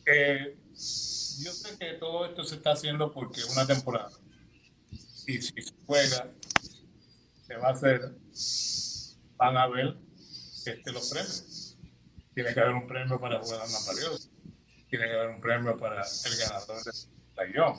Eh, 0.05 0.57
yo 0.73 1.51
sé 1.51 1.77
que 1.77 1.93
todo 1.93 2.25
esto 2.25 2.43
se 2.43 2.55
está 2.55 2.71
haciendo 2.71 3.11
porque 3.11 3.43
una 3.51 3.65
temporada. 3.67 4.11
Y 5.27 5.41
si 5.41 5.61
se 5.61 5.73
juega, 5.85 6.31
se 7.45 7.55
va 7.57 7.69
a 7.69 7.71
hacer, 7.71 8.15
van 9.37 9.57
a 9.57 9.67
ver 9.67 9.97
este, 10.65 10.91
los 10.91 11.09
premios. 11.09 11.77
Tiene 12.33 12.53
que 12.53 12.59
haber 12.59 12.73
un 12.73 12.87
premio 12.87 13.19
para 13.19 13.39
jugador 13.39 13.69
más 13.69 13.87
valioso. 13.87 14.29
Tiene 14.89 15.05
que 15.05 15.13
haber 15.13 15.29
un 15.29 15.41
premio 15.41 15.77
para 15.77 16.01
el 16.01 16.37
ganador 16.37 16.83
de 16.83 16.91
la 17.35 17.73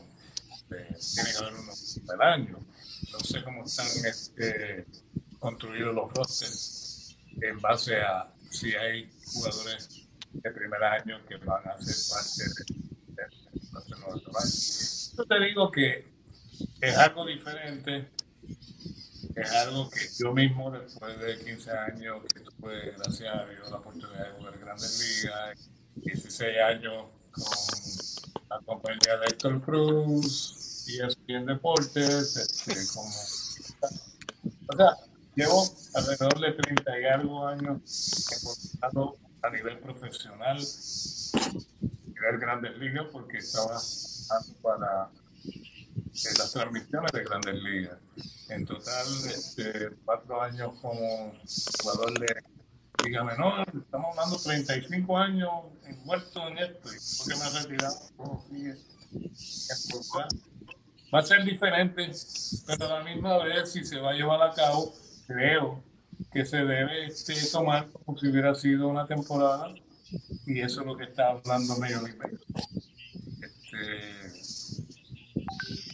este, 0.54 1.14
tiene 1.14 1.30
que 1.30 1.38
haber 1.38 1.54
unos 1.54 2.06
del 2.06 2.22
año. 2.22 2.58
No 3.12 3.20
sé 3.20 3.42
cómo 3.44 3.64
están 3.64 3.86
este, 4.04 4.86
construidos 5.38 5.94
los 5.94 6.12
rosters 6.12 7.16
en 7.40 7.60
base 7.60 8.00
a 8.00 8.32
si 8.50 8.74
hay 8.74 9.10
jugadores 9.32 10.08
de 10.32 10.50
primer 10.50 10.82
año 10.82 11.24
que 11.26 11.36
van 11.36 11.66
a 11.68 11.78
ser 11.78 11.94
parte 12.10 12.64
del 13.14 13.30
próximo 13.70 14.14
de 14.14 15.16
Yo 15.16 15.24
te 15.24 15.40
digo 15.44 15.70
que 15.70 16.16
es 16.80 16.96
algo 16.96 17.26
diferente, 17.26 18.10
es 19.36 19.52
algo 19.52 19.90
que 19.90 20.00
yo 20.18 20.32
mismo, 20.32 20.70
después 20.70 21.18
de 21.20 21.38
15 21.38 21.70
años, 21.70 22.22
que 22.32 22.40
tuve, 22.40 22.92
gracias 22.96 23.34
a 23.34 23.44
Dios, 23.44 23.70
la 23.70 23.76
oportunidad 23.76 24.26
de 24.26 24.30
jugar 24.32 24.58
Grandes 24.58 25.22
Ligas, 25.22 25.70
16 25.96 26.58
años 26.58 27.04
con 27.30 27.44
la 28.48 28.60
compañía 28.64 29.18
de 29.18 29.26
Héctor 29.26 29.60
Cruz 29.60 30.86
y 31.26 31.34
en 31.34 31.44
Deportes, 31.44 32.36
este, 32.36 32.74
como, 32.94 33.10
o 34.68 34.76
sea, 34.76 34.96
llevo 35.34 35.64
alrededor 35.94 36.40
de 36.40 36.52
30 36.52 37.00
y 37.00 37.04
algo 37.04 37.46
años 37.46 37.82
a 39.42 39.50
nivel 39.50 39.78
profesional, 39.80 40.56
a 40.56 42.08
nivel 42.08 42.38
Grandes 42.40 42.78
Ligas, 42.78 43.06
porque 43.12 43.38
estaba 43.38 43.78
para 44.62 45.10
las 46.38 46.52
transmisiones 46.52 47.12
de 47.12 47.24
Grandes 47.24 47.62
Ligas. 47.62 47.98
En 48.48 48.64
total, 48.64 49.06
este, 49.26 49.90
cuatro 50.04 50.40
años 50.40 50.72
como 50.80 51.32
jugador 51.82 52.18
de 52.18 52.42
Liga 53.04 53.24
Menor, 53.24 53.66
estamos 53.74 54.16
hablando 54.16 54.38
35 54.38 55.18
años 55.18 55.50
envuelto 55.84 56.48
en 56.48 56.58
esto, 56.58 56.88
y 56.92 56.96
porque 57.18 57.34
me 57.34 57.46
he 57.46 57.62
retirado, 57.62 57.96
Va 61.14 61.20
a 61.20 61.22
ser 61.22 61.44
diferente, 61.44 62.10
pero 62.66 62.86
a 62.86 62.98
la 62.98 63.04
misma 63.04 63.38
vez, 63.44 63.72
si 63.72 63.84
se 63.84 63.98
va 63.98 64.10
a 64.10 64.14
llevar 64.14 64.42
a 64.42 64.52
cabo, 64.54 64.92
creo 65.26 65.82
que 66.32 66.44
se 66.44 66.58
debe 66.58 67.06
este, 67.06 67.34
tomar 67.50 67.88
como 67.90 68.18
si 68.18 68.28
hubiera 68.28 68.54
sido 68.54 68.88
una 68.88 69.06
temporada, 69.06 69.74
y 70.46 70.60
eso 70.60 70.80
es 70.80 70.86
lo 70.86 70.96
que 70.96 71.04
está 71.04 71.30
hablando 71.30 71.76
medio 71.76 72.02
League 72.02 72.18
este, 73.42 74.35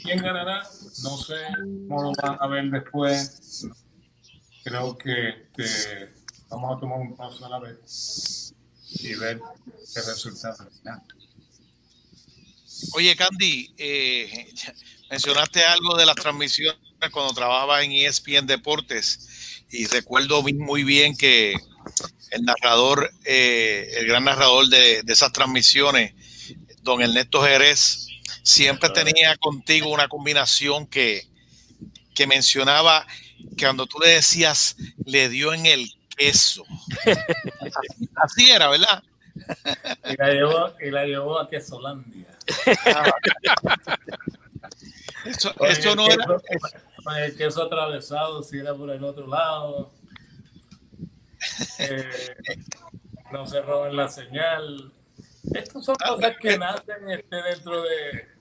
¿Quién 0.02 0.18
ganará? 0.18 0.62
No 1.02 1.16
sé 1.16 1.34
cómo 1.88 2.02
lo 2.02 2.12
van 2.22 2.38
a 2.40 2.46
ver 2.48 2.70
después. 2.70 3.66
Creo 4.64 4.96
que 4.98 5.48
vamos 6.48 6.76
a 6.76 6.80
tomar 6.80 6.98
un 6.98 7.16
paso 7.16 7.46
a 7.46 7.48
la 7.48 7.58
vez 7.60 8.54
y 9.00 9.14
ver 9.14 9.40
qué 9.94 10.00
resultado 10.02 10.68
Oye, 12.94 13.16
Candy, 13.16 13.72
eh, 13.78 14.52
mencionaste 15.10 15.64
algo 15.64 15.96
de 15.96 16.04
las 16.04 16.16
transmisiones 16.16 16.78
cuando 17.12 17.32
trabajaba 17.32 17.82
en 17.82 17.92
ESPN 17.92 18.46
Deportes 18.46 19.64
y 19.70 19.86
recuerdo 19.86 20.42
muy 20.42 20.84
bien 20.84 21.16
que 21.16 21.54
el 22.30 22.42
narrador, 22.42 23.10
eh, 23.24 23.88
el 23.98 24.06
gran 24.06 24.24
narrador 24.24 24.66
de, 24.68 25.02
de, 25.02 25.12
esas 25.12 25.32
transmisiones, 25.32 26.12
don 26.82 27.00
Ernesto 27.00 27.42
Jerez, 27.42 28.08
siempre 28.42 28.90
tenía 28.90 29.36
contigo 29.36 29.90
una 29.90 30.08
combinación 30.08 30.86
que, 30.86 31.26
que 32.14 32.26
mencionaba 32.26 33.06
que 33.56 33.64
cuando 33.64 33.86
tú 33.86 33.98
le 33.98 34.10
decías, 34.10 34.76
le 35.04 35.28
dio 35.28 35.52
en 35.52 35.66
el 35.66 35.92
queso. 36.16 36.64
Así 38.16 38.50
era, 38.50 38.68
¿verdad? 38.68 39.02
Y 40.04 40.16
la 40.16 40.28
llevó, 40.30 40.72
y 40.80 40.90
la 40.90 41.04
llevó 41.04 41.40
a 41.40 41.48
Quesolandia. 41.48 42.26
Eso, 45.24 45.54
eso 45.60 45.94
no 45.94 46.10
era. 46.10 46.26
Con 46.26 47.16
el 47.16 47.36
queso 47.36 47.62
atravesado, 47.62 48.42
si 48.42 48.58
era 48.58 48.74
por 48.74 48.90
el 48.90 49.04
otro 49.04 49.28
lado. 49.28 49.92
Eh, 51.78 52.34
no 53.30 53.46
se 53.46 53.62
roben 53.62 53.94
la 53.94 54.08
señal. 54.08 54.92
Estas 55.54 55.84
son 55.84 55.94
cosas 55.94 56.36
que 56.40 56.58
nacen 56.58 57.08
este, 57.08 57.36
dentro 57.36 57.82
de 57.82 58.31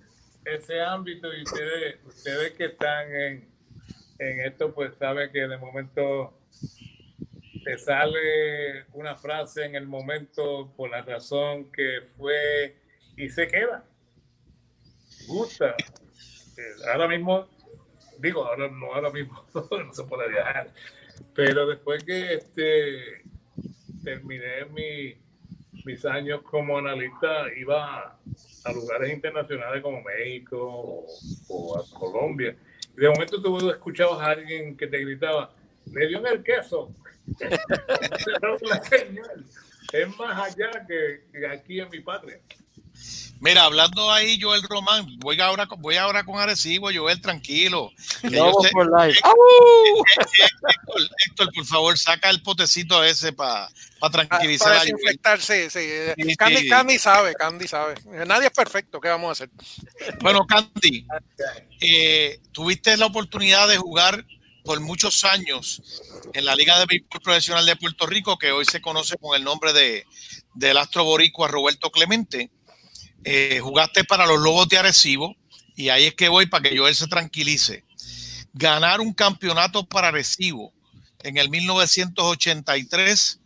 ese 0.45 0.81
ámbito 0.81 1.33
y 1.33 1.43
ustedes, 1.43 1.99
ustedes 2.05 2.53
que 2.53 2.65
están 2.65 3.13
en, 3.13 3.49
en 4.19 4.39
esto, 4.41 4.73
pues 4.73 4.95
saben 4.97 5.31
que 5.31 5.47
de 5.47 5.57
momento 5.57 6.37
te 7.63 7.77
sale 7.77 8.85
una 8.93 9.15
frase 9.15 9.65
en 9.65 9.75
el 9.75 9.87
momento 9.87 10.73
por 10.75 10.89
la 10.89 11.01
razón 11.01 11.71
que 11.71 12.01
fue 12.17 12.75
y 13.15 13.29
se 13.29 13.47
queda. 13.47 13.85
Gusta. 15.27 15.75
Eh, 16.57 16.89
ahora 16.91 17.07
mismo, 17.07 17.47
digo, 18.17 18.45
ahora 18.45 18.67
no, 18.69 18.93
ahora 18.93 19.11
mismo 19.11 19.45
no 19.53 19.93
se 19.93 20.03
puede 20.03 20.29
viajar, 20.29 20.73
pero 21.33 21.67
después 21.67 22.03
que 22.03 22.33
este, 22.33 23.23
terminé 24.03 24.65
mi, 24.65 25.15
mis 25.86 26.05
años 26.05 26.41
como 26.43 26.77
analista, 26.77 27.45
iba 27.57 28.17
a 28.63 28.73
lugares 28.73 29.13
internacionales 29.13 29.82
como 29.82 30.01
México 30.01 31.05
o, 31.47 31.77
a 31.77 31.84
Colombia. 31.97 32.55
Y 32.95 33.01
de 33.01 33.09
momento 33.09 33.41
tú 33.41 33.69
escuchabas 33.69 34.19
a 34.19 34.32
alguien 34.32 34.77
que 34.77 34.88
te 34.88 34.99
gritaba, 34.99 35.53
le 35.91 36.07
dio 36.07 36.19
en 36.19 36.27
el 36.27 36.43
queso. 36.43 36.93
es 39.93 40.17
más 40.17 40.49
allá 40.49 40.86
que 40.88 41.21
aquí 41.47 41.79
en 41.79 41.89
mi 41.89 41.99
patria. 41.99 42.39
Mira, 43.43 43.64
hablando 43.64 44.12
ahí, 44.12 44.39
Joel 44.39 44.62
Román, 44.62 45.18
voy 45.18 45.41
ahora, 45.41 45.68
voy 45.80 45.95
ahora 45.97 46.24
con 46.24 46.39
Arecibo, 46.39 46.89
Joel, 46.93 47.20
tranquilo. 47.22 47.91
Por 48.22 49.02
live. 49.02 49.18
Héctor, 49.18 51.10
Héctor, 51.26 51.49
por 51.56 51.66
favor, 51.66 51.97
saca 51.97 52.30
el 52.30 52.43
potecito 52.43 53.04
ese 53.04 53.34
para 53.34 53.68
tranquilizar 54.12 54.68
Para 54.68 54.76
a 54.76 54.80
Joel. 54.82 54.91
desinfectarse. 54.91 55.70
sí. 55.72 55.80
Sí, 56.24 56.36
Candy, 56.36 56.58
sí. 56.58 56.70
Candy 56.70 56.99
sabe, 56.99 57.34
Candy 57.34 57.68
sabe. 57.68 57.95
Nadie 58.28 58.45
es 58.47 58.54
perfecto, 58.54 59.02
¿qué 59.02 59.10
vamos 59.10 59.30
a 59.30 59.32
hacer? 59.32 59.49
Bueno, 60.20 60.45
Candy, 60.45 61.08
eh, 61.80 62.39
tuviste 62.52 62.95
la 62.95 63.08
oportunidad 63.08 63.68
de 63.68 63.78
jugar 63.78 64.24
por 64.64 64.80
muchos 64.82 65.26
años 65.26 65.82
en 66.34 66.45
la 66.45 66.56
Liga 66.56 66.78
de 66.78 66.86
Béisbol 66.86 67.22
Profesional 67.22 67.66
de 67.66 67.76
Puerto 67.76 68.06
Rico, 68.06 68.38
que 68.38 68.52
hoy 68.52 68.66
se 68.66 68.82
conoce 68.82 69.18
con 69.18 69.36
el 69.36 69.43
nombre 69.43 69.74
de 69.74 70.06
del 70.54 70.78
astro 70.78 71.04
boricua 71.04 71.47
Roberto 71.47 71.89
Clemente. 71.91 72.52
Eh, 73.24 73.59
jugaste 73.61 74.03
para 74.03 74.26
los 74.26 74.39
Lobos 74.39 74.67
de 74.67 74.78
Arecibo 74.78 75.36
y 75.76 75.89
ahí 75.89 76.05
es 76.05 76.15
que 76.15 76.30
voy 76.30 76.47
para 76.47 76.69
que 76.69 76.78
Joel 76.78 76.95
se 76.95 77.07
tranquilice. 77.07 77.86
Ganar 78.53 78.99
un 78.99 79.13
campeonato 79.13 79.86
para 79.86 80.07
Arecibo 80.09 80.74
en 81.19 81.38
el 81.38 81.49
1983, 81.49 83.39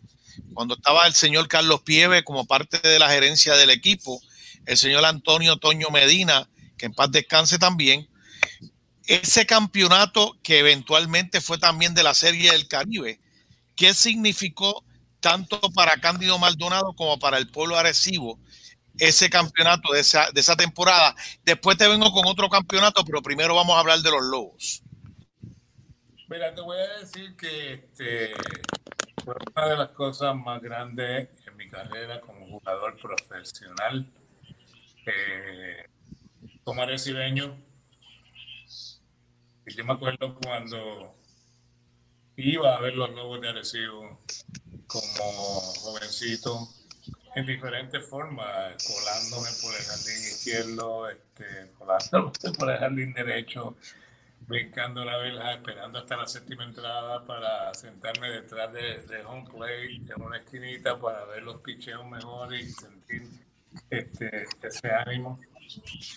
cuando 0.54 0.76
estaba 0.76 1.06
el 1.08 1.14
señor 1.14 1.48
Carlos 1.48 1.82
Pieve 1.82 2.24
como 2.24 2.46
parte 2.46 2.80
de 2.88 3.00
la 3.00 3.10
gerencia 3.10 3.56
del 3.56 3.70
equipo, 3.70 4.22
el 4.66 4.78
señor 4.78 5.04
Antonio 5.06 5.58
Toño 5.58 5.90
Medina, 5.90 6.50
que 6.78 6.86
en 6.88 6.94
paz 6.94 7.12
descanse 7.12 7.60
también. 7.60 8.08
Ese 9.06 9.46
campeonato 9.46 10.38
que 10.42 10.60
eventualmente 10.60 11.42
fue 11.42 11.58
también 11.58 11.94
de 11.94 12.04
la 12.04 12.16
Serie 12.16 12.52
del 12.52 12.68
Caribe, 12.68 13.20
¿qué 13.76 13.94
significó 13.94 14.84
tanto 15.20 15.60
para 15.74 16.00
Cándido 16.00 16.40
Maldonado 16.40 16.94
como 16.94 17.20
para 17.20 17.38
el 17.38 17.50
pueblo 17.50 17.78
arecibo 17.78 18.40
ese 18.98 19.30
campeonato 19.30 19.94
de 19.94 20.02
esa, 20.02 20.30
de 20.32 20.42
esa 20.42 20.56
temporada? 20.56 21.16
Después 21.44 21.78
te 21.78 21.88
vengo 21.88 22.12
con 22.12 22.26
otro 22.26 22.50
campeonato, 22.50 23.04
pero 23.06 23.22
primero 23.22 23.56
vamos 23.56 23.76
a 23.76 23.80
hablar 23.80 24.00
de 24.00 24.12
los 24.12 24.24
Lobos. 24.24 24.84
Mira, 26.28 26.54
te 26.56 26.62
voy 26.62 26.78
a 26.78 27.00
decir 27.00 27.36
que 27.36 27.74
este, 27.74 28.34
fue 29.24 29.36
una 29.56 29.68
de 29.68 29.78
las 29.78 29.90
cosas 29.90 30.36
más 30.36 30.62
grandes 30.62 31.30
en 31.48 31.58
mi 31.58 31.70
carrera 31.70 32.20
como 32.22 32.48
jugador 32.48 32.98
profesional. 33.00 34.12
Eh, 35.06 35.86
como 36.66 36.82
arecibeño, 36.82 37.56
y 39.68 39.76
yo 39.76 39.86
me 39.86 39.94
acuerdo 39.94 40.36
cuando 40.44 41.16
iba 42.36 42.76
a 42.76 42.82
ver 42.82 42.96
los 42.96 43.12
Lobos 43.12 43.40
de 43.40 43.50
Arecibo 43.50 44.20
como 44.88 45.62
jovencito, 45.82 46.68
en 47.36 47.46
diferentes 47.46 48.04
formas, 48.08 48.76
colándome 48.88 49.50
por 49.62 49.76
el 49.76 49.84
jardín 49.84 50.16
izquierdo, 50.16 51.08
este, 51.10 51.70
colándome 51.78 52.32
por 52.58 52.72
el 52.72 52.78
jardín 52.78 53.12
derecho, 53.14 53.76
brincando 54.48 55.04
la 55.04 55.18
verja, 55.18 55.54
esperando 55.54 56.00
hasta 56.00 56.16
la 56.16 56.28
séptima 56.28 56.64
entrada 56.64 57.26
para 57.26 57.74
sentarme 57.74 58.30
detrás 58.30 58.72
de, 58.72 59.22
home 59.26 59.50
plate 59.50 60.14
en 60.16 60.22
una 60.22 60.38
esquinita 60.38 60.98
para 60.98 61.26
ver 61.26 61.44
los 61.44 61.60
picheos 61.62 62.10
mejores 62.10 62.66
y 62.66 62.72
sentir 62.72 63.28
este, 63.90 64.48
ese 64.64 64.90
ánimo. 64.92 65.42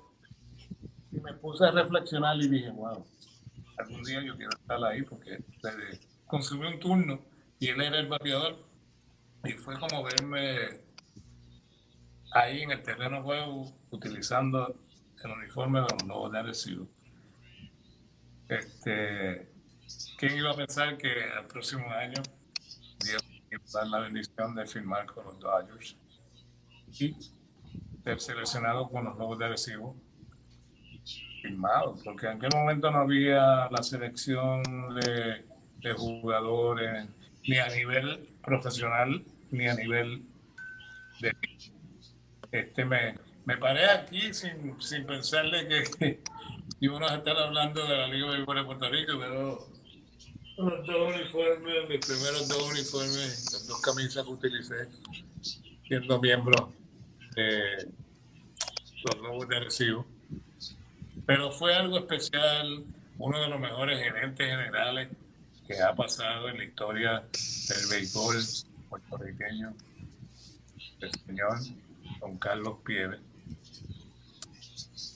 y 1.12 1.20
me 1.20 1.34
puse 1.34 1.64
a 1.64 1.70
reflexionar 1.72 2.36
y 2.36 2.48
dije, 2.48 2.70
wow, 2.70 3.04
algún 3.76 4.02
día 4.04 4.22
yo 4.22 4.36
quiero 4.36 4.52
estar 4.52 4.82
ahí 4.84 5.02
porque 5.02 5.38
consumí 6.26 6.66
un 6.66 6.78
turno 6.78 7.20
y 7.58 7.68
él 7.68 7.80
era 7.80 7.98
el 7.98 8.06
bateador 8.06 8.56
y 9.44 9.52
fue 9.52 9.78
como 9.78 10.04
verme 10.04 10.80
ahí 12.32 12.62
en 12.62 12.70
el 12.70 12.82
terreno 12.82 13.16
de 13.16 13.22
juego 13.22 13.72
utilizando 13.90 14.74
el 15.22 15.30
uniforme 15.30 15.80
de 15.80 15.86
los 15.92 16.02
Lobos 16.04 16.32
de 16.32 16.38
Arecibo. 16.38 16.86
Este, 18.48 19.48
¿Quién 20.18 20.36
iba 20.36 20.50
a 20.50 20.56
pensar 20.56 20.96
que 20.96 21.08
el 21.08 21.46
próximo 21.46 21.88
año 21.90 22.22
iba 23.04 23.18
a 23.18 23.78
dar 23.78 23.86
la 23.86 24.00
bendición 24.00 24.54
de 24.54 24.66
firmar 24.66 25.06
con 25.06 25.24
los 25.24 25.38
Dodgers 25.38 25.96
y 26.98 27.16
ser 28.04 28.20
seleccionado 28.20 28.88
con 28.88 29.04
los 29.04 29.16
Lobos 29.16 29.38
de 29.38 29.44
Arecibo? 29.46 29.96
Firmado, 31.42 31.96
porque 32.04 32.26
en 32.26 32.36
aquel 32.36 32.50
momento 32.54 32.90
no 32.90 32.98
había 32.98 33.68
la 33.70 33.82
selección 33.82 34.62
de, 34.94 35.44
de 35.78 35.92
jugadores 35.94 37.08
ni 37.46 37.58
a 37.58 37.68
nivel 37.68 38.28
profesional 38.42 39.24
ni 39.50 39.66
a 39.66 39.74
nivel 39.74 40.22
de 41.20 41.32
este 42.52 42.84
me, 42.84 43.16
me 43.44 43.56
paré 43.56 43.86
aquí 43.86 44.32
sin, 44.34 44.80
sin 44.80 45.06
pensarle 45.06 45.66
que 45.68 46.20
íbamos 46.80 47.10
a 47.10 47.16
estar 47.16 47.36
hablando 47.36 47.86
de 47.86 47.96
la 47.96 48.06
Liga 48.08 48.32
de 48.32 48.44
Puerto 48.44 48.88
Rico, 48.90 49.12
pero 49.18 49.68
los 50.56 50.86
dos 50.86 51.14
uniformes, 51.14 51.88
mis 51.88 52.06
primeros 52.06 52.48
dos 52.48 52.70
uniformes, 52.70 53.52
las 53.52 53.66
dos 53.66 53.80
camisas 53.80 54.24
que 54.24 54.30
utilicé 54.30 54.88
siendo 55.86 56.20
miembro 56.20 56.72
de 57.34 57.88
los 59.04 59.16
Lobos 59.22 59.48
de 59.48 59.56
Arecibo. 59.56 60.06
Pero 61.26 61.50
fue 61.50 61.74
algo 61.74 61.98
especial, 61.98 62.84
uno 63.18 63.40
de 63.40 63.48
los 63.48 63.60
mejores 63.60 63.98
gerentes 64.02 64.46
generales 64.46 65.08
que 65.66 65.80
ha 65.80 65.94
pasado 65.94 66.48
en 66.48 66.58
la 66.58 66.64
historia 66.64 67.24
del 67.68 67.88
béisbol 67.90 68.36
puertorriqueño, 68.88 69.72
el 71.00 71.12
señor 71.26 71.58
don 72.20 72.38
Carlos 72.38 72.78
Pieves, 72.84 73.20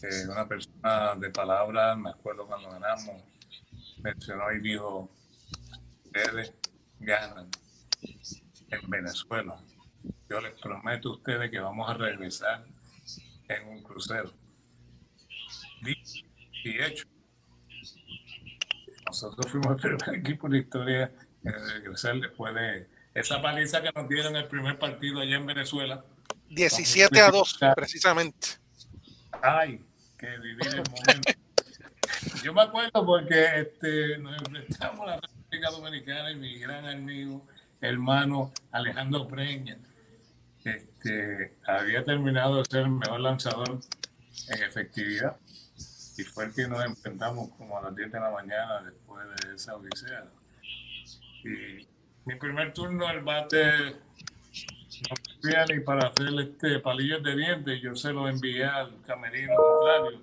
eh, 0.02 0.28
una 0.28 0.48
persona 0.48 1.14
de 1.16 1.31
palabras, 1.31 1.97
me 1.97 2.10
acuerdo 2.10 2.47
cuando 2.47 2.70
ganamos, 2.70 3.22
mencionó 4.02 4.52
y 4.52 4.60
dijo, 4.60 5.10
ustedes 6.05 6.52
ganan 7.01 7.48
en 8.70 8.90
Venezuela. 8.90 9.60
Yo 10.28 10.40
les 10.40 10.52
prometo 10.60 11.10
a 11.10 11.12
ustedes 11.12 11.51
que 11.51 11.60
vamos 11.60 11.89
a 11.89 11.94
regresar 11.94 12.64
en 13.48 13.68
un 13.68 13.82
crucero. 13.82 14.32
Y 16.64 16.82
hecho. 16.82 17.05
Nosotros 19.06 19.51
fuimos 19.51 19.72
el 19.85 19.97
primer 19.97 20.20
equipo 20.20 20.48
de 20.48 20.59
historia 20.59 21.12
en 21.44 21.52
regresar 21.52 22.18
después 22.18 22.55
de 22.55 22.89
esa 23.12 23.40
paliza 23.40 23.82
que 23.82 23.93
nos 23.94 24.09
dieron 24.09 24.35
el 24.35 24.48
primer 24.48 24.78
partido 24.78 25.20
allá 25.20 25.36
en 25.36 25.47
Venezuela. 25.47 26.05
17 26.55 27.20
a 27.20 27.31
2, 27.31 27.59
precisamente. 27.74 28.48
Ay, 29.43 29.81
que 30.18 30.26
vivir 30.39 30.66
el 30.66 30.82
momento. 30.90 31.32
Yo 32.43 32.52
me 32.52 32.62
acuerdo 32.62 33.05
porque 33.05 33.60
este, 33.60 34.18
nos 34.18 34.39
enfrentamos 34.39 35.09
a 35.09 35.16
la 35.16 35.20
República 35.20 35.70
Dominicana 35.70 36.31
y 36.31 36.36
mi 36.36 36.59
gran 36.59 36.86
amigo, 36.86 37.47
hermano 37.81 38.52
Alejandro 38.70 39.26
Preña, 39.26 39.78
este, 40.64 41.56
había 41.66 42.05
terminado 42.05 42.59
de 42.59 42.64
ser 42.64 42.81
el 42.82 42.90
mejor 42.90 43.20
lanzador 43.20 43.81
en 44.48 44.62
efectividad 44.62 45.36
y 46.16 46.22
fue 46.22 46.47
el 46.47 46.55
que 46.55 46.68
nos 46.68 46.85
enfrentamos 46.85 47.51
como 47.59 47.78
a 47.78 47.82
las 47.82 47.97
10 47.97 48.12
de 48.12 48.20
la 48.20 48.31
mañana 48.31 48.82
después 48.82 49.26
de 49.43 49.55
esa 49.55 49.76
odisea. 49.76 50.24
Y 51.44 51.86
mi 52.24 52.36
primer 52.36 52.72
turno 52.72 53.10
el 53.10 53.20
bate 53.20 53.93
no 53.93 55.16
ni 55.69 55.81
para 55.81 56.09
hacer 56.09 56.29
este 56.41 56.79
palillos 56.79 57.23
de 57.23 57.37
dientes, 57.37 57.81
yo 57.83 57.95
se 57.95 58.12
lo 58.12 58.29
envié 58.29 58.65
al 58.65 59.01
camerino 59.03 59.55
contrario. 59.57 60.23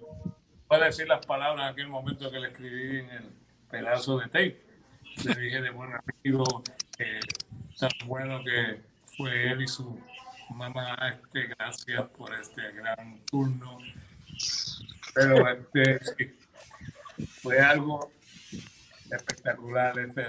Voy 0.67 0.81
a 0.81 0.85
decir 0.85 1.07
las 1.07 1.23
palabras 1.25 1.65
en 1.65 1.73
aquel 1.73 1.87
momento 1.89 2.31
que 2.31 2.39
le 2.39 2.47
escribí 2.47 2.99
en 2.99 3.09
el 3.09 3.23
pedazo 3.69 4.17
de 4.17 4.25
tape. 4.25 4.61
Le 5.25 5.35
dije 5.35 5.61
de 5.61 5.69
buen 5.69 5.91
amigo, 5.93 6.63
tan 7.79 7.89
bueno 8.05 8.43
que 8.43 8.81
fue 9.15 9.51
él 9.51 9.61
y 9.61 9.67
su 9.67 9.99
mamá, 10.55 10.97
este, 11.11 11.47
gracias 11.47 12.09
por 12.17 12.33
este 12.33 12.71
gran 12.71 13.23
turno. 13.25 13.77
Pero 15.13 15.47
este, 15.49 15.99
sí, 16.03 17.25
fue 17.41 17.59
algo 17.59 18.11
espectacular 19.11 19.99
ese, 19.99 20.25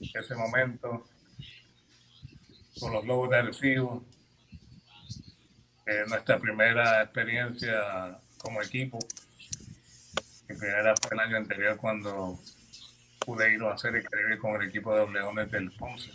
ese 0.00 0.34
momento 0.34 1.04
con 2.78 2.92
los 2.92 3.04
Lobos 3.06 3.30
de 3.30 3.36
Arecibo. 3.36 4.04
Eh, 5.90 6.04
nuestra 6.06 6.38
primera 6.38 7.02
experiencia 7.02 8.20
como 8.36 8.60
equipo. 8.60 8.98
Mi 10.46 10.54
primera 10.54 10.94
fue 11.00 11.14
el 11.16 11.20
año 11.20 11.38
anterior 11.38 11.78
cuando 11.78 12.38
pude 13.20 13.54
ir 13.54 13.62
a 13.62 13.72
hacer 13.72 13.96
el 13.96 14.06
Caribe 14.06 14.36
con 14.36 14.60
el 14.60 14.68
equipo 14.68 14.92
de 14.92 15.00
los 15.00 15.12
Leones 15.14 15.50
del 15.50 15.70
Ponce, 15.70 16.10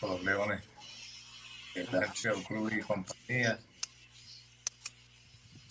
con 0.00 0.10
los 0.10 0.24
Leones 0.24 0.62
el 1.76 1.94
Archeo 1.94 2.42
Cruz 2.42 2.72
y 2.72 2.80
compañía. 2.80 3.56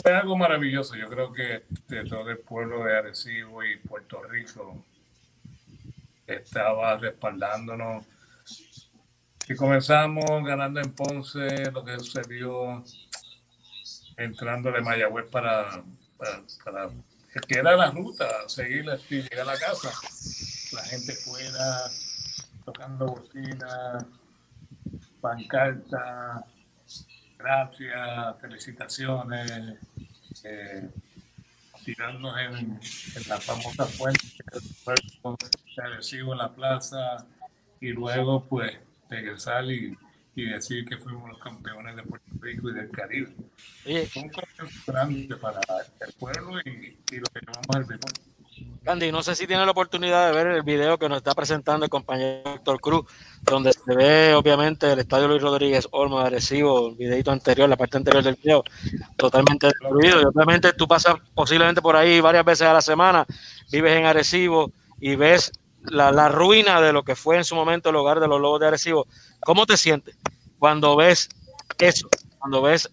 Fue 0.01 0.15
algo 0.15 0.38
maravilloso. 0.38 0.95
Yo 0.95 1.09
creo 1.09 1.34
que 1.34 1.63
todo 2.07 2.30
el 2.30 2.38
pueblo 2.38 2.85
de 2.85 2.97
Arecibo 2.97 3.61
y 3.61 3.76
Puerto 3.76 4.23
Rico 4.23 4.85
estaba 6.27 6.95
respaldándonos. 6.95 8.05
Y 9.47 9.55
comenzamos 9.55 10.43
ganando 10.43 10.80
en 10.80 10.91
Ponce, 10.93 11.72
lo 11.72 11.85
que 11.85 11.97
vio 12.27 12.84
entrando 14.17 14.72
de 14.72 14.81
Mayagüez 14.81 15.30
para, 15.30 15.84
para, 16.17 16.89
que 17.47 17.59
era 17.59 17.76
la 17.76 17.91
ruta, 17.91 18.27
seguir 18.47 18.85
y 19.09 19.22
llegar 19.22 19.41
a 19.41 19.53
la 19.53 19.59
casa. 19.59 19.91
La 20.73 20.84
gente 20.84 21.13
fuera 21.13 21.91
tocando 22.65 23.05
bocina, 23.05 24.07
pancarta, 25.22 26.43
gracias, 27.38 28.41
felicitaciones, 28.41 29.77
eh, 30.43 30.89
tirarnos 31.84 32.35
en, 32.39 32.55
en, 32.55 33.30
la 33.30 33.39
famosa 33.39 33.85
fuente 33.85 34.27
recibo 35.76 36.34
en 36.34 36.39
la 36.39 36.51
plaza 36.51 37.27
y 37.80 37.89
luego 37.89 38.43
pues 38.45 38.76
regresar 39.10 39.65
y, 39.65 39.98
y, 40.36 40.45
decir 40.45 40.86
que 40.86 40.98
fuimos 40.98 41.30
los 41.30 41.40
campeones 41.40 41.95
de 41.95 42.03
Puerto 42.03 42.32
Rico 42.40 42.69
y 42.69 42.73
del 42.73 42.90
Caribe. 42.91 43.34
Oye. 43.86 44.06
Fue 44.07 44.23
un 44.23 44.30
comienzo 44.30 44.91
grande 44.91 45.36
para 45.38 45.60
el 45.60 46.14
pueblo 46.14 46.60
y, 46.65 46.98
y 47.11 47.18
lo 47.18 47.26
que 47.27 47.40
llamamos 47.45 47.76
el 47.76 47.84
béisbol. 47.86 48.11
Candy, 48.84 49.11
no 49.11 49.23
sé 49.23 49.36
si 49.36 49.48
tiene 49.48 49.65
la 49.65 49.72
oportunidad 49.72 50.27
de 50.27 50.36
ver 50.36 50.48
el 50.48 50.61
video 50.61 50.98
que 50.98 51.10
nos 51.10 51.18
está 51.18 51.34
presentando 51.34 51.86
el 51.86 51.90
compañero 51.90 52.56
Héctor 52.56 52.80
Cruz, 52.80 53.06
donde 53.41 53.73
se 53.73 53.95
ve 53.95 54.34
obviamente 54.36 54.91
el 54.91 54.99
estadio 54.99 55.27
Luis 55.27 55.41
Rodríguez 55.41 55.88
Olmo 55.91 56.19
de 56.19 56.27
Arecibo, 56.27 56.90
el 56.90 56.95
videito 56.95 57.32
anterior, 57.32 57.68
la 57.68 57.77
parte 57.77 57.98
anterior 57.98 58.23
del 58.23 58.36
video, 58.36 58.64
totalmente 59.18 59.68
destruido. 59.68 60.22
Y 60.22 60.26
obviamente 60.26 60.72
tú 60.73 60.88
pasas 60.88 61.15
posiblemente 61.34 61.82
por 61.82 61.95
ahí 61.95 62.22
varias 62.22 62.45
veces 62.45 62.68
a 62.68 62.73
la 62.73 62.82
semana, 62.82 63.26
vives 63.72 63.98
en 63.98 64.06
Arecibo 64.06 64.72
y 64.99 65.15
ves 65.15 65.52
la, 65.90 66.12
la 66.12 66.30
ruina 66.30 66.82
de 66.82 66.94
lo 66.94 67.03
que 67.03 67.16
fue 67.16 67.38
en 67.38 67.44
su 67.44 67.56
momento 67.56 67.90
el 67.90 67.95
hogar 67.95 68.20
de 68.20 68.28
los 68.28 68.40
Lobos 68.40 68.60
de 68.60 68.68
Arecibo. 68.68 69.07
¿Cómo 69.41 69.66
te 69.66 69.78
sientes 69.78 70.18
cuando 70.60 70.95
ves 70.95 71.30
eso, 71.78 72.07
cuando 72.40 72.62
ves 72.62 72.90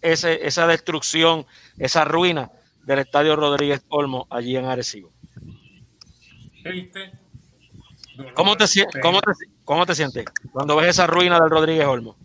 ese, 0.00 0.46
esa 0.46 0.66
destrucción, 0.66 1.46
esa 1.78 2.04
ruina 2.04 2.50
del 2.84 2.98
estadio 3.00 3.36
Rodríguez 3.36 3.82
Olmo 3.88 4.26
allí 4.30 4.56
en 4.56 4.66
Arecibo? 4.66 5.12
Triste. 6.62 7.12
¿Cómo 8.34 8.56
te, 8.56 8.64
cómo, 9.02 9.20
te, 9.20 9.32
¿Cómo 9.64 9.86
te 9.86 9.94
sientes 9.94 10.24
cuando 10.52 10.76
ves 10.76 10.90
esa 10.90 11.06
ruina 11.06 11.40
del 11.40 11.50
Rodríguez 11.50 11.86
Olmo? 11.86 12.16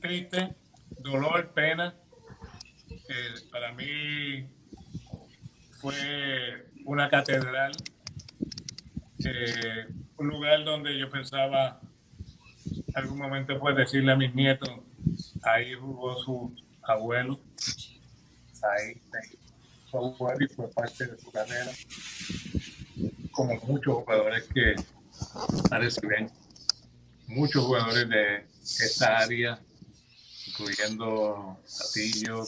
Triste, 0.00 0.54
dolor, 0.98 1.52
pena. 1.52 1.94
Eh, 2.88 3.34
para 3.50 3.72
mí 3.72 4.48
fue 5.80 6.66
una 6.86 7.10
catedral, 7.10 7.72
eh, 9.24 9.86
un 10.16 10.28
lugar 10.28 10.64
donde 10.64 10.98
yo 10.98 11.10
pensaba 11.10 11.80
algún 12.94 13.18
momento 13.18 13.58
pues 13.58 13.76
decirle 13.76 14.12
a 14.12 14.16
mis 14.16 14.34
nietos, 14.34 14.70
ahí 15.42 15.74
jugó 15.74 16.16
su 16.16 16.54
abuelo, 16.82 17.40
ahí 18.62 19.00
fue 19.90 20.00
abuelo 20.00 20.44
y 20.44 20.48
fue 20.54 20.68
parte 20.68 21.06
de 21.06 21.18
su 21.18 21.30
carrera 21.30 21.72
como 23.34 23.54
muchos 23.66 23.94
jugadores 23.94 24.44
que 24.54 24.76
reciben, 25.70 26.30
muchos 27.26 27.64
jugadores 27.64 28.08
de 28.08 28.46
esta 28.62 29.18
área, 29.18 29.58
incluyendo 30.46 31.58
Castillo, 31.62 32.44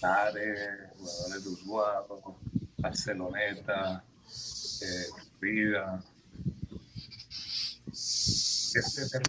Tare, 0.00 0.90
jugadores 0.98 1.44
de 1.44 1.50
Uruguayo, 1.50 2.36
Barceloneta, 2.78 4.04
Vida. 5.40 6.02
Este 7.88 9.20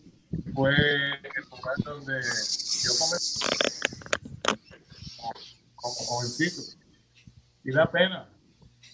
fue 0.54 0.74
el 0.74 1.44
lugar 1.50 1.76
donde 1.84 2.22
yo 2.84 2.92
comencé 2.98 3.46
como 5.76 5.96
jovencito. 5.96 6.62
Y 7.64 7.72
da 7.72 7.92
pena, 7.92 8.30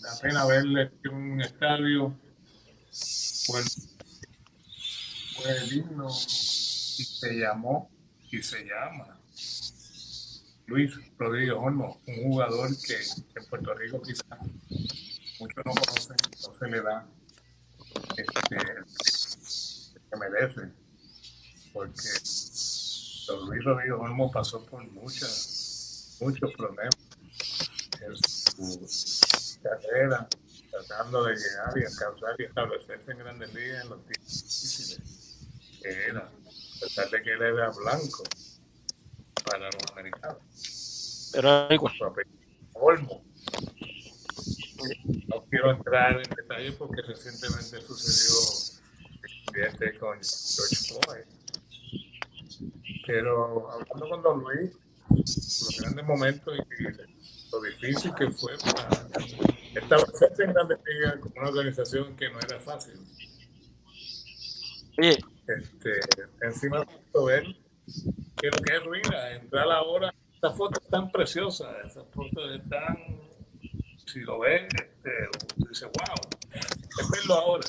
da 0.02 0.20
pena 0.22 0.46
verle 0.46 0.92
un 1.12 1.42
estadio 1.42 2.18
fue, 3.46 3.62
fue 5.36 5.60
digno 5.70 6.10
y 6.10 7.04
se 7.04 7.34
llamó 7.34 7.90
y 8.30 8.42
se 8.42 8.64
llama 8.64 9.20
Luis 10.68 10.94
Rodríguez 11.18 11.56
Olmo, 11.58 12.00
un 12.08 12.24
jugador 12.24 12.70
que 12.86 12.96
en 12.96 13.46
Puerto 13.50 13.74
Rico 13.74 14.02
quizás 14.02 14.26
muchos 15.42 15.66
no 15.66 15.72
conocen, 15.74 16.16
no 16.48 16.54
se 16.54 16.68
le 16.68 16.82
da 16.82 17.08
este, 18.16 18.58
que 20.10 20.18
merece, 20.18 20.72
porque 21.74 22.10
don 23.28 23.50
Luis 23.50 23.64
Rodríguez 23.64 23.96
Olmo 24.00 24.32
pasó 24.32 24.64
por 24.66 24.86
muchas, 24.92 26.18
muchos 26.22 26.54
problemas 26.54 26.96
en 28.02 28.16
su 28.16 29.60
carrera, 29.64 30.28
tratando 30.70 31.24
de 31.24 31.36
llegar 31.36 31.74
y 31.76 31.86
alcanzar 31.86 32.36
y 32.38 32.44
establecerse 32.44 33.12
en 33.12 33.18
grandes 33.18 33.54
ligas 33.54 33.84
en 33.84 33.90
los 33.90 34.06
tiempos 34.06 34.44
difíciles 34.44 35.22
que 35.82 36.06
era, 36.06 36.20
a 36.20 36.80
pesar 36.80 37.10
de 37.10 37.22
que 37.24 37.32
él 37.34 37.42
era 37.42 37.72
blanco 37.72 38.24
para 39.44 39.66
los 39.66 39.92
americanos. 39.92 41.32
Pero 41.34 41.74
igual. 41.74 41.94
Olmo. 42.74 43.31
No 45.28 45.44
quiero 45.50 45.72
entrar 45.72 46.18
en 46.18 46.36
detalles 46.36 46.76
porque 46.76 47.02
recientemente 47.02 47.82
sucedió 47.82 48.82
el 49.24 49.32
incidente 49.32 50.00
con 50.00 50.18
George 50.20 50.76
Floyd. 50.88 51.26
Pero 53.06 53.72
hablando 53.72 54.10
con 54.10 54.22
Don 54.22 54.40
Luis, 54.40 54.72
los 55.10 55.78
grandes 55.80 56.06
momentos 56.06 56.56
y 56.58 56.84
lo 57.52 57.62
difícil 57.62 58.14
que 58.16 58.30
fue 58.32 58.54
para 58.60 58.90
establecerse 59.76 60.44
en 60.44 60.54
Grandes 60.54 60.80
Ligas 60.86 61.16
como 61.20 61.36
una 61.38 61.50
organización 61.50 62.16
que 62.16 62.30
no 62.30 62.40
era 62.40 62.60
fácil. 62.60 62.94
Este, 64.98 66.00
encima 66.42 66.80
de 66.80 67.26
ver 67.26 67.44
que 68.40 68.48
lo 68.48 68.64
que 68.64 68.76
es 68.76 68.84
ruina, 68.84 69.32
entrar 69.32 69.70
ahora, 69.72 70.14
estas 70.34 70.56
fotos 70.56 70.88
tan 70.88 71.12
preciosas, 71.12 71.86
esas 71.86 72.06
fotos 72.12 72.52
están, 72.52 72.98
si 74.06 74.20
lo 74.22 74.40
ven, 74.40 74.68
este, 74.74 75.12
dice, 75.58 75.86
wow, 75.86 76.16
es 76.54 77.10
verlo 77.10 77.34
ahora. 77.34 77.68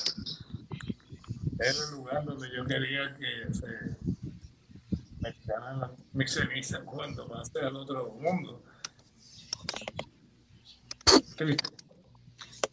Es 1.59 1.89
el 1.89 1.95
lugar 1.97 2.25
donde 2.25 2.49
yo 2.55 2.65
quería 2.65 3.13
que 3.13 3.53
se 3.53 3.67
me 5.19 5.33
quedaran 5.35 5.91
mis 6.11 6.33
cenizas 6.33 6.81
cuando 6.83 7.27
pase 7.27 7.59
al 7.59 7.75
otro 7.75 8.09
mundo. 8.19 8.61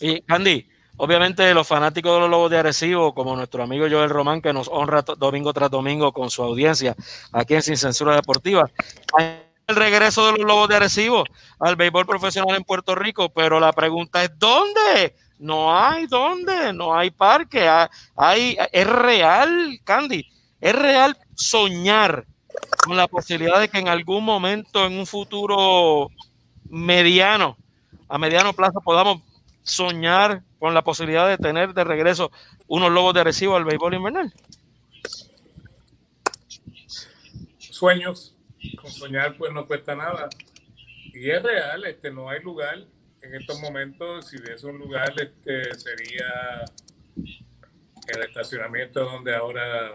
Y 0.01 0.21
Candy, 0.23 0.69
obviamente 0.97 1.55
los 1.55 1.67
fanáticos 1.67 2.15
de 2.15 2.21
los 2.21 2.31
Lobos 2.31 2.51
de 2.51 2.59
Arecibo, 2.59 3.15
como 3.15 3.37
nuestro 3.37 3.63
amigo 3.63 3.87
Joel 3.89 4.11
Román, 4.11 4.43
que 4.43 4.53
nos 4.53 4.69
honra 4.69 5.03
domingo 5.03 5.53
tras 5.53 5.71
domingo 5.71 6.13
con 6.13 6.31
su 6.31 6.43
audiencia 6.43 6.97
aquí 7.33 7.55
en 7.55 7.63
Sin 7.63 7.77
Censura 7.77 8.15
Deportiva, 8.17 8.69
el 9.71 9.77
regreso 9.77 10.27
de 10.27 10.33
los 10.33 10.47
Lobos 10.47 10.69
de 10.69 10.77
Arecibo 10.77 11.25
al 11.59 11.77
béisbol 11.77 12.05
profesional 12.05 12.57
en 12.57 12.65
Puerto 12.65 12.95
Rico, 12.95 13.31
pero 13.31 13.61
la 13.61 13.73
pregunta 13.73 14.23
es 14.23 14.31
¿dónde? 14.39 15.15
No 15.39 15.75
hay 15.75 16.07
dónde, 16.07 16.73
no 16.73 16.95
hay 16.95 17.11
parque, 17.11 17.69
hay, 18.17 18.59
es 18.73 18.87
real, 18.87 19.81
Candy, 19.85 20.27
es 20.61 20.75
real 20.75 21.17
soñar 21.35 22.27
con 22.85 22.97
la 22.97 23.09
posibilidad 23.09 23.61
de 23.61 23.69
que 23.69 23.79
en 23.79 23.89
algún 23.89 24.25
momento, 24.25 24.85
en 24.85 24.99
un 24.99 25.07
futuro 25.07 26.11
mediano, 26.69 27.57
a 28.09 28.19
mediano 28.19 28.53
plazo, 28.53 28.81
podamos 28.81 29.23
soñar 29.63 30.43
con 30.59 30.75
la 30.75 30.83
posibilidad 30.83 31.29
de 31.29 31.39
tener 31.39 31.73
de 31.73 31.85
regreso 31.85 32.31
unos 32.67 32.91
lobos 32.91 33.15
de 33.15 33.21
Arecibo 33.21 33.57
al 33.57 33.65
béisbol 33.65 33.95
invernal? 33.95 34.35
Sueños, 37.59 38.35
con 38.81 38.91
soñar 38.91 39.37
pues 39.37 39.53
no 39.53 39.67
cuesta 39.67 39.95
nada. 39.95 40.29
Y 41.13 41.31
es 41.31 41.43
real, 41.43 41.85
este, 41.87 42.11
no 42.11 42.29
hay 42.29 42.43
lugar 42.43 42.87
en 43.23 43.35
estos 43.35 43.61
momentos, 43.61 44.29
si 44.29 44.39
hubiese 44.39 44.67
un 44.67 44.79
lugar, 44.79 45.13
este, 45.21 45.75
sería 45.75 46.65
el 47.17 48.23
estacionamiento 48.23 49.05
donde 49.05 49.35
ahora 49.35 49.95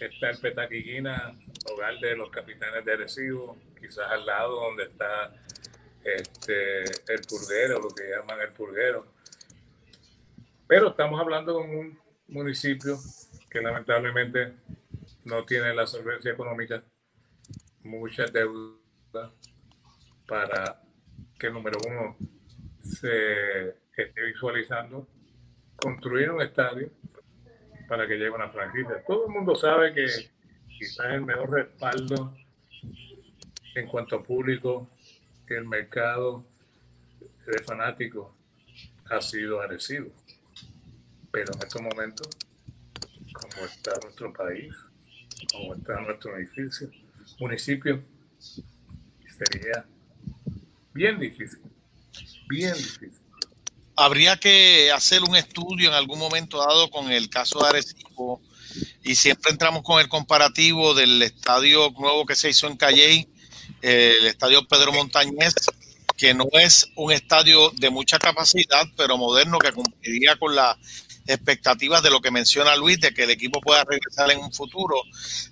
está 0.00 0.30
el 0.30 0.38
Petaquiguina, 0.38 1.38
hogar 1.72 1.98
de 2.00 2.16
los 2.16 2.30
capitanes 2.30 2.84
de 2.84 2.92
Arecibo, 2.92 3.58
quizás 3.78 4.10
al 4.10 4.26
lado 4.26 4.60
donde 4.60 4.84
está 4.84 5.32
este, 6.04 6.82
el 7.12 7.20
purguero, 7.28 7.80
lo 7.80 7.88
que 7.88 8.10
llaman 8.10 8.40
el 8.40 8.52
purguero. 8.52 9.06
Pero 10.66 10.88
estamos 10.88 11.20
hablando 11.20 11.54
de 11.54 11.60
un 11.60 11.98
municipio 12.28 12.98
que 13.48 13.60
lamentablemente 13.60 14.54
no 15.24 15.44
tiene 15.44 15.74
la 15.74 15.86
solvencia 15.86 16.32
económica, 16.32 16.82
mucha 17.82 18.26
deuda 18.26 19.32
para 20.26 20.82
que, 21.38 21.50
número 21.50 21.78
uno, 21.86 22.16
se 22.80 23.68
esté 23.96 24.22
visualizando 24.24 25.06
construir 25.76 26.30
un 26.30 26.42
estadio 26.42 26.90
para 27.88 28.06
que 28.06 28.14
llegue 28.14 28.30
una 28.30 28.50
franquicia. 28.50 29.02
Todo 29.06 29.26
el 29.26 29.32
mundo 29.32 29.54
sabe 29.54 29.94
que 29.94 30.06
quizás 30.68 31.06
el 31.12 31.22
mejor 31.22 31.50
respaldo 31.50 32.36
en 33.74 33.86
cuanto 33.86 34.16
a 34.16 34.22
público 34.22 34.88
el 35.48 35.64
mercado 35.64 36.44
de 37.46 37.62
fanáticos 37.64 38.28
ha 39.10 39.20
sido 39.20 39.60
agresivo. 39.60 40.10
Pero 41.30 41.52
en 41.54 41.62
estos 41.62 41.80
momentos, 41.80 42.28
como 43.32 43.64
está 43.64 43.92
nuestro 44.02 44.32
país, 44.32 44.74
como 45.52 45.74
está 45.74 46.00
nuestro 46.00 46.36
edificio, 46.36 46.90
municipio, 47.38 48.02
sería 49.38 49.86
bien 50.92 51.18
difícil, 51.18 51.60
bien 52.48 52.74
difícil. 52.74 53.20
Habría 53.96 54.36
que 54.36 54.92
hacer 54.92 55.22
un 55.22 55.34
estudio 55.36 55.88
en 55.88 55.94
algún 55.94 56.18
momento 56.18 56.58
dado 56.58 56.88
con 56.90 57.10
el 57.10 57.28
caso 57.28 57.60
de 57.60 57.68
Arecibo 57.68 58.40
y 59.02 59.14
siempre 59.16 59.50
entramos 59.50 59.82
con 59.82 60.00
el 60.00 60.08
comparativo 60.08 60.94
del 60.94 61.22
estadio 61.22 61.90
nuevo 61.98 62.24
que 62.26 62.36
se 62.36 62.50
hizo 62.50 62.68
en 62.68 62.76
Calley 62.76 63.28
el 63.82 64.26
estadio 64.26 64.66
Pedro 64.66 64.92
Montañez, 64.92 65.54
que 66.16 66.34
no 66.34 66.46
es 66.52 66.90
un 66.96 67.12
estadio 67.12 67.70
de 67.70 67.90
mucha 67.90 68.18
capacidad, 68.18 68.86
pero 68.96 69.16
moderno 69.16 69.58
que 69.58 69.72
cumpliría 69.72 70.36
con 70.36 70.54
las 70.54 70.76
expectativas 71.28 72.02
de 72.02 72.10
lo 72.10 72.20
que 72.20 72.30
menciona 72.30 72.74
Luis, 72.74 73.00
de 73.00 73.12
que 73.12 73.24
el 73.24 73.30
equipo 73.30 73.60
pueda 73.60 73.84
regresar 73.84 74.30
en 74.30 74.40
un 74.40 74.52
futuro. 74.52 74.96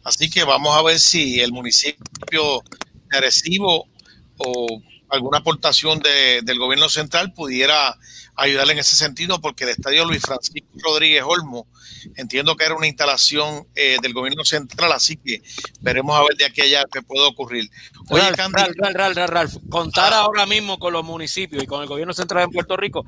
Así 0.04 0.30
que 0.30 0.42
vamos 0.44 0.76
a 0.76 0.82
ver 0.82 0.98
si 0.98 1.40
el 1.40 1.52
municipio 1.52 2.62
de 3.10 3.18
Arecibo 3.18 3.86
o 4.38 4.82
alguna 5.08 5.38
aportación 5.38 6.00
del 6.00 6.58
gobierno 6.58 6.88
central 6.88 7.32
pudiera 7.32 7.96
ayudarle 8.36 8.74
en 8.74 8.80
ese 8.80 8.96
sentido, 8.96 9.40
porque 9.40 9.64
el 9.64 9.70
estadio 9.70 10.04
Luis 10.04 10.20
Francisco 10.20 10.66
Rodríguez 10.82 11.22
Olmo, 11.26 11.66
entiendo 12.16 12.54
que 12.56 12.64
era 12.64 12.74
una 12.74 12.86
instalación 12.86 13.66
eh, 13.74 13.96
del 14.02 14.12
gobierno 14.12 14.44
central, 14.44 14.92
así 14.92 15.16
que 15.16 15.42
veremos 15.80 16.16
a 16.16 16.22
ver 16.22 16.36
de 16.36 16.44
aquí 16.44 16.60
a 16.60 16.64
allá 16.64 16.84
qué 16.92 17.00
puede 17.02 17.26
ocurrir. 17.26 17.70
Oye, 18.10 18.30
Ralf, 19.26 19.56
contar 19.70 20.12
ah. 20.12 20.18
ahora 20.18 20.44
mismo 20.44 20.78
con 20.78 20.92
los 20.92 21.04
municipios 21.04 21.62
y 21.62 21.66
con 21.66 21.82
el 21.82 21.88
gobierno 21.88 22.12
central 22.12 22.46
de 22.46 22.52
Puerto 22.52 22.76
Rico, 22.76 23.06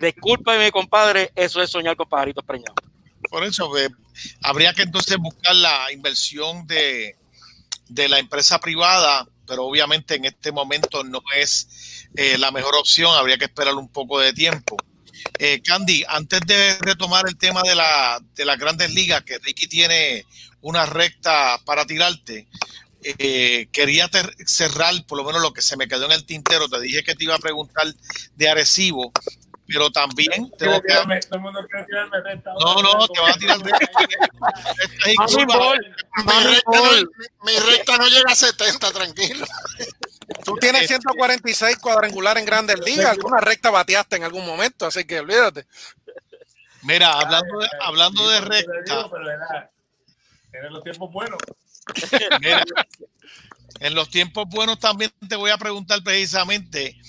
discúlpeme, 0.00 0.72
compadre, 0.72 1.32
eso 1.34 1.62
es 1.62 1.70
soñar 1.70 1.96
con 1.96 2.08
pajaritos 2.08 2.44
preñados. 2.44 2.76
Por 3.28 3.44
eso, 3.44 3.76
eh, 3.78 3.88
habría 4.42 4.72
que 4.72 4.82
entonces 4.82 5.16
buscar 5.18 5.54
la 5.54 5.92
inversión 5.92 6.66
de, 6.66 7.16
de 7.88 8.08
la 8.08 8.18
empresa 8.18 8.58
privada 8.58 9.28
pero 9.50 9.64
obviamente 9.64 10.14
en 10.14 10.26
este 10.26 10.52
momento 10.52 11.02
no 11.02 11.20
es 11.36 12.06
eh, 12.14 12.38
la 12.38 12.52
mejor 12.52 12.76
opción, 12.76 13.12
habría 13.16 13.36
que 13.36 13.46
esperar 13.46 13.74
un 13.74 13.88
poco 13.88 14.20
de 14.20 14.32
tiempo. 14.32 14.76
Eh, 15.40 15.60
Candy, 15.60 16.04
antes 16.08 16.40
de 16.46 16.78
retomar 16.78 17.24
el 17.26 17.36
tema 17.36 17.62
de, 17.62 17.74
la, 17.74 18.22
de 18.36 18.44
las 18.44 18.56
grandes 18.56 18.94
ligas, 18.94 19.24
que 19.24 19.38
Ricky 19.38 19.66
tiene 19.66 20.24
una 20.60 20.86
recta 20.86 21.60
para 21.64 21.84
tirarte, 21.84 22.46
eh, 23.02 23.66
quería 23.72 24.08
cerrar 24.46 24.94
por 25.06 25.18
lo 25.18 25.24
menos 25.24 25.42
lo 25.42 25.52
que 25.52 25.62
se 25.62 25.76
me 25.76 25.88
quedó 25.88 26.06
en 26.06 26.12
el 26.12 26.26
tintero. 26.26 26.68
Te 26.68 26.80
dije 26.80 27.02
que 27.02 27.16
te 27.16 27.24
iba 27.24 27.34
a 27.34 27.40
preguntar 27.40 27.92
de 28.36 28.48
Arecibo, 28.48 29.12
pero 29.72 29.90
también 29.90 30.50
tengo 30.58 30.82
que... 30.82 30.92
No, 30.94 32.82
no, 32.82 33.08
te 33.08 33.20
va 33.20 33.30
a 33.30 33.34
tirar 33.34 33.58
de... 33.58 33.72
mi, 37.44 37.58
recta 37.58 37.96
no, 37.96 38.08
llega 38.08 38.32
a 38.32 38.34
70, 38.34 38.90
tranquilo. 38.90 39.46
Tú 40.44 40.56
tienes 40.56 40.88
146 40.88 41.76
cuadrangular 41.78 42.38
en 42.38 42.46
Grandes 42.46 42.80
Ligas, 42.80 43.10
alguna 43.10 43.40
recta 43.40 43.70
bateaste 43.70 44.16
en 44.16 44.24
algún 44.24 44.44
momento, 44.44 44.86
así 44.86 45.04
que 45.04 45.20
olvídate. 45.20 45.66
Mira, 46.82 47.12
hablando 47.12 47.60
de, 47.60 47.68
hablando 47.80 48.28
de 48.28 48.40
recta... 48.40 49.08
En 50.52 50.72
los 50.72 50.82
tiempos 50.82 51.12
buenos. 51.12 51.38
en 53.80 53.94
los 53.94 54.10
tiempos 54.10 54.48
buenos 54.48 54.80
también 54.80 55.12
te 55.28 55.36
voy 55.36 55.52
a 55.52 55.58
preguntar 55.58 56.02
precisamente 56.02 57.00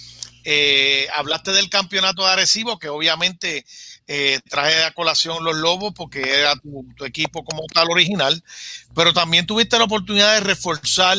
eh, 0.44 1.08
hablaste 1.16 1.52
del 1.52 1.70
campeonato 1.70 2.24
de 2.24 2.32
Arecibo, 2.32 2.80
que 2.80 2.90
obviamente 2.90 3.66
eh, 4.08 4.40
traje 4.50 4.84
a 4.84 4.92
colación 4.92 5.44
los 5.44 5.56
Lobos 5.56 5.94
porque 5.96 6.22
era 6.22 6.56
tu, 6.56 6.86
equipo 7.06 7.44
como 7.44 7.64
tal 7.74 7.90
original, 7.92 8.44
pero 8.96 9.14
también 9.14 9.46
tuviste 9.46 9.78
la 9.78 9.86
oportunidad 9.86 10.34
de 10.34 10.42
reforzar 10.42 11.18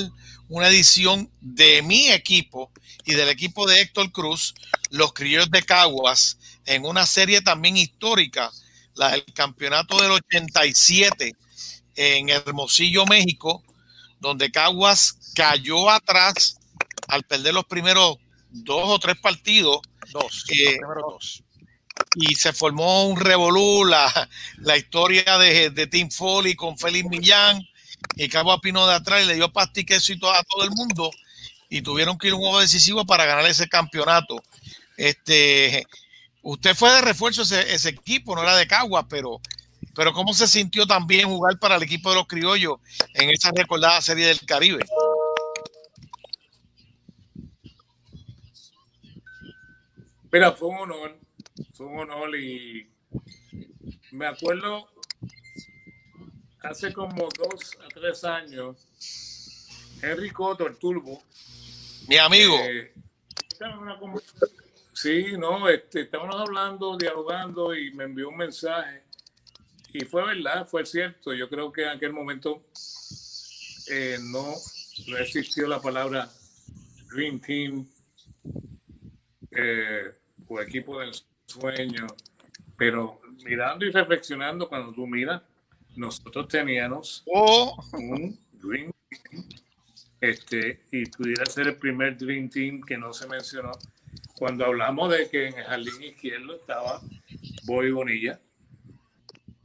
una 0.49 0.69
edición 0.69 1.31
de 1.40 1.82
mi 1.82 2.09
equipo 2.09 2.70
y 3.05 3.15
del 3.15 3.28
equipo 3.28 3.66
de 3.66 3.81
Héctor 3.81 4.12
Cruz, 4.12 4.55
los 4.90 5.12
Criollos 5.12 5.51
de 5.51 5.62
Caguas, 5.62 6.39
en 6.66 6.85
una 6.85 7.07
serie 7.07 7.40
también 7.40 7.77
histórica, 7.77 8.51
la 8.94 9.11
del 9.12 9.24
campeonato 9.32 9.97
del 10.03 10.11
87 10.11 11.35
en 11.97 12.28
Hermosillo, 12.28 13.07
México, 13.07 13.62
donde 14.20 14.51
Caguas 14.51 15.32
cayó 15.35 15.89
atrás 15.90 16.59
al 17.09 17.23
perder 17.23 17.55
los 17.55 17.65
primeros 17.65 18.19
dos 18.53 18.89
o 18.89 18.99
tres 18.99 19.16
partidos. 19.19 19.81
Dos, 20.12 20.45
eh, 20.51 20.79
dos. 20.81 21.43
Y 22.16 22.35
se 22.35 22.53
formó 22.53 23.07
un 23.07 23.19
revolú, 23.19 23.85
la, 23.85 24.29
la 24.59 24.77
historia 24.77 25.39
de, 25.39 25.70
de, 25.70 25.87
Tim 25.87 26.11
Foley 26.11 26.55
con 26.55 26.77
Félix 26.77 27.09
Millán 27.09 27.62
y 28.16 28.29
Cabo 28.29 28.61
Pino 28.61 28.87
de 28.87 28.95
atrás 28.95 29.23
y 29.23 29.27
le 29.27 29.35
dio 29.35 29.53
pastiquecito 29.53 30.33
a 30.33 30.43
todo 30.43 30.65
el 30.65 30.70
mundo 30.70 31.11
y 31.69 31.81
tuvieron 31.81 32.19
que 32.19 32.29
ir 32.29 32.35
un 32.35 32.41
juego 32.41 32.61
decisivo 32.61 33.07
para 33.07 33.24
ganar 33.24 33.47
ese 33.47 33.69
campeonato. 33.69 34.43
Este, 34.97 35.87
usted 36.43 36.74
fue 36.74 36.91
de 36.93 37.01
refuerzo 37.01 37.43
ese, 37.43 37.73
ese 37.73 37.91
equipo, 37.91 38.35
no 38.35 38.43
era 38.43 38.57
de 38.57 38.66
Cagua, 38.66 39.09
pero, 39.09 39.41
pero 39.95 40.12
¿cómo 40.12 40.35
se 40.35 40.47
sintió 40.47 40.87
también 40.87 41.29
jugar 41.29 41.59
para 41.59 41.77
el 41.77 41.83
equipo 41.83 42.11
de 42.11 42.16
los 42.16 42.27
criollos 42.27 42.74
en 43.15 43.31
esa 43.31 43.51
recordada 43.55 44.03
serie 44.03 44.27
del 44.27 44.41
Caribe? 44.41 44.85
Mira, 50.32 50.52
fue 50.52 50.68
un 50.68 50.78
honor, 50.78 51.18
fue 51.74 51.84
un 51.84 51.98
honor 52.10 52.34
y 52.36 52.90
me 54.12 54.24
acuerdo 54.26 54.88
hace 56.60 56.90
como 56.90 57.28
dos 57.36 57.76
a 57.84 57.88
tres 57.88 58.24
años, 58.24 58.88
Henry 60.00 60.30
Cotto, 60.30 60.66
el 60.66 60.78
turbo. 60.78 61.22
Mi 62.09 62.16
amigo. 62.16 62.56
Eh, 62.60 62.94
sí, 64.94 65.36
no, 65.38 65.68
este, 65.68 66.00
estábamos 66.00 66.40
hablando, 66.40 66.96
dialogando 66.96 67.74
y 67.74 67.92
me 67.92 68.04
envió 68.04 68.30
un 68.30 68.38
mensaje. 68.38 69.02
Y 69.92 70.06
fue 70.06 70.24
verdad, 70.24 70.66
fue 70.66 70.86
cierto. 70.86 71.34
Yo 71.34 71.46
creo 71.50 71.70
que 71.70 71.82
en 71.82 71.90
aquel 71.90 72.14
momento 72.14 72.62
eh, 73.90 74.16
no, 74.18 74.54
no 75.09 75.16
existió 75.18 75.68
la 75.68 75.78
palabra 75.78 76.26
Dream 77.10 77.38
Team 77.38 77.86
eh, 79.50 80.22
o 80.53 80.61
equipo 80.61 81.01
del 81.01 81.12
sueño, 81.47 82.07
pero 82.77 83.20
mirando 83.45 83.85
y 83.85 83.91
reflexionando, 83.91 84.69
cuando 84.69 84.93
tú 84.93 85.07
miras, 85.07 85.43
nosotros 85.97 86.49
teníamos 86.49 87.23
Oh, 87.27 87.77
un 87.93 88.39
Dream 88.53 88.93
Team 89.09 89.45
este, 90.20 90.81
y 90.93 91.07
pudiera 91.07 91.45
ser 91.47 91.66
el 91.66 91.77
primer 91.77 92.16
Dream 92.16 92.49
Team 92.49 92.81
que 92.83 92.97
no 92.97 93.12
se 93.12 93.27
mencionó. 93.27 93.73
Cuando 94.39 94.65
hablamos 94.65 95.11
de 95.11 95.29
que 95.29 95.49
en 95.49 95.59
el 95.59 95.65
jardín 95.65 96.03
izquierdo 96.03 96.57
estaba 96.57 97.01
Boy 97.65 97.91
Bonilla, 97.91 98.41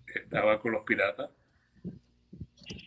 estaba 0.07 0.59
con 0.59 0.71
los 0.71 0.83
Piratas 0.83 1.29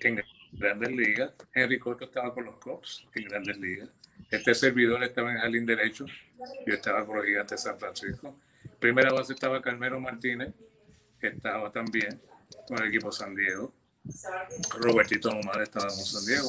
en 0.01 0.23
Grandes 0.53 0.91
Ligas, 0.91 1.33
Henry 1.55 1.79
Cotto 1.79 2.07
estaba 2.07 2.35
con 2.35 2.45
los 2.45 2.57
Cubs 2.57 3.07
en 3.15 3.25
Grandes 3.25 3.57
Ligas, 3.59 3.89
este 4.31 4.55
servidor 4.55 5.03
estaba 5.05 5.31
en 5.31 5.37
el 5.37 5.43
jardín 5.43 5.67
derecho, 5.67 6.07
yo 6.67 6.75
estaba 6.75 7.05
con 7.07 7.17
los 7.17 7.27
Gigantes 7.27 7.63
de 7.63 7.71
San 7.71 7.79
Francisco. 7.79 8.37
Primera 8.79 9.13
base 9.13 9.33
estaba 9.35 9.61
Carmelo 9.61 10.01
Martínez, 10.01 10.53
estaba 11.21 11.71
también 11.71 12.21
con 12.67 12.83
el 12.83 12.89
equipo 12.89 13.13
San 13.13 13.35
Diego. 13.35 13.73
Robertito 14.79 15.29
Omar 15.29 15.63
estaba 15.63 15.89
con 15.89 16.05
San 16.05 16.25
Diego. 16.25 16.49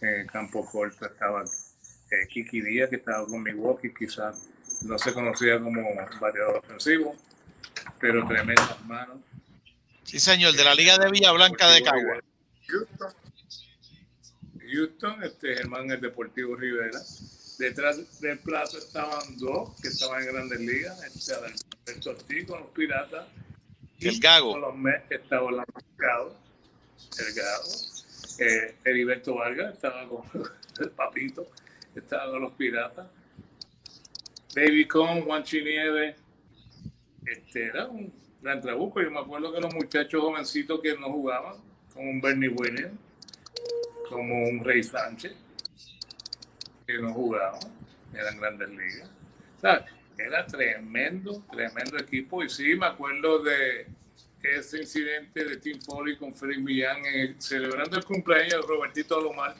En 0.00 0.26
campo 0.26 0.64
corto 0.64 1.06
estaba 1.06 1.44
eh, 1.44 2.26
Kiki 2.28 2.60
Díaz, 2.60 2.90
que 2.90 2.96
estaba 2.96 3.26
con 3.26 3.42
Milwaukee, 3.42 3.92
quizás 3.94 4.48
no 4.82 4.98
se 4.98 5.12
conocía 5.12 5.60
como 5.60 5.82
bateador 6.20 6.56
ofensivo, 6.56 7.16
pero 8.00 8.26
tremendas 8.26 8.84
manos. 8.84 9.18
sí, 10.04 10.18
señor, 10.18 10.54
de 10.54 10.64
la 10.64 10.74
Liga 10.74 10.98
de 10.98 11.10
Villa 11.10 11.32
Blanca 11.32 11.70
de 11.70 11.82
Cagua. 11.82 12.20
Houston, 12.66 13.12
Houston, 14.72 15.22
este 15.22 15.56
Germán 15.56 15.90
el 15.90 16.00
Deportivo 16.00 16.56
Rivera. 16.56 17.00
Detrás 17.58 18.20
del 18.20 18.38
plato 18.38 18.78
estaban 18.78 19.36
dos 19.38 19.80
que 19.80 19.88
estaban 19.88 20.22
en 20.22 20.32
Grandes 20.32 20.60
Ligas, 20.60 21.02
este 21.04 21.34
Alberto 21.34 22.10
Ortiz 22.10 22.46
con 22.46 22.60
los 22.60 22.70
Piratas 22.70 23.26
El 24.00 24.18
Gago. 24.18 24.52
con 24.52 24.60
los 24.62 24.76
Mets 24.76 25.10
estaba 25.10 25.50
el 25.50 25.56
Gago, 25.96 26.36
el 27.18 27.34
Gago. 27.34 27.68
Eh, 28.38 28.74
Heriberto 28.84 29.34
Vargas 29.34 29.74
estaba 29.74 30.08
con 30.08 30.22
el 30.80 30.90
Papito, 30.90 31.46
estaba 31.94 32.30
con 32.30 32.42
los 32.42 32.52
Piratas. 32.52 33.06
David 34.54 34.88
Cohn, 34.88 35.22
Juan 35.22 35.44
Chinieves, 35.44 36.16
este 37.26 37.66
era 37.66 37.86
un 37.86 38.12
gran 38.40 38.60
trabuco. 38.60 39.00
Yo 39.00 39.10
me 39.10 39.20
acuerdo 39.20 39.52
que 39.52 39.60
los 39.60 39.74
muchachos 39.74 40.20
jovencitos 40.20 40.80
que 40.80 40.96
no 40.98 41.10
jugaban, 41.10 41.56
como 41.94 42.10
un 42.10 42.20
Bernie 42.20 42.48
Williams, 42.48 42.98
como 44.12 44.44
un 44.44 44.62
Rey 44.62 44.82
Sánchez, 44.82 45.32
que 46.86 46.98
no 46.98 47.12
jugaban, 47.12 47.60
eran 48.14 48.38
grandes 48.38 48.68
ligas. 48.68 49.10
O 49.56 49.60
sea, 49.60 49.84
era 50.18 50.46
tremendo, 50.46 51.42
tremendo 51.50 51.98
equipo. 51.98 52.42
Y 52.44 52.48
sí, 52.48 52.74
me 52.74 52.86
acuerdo 52.86 53.42
de 53.42 53.86
ese 54.42 54.80
incidente 54.80 55.44
de 55.44 55.56
Tim 55.56 55.80
Foley 55.80 56.16
con 56.16 56.34
Freddy 56.34 56.60
Millán 56.60 57.02
celebrando 57.38 57.96
el 57.96 58.04
cumpleaños 58.04 58.60
de 58.60 58.66
Robertito 58.66 59.20
Lomar 59.20 59.54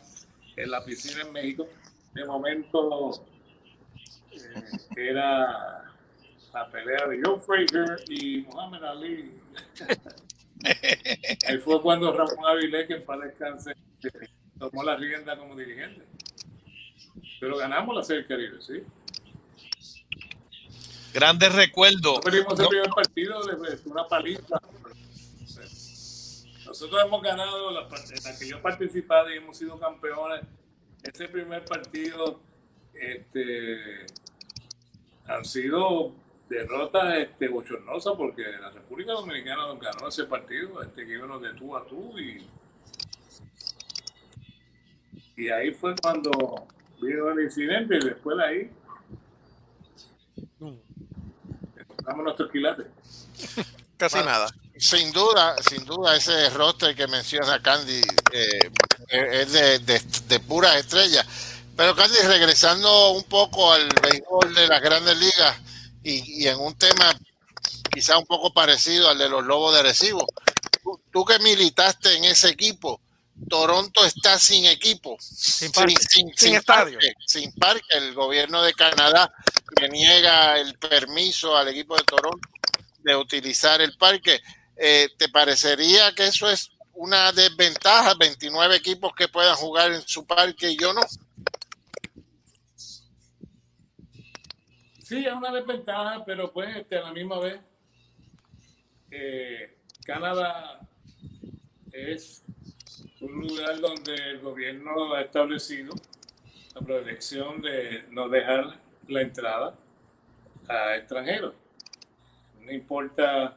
en 0.56 0.70
la 0.70 0.84
piscina 0.84 1.22
en 1.22 1.32
México. 1.32 1.68
De 2.12 2.24
momento 2.24 3.24
eh, 4.32 4.62
era 4.96 5.92
la 6.52 6.70
pelea 6.70 7.06
de 7.08 7.22
Joe 7.24 7.40
Frazier 7.40 7.96
y 8.08 8.42
Muhammad 8.42 8.84
Ali. 8.84 9.32
Ahí 11.46 11.58
fue 11.58 11.80
cuando 11.80 12.12
Ramón 12.12 12.44
Avilés, 12.46 12.86
que 12.86 12.96
paz 12.96 13.20
descanse, 13.20 13.74
tomó 14.62 14.84
la 14.84 14.96
rienda 14.96 15.36
como 15.36 15.56
dirigente. 15.56 16.06
Pero 17.40 17.56
ganamos 17.56 17.96
la 17.96 18.04
Serie 18.04 18.26
Caribe, 18.26 18.62
¿sí? 18.62 18.84
Grandes 21.12 21.52
recuerdos. 21.52 22.20
Perdimos 22.20 22.56
el 22.58 22.62
No, 22.62 22.68
primer 22.68 22.90
partido 22.90 23.42
de 23.44 23.80
una 23.86 24.06
paliza. 24.06 24.60
Nosotros 26.64 27.04
hemos 27.04 27.22
ganado 27.22 27.72
la 27.72 27.80
en 27.80 28.24
la 28.24 28.38
que 28.38 28.48
yo 28.48 28.58
he 28.58 28.60
participado 28.60 29.30
y 29.32 29.38
hemos 29.38 29.56
sido 29.56 29.78
campeones. 29.80 30.42
Ese 31.02 31.28
primer 31.28 31.64
partido 31.64 32.40
este, 32.94 34.06
han 35.26 35.44
sido 35.44 36.14
derrotas 36.48 37.18
este, 37.18 37.48
bochornosas 37.48 38.14
porque 38.16 38.44
la 38.60 38.70
República 38.70 39.12
Dominicana 39.12 39.66
nos 39.66 39.80
ganó 39.80 40.06
ese 40.06 40.24
partido, 40.24 40.80
este, 40.82 41.04
que 41.04 41.14
íbamos 41.14 41.42
de 41.42 41.52
tú 41.54 41.76
a 41.76 41.84
tú 41.84 42.16
y, 42.18 42.46
y 45.42 45.50
ahí 45.50 45.72
fue 45.72 45.94
cuando 46.00 46.30
vino 47.00 47.30
el 47.30 47.44
incidente 47.44 47.96
y 47.96 48.04
después 48.04 48.36
de 48.38 48.44
ahí 48.44 48.70
encontramos 51.76 52.24
nuestros 52.24 52.50
quilates. 52.50 52.86
Casi 53.96 54.16
Bueno. 54.16 54.30
nada. 54.30 54.48
Sin 54.78 55.12
duda, 55.12 55.56
sin 55.68 55.84
duda, 55.84 56.16
ese 56.16 56.48
roster 56.50 56.94
que 56.96 57.06
menciona 57.06 57.62
Candy 57.62 58.00
eh, 58.32 58.70
es 59.08 59.52
de, 59.52 59.78
de, 59.80 60.00
de 60.28 60.40
puras 60.40 60.76
estrellas. 60.76 61.26
Pero 61.76 61.94
Candy, 61.94 62.16
regresando 62.26 63.10
un 63.12 63.24
poco 63.24 63.72
al 63.72 63.88
béisbol 64.02 64.54
de 64.54 64.66
las 64.68 64.80
grandes 64.80 65.16
ligas 65.18 65.56
y, 66.02 66.42
y 66.44 66.48
en 66.48 66.58
un 66.58 66.74
tema 66.76 67.12
quizá 67.92 68.18
un 68.18 68.26
poco 68.26 68.52
parecido 68.52 69.08
al 69.08 69.18
de 69.18 69.28
los 69.28 69.44
Lobos 69.44 69.74
de 69.74 69.82
Recibo, 69.82 70.26
tú, 70.82 71.00
tú 71.12 71.24
que 71.24 71.38
militaste 71.40 72.16
en 72.16 72.24
ese 72.24 72.48
equipo, 72.48 73.00
Toronto 73.48 74.04
está 74.04 74.38
sin 74.38 74.64
equipo, 74.66 75.16
sin, 75.20 75.70
parque, 75.72 75.96
sin- 75.96 76.28
sin 76.28 76.36
sin 76.36 76.54
estadio. 76.56 76.98
parque, 76.98 77.12
sin 77.26 77.52
parque. 77.52 77.86
El 77.90 78.14
gobierno 78.14 78.62
de 78.62 78.72
Canadá 78.74 79.32
le 79.80 79.88
niega 79.88 80.58
el 80.58 80.78
permiso 80.78 81.56
al 81.56 81.68
equipo 81.68 81.96
de 81.96 82.04
Toronto 82.04 82.48
de 82.98 83.16
utilizar 83.16 83.80
el 83.80 83.96
parque. 83.96 84.40
Eh, 84.76 85.08
¿Te 85.18 85.28
parecería 85.28 86.14
que 86.14 86.26
eso 86.26 86.48
es 86.50 86.70
una 86.94 87.32
desventaja? 87.32 88.14
29 88.14 88.76
equipos 88.76 89.12
que 89.16 89.28
puedan 89.28 89.56
jugar 89.56 89.92
en 89.92 90.06
su 90.06 90.26
parque 90.26 90.70
y 90.70 90.76
yo 90.78 90.92
no. 90.92 91.02
Sí, 95.02 95.26
es 95.26 95.32
una 95.32 95.50
desventaja, 95.52 96.24
pero 96.24 96.52
pues 96.52 96.74
este, 96.76 96.96
a 96.96 97.02
la 97.02 97.12
misma 97.12 97.38
vez, 97.38 97.60
eh, 99.10 99.76
Canadá 100.06 100.80
es 101.92 102.42
un 103.20 103.46
lugar 103.46 103.80
donde 103.80 104.14
el 104.14 104.40
gobierno 104.40 105.14
ha 105.14 105.22
establecido 105.22 105.94
la 106.74 106.80
protección 106.80 107.60
de 107.60 108.04
no 108.10 108.28
dejar 108.28 108.80
la 109.08 109.22
entrada 109.22 109.74
a 110.68 110.96
extranjeros. 110.96 111.54
No 112.60 112.72
importa 112.72 113.56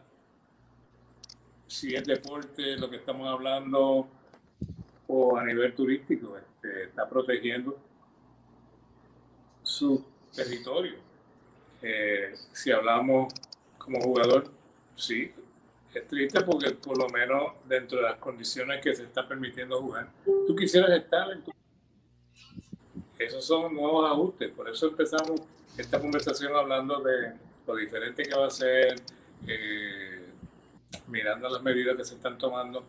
si 1.68 1.96
es 1.96 2.06
deporte, 2.06 2.78
lo 2.78 2.90
que 2.90 2.98
estamos 2.98 3.28
hablando, 3.28 4.08
o 5.08 5.38
a 5.38 5.44
nivel 5.44 5.74
turístico, 5.74 6.38
este, 6.38 6.84
está 6.86 7.08
protegiendo 7.08 7.78
su 9.64 10.06
territorio. 10.34 10.96
Eh, 11.82 12.34
si 12.54 12.72
hablamos 12.72 13.34
como 13.78 14.02
jugador, 14.02 14.50
sí, 14.96 15.32
es 16.00 16.08
triste 16.08 16.42
porque 16.42 16.72
por 16.72 16.98
lo 16.98 17.10
menos 17.10 17.54
dentro 17.68 17.98
de 17.98 18.04
las 18.04 18.18
condiciones 18.18 18.82
que 18.82 18.94
se 18.96 19.04
está 19.04 19.28
permitiendo 19.28 19.82
jugar, 19.82 20.12
tú 20.26 20.56
quisieras 20.56 20.92
estar 20.92 21.32
en 21.32 21.44
tu... 21.44 21.52
Esos 23.18 23.46
son 23.46 23.74
nuevos 23.74 24.12
ajustes, 24.12 24.52
por 24.52 24.70
eso 24.70 24.88
empezamos 24.88 25.42
esta 25.78 26.00
conversación 26.00 26.56
hablando 26.56 27.00
de 27.02 27.34
lo 27.66 27.76
diferente 27.76 28.24
que 28.24 28.36
va 28.36 28.48
a 28.48 28.50
ser, 28.50 28.96
eh, 29.48 30.26
mirando 31.08 31.50
las 31.50 31.62
medidas 31.62 31.96
que 31.96 32.04
se 32.04 32.16
están 32.16 32.38
tomando, 32.38 32.84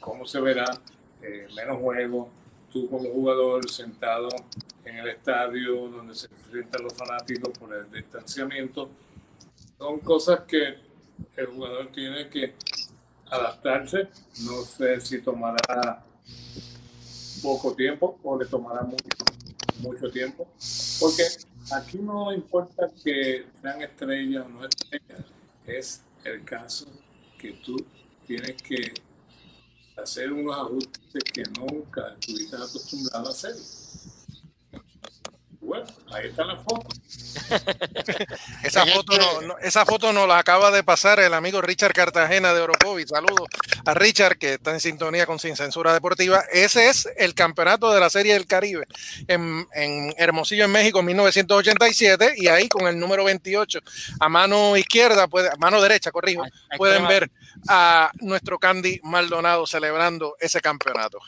cómo 0.00 0.26
se 0.26 0.40
verá, 0.40 0.66
eh, 1.22 1.46
menos 1.56 1.78
juego, 1.78 2.30
tú 2.70 2.88
como 2.90 3.08
jugador 3.10 3.70
sentado 3.70 4.28
en 4.84 4.96
el 4.98 5.08
estadio 5.08 5.88
donde 5.88 6.14
se 6.14 6.26
enfrentan 6.26 6.82
los 6.82 6.94
fanáticos 6.94 7.56
por 7.58 7.74
el 7.74 7.90
distanciamiento, 7.90 8.90
son 9.78 10.00
cosas 10.00 10.40
que 10.40 10.93
el 11.36 11.46
jugador 11.46 11.90
tiene 11.92 12.28
que 12.28 12.54
adaptarse. 13.30 14.08
No 14.42 14.62
sé 14.62 15.00
si 15.00 15.20
tomará 15.20 16.04
poco 17.42 17.74
tiempo 17.74 18.18
o 18.22 18.38
le 18.38 18.46
tomará 18.46 18.82
mucho, 19.78 20.10
tiempo, 20.10 20.48
porque 20.98 21.24
aquí 21.72 21.98
no 21.98 22.32
importa 22.32 22.88
que 23.02 23.46
sean 23.60 23.82
estrellas 23.82 24.46
o 24.46 24.48
no 24.48 24.64
estrellas, 24.64 25.26
es 25.66 26.02
el 26.24 26.42
caso 26.42 26.86
que 27.38 27.52
tú 27.64 27.76
tienes 28.26 28.62
que 28.62 28.94
hacer 29.96 30.32
unos 30.32 30.56
ajustes 30.56 31.22
que 31.32 31.42
nunca 31.58 32.14
estuviste 32.18 32.56
acostumbrado 32.56 33.28
a 33.28 33.30
hacer. 33.30 33.54
Bueno, 35.74 35.86
ahí 36.12 36.28
está 36.28 36.44
la 36.44 36.56
foto. 36.56 36.86
esa, 38.62 38.86
foto 38.86 39.18
no, 39.18 39.42
no, 39.42 39.58
esa 39.58 39.84
foto 39.84 40.12
nos 40.12 40.28
la 40.28 40.38
acaba 40.38 40.70
de 40.70 40.84
pasar 40.84 41.18
el 41.18 41.34
amigo 41.34 41.60
Richard 41.60 41.92
Cartagena 41.92 42.54
de 42.54 42.60
Orocovi. 42.60 43.04
Saludos 43.08 43.48
a 43.84 43.92
Richard 43.92 44.38
que 44.38 44.54
está 44.54 44.70
en 44.70 44.78
sintonía 44.78 45.26
con 45.26 45.40
Sin 45.40 45.56
Censura 45.56 45.92
Deportiva. 45.92 46.44
Ese 46.52 46.88
es 46.90 47.08
el 47.16 47.34
campeonato 47.34 47.92
de 47.92 47.98
la 47.98 48.08
Serie 48.08 48.34
del 48.34 48.46
Caribe 48.46 48.86
en, 49.26 49.66
en 49.74 50.14
Hermosillo, 50.16 50.64
en 50.64 50.70
México, 50.70 51.00
en 51.00 51.06
1987. 51.06 52.34
Y 52.36 52.46
ahí 52.46 52.68
con 52.68 52.86
el 52.86 52.96
número 52.96 53.24
28 53.24 53.80
a 54.20 54.28
mano 54.28 54.76
izquierda, 54.76 55.26
puede, 55.26 55.48
a 55.48 55.56
mano 55.56 55.82
derecha, 55.82 56.12
corrijo, 56.12 56.44
pueden 56.76 57.08
ver 57.08 57.32
a 57.66 58.12
nuestro 58.20 58.60
Candy 58.60 59.00
Maldonado 59.02 59.66
celebrando 59.66 60.36
ese 60.38 60.60
campeonato. 60.60 61.18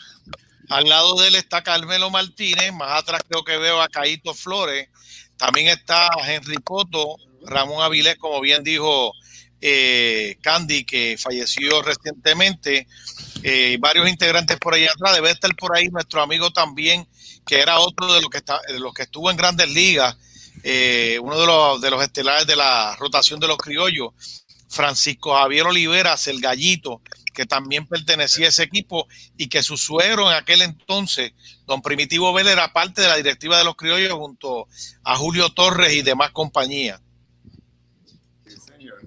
Al 0.68 0.88
lado 0.88 1.14
de 1.16 1.28
él 1.28 1.34
está 1.36 1.62
Carmelo 1.62 2.10
Martínez, 2.10 2.72
más 2.72 3.02
atrás 3.02 3.22
creo 3.28 3.44
que 3.44 3.56
veo 3.56 3.80
a 3.80 3.88
Caíto 3.88 4.34
Flores, 4.34 4.88
también 5.36 5.68
está 5.68 6.08
Henry 6.26 6.56
Coto, 6.56 7.16
Ramón 7.42 7.82
Avilés, 7.82 8.16
como 8.16 8.40
bien 8.40 8.64
dijo 8.64 9.12
eh, 9.60 10.36
Candy, 10.42 10.84
que 10.84 11.16
falleció 11.18 11.82
recientemente, 11.82 12.86
eh, 13.42 13.76
varios 13.80 14.08
integrantes 14.08 14.56
por 14.58 14.74
ahí 14.74 14.86
atrás, 14.86 15.14
debe 15.14 15.30
estar 15.30 15.54
por 15.54 15.76
ahí 15.76 15.88
nuestro 15.88 16.22
amigo 16.22 16.50
también, 16.50 17.06
que 17.46 17.60
era 17.60 17.78
otro 17.78 18.12
de 18.12 18.20
los 18.20 18.30
que, 18.30 18.38
está, 18.38 18.60
de 18.68 18.80
los 18.80 18.92
que 18.92 19.02
estuvo 19.02 19.30
en 19.30 19.36
grandes 19.36 19.70
ligas, 19.70 20.16
eh, 20.62 21.18
uno 21.22 21.38
de 21.38 21.46
los, 21.46 21.80
de 21.80 21.90
los 21.90 22.02
estelares 22.02 22.46
de 22.46 22.56
la 22.56 22.96
rotación 22.96 23.38
de 23.38 23.46
los 23.46 23.58
criollos, 23.58 24.14
Francisco 24.68 25.34
Javier 25.34 25.66
Oliveras, 25.66 26.26
el 26.26 26.40
gallito, 26.40 27.02
que 27.36 27.44
también 27.44 27.86
pertenecía 27.86 28.46
a 28.46 28.48
ese 28.48 28.62
equipo 28.62 29.06
y 29.36 29.48
que 29.48 29.62
su 29.62 29.76
suegro 29.76 30.30
en 30.30 30.38
aquel 30.38 30.62
entonces, 30.62 31.32
don 31.66 31.82
Primitivo 31.82 32.32
Vélez, 32.32 32.54
era 32.54 32.72
parte 32.72 33.02
de 33.02 33.08
la 33.08 33.16
directiva 33.16 33.58
de 33.58 33.64
los 33.64 33.76
criollos 33.76 34.14
junto 34.14 34.66
a 35.04 35.16
Julio 35.16 35.50
Torres 35.50 35.92
y 35.92 36.00
demás 36.00 36.30
compañías. 36.30 36.98
Sí, 38.46 38.56
señor. 38.58 39.02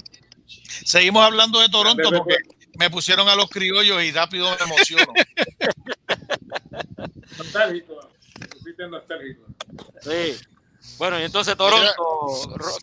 Seguimos 0.86 1.26
hablando 1.26 1.60
de 1.60 1.70
Toronto 1.70 2.08
porque 2.12 2.36
me 2.78 2.92
pusieron 2.92 3.28
a 3.28 3.36
los 3.36 3.50
criollos 3.50 4.04
y 4.04 4.12
rápido 4.12 4.48
me 4.48 4.58
emociono. 4.64 5.12
nostálgico, 7.38 8.12
nostálgico. 8.90 9.46
Sí. 10.02 10.38
Bueno, 11.00 11.20
y 11.20 11.24
entonces 11.24 11.58
Toronto, 11.58 11.90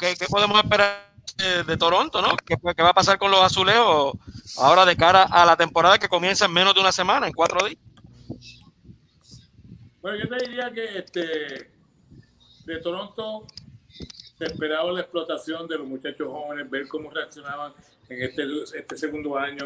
¿qué, 0.01 0.17
qué 0.17 0.27
podemos 0.27 0.59
esperar? 0.59 1.16
De, 1.37 1.77
Toronto, 1.77 2.23
¿no? 2.23 2.37
¿Qué, 2.45 2.57
¿Qué, 2.57 2.83
va 2.83 2.91
a 2.91 2.95
pasar 2.95 3.19
con 3.19 3.31
los 3.31 3.41
azulejos 3.41 4.15
ahora 4.57 4.87
de 4.87 4.97
cara 4.97 5.25
a 5.25 5.45
la 5.45 5.57
temporada 5.57 5.99
que 5.99 6.09
comienza 6.09 6.47
en 6.47 6.53
menos 6.53 6.75
de 6.75 6.81
una 6.81 6.93
semana, 6.93 7.27
en 7.27 7.35
cuatro 7.35 7.67
días? 7.67 7.79
Bueno, 10.01 10.19
yo 10.19 10.29
te 10.29 10.49
diría 10.49 10.71
que 10.73 10.99
este, 10.99 11.71
de 12.65 12.79
Toronto 12.81 13.47
se 14.39 14.45
esperaba 14.45 14.93
la 14.93 15.01
explotación 15.01 15.67
de 15.67 15.79
los 15.79 15.87
muchachos 15.87 16.29
jóvenes, 16.29 16.71
ver 16.71 16.87
cómo 16.89 17.11
reaccionaban 17.11 17.73
en 18.09 18.23
este, 18.23 18.45
este 18.75 18.97
segundo 18.97 19.37
año. 19.37 19.65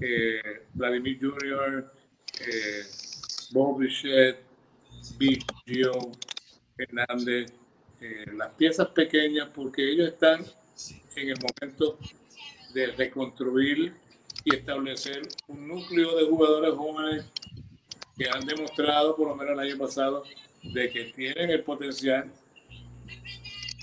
Eh, 0.00 0.66
Vladimir 0.74 1.18
Jr., 1.20 1.92
eh, 2.40 2.82
Bob 3.50 3.78
Bichette, 3.78 4.44
Biggio, 5.16 5.92
Hernández, 6.76 7.52
eh, 8.00 8.26
las 8.36 8.50
piezas 8.50 8.88
pequeñas, 8.88 9.48
porque 9.54 9.90
ellos 9.90 10.08
están 10.08 10.44
en 11.22 11.30
el 11.30 11.38
momento 11.40 11.98
de 12.72 12.86
reconstruir 12.88 13.94
y 14.44 14.54
establecer 14.54 15.22
un 15.48 15.66
núcleo 15.66 16.16
de 16.16 16.26
jugadores 16.26 16.74
jóvenes 16.74 17.24
que 18.16 18.28
han 18.28 18.44
demostrado, 18.46 19.16
por 19.16 19.28
lo 19.28 19.36
menos 19.36 19.52
el 19.54 19.70
año 19.70 19.78
pasado, 19.78 20.24
de 20.62 20.90
que 20.90 21.04
tienen 21.06 21.50
el 21.50 21.62
potencial 21.62 22.30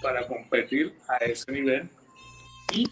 para 0.01 0.27
competir 0.27 0.93
a 1.07 1.17
ese 1.17 1.51
nivel 1.51 1.89
y 2.73 2.85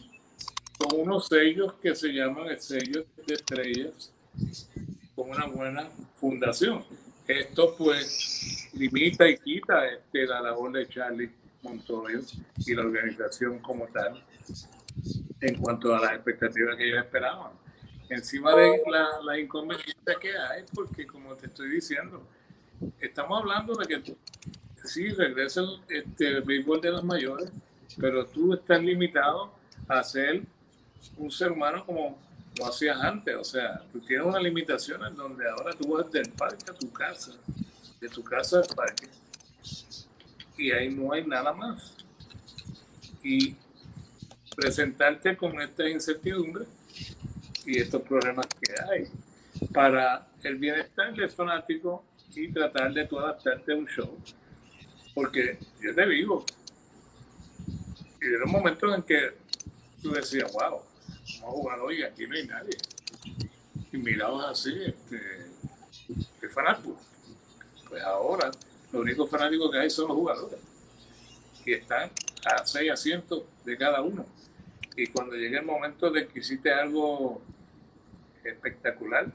con 0.78 1.02
unos 1.02 1.28
sellos 1.28 1.74
que 1.82 1.94
se 1.96 2.10
llaman 2.10 2.48
el 2.48 2.60
sello 2.60 3.06
de 3.28 3.34
estrellas 3.36 4.12
con 5.16 5.30
una 5.30 5.46
buena 5.46 5.90
fundación. 6.16 6.84
Esto 7.28 7.76
pues 7.78 8.70
limita 8.74 9.30
y 9.30 9.38
quita 9.38 9.88
este, 9.88 10.26
la 10.26 10.42
labor 10.42 10.72
de 10.72 10.88
Charlie 10.88 11.30
Montoya 11.62 12.20
y 12.66 12.74
la 12.74 12.82
organización 12.82 13.60
como 13.60 13.86
tal 13.88 14.24
en 15.42 15.56
cuanto 15.56 15.96
a 15.96 16.00
las 16.00 16.14
expectativas 16.14 16.76
que 16.78 16.88
ellos 16.88 17.04
esperaban. 17.04 17.52
Encima 18.10 18.56
de 18.56 18.82
la, 18.90 19.08
la 19.24 19.40
inconveniencia 19.40 20.16
que 20.22 20.38
hay, 20.38 20.64
porque 20.74 21.08
como 21.08 21.36
te 21.36 21.48
estoy 21.48 21.70
diciendo, 21.70 22.22
estamos 23.00 23.42
hablando 23.42 23.76
de 23.76 23.88
que 23.88 24.16
sí 24.84 25.10
regresa 25.10 25.62
este, 25.88 26.28
el 26.28 26.42
béisbol 26.42 26.82
de 26.82 26.92
las 26.92 27.04
mayores, 27.04 27.50
pero 27.98 28.26
tú 28.26 28.54
estás 28.54 28.82
limitado 28.82 29.54
a 29.88 30.04
ser 30.04 30.44
un 31.18 31.32
ser 31.32 31.52
humano 31.52 31.86
como 31.86 32.18
lo 32.58 32.66
hacías 32.68 33.00
antes. 33.00 33.36
O 33.36 33.44
sea, 33.44 33.84
tú 33.92 34.00
tienes 34.00 34.26
unas 34.26 34.42
limitaciones 34.42 35.16
donde 35.16 35.50
ahora 35.50 35.74
tú 35.74 35.94
vas 35.94 36.12
del 36.12 36.30
parque 36.32 36.66
a 36.70 36.74
tu 36.74 36.92
casa, 36.92 37.34
de 38.00 38.10
tu 38.10 38.24
casa 38.24 38.60
al 38.60 38.76
parque, 38.76 39.08
y 40.58 40.72
ahí 40.72 40.94
no 40.94 41.14
hay 41.14 41.26
nada 41.26 41.54
más. 41.54 41.96
Y 43.24 43.56
presentarte 44.56 45.36
con 45.36 45.60
esta 45.62 45.88
incertidumbre 45.90 46.66
y 47.66 47.80
estos 47.80 48.02
problemas 48.02 48.48
que 48.48 48.74
hay 48.92 49.08
para 49.74 50.28
el 50.44 50.56
bienestar 50.56 51.14
del 51.14 51.30
fanático 51.30 52.04
y 52.36 52.52
tratar 52.52 52.94
de 52.94 53.06
tú 53.06 53.20
adaptarte 53.20 53.74
a 53.74 53.76
un 53.76 53.88
show. 53.88 54.18
Porque 55.14 55.58
yo 55.82 55.94
te 55.94 56.08
digo, 56.08 56.46
y 58.22 58.34
era 58.34 58.46
un 58.46 58.52
momento 58.52 58.94
en 58.94 59.04
que 59.04 59.34
tú 60.02 60.12
decías, 60.12 60.52
wow, 60.54 60.82
vamos 61.42 61.42
a 61.42 61.46
jugar 61.46 61.80
hoy, 61.80 62.04
aquí 62.04 62.26
no 62.28 62.36
hay 62.36 62.48
nadie. 62.48 62.78
Y 63.92 63.98
mirabas 63.98 64.60
así, 64.60 64.74
este, 64.86 65.20
¿qué 66.42 66.50
fanático? 66.50 66.98
Pues 67.88 68.04
ahora, 68.04 68.50
los 68.92 69.02
únicos 69.02 69.30
fanáticos 69.30 69.72
que 69.72 69.78
hay 69.78 69.90
son 69.90 70.08
los 70.08 70.18
jugadores. 70.18 70.60
Y 71.66 71.74
están 71.74 72.10
a 72.46 72.66
seis 72.66 72.92
asientos 72.92 73.44
de 73.64 73.78
cada 73.78 74.02
uno. 74.02 74.26
Y 74.96 75.08
cuando 75.08 75.36
llegue 75.36 75.58
el 75.58 75.66
momento 75.66 76.10
de 76.12 76.28
que 76.28 76.40
hiciste 76.40 76.72
algo 76.72 77.42
espectacular, 78.44 79.26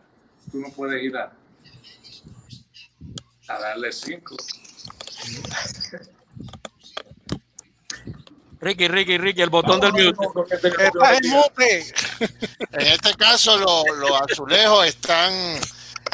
tú 0.50 0.58
no 0.58 0.70
puedes 0.70 1.02
ir 1.02 1.16
a, 1.16 1.32
a 3.48 3.58
darle 3.58 3.92
cinco. 3.92 4.36
Ricky, 8.60 8.88
Ricky, 8.88 9.18
Ricky, 9.18 9.42
el 9.42 9.50
botón 9.50 9.80
del 9.80 9.92
mute. 9.92 10.16
En 12.72 12.86
este 12.86 13.14
caso, 13.14 13.56
los, 13.56 13.84
los 13.98 14.20
azulejos 14.20 14.86
están 14.86 15.32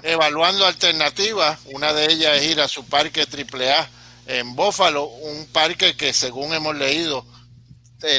evaluando 0.03 0.67
alternativas. 0.67 1.61
Una 1.73 1.93
de 1.93 2.13
ellas 2.13 2.37
es 2.37 2.45
ir 2.45 2.61
a 2.61 2.69
su 2.69 2.87
parque 2.87 3.23
AAA 3.23 3.89
en 4.27 4.55
Bófalo, 4.55 5.05
un 5.05 5.47
parque 5.47 5.97
que 5.97 6.13
según 6.13 6.53
hemos 6.55 6.75
leído 6.77 7.25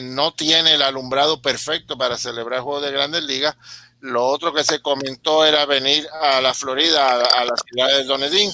no 0.01 0.33
tiene 0.33 0.75
el 0.75 0.81
alumbrado 0.81 1.41
perfecto 1.41 1.97
para 1.97 2.17
celebrar 2.17 2.61
juegos 2.61 2.83
de 2.83 2.91
grandes 2.91 3.23
ligas. 3.23 3.55
Lo 4.01 4.25
otro 4.25 4.53
que 4.53 4.63
se 4.63 4.81
comentó 4.81 5.45
era 5.45 5.65
venir 5.65 6.07
a 6.21 6.41
la 6.41 6.53
Florida, 6.53 7.11
a, 7.11 7.45
la 7.45 7.55
ciudad 7.55 7.87
de 7.89 8.03
Donedín, 8.03 8.53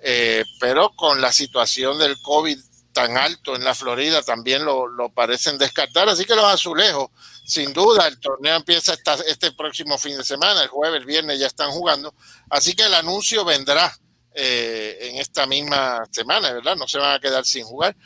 eh, 0.00 0.44
pero 0.60 0.90
con 0.90 1.20
la 1.20 1.32
situación 1.32 1.98
del 1.98 2.20
COVID 2.22 2.58
tan 2.92 3.16
alto 3.16 3.56
en 3.56 3.64
la 3.64 3.74
Florida 3.74 4.22
también 4.22 4.64
lo, 4.64 4.88
parecen 5.14 5.58
descartar. 5.58 6.08
Así 6.08 6.24
que 6.24 6.36
los 6.36 6.44
azulejos, 6.44 7.10
sin 7.44 7.72
duda, 7.72 8.06
el 8.06 8.20
torneo 8.20 8.56
empieza 8.56 8.94
este 9.26 9.52
próximo 9.52 9.98
fin 9.98 10.16
de 10.16 10.24
semana, 10.24 10.62
el 10.62 10.68
jueves, 10.68 11.00
el 11.00 11.06
viernes 11.06 11.38
ya 11.40 11.46
están 11.46 11.70
jugando. 11.70 12.14
Así 12.50 12.74
que 12.74 12.84
el 12.84 12.94
anuncio 12.94 13.44
vendrá 13.44 13.96
eh, 14.34 14.98
en 15.00 15.16
esta 15.16 15.46
misma 15.46 16.04
semana, 16.10 16.52
¿verdad? 16.52 16.76
No 16.76 16.86
se 16.86 16.98
van 16.98 17.16
a 17.16 17.20
quedar 17.20 17.44
sin 17.44 17.64
jugar. 17.64 17.96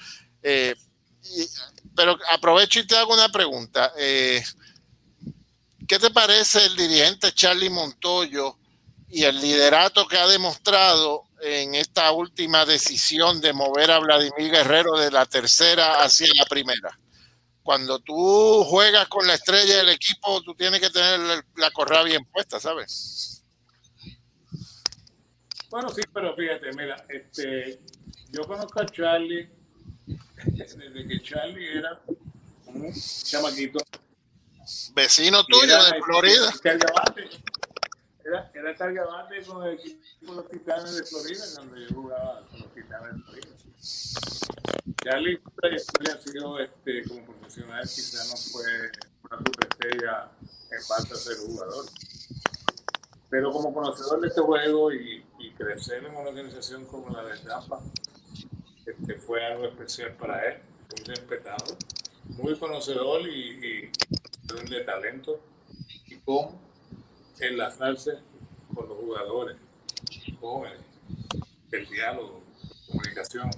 Eh, 0.42 0.74
y, 1.24 1.46
pero 1.96 2.16
aprovecho 2.30 2.80
y 2.80 2.86
te 2.86 2.96
hago 2.96 3.14
una 3.14 3.30
pregunta. 3.30 3.92
Eh, 3.98 4.42
¿Qué 5.88 5.98
te 5.98 6.10
parece 6.10 6.64
el 6.66 6.76
dirigente 6.76 7.32
Charlie 7.32 7.70
Montoyo 7.70 8.58
y 9.08 9.24
el 9.24 9.40
liderato 9.40 10.06
que 10.06 10.18
ha 10.18 10.26
demostrado 10.26 11.22
en 11.40 11.74
esta 11.74 12.12
última 12.12 12.64
decisión 12.64 13.40
de 13.40 13.52
mover 13.52 13.90
a 13.90 13.98
Vladimir 13.98 14.50
Guerrero 14.50 14.98
de 14.98 15.10
la 15.10 15.26
tercera 15.26 16.02
hacia 16.02 16.28
la 16.36 16.44
primera? 16.44 16.98
Cuando 17.62 17.98
tú 17.98 18.64
juegas 18.64 19.08
con 19.08 19.26
la 19.26 19.34
estrella 19.34 19.78
del 19.78 19.88
equipo, 19.88 20.40
tú 20.42 20.54
tienes 20.54 20.80
que 20.80 20.90
tener 20.90 21.44
la 21.56 21.70
correa 21.70 22.02
bien 22.02 22.24
puesta, 22.26 22.60
¿sabes? 22.60 23.42
Bueno, 25.68 25.88
sí, 25.90 26.02
pero 26.12 26.34
fíjate, 26.36 26.70
mira, 26.76 27.04
este, 27.08 27.80
yo 28.30 28.44
conozco 28.44 28.80
a 28.80 28.86
Charlie 28.86 29.55
desde 30.46 31.06
que 31.06 31.22
Charlie 31.22 31.78
era 31.78 32.00
un 32.66 32.92
chamaquito. 32.92 33.78
Vecino 34.94 35.44
tuyo 35.44 35.84
de 35.84 36.02
Florida. 36.02 36.52
Era, 38.24 38.50
era 38.54 38.74
cargabate 38.74 39.42
con 39.42 39.64
el 39.64 39.74
equipo 39.74 40.02
de 40.20 40.36
los 40.36 40.48
Titanes 40.48 40.96
de 40.96 41.04
Florida 41.04 41.44
cuando 41.54 41.76
yo 41.76 41.94
jugaba 41.94 42.46
con 42.50 42.60
los 42.60 42.74
Titanes 42.74 43.14
de 43.14 43.22
Florida. 43.22 43.56
Charlie 45.04 45.40
ha 46.12 46.18
sido 46.18 46.58
este, 46.58 47.04
como 47.04 47.24
profesional, 47.24 47.82
quizá 47.82 48.24
no 48.24 48.36
fue 48.36 48.90
una 49.30 49.38
superestrella 49.38 50.30
en 50.42 50.88
base 50.88 51.14
a 51.14 51.16
ser 51.16 51.36
jugador. 51.36 51.86
Pero 53.30 53.52
como 53.52 53.72
conocedor 53.72 54.20
de 54.20 54.28
este 54.28 54.40
juego 54.40 54.92
y, 54.92 55.24
y 55.38 55.52
crecer 55.52 56.04
en 56.04 56.16
una 56.16 56.30
organización 56.30 56.86
como 56.86 57.10
la 57.10 57.24
de 57.24 57.38
Tampa, 57.38 57.80
este, 58.86 59.14
fue 59.18 59.44
algo 59.44 59.66
especial 59.66 60.16
para 60.16 60.48
él, 60.48 60.62
muy 60.96 61.04
respetado, 61.04 61.76
muy 62.24 62.58
conocedor 62.58 63.22
y, 63.28 63.58
y 63.84 63.90
de 64.70 64.80
talento 64.84 65.40
y 66.06 66.16
cómo 66.20 66.60
enlazarse 67.40 68.18
con 68.74 68.88
los 68.88 68.98
jugadores 68.98 69.56
jóvenes, 70.40 70.80
el 71.72 71.88
diálogo, 71.88 72.42
comunicación. 72.86 73.50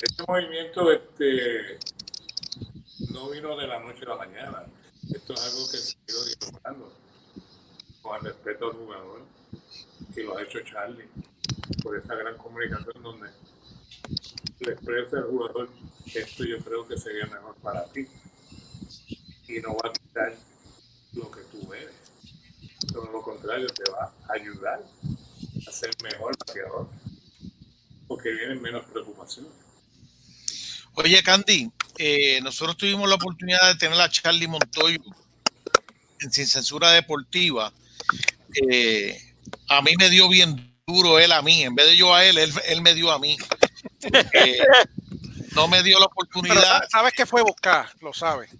Este 0.00 0.24
movimiento 0.26 0.92
este, 0.92 1.78
no 3.12 3.30
vino 3.30 3.56
de 3.56 3.66
la 3.66 3.80
noche 3.80 4.04
a 4.04 4.10
la 4.10 4.16
mañana. 4.16 4.66
Esto 5.12 5.32
es 5.34 5.44
algo 5.44 5.70
que 5.70 5.78
se 5.78 5.96
ha 5.96 6.12
ido 6.12 6.24
disfrutando 6.24 6.92
con 8.02 8.16
el 8.16 8.22
respeto 8.32 8.66
al 8.66 8.72
jugador, 8.72 9.22
que 10.14 10.22
lo 10.22 10.36
ha 10.36 10.42
hecho 10.42 10.60
Charlie, 10.60 11.08
por 11.82 11.96
esa 11.96 12.14
gran 12.14 12.36
comunicación 12.36 13.02
donde 13.02 13.28
le 14.60 14.72
expresa 14.72 15.18
al 15.18 15.24
jugador 15.24 15.70
esto 16.14 16.44
yo 16.44 16.58
creo 16.60 16.86
que 16.86 16.96
sería 16.96 17.26
mejor 17.26 17.54
para 17.56 17.84
ti. 17.86 18.06
Y 19.48 19.60
no 19.60 19.74
va 19.76 19.88
a 19.88 19.92
quitar 19.92 20.34
lo 21.12 21.30
que 21.30 21.40
tú 21.42 21.72
eres. 21.72 21.94
Todo 22.92 23.10
lo 23.10 23.22
contrario, 23.22 23.66
te 23.68 23.90
va 23.90 24.12
a 24.28 24.32
ayudar 24.32 24.82
a 25.66 25.72
ser 25.72 25.90
mejor 26.02 26.36
bateador. 26.38 26.88
Porque 28.06 28.30
vienen 28.30 28.62
menos 28.62 28.84
preocupaciones. 28.86 29.52
Oye, 30.94 31.22
Candy, 31.22 31.70
eh, 31.98 32.40
nosotros 32.40 32.76
tuvimos 32.76 33.08
la 33.08 33.16
oportunidad 33.16 33.72
de 33.72 33.78
tener 33.78 34.00
a 34.00 34.10
Charlie 34.10 34.48
Montoyo 34.48 34.98
en 36.20 36.32
Sin 36.32 36.46
Censura 36.46 36.92
Deportiva. 36.92 37.72
Eh, 38.70 39.34
a 39.68 39.82
mí 39.82 39.92
me 39.98 40.10
dio 40.10 40.28
bien 40.28 40.74
duro 40.86 41.18
él 41.18 41.32
a 41.32 41.42
mí, 41.42 41.62
en 41.62 41.74
vez 41.74 41.86
de 41.86 41.96
yo 41.96 42.14
a 42.14 42.24
él, 42.24 42.38
él, 42.38 42.52
él 42.66 42.82
me 42.82 42.94
dio 42.94 43.10
a 43.12 43.18
mí. 43.18 43.36
Eh, 44.02 44.58
no 45.54 45.68
me 45.68 45.82
dio 45.82 45.98
la 45.98 46.06
oportunidad. 46.06 46.54
Pero 46.54 46.90
sabes 46.90 47.12
que 47.14 47.26
fue 47.26 47.42
buscar, 47.42 47.88
lo 48.00 48.12
sabes. 48.12 48.50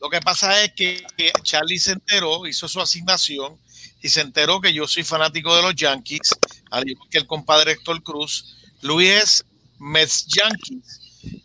Lo 0.00 0.10
que 0.10 0.20
pasa 0.20 0.62
es 0.62 0.72
que, 0.72 1.04
que 1.16 1.32
Charlie 1.42 1.78
se 1.78 1.92
enteró, 1.92 2.46
hizo 2.46 2.68
su 2.68 2.80
asignación 2.80 3.58
y 4.02 4.08
se 4.08 4.20
enteró 4.20 4.60
que 4.60 4.72
yo 4.72 4.86
soy 4.86 5.02
fanático 5.02 5.54
de 5.56 5.62
los 5.62 5.74
Yankees, 5.74 6.34
al 6.70 6.88
igual 6.88 7.08
que 7.10 7.18
el 7.18 7.26
compadre 7.26 7.72
Héctor 7.72 8.02
Cruz. 8.02 8.56
Luis 8.82 9.10
es 9.10 9.44
Mets 9.78 10.26
Yankees, 10.26 11.00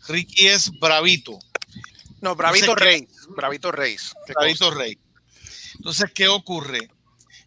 Ricky 0.08 0.48
es 0.48 0.70
Bravito. 0.78 1.38
No, 2.20 2.36
Bravito 2.36 2.74
Rey. 2.74 3.08
Bravito 3.30 3.72
Reyes. 3.72 4.14
Bravito 4.28 4.70
Rey. 4.70 4.98
Entonces, 5.76 6.10
¿qué 6.14 6.28
ocurre? 6.28 6.88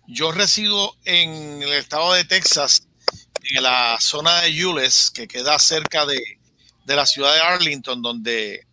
Yo 0.07 0.31
resido 0.31 0.95
en 1.05 1.63
el 1.63 1.73
estado 1.73 2.13
de 2.13 2.25
Texas, 2.25 2.87
en 3.51 3.63
la 3.63 3.97
zona 3.99 4.41
de 4.41 4.53
Yules, 4.53 5.11
que 5.11 5.27
queda 5.27 5.59
cerca 5.59 6.05
de, 6.05 6.21
de 6.85 6.95
la 6.95 7.05
ciudad 7.05 7.33
de 7.33 7.41
Arlington, 7.41 8.01
donde 8.01 8.65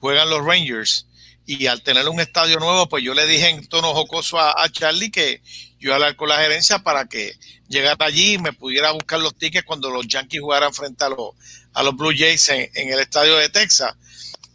juegan 0.00 0.30
los 0.30 0.44
Rangers. 0.44 1.06
Y 1.46 1.66
al 1.66 1.82
tener 1.82 2.08
un 2.08 2.20
estadio 2.20 2.58
nuevo, 2.58 2.88
pues 2.88 3.02
yo 3.02 3.14
le 3.14 3.26
dije 3.26 3.48
en 3.48 3.66
tono 3.68 3.94
jocoso 3.94 4.38
a, 4.38 4.68
Charlie 4.70 5.10
que 5.10 5.40
yo 5.78 5.88
iba 5.88 5.92
a 5.92 5.96
hablar 5.96 6.16
con 6.16 6.28
la 6.28 6.36
gerencia 6.36 6.80
para 6.80 7.06
que 7.06 7.34
llegara 7.68 8.04
allí 8.04 8.34
y 8.34 8.38
me 8.38 8.52
pudiera 8.52 8.90
buscar 8.92 9.18
los 9.20 9.34
tickets 9.34 9.64
cuando 9.64 9.88
los 9.88 10.06
Yankees 10.06 10.42
jugaran 10.42 10.74
frente 10.74 11.04
a 11.04 11.08
los, 11.08 11.32
a 11.72 11.82
los 11.82 11.96
Blue 11.96 12.12
Jays 12.14 12.50
en, 12.50 12.70
en 12.74 12.92
el 12.92 12.98
estadio 12.98 13.36
de 13.36 13.48
Texas. 13.48 13.94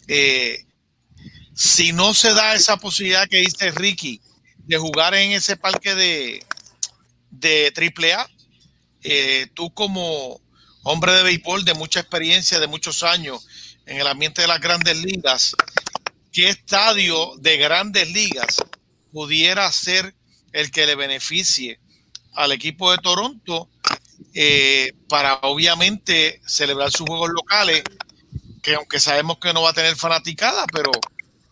Eh, 0.07 0.65
si 1.55 1.93
no 1.93 2.13
se 2.13 2.33
da 2.33 2.53
esa 2.53 2.77
posibilidad 2.77 3.27
que 3.27 3.37
dice 3.37 3.71
Ricky 3.71 4.21
de 4.59 4.77
jugar 4.77 5.15
en 5.15 5.31
ese 5.31 5.57
parque 5.57 5.95
de, 5.95 6.45
de 7.31 7.73
AAA, 7.75 8.29
eh, 9.03 9.47
tú 9.53 9.73
como 9.73 10.41
hombre 10.83 11.13
de 11.13 11.23
béisbol 11.23 11.65
de 11.65 11.73
mucha 11.73 11.99
experiencia, 11.99 12.59
de 12.59 12.67
muchos 12.67 13.03
años 13.03 13.47
en 13.85 13.99
el 13.99 14.07
ambiente 14.07 14.41
de 14.41 14.47
las 14.47 14.59
grandes 14.59 14.97
ligas, 14.97 15.55
¿qué 16.31 16.49
estadio 16.49 17.33
de 17.37 17.57
grandes 17.57 18.11
ligas 18.11 18.57
pudiera 19.11 19.71
ser 19.71 20.15
el 20.51 20.71
que 20.71 20.85
le 20.85 20.95
beneficie 20.95 21.79
al 22.33 22.51
equipo 22.51 22.91
de 22.91 22.97
Toronto 22.97 23.69
eh, 24.33 24.93
para 25.07 25.35
obviamente 25.43 26.41
celebrar 26.45 26.91
sus 26.91 27.07
juegos 27.07 27.29
locales, 27.29 27.83
que 28.61 28.75
aunque 28.75 28.99
sabemos 28.99 29.37
que 29.37 29.53
no 29.53 29.61
va 29.61 29.71
a 29.71 29.73
tener 29.73 29.95
fanaticada, 29.95 30.65
pero 30.71 30.91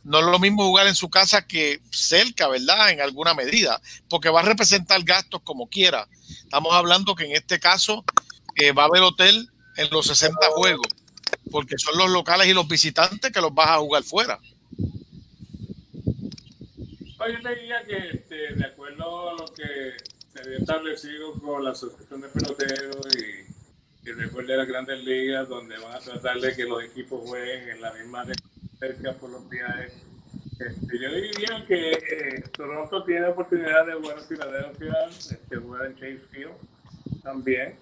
no 0.04 0.20
es 0.20 0.26
lo 0.26 0.40
mismo 0.40 0.66
jugar 0.66 0.88
en 0.88 0.96
su 0.96 1.10
casa 1.10 1.46
que 1.46 1.82
cerca, 1.92 2.48
¿verdad? 2.48 2.92
En 2.92 3.02
alguna 3.02 3.34
medida, 3.34 3.82
porque 4.10 4.30
va 4.30 4.42
a 4.42 4.44
representar 4.44 5.04
gastos 5.04 5.42
como 5.44 5.70
quiera. 5.70 6.08
Estamos 6.44 6.74
hablando 6.74 7.16
que 7.16 7.26
en 7.26 7.34
este 7.34 7.60
caso 7.60 8.04
eh, 8.56 8.72
va 8.72 8.84
a 8.84 8.86
haber 8.88 9.02
hotel 9.04 9.50
en 9.78 9.90
los 9.92 10.08
60 10.08 10.38
juegos, 10.56 10.88
porque 11.52 11.78
son 11.78 11.98
los 11.98 12.10
locales 12.10 12.48
y 12.48 12.54
los 12.54 12.68
visitantes 12.68 13.32
que 13.32 13.42
los 13.42 13.54
vas 13.54 13.70
a 13.70 13.78
jugar 13.78 14.04
fuera. 14.04 14.40
Yo 17.28 17.40
te 17.44 17.56
diría 17.56 17.84
que 17.84 17.98
este, 18.16 18.56
de 18.56 18.66
acuerdo 18.66 19.30
a 19.30 19.34
lo 19.34 19.46
que 19.46 19.96
se 20.34 20.40
había 20.40 20.58
establecido 20.58 21.34
con 21.40 21.64
la 21.64 21.72
Asociación 21.72 22.22
de 22.22 22.30
Peloteros 22.30 23.08
y, 23.16 23.51
y 24.04 24.12
después 24.14 24.48
de 24.48 24.58
las 24.58 24.68
grandes 24.68 25.04
ligas, 25.04 25.48
donde 25.48 25.78
van 25.78 25.94
a 25.94 26.00
tratar 26.00 26.40
de 26.40 26.56
que 26.56 26.66
los 26.66 26.84
equipos 26.84 27.22
jueguen 27.28 27.70
en 27.70 27.82
la 27.82 27.94
misma 27.94 28.26
cerca 28.80 29.14
por 29.14 29.30
los 29.30 29.48
viajes. 29.48 29.94
Este, 30.60 31.00
yo 31.00 31.12
diría 31.12 31.66
que 31.68 31.92
eh, 31.92 32.44
Toronto 32.56 33.04
tiene 33.04 33.28
oportunidad 33.28 33.86
de 33.86 33.94
jugar 33.94 34.18
en 34.18 34.26
Filadelfia, 34.26 34.94
este, 35.10 35.56
jugar 35.56 35.86
en 35.86 35.96
Chase 35.96 36.22
Field 36.32 37.22
también. 37.24 37.76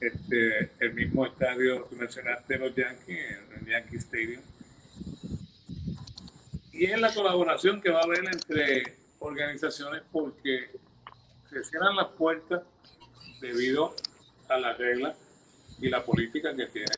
Este, 0.00 0.70
el 0.80 0.94
mismo 0.94 1.26
estadio 1.26 1.88
que 1.88 1.96
mencionaste, 1.96 2.58
los 2.58 2.74
Yankees, 2.74 3.38
el 3.60 3.66
Yankee 3.66 3.96
Stadium. 3.96 4.42
Y 6.72 6.86
es 6.86 7.00
la 7.00 7.14
colaboración 7.14 7.80
que 7.80 7.90
va 7.90 8.00
a 8.00 8.04
haber 8.04 8.24
entre 8.26 8.96
organizaciones 9.20 10.02
porque 10.10 10.70
se 11.48 11.64
cierran 11.64 11.96
las 11.96 12.08
puertas 12.08 12.62
debido 13.40 13.94
a 14.48 14.58
las 14.58 14.76
reglas 14.78 15.16
y 15.80 15.88
la 15.88 16.04
política 16.04 16.54
que 16.54 16.66
tiene, 16.66 16.94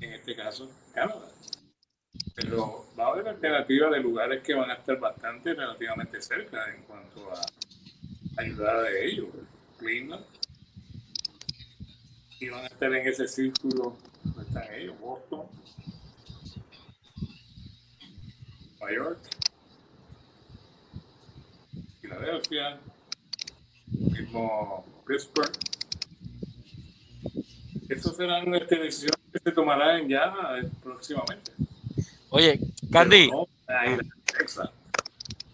en 0.00 0.12
este 0.12 0.36
caso, 0.36 0.70
Canadá. 0.92 1.30
Pero 2.34 2.86
va 2.98 3.06
a 3.06 3.08
haber 3.08 3.28
alternativas 3.28 3.90
de 3.92 4.00
lugares 4.00 4.42
que 4.42 4.54
van 4.54 4.70
a 4.70 4.74
estar 4.74 4.98
bastante 4.98 5.54
relativamente 5.54 6.20
cerca 6.20 6.72
en 6.74 6.82
cuanto 6.82 7.32
a 7.32 7.40
ayudar 8.36 8.76
a 8.76 8.90
ellos. 8.90 9.28
Cleveland. 9.78 10.24
Y 12.40 12.48
van 12.48 12.64
a 12.64 12.66
estar 12.66 12.92
en 12.92 13.06
ese 13.06 13.28
círculo 13.28 13.96
donde 14.22 14.42
están 14.42 14.74
ellos, 14.74 14.98
Boston, 14.98 15.46
Nueva 18.80 18.94
York, 18.94 19.18
Filadelfia, 22.00 22.80
mismo 23.86 24.84
Pittsburgh. 25.06 25.73
Esas 27.88 28.16
serán 28.16 28.52
este, 28.54 28.76
decisiones 28.76 29.18
que 29.32 29.38
se 29.38 29.52
tomarán 29.52 30.06
ya 30.08 30.34
eh, 30.58 30.68
próximamente. 30.82 31.52
Oye, 32.30 32.58
Candy, 32.90 33.30
no, 33.30 33.46
ahí, 33.68 33.96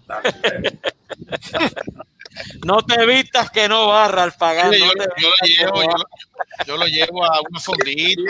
te 2.86 3.07
vistas 3.07 3.51
que 3.51 3.69
no 3.69 3.89
barra 3.89 4.23
al 4.23 4.32
pagar. 4.32 4.66
No 4.66 4.73
yo, 4.73 4.86
no 4.86 4.93
llevo, 5.43 5.82
yo, 5.82 5.89
barra. 5.89 6.05
yo 6.66 6.77
lo 6.77 6.86
llevo 6.86 7.24
a 7.24 7.40
una 7.48 7.61
fondita 7.61 8.23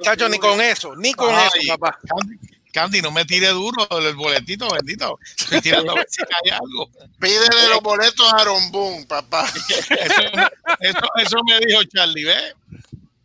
Chacho, 0.00 0.28
ni 0.28 0.38
con 0.38 0.60
eso, 0.60 0.94
ni 0.96 1.14
con 1.14 1.34
Ay, 1.34 1.48
eso, 1.54 1.78
papá. 1.78 1.98
Candy, 2.08 2.36
Candy, 2.72 3.02
no 3.02 3.10
me 3.10 3.24
tire 3.24 3.48
duro 3.48 3.86
el 3.90 4.14
boletito, 4.16 4.68
bendito. 4.70 5.18
Estoy 5.38 5.60
tirando 5.60 5.92
a 5.92 5.96
ver 5.96 6.06
si 6.08 6.22
cae 6.22 6.52
algo. 6.52 6.90
Pídele 7.20 7.68
los 7.68 7.80
boletos 7.82 8.32
a 8.32 8.38
Aaron 8.38 8.70
Boone, 8.72 9.04
papá. 9.06 9.46
Eso, 9.68 10.22
eso, 10.80 11.06
eso 11.18 11.36
me 11.46 11.60
dijo 11.66 11.84
Charlie, 11.84 12.24
¿ves? 12.24 12.54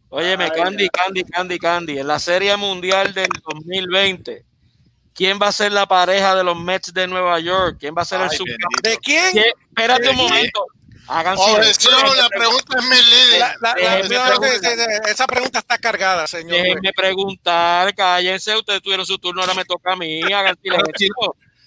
Óyeme, 0.10 0.45
Ay, 0.45 0.52
Candy, 0.52 0.84
ya. 0.84 0.90
Candy, 1.03 1.24
Candy, 1.24 1.60
Candy. 1.60 1.99
En 1.99 2.07
la 2.07 2.19
Serie 2.19 2.56
Mundial 2.57 3.14
del 3.14 3.30
2020, 3.52 4.45
¿quién 5.14 5.40
va 5.41 5.48
a 5.48 5.52
ser 5.52 5.72
la 5.72 5.86
pareja 5.86 6.36
de 6.36 6.44
los 6.44 6.57
Mets 6.57 6.94
de 6.94 7.07
Nueva 7.07 7.40
York? 7.40 7.78
¿Quién 7.80 7.95
va 7.98 8.02
a 8.03 8.06
ser 8.06 8.22
el 8.22 8.30
subcampeón? 8.30 8.69
bendito. 8.84 8.90
¿De 8.90 8.98
quién? 8.99 9.32
¿Quién? 9.32 9.45
Espérate 9.69 10.03
¿De 10.03 10.10
un 10.10 10.15
quién? 10.18 10.30
momento. 10.30 10.65
Hagan 11.08 11.38
Objeción, 11.38 11.96
silencio. 11.96 12.22
la 12.22 12.30
pregunta 12.30 12.78
es 12.80 12.84
mi 12.86 12.96
líder. 13.02 13.40
La- 13.40 13.56
la- 13.62 13.76
la- 13.76 15.10
esa 15.10 15.26
pregunta 15.28 15.60
está 15.60 15.78
cargada, 15.78 16.28
señor. 16.28 16.52
Déjenme 16.52 16.92
preguntar, 16.94 17.94
cállense, 17.96 18.56
ustedes 18.56 18.82
tuvieron 18.82 19.06
su 19.06 19.18
turno, 19.18 19.42
ahora 19.42 19.54
me 19.54 19.64
toca 19.66 19.94
a 19.94 19.96
mí, 19.96 20.22
hagan 20.34 20.58
silencio. 20.62 21.14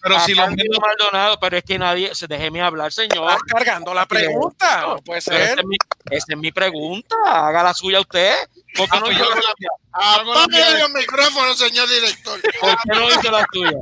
Pero 0.03 0.19
si 0.21 0.35
los 0.35 0.47
Cándido 0.47 0.79
Mets- 0.79 0.81
Maldonado, 0.81 1.39
pero 1.41 1.59
es 1.59 1.65
que 1.65 1.79
nadie, 1.79 2.15
se 2.15 2.27
déjeme 2.27 2.63
hablar, 2.63 2.91
señor. 2.91 3.31
Estás 3.33 3.43
cargando 3.47 3.93
la 3.93 4.07
pregunta. 4.07 4.81
No 4.81 4.97
puede 4.97 5.19
esa 5.19 5.33
ser. 5.33 5.59
es, 5.59 5.65
mi, 5.67 5.77
esa 6.11 6.27
es 6.31 6.39
mi 6.39 6.51
pregunta. 6.53 7.17
Haga 7.27 7.63
la 7.63 7.75
suya 7.75 8.01
usted. 8.01 8.35
¿Por 8.77 8.89
qué 8.89 8.97
Ah, 8.97 9.01
no 9.01 9.05
pues 9.07 9.17
hizo 9.17 9.29
la 9.29 9.35
la- 9.35 10.47
mía. 10.49 10.79
Los 10.79 10.91
micrófonos, 10.91 11.59
señor 11.59 11.87
director. 11.87 12.41
¿Por 12.61 12.71
qué 12.71 12.99
no 12.99 13.09
hizo 13.11 13.31
la 13.31 13.47
suya? 13.53 13.79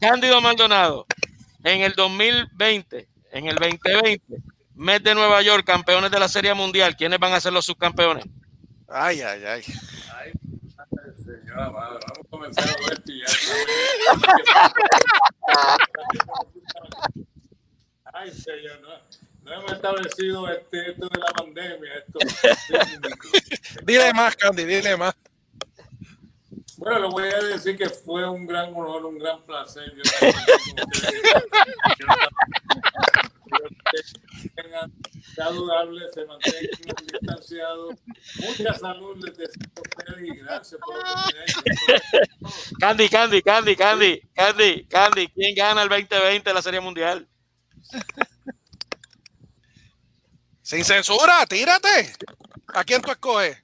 Cándido 0.00 0.40
Maldonado, 0.40 1.06
en 1.62 1.82
el 1.82 1.92
2020, 1.94 3.06
en 3.30 3.46
el 3.46 3.54
2020, 3.54 4.20
Mets 4.82 5.04
de 5.04 5.14
Nueva 5.14 5.40
York, 5.42 5.64
campeones 5.64 6.10
de 6.10 6.18
la 6.18 6.26
Serie 6.26 6.52
Mundial, 6.54 6.96
¿quiénes 6.96 7.20
van 7.20 7.32
a 7.32 7.40
ser 7.40 7.52
los 7.52 7.64
subcampeones? 7.64 8.24
Ay, 8.88 9.20
ay, 9.20 9.44
ay. 9.44 9.62
Ay, 10.12 10.32
señora 11.16 11.70
madre, 11.70 12.00
vamos 12.08 12.26
a 12.26 12.28
comenzar 12.28 12.68
a 12.68 12.74
ver. 12.88 13.00
Ay, 18.12 18.32
señor, 18.32 18.80
no, 18.80 18.88
no 19.44 19.52
hemos 19.52 19.72
establecido 19.72 20.48
este, 20.50 20.90
esto 20.90 21.08
de 21.08 21.20
la 21.20 21.32
pandemia. 21.32 21.92
Esto, 21.98 22.18
Dile 23.84 24.12
más, 24.14 24.34
Candy, 24.34 24.64
dile 24.64 24.96
más. 24.96 25.14
Bueno, 26.78 26.98
le 26.98 27.06
voy 27.06 27.28
a 27.28 27.38
decir 27.44 27.78
que 27.78 27.88
fue 27.88 28.28
un 28.28 28.48
gran 28.48 28.74
honor, 28.74 29.06
un 29.06 29.16
gran 29.16 29.44
placer. 29.44 29.92
Yo 29.94 30.02
estar 34.00 34.22
aquí 34.24 34.42
con 34.42 34.42
ustedes. 34.42 34.42
Que 34.42 34.48
ustedes 34.48 34.54
tengan 34.54 34.92
saludables, 35.34 36.14
se 36.14 36.24
mantengan 36.24 37.06
distanciados. 37.12 37.94
Mucha 38.40 38.74
salud 38.74 39.16
les 39.24 39.36
deseo 39.36 39.62
a 39.76 39.80
ustedes 39.80 40.28
y 40.28 40.36
gracias 40.36 40.80
por 40.80 40.98
la. 40.98 41.32
Candy, 42.80 43.08
Candy, 43.08 43.42
Candy, 43.42 43.76
Candy, 43.76 44.20
Candy, 44.34 44.84
Candy, 44.86 45.28
¿quién 45.28 45.54
gana 45.54 45.82
el 45.82 45.88
2020 45.88 46.50
de 46.50 46.54
la 46.54 46.62
Serie 46.62 46.80
Mundial? 46.80 47.28
Sin 50.62 50.84
censura, 50.84 51.44
tírate. 51.46 52.12
¿A 52.68 52.84
quién 52.84 53.02
tú 53.02 53.10
escoges? 53.10 53.62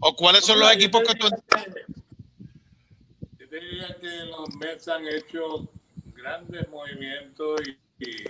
¿O 0.00 0.14
cuáles 0.14 0.44
son 0.44 0.60
los 0.60 0.70
equipos 0.72 1.02
que 1.02 1.14
tú 1.14 1.28
Yo 3.38 3.48
te 3.48 3.60
diría 3.60 3.96
que 4.00 4.24
los 4.26 4.54
Mets 4.56 4.88
han 4.88 5.06
hecho 5.08 5.68
grandes 6.14 6.68
movimientos 6.68 7.60
y, 7.66 7.78
y 7.98 8.24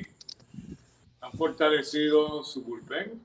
han 1.20 1.32
fortalecido 1.32 2.44
su 2.44 2.62
bullpen. 2.62 3.20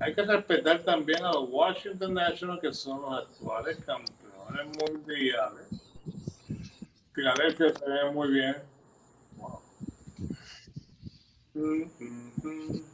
Hay 0.00 0.14
que 0.14 0.22
respetar 0.22 0.84
también 0.84 1.24
a 1.24 1.32
los 1.32 1.48
Washington 1.50 2.14
Nationals, 2.14 2.60
que 2.60 2.72
son 2.72 3.02
los 3.02 3.22
actuales 3.22 3.76
campeones 3.84 4.68
mundiales. 4.78 5.66
Filadelfia 7.12 7.72
se 7.72 7.84
ve 7.88 8.10
muy 8.12 8.30
bien. 8.30 8.56
Wow. 9.36 9.60
Mm, 11.54 11.82
mm, 11.98 12.32
mm. 12.44 12.84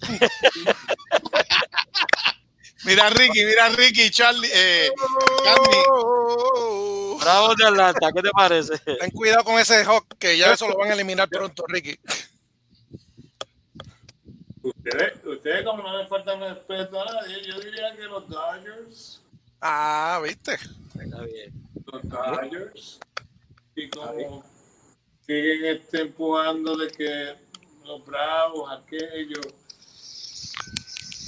Mira 2.84 3.10
Ricky, 3.10 3.44
mira 3.44 3.68
Ricky, 3.70 4.10
Charlie, 4.10 4.48
eh, 4.52 4.90
Candy. 5.44 7.20
Bravo 7.20 7.54
de 7.54 7.64
Atlanta, 7.66 8.10
¿qué 8.12 8.22
te 8.22 8.30
parece? 8.30 8.78
Ten 8.78 9.10
cuidado 9.10 9.44
con 9.44 9.58
ese 9.58 9.84
hawk, 9.84 10.06
que 10.18 10.38
ya 10.38 10.52
eso 10.52 10.66
lo 10.66 10.76
van 10.76 10.90
a 10.90 10.94
eliminar 10.94 11.28
pronto, 11.28 11.64
Ricky. 11.68 11.98
Ustedes, 14.62 15.24
ustedes 15.24 15.64
como 15.64 15.82
no 15.82 15.98
le 16.02 16.06
faltan 16.06 16.40
respeto 16.40 17.02
a 17.02 17.04
nadie, 17.04 17.42
yo 17.46 17.60
diría 17.60 17.94
que 17.96 18.02
los 18.04 18.28
Dodgers 18.28 19.20
Ah, 19.60 20.20
viste. 20.24 20.54
Está 20.54 21.22
bien. 21.22 21.52
los 21.86 22.08
Dodgers 22.08 23.00
y 23.74 23.88
como 23.90 24.44
siguen 25.26 25.76
este, 25.76 26.00
empujando 26.00 26.76
de 26.76 26.88
que 26.88 27.34
los 27.84 28.04
Bravos, 28.04 28.70
aquellos, 28.72 29.46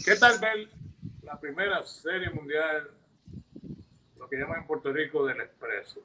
que 0.04 0.16
tal 0.16 0.38
vez 0.38 0.68
la 1.32 1.40
primera 1.40 1.82
serie 1.86 2.28
mundial, 2.28 2.90
lo 4.18 4.28
que 4.28 4.36
llaman 4.36 4.60
en 4.60 4.66
Puerto 4.66 4.92
Rico 4.92 5.24
del 5.24 5.40
Expreso, 5.40 6.00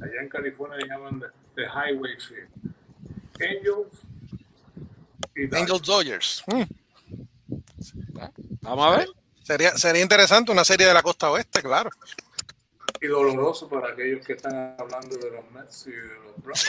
allá 0.00 0.22
en 0.22 0.28
California 0.28 0.76
le 0.76 0.86
llaman 0.86 1.18
de, 1.18 1.26
de 1.56 1.66
Highway 1.66 2.16
Field, 2.16 2.48
Angels 3.40 4.02
y 5.34 5.46
Dodgers. 5.46 5.62
Angels 5.62 5.82
Dodgers. 5.82 6.44
Mm. 6.46 6.62
Vamos 8.62 8.86
a 8.86 8.98
ver. 8.98 9.08
Sería, 9.42 9.76
sería 9.76 10.02
interesante 10.02 10.52
una 10.52 10.64
serie 10.64 10.86
de 10.86 10.94
la 10.94 11.02
costa 11.02 11.30
oeste, 11.32 11.60
claro. 11.60 11.90
Y 13.00 13.06
doloroso 13.06 13.68
para 13.68 13.92
aquellos 13.92 14.24
que 14.24 14.34
están 14.34 14.76
hablando 14.78 15.16
de 15.16 15.30
los 15.30 15.50
Mets 15.50 15.86
y 15.86 15.90
de 15.90 16.02
los 16.44 16.64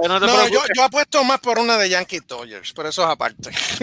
ver, 0.00 0.08
no 0.08 0.20
te 0.20 0.26
No, 0.26 0.48
yo, 0.48 0.60
yo 0.74 0.84
apuesto 0.84 1.22
más 1.24 1.40
por 1.40 1.58
una 1.58 1.76
de 1.76 1.88
Yankees 1.88 2.26
Dodgers, 2.26 2.72
pero 2.72 2.88
eso 2.88 3.02
es 3.02 3.08
aparte. 3.08 3.50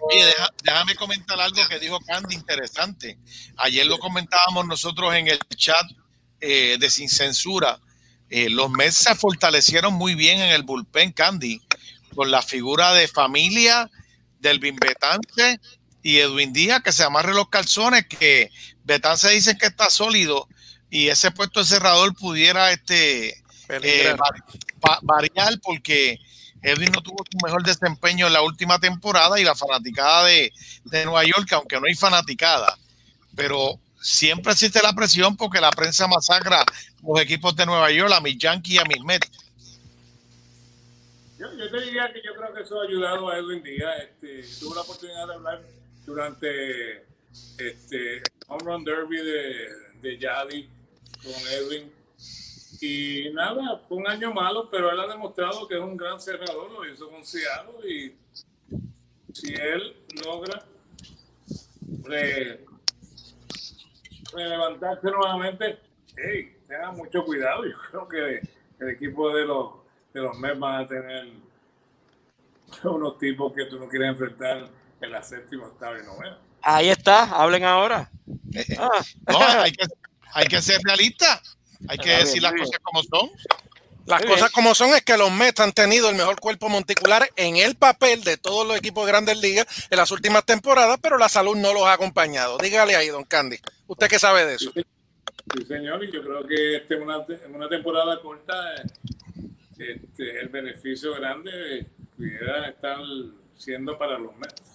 Oye, 0.00 0.24
deja- 0.24 0.50
déjame 0.62 0.94
comentar 0.94 1.38
algo 1.40 1.66
que 1.68 1.78
dijo 1.78 2.00
Candy 2.00 2.34
interesante. 2.34 3.18
Ayer 3.56 3.86
lo 3.86 3.98
comentábamos 3.98 4.66
nosotros 4.66 5.14
en 5.14 5.28
el 5.28 5.38
chat 5.56 5.84
eh, 6.40 6.76
de 6.78 6.90
Sin 6.90 7.08
Censura. 7.08 7.80
Eh, 8.30 8.50
los 8.50 8.70
Mets 8.70 8.96
se 8.96 9.14
fortalecieron 9.14 9.94
muy 9.94 10.14
bien 10.14 10.40
en 10.40 10.50
el 10.50 10.62
bullpen, 10.62 11.12
Candy, 11.12 11.62
con 12.14 12.30
la 12.30 12.42
figura 12.42 12.92
de 12.94 13.08
familia 13.08 13.90
del 14.40 14.58
Betance 14.58 15.60
y 16.02 16.18
Edwin 16.18 16.52
Díaz, 16.52 16.82
que 16.82 16.92
se 16.92 17.04
amarre 17.04 17.32
los 17.32 17.48
calzones, 17.48 18.06
que 18.06 18.50
Betance 18.84 19.30
dice 19.30 19.56
que 19.56 19.66
está 19.66 19.90
sólido 19.90 20.48
y 20.90 21.08
ese 21.08 21.30
puesto 21.30 21.60
de 21.60 21.66
cerrador 21.66 22.14
pudiera 22.14 22.70
este, 22.70 23.30
eh, 23.68 24.16
variar 25.02 25.58
porque 25.62 26.20
Edwin 26.62 26.92
no 26.92 27.02
tuvo 27.02 27.24
su 27.30 27.38
mejor 27.44 27.62
desempeño 27.62 28.26
en 28.26 28.32
la 28.32 28.42
última 28.42 28.78
temporada 28.78 29.40
y 29.40 29.44
la 29.44 29.54
fanaticada 29.54 30.24
de, 30.24 30.52
de 30.84 31.04
Nueva 31.04 31.24
York, 31.24 31.52
aunque 31.52 31.80
no 31.80 31.86
hay 31.86 31.94
fanaticada, 31.94 32.78
pero 33.34 33.78
siempre 34.00 34.52
existe 34.52 34.82
la 34.82 34.92
presión 34.92 35.36
porque 35.36 35.60
la 35.60 35.70
prensa 35.70 36.06
masacra 36.06 36.64
los 37.02 37.20
equipos 37.20 37.56
de 37.56 37.66
Nueva 37.66 37.90
York, 37.90 38.12
a 38.12 38.20
mis 38.20 38.38
Yankees 38.38 38.74
y 38.74 38.78
a 38.78 38.84
mis 38.84 39.02
Mets. 39.02 39.30
Yo, 41.38 41.46
yo 41.56 41.70
te 41.70 41.80
diría 41.80 42.12
que 42.12 42.22
yo 42.24 42.34
creo 42.34 42.54
que 42.54 42.62
eso 42.62 42.80
ha 42.80 42.84
ayudado 42.84 43.28
a 43.28 43.38
Edwin 43.38 43.62
Díaz. 43.62 43.94
Este, 44.02 44.58
tuve 44.60 44.76
la 44.76 44.82
oportunidad 44.82 45.26
de 45.26 45.34
hablar 45.34 45.62
durante 46.06 47.13
este 47.58 48.22
Home 48.48 48.64
Run 48.64 48.84
Derby 48.84 49.16
de, 49.18 49.68
de 50.00 50.18
Yadi 50.18 50.68
con 51.22 51.32
Edwin. 51.52 51.92
Y 52.80 53.30
nada, 53.32 53.78
fue 53.88 53.98
un 53.98 54.06
año 54.08 54.32
malo, 54.32 54.68
pero 54.70 54.90
él 54.90 55.00
ha 55.00 55.06
demostrado 55.06 55.66
que 55.66 55.74
es 55.76 55.80
un 55.80 55.96
gran 55.96 56.20
cerrador, 56.20 56.70
lo 56.70 56.86
hizo 56.86 57.08
con 57.08 57.24
Seattle 57.24 57.88
y 57.88 58.16
si 59.32 59.54
él 59.54 59.96
logra 60.24 60.64
re- 62.02 62.64
levantarse 64.36 65.10
nuevamente, 65.10 65.78
hey, 66.16 66.56
tengan 66.68 66.94
mucho 66.96 67.24
cuidado. 67.24 67.64
Yo 67.64 67.76
creo 67.90 68.08
que 68.08 68.48
el 68.80 68.90
equipo 68.90 69.34
de 69.34 69.46
los, 69.46 69.72
de 70.12 70.20
los 70.20 70.38
Mets 70.38 70.58
van 70.58 70.84
a 70.84 70.86
tener 70.86 71.28
unos 72.82 73.18
tipos 73.18 73.52
que 73.54 73.64
tú 73.66 73.78
no 73.78 73.88
quieres 73.88 74.10
enfrentar 74.10 74.68
en 75.00 75.10
la 75.10 75.22
séptima, 75.22 75.68
octava 75.68 75.98
y 75.98 76.04
novena. 76.04 76.38
Ahí 76.64 76.88
está, 76.88 77.24
hablen 77.24 77.64
ahora. 77.64 78.10
Ah, 78.78 79.04
No, 79.28 79.38
hay 79.38 79.72
que, 79.72 79.86
hay 80.32 80.46
que 80.46 80.62
ser 80.62 80.80
realista, 80.82 81.42
hay 81.88 81.98
que 81.98 82.10
decir 82.10 82.42
las 82.42 82.52
cosas 82.52 82.78
como 82.82 83.02
son. 83.02 83.30
Las 84.06 84.20
Muy 84.20 84.28
cosas 84.32 84.50
bien. 84.50 84.52
como 84.54 84.74
son 84.74 84.90
es 84.94 85.02
que 85.02 85.16
los 85.16 85.30
Mets 85.30 85.60
han 85.60 85.72
tenido 85.72 86.10
el 86.10 86.16
mejor 86.16 86.38
cuerpo 86.38 86.68
monticular 86.68 87.26
en 87.36 87.56
el 87.56 87.74
papel 87.74 88.22
de 88.22 88.36
todos 88.36 88.66
los 88.66 88.76
equipos 88.76 89.06
de 89.06 89.12
grandes 89.12 89.38
ligas 89.38 89.66
en 89.88 89.96
las 89.96 90.10
últimas 90.10 90.44
temporadas, 90.44 90.98
pero 91.02 91.16
la 91.16 91.28
salud 91.30 91.56
no 91.56 91.72
los 91.72 91.84
ha 91.84 91.94
acompañado. 91.94 92.58
Dígale 92.58 92.96
ahí, 92.96 93.08
don 93.08 93.24
Candy. 93.24 93.56
¿Usted 93.86 94.08
qué 94.08 94.18
sabe 94.18 94.44
de 94.44 94.54
eso? 94.56 94.72
Sí, 94.74 95.64
señor, 95.66 96.04
y 96.04 96.12
yo 96.12 96.22
creo 96.22 96.46
que 96.46 96.76
este, 96.76 96.96
una, 96.96 97.24
una 97.54 97.68
temporada 97.68 98.20
corta, 98.20 98.54
eh, 98.76 98.82
este, 99.78 100.40
el 100.40 100.48
beneficio 100.48 101.14
grande 101.14 101.86
pudiera 102.16 102.68
estar 102.68 102.98
siendo 103.56 103.96
para 103.98 104.18
los 104.18 104.36
Mets. 104.36 104.73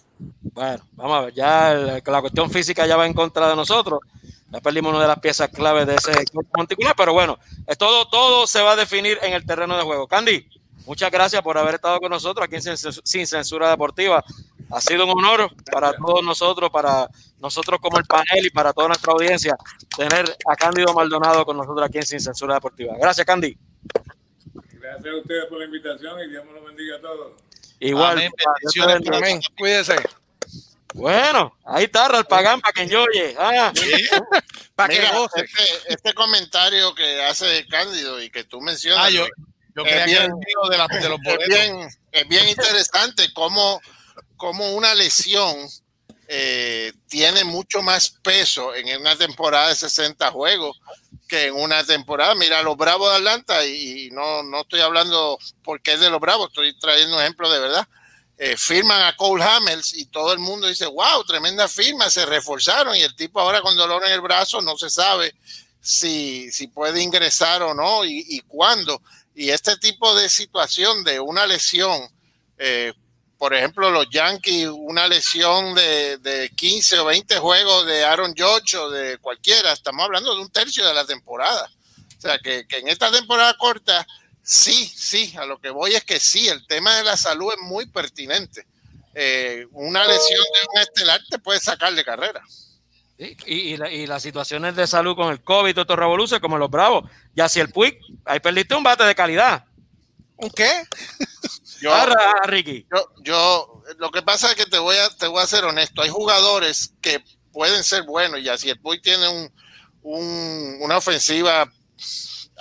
Bueno, 0.53 0.79
vamos 0.93 1.17
a 1.17 1.21
ver, 1.25 1.33
ya 1.33 1.73
la 2.05 2.21
cuestión 2.21 2.49
física 2.51 2.85
ya 2.85 2.97
va 2.97 3.05
en 3.05 3.13
contra 3.13 3.47
de 3.49 3.55
nosotros. 3.55 3.99
Ya 4.51 4.59
perdimos 4.59 4.91
una 4.91 5.01
de 5.03 5.07
las 5.07 5.19
piezas 5.19 5.49
clave 5.49 5.85
de 5.85 5.95
ese 5.95 6.11
cuerpo 6.33 6.51
monticular, 6.57 6.93
pero 6.97 7.13
bueno, 7.13 7.37
es 7.67 7.77
todo, 7.77 8.07
todo 8.07 8.47
se 8.47 8.61
va 8.61 8.71
a 8.71 8.75
definir 8.75 9.17
en 9.21 9.33
el 9.33 9.45
terreno 9.45 9.77
de 9.77 9.83
juego. 9.83 10.07
Candy, 10.07 10.47
muchas 10.87 11.11
gracias 11.11 11.41
por 11.43 11.57
haber 11.57 11.75
estado 11.75 11.99
con 11.99 12.09
nosotros 12.09 12.43
aquí 12.45 12.55
en 12.55 12.77
Sin- 12.77 13.27
Censura 13.27 13.69
Deportiva. 13.69 14.23
Ha 14.71 14.81
sido 14.81 15.05
un 15.05 15.11
honor 15.11 15.51
para 15.71 15.93
todos 15.93 16.23
nosotros, 16.23 16.69
para 16.71 17.07
nosotros 17.39 17.79
como 17.79 17.97
el 17.99 18.05
panel 18.05 18.45
y 18.45 18.49
para 18.49 18.73
toda 18.73 18.87
nuestra 18.87 19.13
audiencia, 19.13 19.55
tener 19.95 20.25
a 20.47 20.55
Cándido 20.55 20.93
Maldonado 20.93 21.45
con 21.45 21.55
nosotros 21.55 21.87
aquí 21.87 21.99
en 21.99 22.05
Sin 22.05 22.19
Censura 22.19 22.55
Deportiva. 22.55 22.95
Gracias, 22.99 23.25
Candy. 23.25 23.55
Gracias 24.73 25.13
a 25.13 25.17
ustedes 25.17 25.45
por 25.45 25.59
la 25.59 25.65
invitación 25.65 26.19
y 26.21 26.29
Dios 26.29 26.43
me 26.45 26.53
los 26.53 26.65
bendiga 26.65 26.95
a 26.97 27.01
todos. 27.01 27.33
Igual, 27.79 28.17
Amén, 28.17 28.31
bendiciones. 28.61 29.47
Cuídese. 29.57 29.95
Bueno, 30.93 31.55
ahí 31.65 31.85
está 31.85 32.07
Ralpagán 32.07 32.61
para 32.61 32.73
que 32.73 32.95
oye. 32.95 33.35
Ah. 33.37 33.71
para 34.75 34.93
que 34.93 35.07
goce. 35.13 35.41
Este, 35.41 35.93
este, 35.93 36.13
comentario 36.13 36.95
que 36.95 37.21
hace 37.23 37.65
Cándido 37.67 38.21
y 38.21 38.29
que 38.29 38.43
tú 38.43 38.59
mencionas. 38.59 39.05
Ah, 39.05 39.09
yo, 39.09 39.27
yo 39.75 39.83
es, 39.85 40.05
bien, 40.05 40.31
de, 40.69 40.77
la, 40.77 40.87
de, 40.87 41.09
los 41.09 41.19
es 41.39 41.47
bien, 41.47 41.89
es 42.11 42.27
bien 42.27 42.49
interesante 42.49 43.31
cómo, 43.33 43.79
cómo 44.35 44.73
una 44.73 44.95
lesión 44.95 45.55
eh, 46.27 46.91
tiene 47.07 47.43
mucho 47.43 47.81
más 47.81 48.09
peso 48.09 48.73
en 48.73 48.99
una 48.99 49.15
temporada 49.15 49.69
de 49.69 49.75
60 49.75 50.31
juegos 50.31 50.79
que 51.29 51.47
en 51.47 51.55
una 51.55 51.85
temporada. 51.85 52.35
Mira, 52.35 52.61
los 52.61 52.75
Bravos 52.75 53.09
de 53.11 53.17
Atlanta, 53.17 53.65
y 53.65 54.09
no, 54.11 54.43
no 54.43 54.61
estoy 54.61 54.81
hablando 54.81 55.39
porque 55.63 55.93
es 55.93 56.01
de 56.01 56.09
los 56.09 56.19
Bravos, 56.19 56.49
estoy 56.49 56.77
trayendo 56.77 57.15
un 57.15 57.21
ejemplo 57.21 57.49
de 57.49 57.59
verdad. 57.59 57.87
Eh, 58.37 58.57
firman 58.57 59.01
a 59.03 59.15
Cole 59.15 59.43
Hamels 59.43 59.93
y 59.93 60.05
todo 60.05 60.33
el 60.33 60.39
mundo 60.39 60.67
dice, 60.67 60.85
wow, 60.85 61.23
tremenda 61.25 61.67
firma, 61.67 62.09
se 62.09 62.25
reforzaron 62.25 62.95
y 62.95 63.01
el 63.01 63.15
tipo 63.15 63.39
ahora 63.39 63.61
con 63.61 63.75
dolor 63.75 64.01
en 64.05 64.13
el 64.13 64.21
brazo 64.21 64.61
no 64.61 64.77
se 64.77 64.89
sabe 64.89 65.35
si, 65.81 66.49
si 66.51 66.67
puede 66.67 67.01
ingresar 67.01 67.61
o 67.63 67.73
no 67.73 68.03
y, 68.05 68.25
y 68.27 68.39
cuándo. 68.41 69.01
Y 69.35 69.49
este 69.49 69.77
tipo 69.77 70.15
de 70.15 70.29
situación 70.29 71.03
de 71.03 71.19
una 71.19 71.45
lesión, 71.45 72.01
eh, 72.57 72.93
por 73.39 73.53
ejemplo, 73.53 73.89
los 73.89 74.09
Yankees, 74.09 74.67
una 74.67 75.07
lesión 75.07 75.73
de, 75.73 76.17
de, 76.17 76.49
15 76.49 76.99
o 76.99 77.05
20 77.05 77.37
juegos 77.37 77.85
de 77.85 78.03
Aaron 78.03 78.33
George 78.35 78.75
o 78.75 78.89
de 78.89 79.17
cualquiera, 79.17 79.71
estamos 79.71 80.03
hablando 80.03 80.35
de 80.35 80.41
un 80.41 80.49
tercio 80.49 80.85
de 80.85 80.93
la 80.93 81.05
temporada. 81.05 81.71
O 82.17 82.21
sea, 82.21 82.37
que, 82.37 82.67
que, 82.67 82.79
en 82.79 82.89
esta 82.89 83.09
temporada 83.09 83.55
corta, 83.57 84.05
sí, 84.43 84.91
sí, 84.93 85.33
a 85.37 85.45
lo 85.45 85.57
que 85.57 85.69
voy 85.69 85.95
es 85.95 86.03
que 86.03 86.19
sí, 86.19 86.49
el 86.49 86.67
tema 86.67 86.97
de 86.97 87.03
la 87.05 87.15
salud 87.15 87.53
es 87.53 87.61
muy 87.61 87.85
pertinente. 87.85 88.67
Eh, 89.15 89.65
una 89.71 90.05
lesión 90.05 90.43
de 90.43 90.67
un 90.73 90.81
estelar 90.81 91.21
te 91.29 91.39
puede 91.39 91.61
sacar 91.61 91.93
de 91.95 92.03
carrera. 92.03 92.43
y, 93.17 93.37
y, 93.45 93.77
la, 93.77 93.89
y, 93.89 94.05
las 94.05 94.21
situaciones 94.21 94.75
de 94.75 94.85
salud 94.85 95.15
con 95.15 95.31
el 95.31 95.41
COVID, 95.41 95.75
todo 95.75 95.95
revoluce, 95.95 96.41
como 96.41 96.57
los 96.57 96.69
Bravos. 96.69 97.09
Ya 97.35 97.47
si 97.47 97.61
el 97.61 97.69
Puig, 97.69 97.97
ahí 98.25 98.41
perdiste 98.41 98.75
un 98.75 98.83
bate 98.83 99.05
de 99.05 99.15
calidad. 99.15 99.63
¿Un 100.35 100.49
qué? 100.49 100.83
Yo, 101.81 101.93
Ricky. 102.45 102.85
Yo, 102.91 103.11
yo, 103.21 103.83
lo 103.97 104.11
que 104.11 104.21
pasa 104.21 104.49
es 104.49 104.55
que 104.55 104.65
te 104.65 104.79
voy 104.79 104.97
a, 104.97 105.09
te 105.09 105.27
voy 105.27 105.41
a 105.41 105.47
ser 105.47 105.63
honesto. 105.63 106.01
Hay 106.01 106.09
jugadores 106.09 106.93
que 107.01 107.23
pueden 107.51 107.83
ser 107.83 108.03
buenos 108.03 108.39
y 108.39 108.49
así 108.49 108.69
el 108.69 108.79
Puy 108.79 109.01
tiene 109.01 109.27
un, 109.27 109.51
un, 110.03 110.77
una 110.81 110.97
ofensiva 110.97 111.71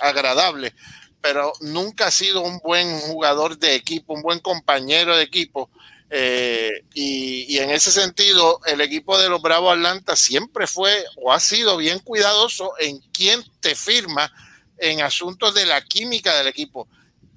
agradable, 0.01 0.73
pero 1.21 1.53
nunca 1.61 2.07
ha 2.07 2.11
sido 2.11 2.41
un 2.41 2.59
buen 2.59 2.99
jugador 3.01 3.57
de 3.57 3.75
equipo, 3.75 4.13
un 4.13 4.21
buen 4.21 4.39
compañero 4.39 5.15
de 5.15 5.23
equipo. 5.23 5.69
Eh, 6.11 6.71
y, 6.93 7.45
y, 7.53 7.59
en 7.59 7.69
ese 7.69 7.91
sentido, 7.91 8.61
el 8.65 8.81
equipo 8.81 9.19
de 9.19 9.29
los 9.29 9.41
Bravos 9.41 9.73
Atlanta 9.73 10.15
siempre 10.15 10.65
fue 10.65 11.05
o 11.17 11.31
ha 11.31 11.39
sido 11.39 11.77
bien 11.77 11.99
cuidadoso 11.99 12.73
en 12.79 12.99
quién 13.13 13.43
te 13.59 13.75
firma 13.75 14.31
en 14.79 15.01
asuntos 15.01 15.53
de 15.53 15.67
la 15.67 15.81
química 15.81 16.35
del 16.35 16.47
equipo 16.47 16.87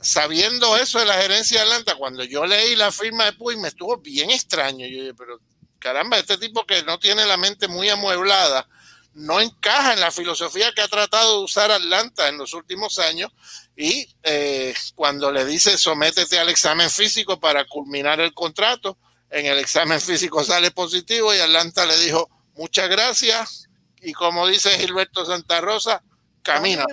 sabiendo 0.02 0.76
eso 0.76 0.98
de 0.98 1.06
la 1.06 1.14
gerencia 1.14 1.58
de 1.58 1.64
Atlanta, 1.64 1.94
cuando 1.94 2.24
yo 2.24 2.44
leí 2.44 2.76
la 2.76 2.92
firma 2.92 3.24
de 3.24 3.32
Puy, 3.32 3.56
me 3.56 3.68
estuvo 3.68 3.96
bien 3.98 4.30
extraño. 4.30 4.86
Yo 4.86 5.00
dije, 5.00 5.14
pero 5.14 5.40
caramba, 5.78 6.18
este 6.18 6.38
tipo 6.38 6.66
que 6.66 6.82
no 6.82 6.98
tiene 6.98 7.24
la 7.24 7.36
mente 7.36 7.68
muy 7.68 7.88
amueblada, 7.88 8.68
no 9.14 9.40
encaja 9.40 9.92
en 9.92 10.00
la 10.00 10.10
filosofía 10.10 10.72
que 10.72 10.80
ha 10.80 10.88
tratado 10.88 11.38
de 11.38 11.44
usar 11.44 11.70
Atlanta 11.70 12.28
en 12.28 12.38
los 12.38 12.52
últimos 12.54 12.98
años. 12.98 13.30
Y 13.76 14.08
eh, 14.22 14.74
cuando 14.94 15.30
le 15.30 15.44
dice 15.44 15.78
sométete 15.78 16.38
al 16.38 16.48
examen 16.48 16.90
físico 16.90 17.38
para 17.38 17.64
culminar 17.64 18.20
el 18.20 18.34
contrato, 18.34 18.98
en 19.30 19.46
el 19.46 19.58
examen 19.58 20.00
físico 20.00 20.44
sale 20.44 20.70
positivo 20.70 21.34
y 21.34 21.38
Atlanta 21.38 21.86
le 21.86 21.96
dijo 21.98 22.28
muchas 22.54 22.88
gracias. 22.88 23.68
Y 24.00 24.12
como 24.12 24.46
dice 24.46 24.78
Gilberto 24.78 25.24
Santa 25.24 25.60
Rosa, 25.60 26.02
camina. 26.42 26.84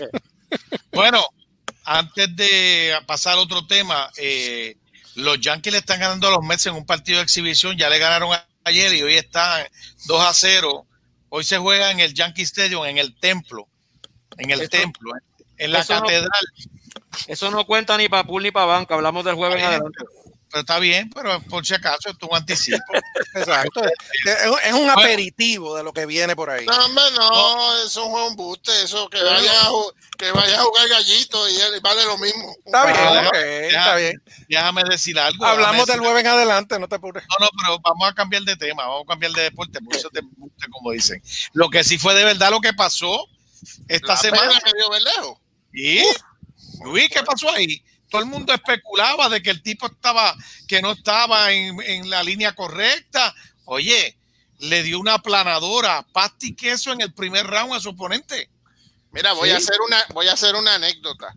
bueno, 0.92 1.24
antes 1.88 2.36
de 2.36 2.92
pasar 3.06 3.38
a 3.38 3.40
otro 3.40 3.66
tema, 3.66 4.10
eh, 4.18 4.76
los 5.14 5.40
Yankees 5.40 5.72
le 5.72 5.78
están 5.78 6.00
ganando 6.00 6.28
a 6.28 6.32
los 6.32 6.44
Mets 6.44 6.66
en 6.66 6.74
un 6.74 6.84
partido 6.84 7.18
de 7.18 7.24
exhibición, 7.24 7.78
ya 7.78 7.88
le 7.88 7.98
ganaron 7.98 8.36
ayer 8.64 8.92
y 8.92 9.02
hoy 9.02 9.14
están 9.14 9.66
2 10.06 10.22
a 10.22 10.34
0. 10.34 10.86
Hoy 11.30 11.44
se 11.44 11.56
juega 11.56 11.90
en 11.90 12.00
el 12.00 12.12
Yankee 12.12 12.42
Stadium, 12.42 12.84
en 12.84 12.98
el 12.98 13.18
templo, 13.18 13.68
en 14.36 14.50
el 14.50 14.68
templo, 14.68 15.12
en 15.56 15.72
la 15.72 15.84
catedral. 15.84 16.28
eso 17.26 17.50
no 17.50 17.64
cuenta 17.64 17.96
ni 17.96 18.08
para 18.08 18.24
pool 18.24 18.42
ni 18.42 18.50
para 18.50 18.66
banca, 18.66 18.94
hablamos 18.94 19.24
del 19.24 19.34
jueves 19.36 19.58
en 19.58 19.64
adelante 19.64 19.98
pero 20.50 20.60
está 20.60 20.78
bien, 20.78 21.10
pero 21.10 21.40
por 21.42 21.64
si 21.66 21.74
acaso 21.74 22.08
es 22.08 22.16
un 22.20 22.36
anticipo. 22.36 22.78
Exacto. 23.34 23.82
Es 24.64 24.72
un 24.72 24.88
aperitivo 24.88 25.76
de 25.76 25.82
lo 25.82 25.92
que 25.92 26.06
viene 26.06 26.34
por 26.34 26.50
ahí. 26.50 26.64
No, 26.64 26.86
hombre, 26.86 27.04
no, 27.14 27.84
eso 27.84 28.02
es 28.02 28.30
un 28.30 28.36
buste, 28.36 28.72
eso 28.82 29.08
que 29.10 29.22
vaya, 29.22 29.52
a, 29.52 29.70
que 30.16 30.30
vaya 30.32 30.60
a 30.60 30.64
jugar 30.64 30.88
gallito 30.88 31.48
y 31.48 31.80
vale 31.80 32.04
lo 32.04 32.18
mismo. 32.18 32.54
Está 32.64 32.86
bien, 32.86 33.26
okay, 33.26 33.66
está 33.66 33.96
bien. 33.96 34.22
Déjame 34.48 34.82
decir 34.84 35.18
algo. 35.18 35.44
Hablamos 35.44 35.86
del 35.86 36.00
jueves 36.00 36.20
en 36.20 36.26
adelante, 36.28 36.78
no 36.78 36.88
te 36.88 36.96
apures. 36.96 37.24
No, 37.28 37.44
no, 37.44 37.50
pero 37.60 37.78
vamos 37.80 38.08
a 38.08 38.14
cambiar 38.14 38.42
de 38.42 38.56
tema, 38.56 38.86
vamos 38.86 39.04
a 39.04 39.08
cambiar 39.08 39.32
de 39.32 39.42
deporte, 39.42 39.80
por 39.80 39.94
eso 39.94 40.08
te 40.10 40.20
buste, 40.36 40.66
como 40.70 40.92
dicen. 40.92 41.22
Lo 41.52 41.68
que 41.68 41.84
sí 41.84 41.98
fue 41.98 42.14
de 42.14 42.24
verdad 42.24 42.50
lo 42.50 42.60
que 42.60 42.72
pasó 42.72 43.28
esta 43.88 44.16
semana. 44.16 44.58
Que 44.64 44.72
dio 44.72 45.40
¿Y? 45.72 46.02
Luis, 46.84 47.08
¿qué 47.10 47.22
pasó 47.22 47.50
ahí? 47.50 47.82
Todo 48.08 48.22
el 48.22 48.26
mundo 48.26 48.52
especulaba 48.52 49.28
de 49.28 49.42
que 49.42 49.50
el 49.50 49.62
tipo 49.62 49.86
estaba, 49.86 50.34
que 50.66 50.82
no 50.82 50.92
estaba 50.92 51.52
en, 51.52 52.08
la 52.10 52.22
línea 52.22 52.54
correcta. 52.54 53.34
Oye, 53.64 54.16
le 54.58 54.82
dio 54.82 54.98
una 54.98 55.14
aplanadora, 55.14 56.06
pasti 56.12 56.54
queso 56.54 56.92
en 56.92 57.00
el 57.00 57.12
primer 57.12 57.46
round 57.46 57.74
a 57.74 57.80
su 57.80 57.90
oponente. 57.90 58.50
Mira, 59.12 59.32
voy 59.32 59.50
a 59.50 59.56
hacer 59.56 59.76
una, 59.86 60.04
voy 60.12 60.28
a 60.28 60.32
hacer 60.32 60.54
una 60.54 60.74
anécdota 60.74 61.34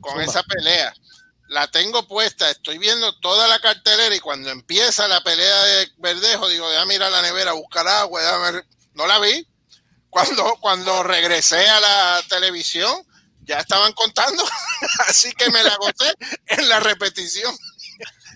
con 0.00 0.20
esa 0.20 0.42
pelea. 0.42 0.94
La 1.48 1.70
tengo 1.70 2.06
puesta, 2.08 2.50
estoy 2.50 2.78
viendo 2.78 3.18
toda 3.20 3.46
la 3.48 3.58
cartelera 3.58 4.14
y 4.14 4.20
cuando 4.20 4.50
empieza 4.50 5.06
la 5.08 5.22
pelea 5.22 5.62
de 5.64 5.92
Verdejo, 5.98 6.48
digo, 6.48 6.72
ya 6.72 6.84
mira 6.86 7.10
la 7.10 7.22
nevera, 7.22 7.52
buscar 7.52 7.86
agua, 7.86 8.20
no 8.94 9.06
la 9.06 9.18
vi. 9.18 9.46
Cuando, 10.08 10.56
cuando 10.60 11.02
regresé 11.02 11.68
a 11.68 11.80
la 11.80 12.22
televisión, 12.28 13.04
ya 13.44 13.58
estaban 13.58 13.92
contando, 13.92 14.42
así 15.08 15.32
que 15.32 15.50
me 15.50 15.62
la 15.62 15.76
gocé 15.76 16.14
en 16.46 16.68
la 16.68 16.80
repetición. 16.80 17.54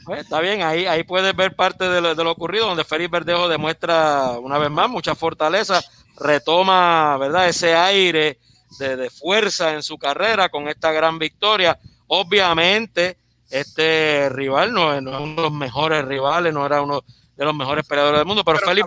Pues, 0.05 0.22
está 0.22 0.40
bien, 0.40 0.62
ahí, 0.62 0.86
ahí 0.86 1.02
puedes 1.02 1.35
ver 1.36 1.55
parte 1.55 1.89
de 1.89 2.01
lo, 2.01 2.14
de 2.14 2.24
lo, 2.24 2.30
ocurrido, 2.30 2.66
donde 2.66 2.85
Félix 2.85 3.10
Verdejo 3.10 3.48
demuestra 3.48 4.39
una 4.40 4.56
vez 4.59 4.70
más 4.70 4.89
mucha 4.89 5.14
fortaleza, 5.14 5.82
retoma 6.18 7.16
¿verdad? 7.18 7.48
ese 7.48 7.74
aire 7.74 8.39
de, 8.78 8.97
de 8.97 9.10
fuerza 9.10 9.74
en 9.74 9.82
su 9.82 9.98
carrera 9.98 10.48
con 10.48 10.68
esta 10.68 10.93
gran 10.93 11.18
victoria. 11.18 11.78
Obviamente, 12.06 13.18
este 13.51 14.28
rival 14.30 14.72
no, 14.72 14.94
es 14.94 15.01
uno 15.02 15.35
de 15.35 15.43
los 15.43 15.52
mejores 15.52 16.05
rivales, 16.05 16.52
no 16.52 16.64
era 16.64 16.80
uno 16.80 17.05
de 17.36 17.44
los 17.44 17.55
mejores 17.55 17.86
peleadores 17.86 18.20
del 18.20 18.26
mundo, 18.26 18.44
pero, 18.44 18.59
pero 18.59 18.70
Félix 18.70 18.86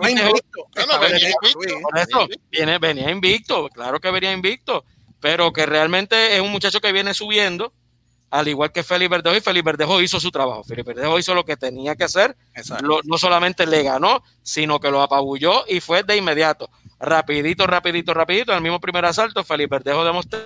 Verdejo, 1.92 2.28
viene, 2.50 2.78
venía 2.78 3.10
invicto, 3.10 3.68
claro 3.68 3.98
que 3.98 4.10
venía 4.10 4.32
invicto 4.32 4.84
pero 5.22 5.52
que 5.52 5.66
realmente 5.66 6.34
es 6.34 6.42
un 6.42 6.50
muchacho 6.50 6.80
que 6.80 6.90
viene 6.90 7.14
subiendo, 7.14 7.72
al 8.28 8.48
igual 8.48 8.72
que 8.72 8.82
Félix 8.82 9.08
Verdejo, 9.08 9.36
y 9.36 9.40
Félix 9.40 9.64
Verdejo 9.64 10.02
hizo 10.02 10.18
su 10.18 10.32
trabajo. 10.32 10.64
Félix 10.64 10.84
Verdejo 10.84 11.16
hizo 11.16 11.32
lo 11.32 11.44
que 11.44 11.56
tenía 11.56 11.94
que 11.94 12.04
hacer, 12.04 12.36
no 13.04 13.18
solamente 13.18 13.64
le 13.64 13.84
ganó, 13.84 14.24
sino 14.42 14.80
que 14.80 14.90
lo 14.90 15.00
apabulló 15.00 15.64
y 15.68 15.78
fue 15.78 16.02
de 16.02 16.16
inmediato. 16.16 16.68
Rapidito, 16.98 17.68
rapidito, 17.68 18.12
rapidito, 18.12 18.50
en 18.50 18.56
el 18.56 18.62
mismo 18.64 18.80
primer 18.80 19.04
asalto, 19.04 19.44
Félix 19.44 19.70
Verdejo 19.70 20.04
demostró 20.04 20.40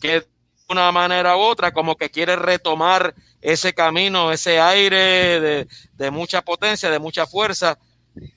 que 0.00 0.20
de 0.20 0.26
una 0.68 0.90
manera 0.90 1.36
u 1.36 1.40
otra, 1.40 1.72
como 1.72 1.94
que 1.94 2.10
quiere 2.10 2.34
retomar 2.34 3.14
ese 3.40 3.72
camino, 3.72 4.32
ese 4.32 4.58
aire 4.58 5.40
de, 5.40 5.68
de 5.92 6.10
mucha 6.10 6.42
potencia, 6.42 6.90
de 6.90 6.98
mucha 6.98 7.24
fuerza, 7.24 7.78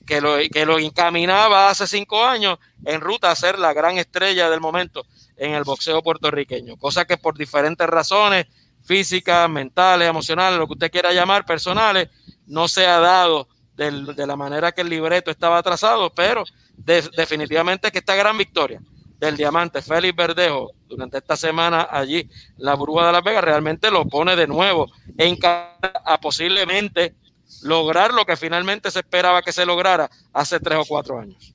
que 0.06 0.20
lo, 0.20 0.36
que 0.52 0.64
lo 0.64 0.78
encaminaba 0.78 1.70
hace 1.70 1.88
cinco 1.88 2.24
años 2.24 2.58
en 2.84 3.00
ruta 3.00 3.32
a 3.32 3.36
ser 3.36 3.58
la 3.58 3.72
gran 3.72 3.98
estrella 3.98 4.48
del 4.48 4.60
momento 4.60 5.04
en 5.40 5.54
el 5.54 5.64
boxeo 5.64 6.02
puertorriqueño, 6.02 6.76
cosa 6.76 7.06
que 7.06 7.16
por 7.16 7.36
diferentes 7.36 7.86
razones 7.86 8.46
físicas, 8.84 9.48
mentales, 9.48 10.06
emocionales, 10.06 10.58
lo 10.58 10.66
que 10.66 10.74
usted 10.74 10.90
quiera 10.90 11.14
llamar, 11.14 11.46
personales, 11.46 12.10
no 12.46 12.68
se 12.68 12.86
ha 12.86 13.00
dado 13.00 13.48
de 13.74 14.26
la 14.26 14.36
manera 14.36 14.72
que 14.72 14.82
el 14.82 14.90
libreto 14.90 15.30
estaba 15.30 15.62
trazado, 15.62 16.12
pero 16.12 16.44
definitivamente 16.76 17.90
que 17.90 18.00
esta 18.00 18.14
gran 18.14 18.36
victoria 18.36 18.82
del 19.18 19.38
diamante 19.38 19.80
Félix 19.80 20.14
Verdejo 20.14 20.72
durante 20.86 21.16
esta 21.16 21.36
semana 21.36 21.88
allí, 21.90 22.28
la 22.58 22.74
burbuja 22.74 23.06
de 23.06 23.12
Las 23.12 23.24
Vegas, 23.24 23.42
realmente 23.42 23.90
lo 23.90 24.04
pone 24.04 24.36
de 24.36 24.46
nuevo 24.46 24.92
en 25.16 25.38
a 25.42 26.20
posiblemente 26.20 27.14
lograr 27.62 28.12
lo 28.12 28.26
que 28.26 28.36
finalmente 28.36 28.90
se 28.90 28.98
esperaba 28.98 29.40
que 29.40 29.52
se 29.52 29.64
lograra 29.64 30.10
hace 30.34 30.60
tres 30.60 30.78
o 30.80 30.84
cuatro 30.86 31.18
años 31.18 31.54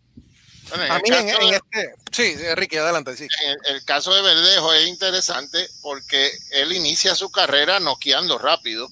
a 0.73 0.99
mí 0.99 1.09
en, 1.09 1.53
este, 1.53 1.93
sí, 2.11 2.35
Enrique, 2.45 2.79
adelante. 2.79 3.15
Sí. 3.15 3.27
El, 3.65 3.83
caso 3.85 4.13
de 4.13 4.21
Verdejo 4.21 4.73
es 4.73 4.87
interesante 4.87 5.67
porque 5.81 6.31
él 6.51 6.73
inicia 6.73 7.15
su 7.15 7.31
carrera 7.31 7.79
noqueando 7.79 8.37
rápido, 8.37 8.89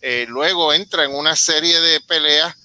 eh, 0.00 0.26
luego 0.28 0.72
entra 0.72 1.04
en 1.04 1.14
una 1.14 1.34
serie 1.34 1.80
de 1.80 2.00
peleas 2.00 2.56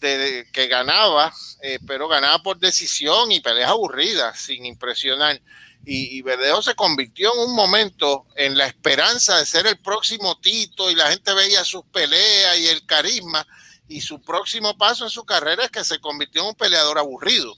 de, 0.00 0.48
que 0.52 0.66
ganaba, 0.66 1.32
eh, 1.62 1.78
pero 1.86 2.08
ganaba 2.08 2.42
por 2.42 2.58
decisión 2.58 3.30
y 3.32 3.40
peleas 3.40 3.70
aburridas, 3.70 4.40
sin 4.40 4.64
impresionar. 4.64 5.40
Y, 5.84 6.18
y, 6.18 6.22
Verdejo 6.22 6.60
se 6.60 6.74
convirtió 6.74 7.32
en 7.32 7.40
un 7.48 7.54
momento 7.54 8.26
en 8.36 8.58
la 8.58 8.66
esperanza 8.66 9.38
de 9.38 9.46
ser 9.46 9.66
el 9.66 9.78
próximo 9.78 10.38
Tito 10.38 10.90
y 10.90 10.94
la 10.94 11.10
gente 11.10 11.32
veía 11.32 11.64
sus 11.64 11.84
peleas 11.86 12.58
y 12.58 12.68
el 12.68 12.84
carisma 12.84 13.46
y 13.90 14.00
su 14.00 14.22
próximo 14.22 14.78
paso 14.78 15.04
en 15.04 15.10
su 15.10 15.24
carrera 15.24 15.64
es 15.64 15.70
que 15.70 15.82
se 15.84 15.98
convirtió 15.98 16.42
en 16.42 16.48
un 16.48 16.54
peleador 16.54 16.98
aburrido. 16.98 17.56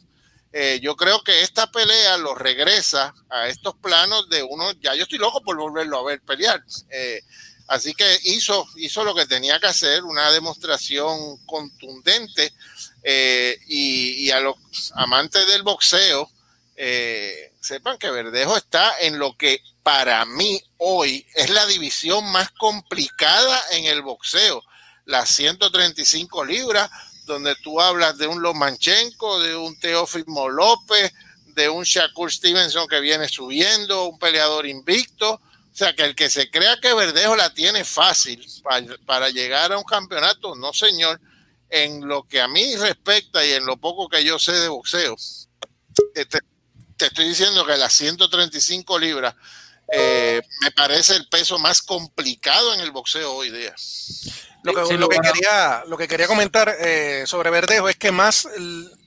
Eh, 0.53 0.81
yo 0.83 0.97
creo 0.97 1.23
que 1.23 1.43
esta 1.43 1.71
pelea 1.71 2.19
lo 2.19 2.35
regresa 2.35 3.15
a 3.31 3.49
estos 3.49 3.75
planos 3.77 4.29
de 4.29 4.43
uno, 4.43 4.73
ya 4.83 4.95
yo 4.95 5.05
estoy 5.05 5.19
loco 5.19 5.41
por 5.43 5.57
volverlo 5.57 5.99
a 5.99 6.05
ver 6.05 6.21
pelear. 6.21 6.63
Eh, 6.91 7.23
así 7.69 7.95
que 7.95 8.19
hizo, 8.25 8.67
hizo 8.77 9.03
lo 9.03 9.15
que 9.15 9.25
tenía 9.25 9.59
que 9.59 9.69
hacer, 9.69 10.05
una 10.05 10.31
demostración 10.31 11.39
contundente 11.47 12.53
eh, 13.03 13.59
y, 13.67 14.31
a 14.31 14.41
los 14.41 14.57
amantes 14.95 15.47
del 15.47 15.63
boxeo, 15.63 16.31
sepan 17.61 17.97
que 17.97 18.11
Verdejo 18.11 18.57
está 18.57 18.99
en 19.01 19.19
lo 19.19 19.37
que 19.37 19.63
para 19.85 20.25
mí 20.25 20.61
hoy 20.79 21.25
es 21.35 21.49
la 21.51 21.65
división 21.67 22.25
más 22.33 22.51
complicada 22.51 23.61
en 23.71 23.85
el 23.85 24.03
boxeo, 24.03 24.63
las 25.05 25.29
135 25.31 26.45
libras 26.45 26.91
donde 27.25 27.55
tú 27.57 27.81
hablas 27.81 28.19
de 28.19 28.27
un 28.27 28.43
Lomanchenko, 28.43 29.41
de 29.41 29.57
un 29.57 29.79
Teófimo 29.79 30.49
López, 30.49 31.13
de 31.55 31.69
un 31.69 31.85
Shakur 31.85 32.33
Stevenson 32.33 32.89
que 32.89 33.01
viene 33.01 33.29
subiendo, 33.29 34.07
un 34.07 34.19
peleador 34.19 34.67
invicto. 34.67 35.35
O 35.35 35.75
sea, 35.75 35.95
que 35.95 36.05
el 36.05 36.15
que 36.15 36.29
se 36.29 36.51
crea 36.51 36.79
que 36.81 36.93
Verdejo 36.93 37.35
la 37.35 37.55
tiene 37.55 37.85
fácil 37.85 38.47
para, 39.07 39.31
llegar 39.31 39.73
a 39.73 39.79
un 39.79 39.85
campeonato, 39.85 40.55
no 40.55 40.73
señor, 40.73 41.21
en 41.71 42.07
lo 42.07 42.25
que 42.25 42.41
a 42.41 42.49
mí 42.49 42.77
respecta 42.77 43.45
y 43.45 43.53
en 43.53 43.65
lo 43.65 43.79
poco 43.79 44.09
que 44.09 44.23
yo 44.23 44.39
sé 44.39 44.53
de 44.53 44.69
boxeo, 44.69 45.17
te, 46.13 46.27
te 46.27 47.07
estoy 47.07 47.29
diciendo 47.29 47.65
que 47.65 47.77
las 47.79 47.95
135 47.95 48.99
libras 48.99 49.35
eh, 49.95 50.41
me 50.63 50.71
parece 50.71 51.17
el 51.17 51.29
peso 51.29 51.59
más 51.59 51.83
complicado 51.83 52.73
en 52.73 52.81
el 52.81 52.91
boxeo 52.93 53.35
hoy 53.35 53.51
día. 53.51 53.75
Lo 54.63 54.75
que, 54.75 54.97
lo 54.97 55.09
que 55.09 55.19
quería, 55.19 55.83
lo 55.89 55.97
que 55.97 56.07
quería 56.07 56.29
comentar 56.29 56.75
eh, 56.79 57.25
sobre 57.27 57.51
Verdejo 57.51 57.89
es 57.89 57.97
que 57.97 58.13
más 58.13 58.49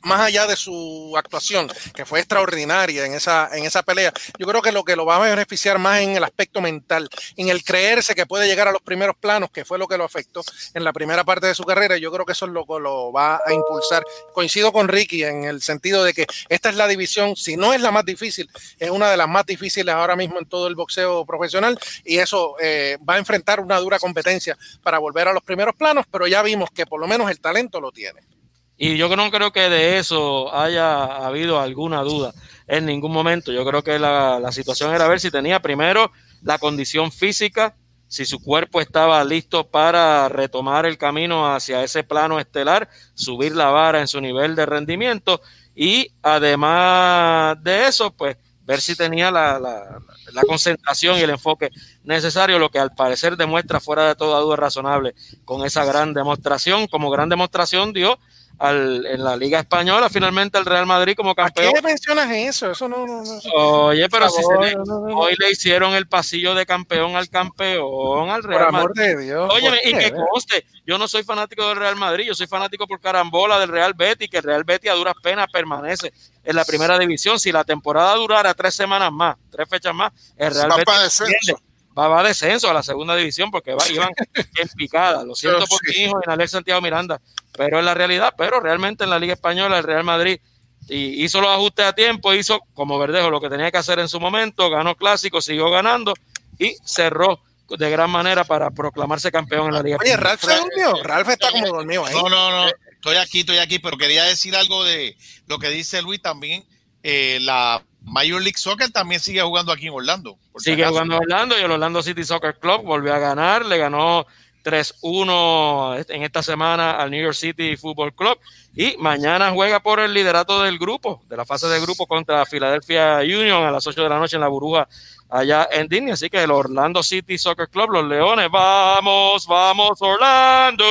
más 0.06 0.22
allá 0.22 0.48
de 0.48 0.56
su 0.56 1.14
actuación, 1.18 1.68
que 1.94 2.06
fue 2.06 2.20
extraordinaria 2.20 3.06
en 3.06 3.14
esa, 3.14 3.50
en 3.54 3.66
esa 3.66 3.84
pelea, 3.84 4.14
yo 4.38 4.46
creo 4.46 4.62
que 4.62 4.72
lo 4.72 4.84
que 4.84 4.96
lo 4.96 5.06
va 5.06 5.18
a 5.18 5.20
beneficiar 5.20 5.80
más 5.80 6.02
en 6.02 6.16
el 6.16 6.24
aspecto 6.24 6.62
mental, 6.62 7.10
en 7.36 7.50
el 7.50 7.64
creerse 7.64 8.16
que 8.16 8.26
puede 8.26 8.48
llegar 8.48 8.68
a 8.68 8.72
los 8.72 8.82
primeros 8.82 9.16
planos, 9.16 9.50
que 9.50 9.66
fue 9.66 9.78
lo 9.78 9.88
que 9.88 9.98
lo 9.98 10.04
afectó 10.04 10.44
en 10.74 10.84
la 10.84 10.94
primera 10.94 11.24
parte 11.24 11.48
de 11.48 11.56
su 11.56 11.64
carrera, 11.64 11.98
yo 11.98 12.12
creo 12.12 12.26
que 12.26 12.34
eso 12.34 12.46
es 12.46 12.52
lo 12.52 12.66
que 12.66 12.80
lo 12.80 13.12
va 13.12 13.42
a 13.46 13.54
impulsar. 13.54 14.04
Coincido 14.34 14.72
con 14.72 14.88
Ricky 14.88 15.24
en 15.24 15.46
el 15.46 15.62
sentido 15.62 16.04
de 16.04 16.14
que 16.14 16.28
esta 16.50 16.70
es 16.70 16.76
la 16.76 16.88
división, 16.88 17.36
si 17.36 17.58
no 17.58 17.74
es 17.74 17.82
la 17.82 17.92
más 17.92 18.06
difícil, 18.06 18.50
es 18.78 18.90
una 18.92 19.10
de 19.10 19.18
las 19.18 19.28
más 19.28 19.46
difíciles 19.46 19.94
ahora 19.94 20.16
mismo 20.16 20.40
en 20.40 20.46
todo 20.46 20.68
el 20.68 20.76
boxeo 20.76 21.26
profesional 21.26 21.80
y 22.04 22.18
eso 22.18 22.56
eh, 22.62 22.98
va 23.08 23.16
a 23.16 23.18
enfrentar 23.18 23.60
una 23.60 23.80
dura 23.80 23.98
competencia 23.98 24.58
para 24.84 25.00
volver 25.00 25.28
a 25.28 25.34
los 25.34 25.44
primeros 25.44 25.76
planos, 25.76 26.06
pero 26.12 26.28
ya 26.28 26.44
vimos 26.44 26.70
que 26.70 26.86
por 26.86 27.00
lo 27.00 27.08
menos 27.08 27.32
el 27.32 27.40
talento 27.40 27.82
lo 27.82 27.92
tiene. 27.92 28.35
Y 28.78 28.98
yo 28.98 29.14
no 29.16 29.32
creo 29.32 29.52
que 29.52 29.70
de 29.70 29.98
eso 30.00 30.54
haya 30.54 31.06
habido 31.26 31.60
alguna 31.60 32.02
duda 32.02 32.34
en 32.68 32.86
ningún 32.86 33.12
momento. 33.12 33.52
Yo 33.52 33.66
creo 33.66 33.84
que 33.84 33.98
la, 34.00 34.40
la, 34.40 34.52
situación 34.52 34.94
era 34.94 35.08
ver 35.08 35.20
si 35.20 35.32
tenía 35.32 35.62
primero 35.62 36.12
la 36.42 36.58
condición 36.58 37.12
física, 37.12 37.76
si 38.08 38.26
su 38.26 38.42
cuerpo 38.42 38.82
estaba 38.82 39.24
listo 39.24 39.68
para 39.68 40.28
retomar 40.30 40.86
el 40.86 40.98
camino 40.98 41.54
hacia 41.54 41.84
ese 41.84 42.04
plano 42.04 42.40
estelar, 42.40 42.90
subir 43.14 43.56
la 43.56 43.70
vara 43.70 44.02
en 44.02 44.08
su 44.08 44.20
nivel 44.20 44.56
de 44.56 44.66
rendimiento 44.66 45.42
y 45.76 46.12
además 46.22 47.62
de 47.64 47.88
eso, 47.88 48.12
pues 48.12 48.38
ver 48.66 48.82
si 48.82 48.96
tenía 48.96 49.30
la, 49.30 49.60
la, 49.60 50.00
la, 50.34 50.42
concentración 50.44 51.18
y 51.18 51.22
el 51.22 51.30
enfoque 51.30 51.70
necesario, 52.04 52.58
lo 52.58 52.70
que 52.70 52.80
al 52.80 52.96
parecer 52.96 53.38
demuestra 53.38 53.80
fuera 53.80 54.08
de 54.08 54.16
toda 54.16 54.40
duda 54.40 54.56
razonable 54.56 55.14
con 55.44 55.66
esa 55.66 55.86
gran 55.86 56.14
demostración. 56.14 56.88
Como 56.88 57.12
gran 57.12 57.30
demostración 57.30 57.94
dio 57.94 58.18
al, 58.60 59.06
en 59.06 59.24
la 59.24 59.36
Liga 59.36 59.60
Española, 59.60 60.10
finalmente 60.10 60.58
el 60.58 60.66
Real 60.66 60.86
Madrid 60.86 61.16
como 61.16 61.36
campeón. 61.36 61.72
¿Por 61.72 61.82
qué 61.82 61.88
mencionas 61.88 62.32
eso? 62.32 62.72
Eso 62.72 62.88
no. 62.88 63.06
no, 63.06 63.24
no 63.24 63.40
Oye, 63.54 64.08
pero 64.10 64.30
si 64.30 64.42
se 64.42 64.58
le, 64.58 64.76
hoy 65.14 65.36
le 65.38 65.52
hicieron 65.52 65.94
el 65.94 66.08
pasillo 66.08 66.56
de 66.56 66.66
campeón 66.66 67.16
al 67.16 67.30
campeón, 67.30 68.30
al 68.30 68.44
Real 68.44 68.60
por 68.60 68.76
amor 68.76 68.96
Madrid. 68.96 69.16
De 69.16 69.24
Dios, 69.26 69.54
Oye, 69.54 69.70
y 69.84 69.94
que 69.94 70.14
conste, 70.14 70.66
yo 70.86 70.98
no 70.98 71.08
soy 71.08 71.24
fanático 71.24 71.68
del 71.68 71.78
Real 71.78 71.96
Madrid, 71.96 72.26
yo 72.26 72.36
soy 72.36 72.48
fanático 72.48 72.88
por 72.88 73.00
carambola 73.00 73.60
del 73.60 73.70
Real 73.70 73.94
Betis, 73.94 74.30
que 74.30 74.38
el 74.38 74.44
Real 74.44 74.64
Betis 74.64 74.92
a 74.92 74.94
duras 74.94 75.16
penas 75.22 75.48
permanece 75.52 76.14
en 76.44 76.56
la 76.56 76.66
primera 76.66 76.98
división. 76.98 77.40
Si 77.40 77.52
la 77.52 77.64
temporada 77.64 78.16
durara 78.16 78.54
tres 78.54 78.74
semanas 78.74 79.12
más, 79.12 79.36
tres 79.52 79.68
fechas 79.70 79.94
más, 79.94 80.12
el 80.38 80.54
Real 80.54 80.70
Betis 80.78 81.56
va, 81.98 82.08
va 82.08 82.20
a 82.20 82.24
descenso 82.24 82.70
a 82.70 82.74
la 82.74 82.84
segunda 82.84 83.16
división 83.16 83.52
porque 83.52 83.74
va, 83.74 83.88
iban 83.90 84.10
en 84.36 84.68
picada. 84.76 85.24
Lo 85.24 85.36
siento 85.36 85.66
por 85.66 85.80
mi 85.88 86.04
hijo 86.04 86.20
en 86.24 86.32
Alex 86.32 86.52
Santiago 86.52 86.82
Miranda, 86.82 87.22
pero 87.58 87.80
es 87.80 87.86
la 87.86 87.94
realidad. 87.94 88.34
Pero 88.38 88.60
realmente 88.60 89.04
en 89.04 89.10
la 89.10 89.20
Liga 89.20 89.34
Española 89.34 89.78
el 89.78 89.84
Real 89.84 90.04
Madrid 90.04 90.40
y 90.88 91.24
hizo 91.24 91.42
los 91.42 91.50
ajustes 91.50 91.86
a 91.86 91.94
tiempo, 91.94 92.34
hizo 92.34 92.60
como 92.74 93.00
Verdejo 93.00 93.30
lo 93.30 93.42
que 93.42 93.50
tenía 93.50 93.72
que 93.72 93.78
hacer 93.78 94.00
en 94.00 94.08
su 94.08 94.20
momento, 94.20 94.70
ganó 94.70 94.96
clásico, 94.96 95.42
siguió 95.42 95.72
ganando 95.72 96.14
y 96.60 96.76
cerró 96.86 97.40
de 97.68 97.90
gran 97.90 98.12
manera 98.12 98.44
para 98.44 98.70
proclamarse 98.70 99.32
campeón 99.32 99.68
en 99.68 99.74
la 99.74 99.82
Liga. 99.82 99.98
Oye, 100.00 100.16
Ralf 100.16 100.44
se 100.44 100.56
durmió, 100.56 101.04
Ralf 101.04 101.30
está 101.30 101.50
como 101.50 101.68
dormido 101.68 102.06
ahí. 102.06 102.14
No, 102.14 102.30
no, 102.30 102.52
no, 102.52 102.72
estoy 102.92 103.16
aquí, 103.18 103.40
estoy 103.40 103.58
aquí, 103.58 103.80
pero 103.80 103.98
quería 103.98 104.24
decir 104.26 104.56
algo 104.56 104.84
de 104.84 105.18
lo 105.48 105.58
que 105.58 105.70
dice 105.70 106.02
Luis 106.02 106.22
también. 106.22 106.64
Eh, 107.02 107.40
la 107.42 107.84
Major 108.06 108.42
League 108.42 108.58
Soccer 108.58 108.90
también 108.92 109.20
sigue 109.20 109.42
jugando 109.42 109.72
aquí 109.72 109.88
en 109.88 109.94
Orlando. 109.94 110.38
Sigue 110.58 110.84
si 110.84 110.90
jugando 110.90 111.16
en 111.16 111.22
Orlando 111.22 111.60
y 111.60 111.64
el 111.64 111.72
Orlando 111.72 112.02
City 112.02 112.24
Soccer 112.24 112.58
Club 112.60 112.84
volvió 112.84 113.14
a 113.14 113.20
ganar, 113.20 113.66
le 113.66 113.78
ganó 113.78 114.26
3-1 114.64 116.06
en 116.10 116.24
esta 116.24 116.42
semana 116.42 116.92
al 116.92 117.12
New 117.12 117.22
York 117.22 117.36
City 117.36 117.76
Football 117.78 118.16
Club 118.16 118.40
y 118.76 118.98
mañana 118.98 119.52
juega 119.52 119.80
por 119.80 120.00
el 120.00 120.14
liderato 120.14 120.64
del 120.64 120.78
grupo, 120.78 121.22
de 121.30 121.38
la 121.38 121.46
fase 121.46 121.68
de 121.68 121.80
grupo 121.80 122.08
contra 122.08 122.46
Philadelphia 122.46 123.20
Union 123.20 123.64
a 123.64 123.72
las 123.72 123.88
8 123.88 124.04
de 124.04 124.10
la 124.10 124.20
noche 124.20 124.36
en 124.36 124.42
la 124.42 124.50
burbuja 124.50 124.88
allá 125.30 125.68
en 125.72 125.88
Disney. 125.88 126.12
Así 126.12 126.30
que 126.30 126.44
el 126.44 126.52
Orlando 126.52 127.02
City 127.02 127.38
Soccer 127.38 127.70
Club, 127.70 127.92
los 127.92 128.06
Leones, 128.06 128.50
vamos, 128.52 129.48
vamos 129.48 130.02
Orlando. 130.02 130.86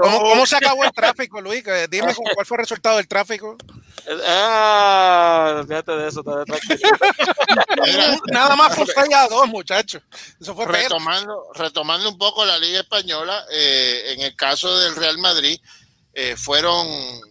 ¿Cómo, 0.00 0.20
cómo 0.20 0.46
se 0.46 0.56
acabó 0.56 0.84
el 0.84 0.92
tráfico, 0.92 1.40
Luis? 1.40 1.62
Dime 1.88 2.14
cuál 2.14 2.46
fue 2.46 2.56
el 2.56 2.62
resultado 2.62 2.96
del 2.96 3.06
tráfico. 3.06 3.56
Ah, 4.26 5.62
fíjate 5.66 5.92
de 5.92 6.08
eso, 6.08 6.22
Nada 8.32 8.56
más 8.56 8.74
por 8.74 8.86
6 8.86 9.14
a 9.14 9.28
2, 9.28 9.48
muchachos. 9.48 10.02
Eso 10.40 10.54
fue 10.54 10.66
retomando, 10.66 11.48
retomando 11.54 12.08
un 12.08 12.16
poco 12.16 12.44
la 12.44 12.58
Liga 12.58 12.80
Española, 12.80 13.44
eh, 13.52 14.14
en 14.14 14.22
el 14.22 14.34
caso 14.34 14.78
del 14.78 14.96
Real 14.96 15.18
Madrid, 15.18 15.60
eh, 16.20 16.34
fueron, 16.36 16.84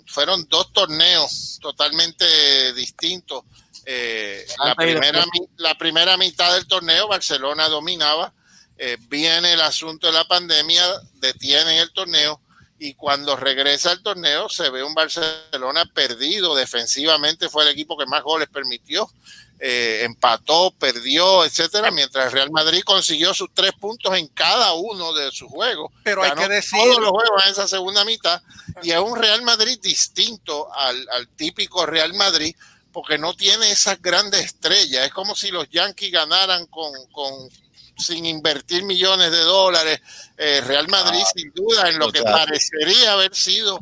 fueron 0.06 0.48
dos 0.48 0.72
torneos 0.72 1.60
totalmente 1.62 2.72
distintos. 2.72 3.44
Eh, 3.86 4.48
la, 4.64 4.76
primera, 4.76 5.26
la 5.58 5.78
primera 5.78 6.16
mitad 6.16 6.54
del 6.54 6.68
torneo, 6.68 7.10
Barcelona 7.10 7.68
dominaba. 7.68 8.32
Eh, 8.78 8.96
viene 9.10 9.52
el 9.52 9.60
asunto 9.60 10.08
de 10.08 10.14
la 10.14 10.26
pandemia, 10.26 10.86
detienen 11.16 11.80
el 11.80 11.92
torneo 11.92 12.40
y 12.80 12.94
cuando 12.94 13.36
regresa 13.36 13.92
al 13.92 14.02
torneo 14.02 14.48
se 14.48 14.70
ve 14.70 14.84
un 14.84 14.94
Barcelona 14.94 15.84
perdido 15.94 16.56
defensivamente, 16.56 17.50
fue 17.50 17.64
el 17.64 17.70
equipo 17.70 17.98
que 17.98 18.06
más 18.06 18.24
goles 18.24 18.48
permitió, 18.48 19.12
eh, 19.60 20.02
empató, 20.04 20.72
perdió, 20.78 21.44
etcétera, 21.44 21.92
mientras 21.92 22.28
el 22.28 22.32
Real 22.32 22.52
Madrid 22.52 22.82
consiguió 22.84 23.34
sus 23.34 23.50
tres 23.54 23.72
puntos 23.74 24.16
en 24.16 24.28
cada 24.28 24.74
uno 24.74 25.14
de 25.14 25.32
sus 25.32 25.50
juegos. 25.50 25.92
Pero 26.04 26.24
hay 26.24 26.32
que 26.32 26.48
decir 26.48 26.80
todos 26.80 27.00
los 27.00 27.10
juegos 27.10 27.44
en 27.46 27.52
esa 27.52 27.68
segunda 27.68 28.06
mitad 28.06 28.42
y 28.84 28.92
es 28.92 29.00
un 29.00 29.18
Real 29.18 29.42
Madrid 29.42 29.80
distinto 29.82 30.72
al, 30.74 31.08
al 31.12 31.28
típico 31.30 31.86
Real 31.86 32.14
Madrid 32.14 32.56
porque 32.92 33.18
no 33.18 33.34
tiene 33.36 33.70
esas 33.72 34.02
grandes 34.02 34.46
estrellas. 34.46 35.06
Es 35.06 35.14
como 35.14 35.36
si 35.36 35.52
los 35.52 35.70
Yankees 35.70 36.12
ganaran 36.12 36.66
con, 36.68 36.92
con 37.12 37.50
sin 37.98 38.26
invertir 38.26 38.84
millones 38.84 39.32
de 39.32 39.40
dólares. 39.40 40.02
Eh, 40.38 40.62
Real 40.62 40.88
Madrid, 40.88 41.22
ah, 41.24 41.32
sin 41.36 41.52
duda, 41.54 41.90
en 41.90 42.00
lo 42.00 42.12
que 42.12 42.24
parecería 42.24 43.14
haber 43.14 43.36
sido 43.36 43.80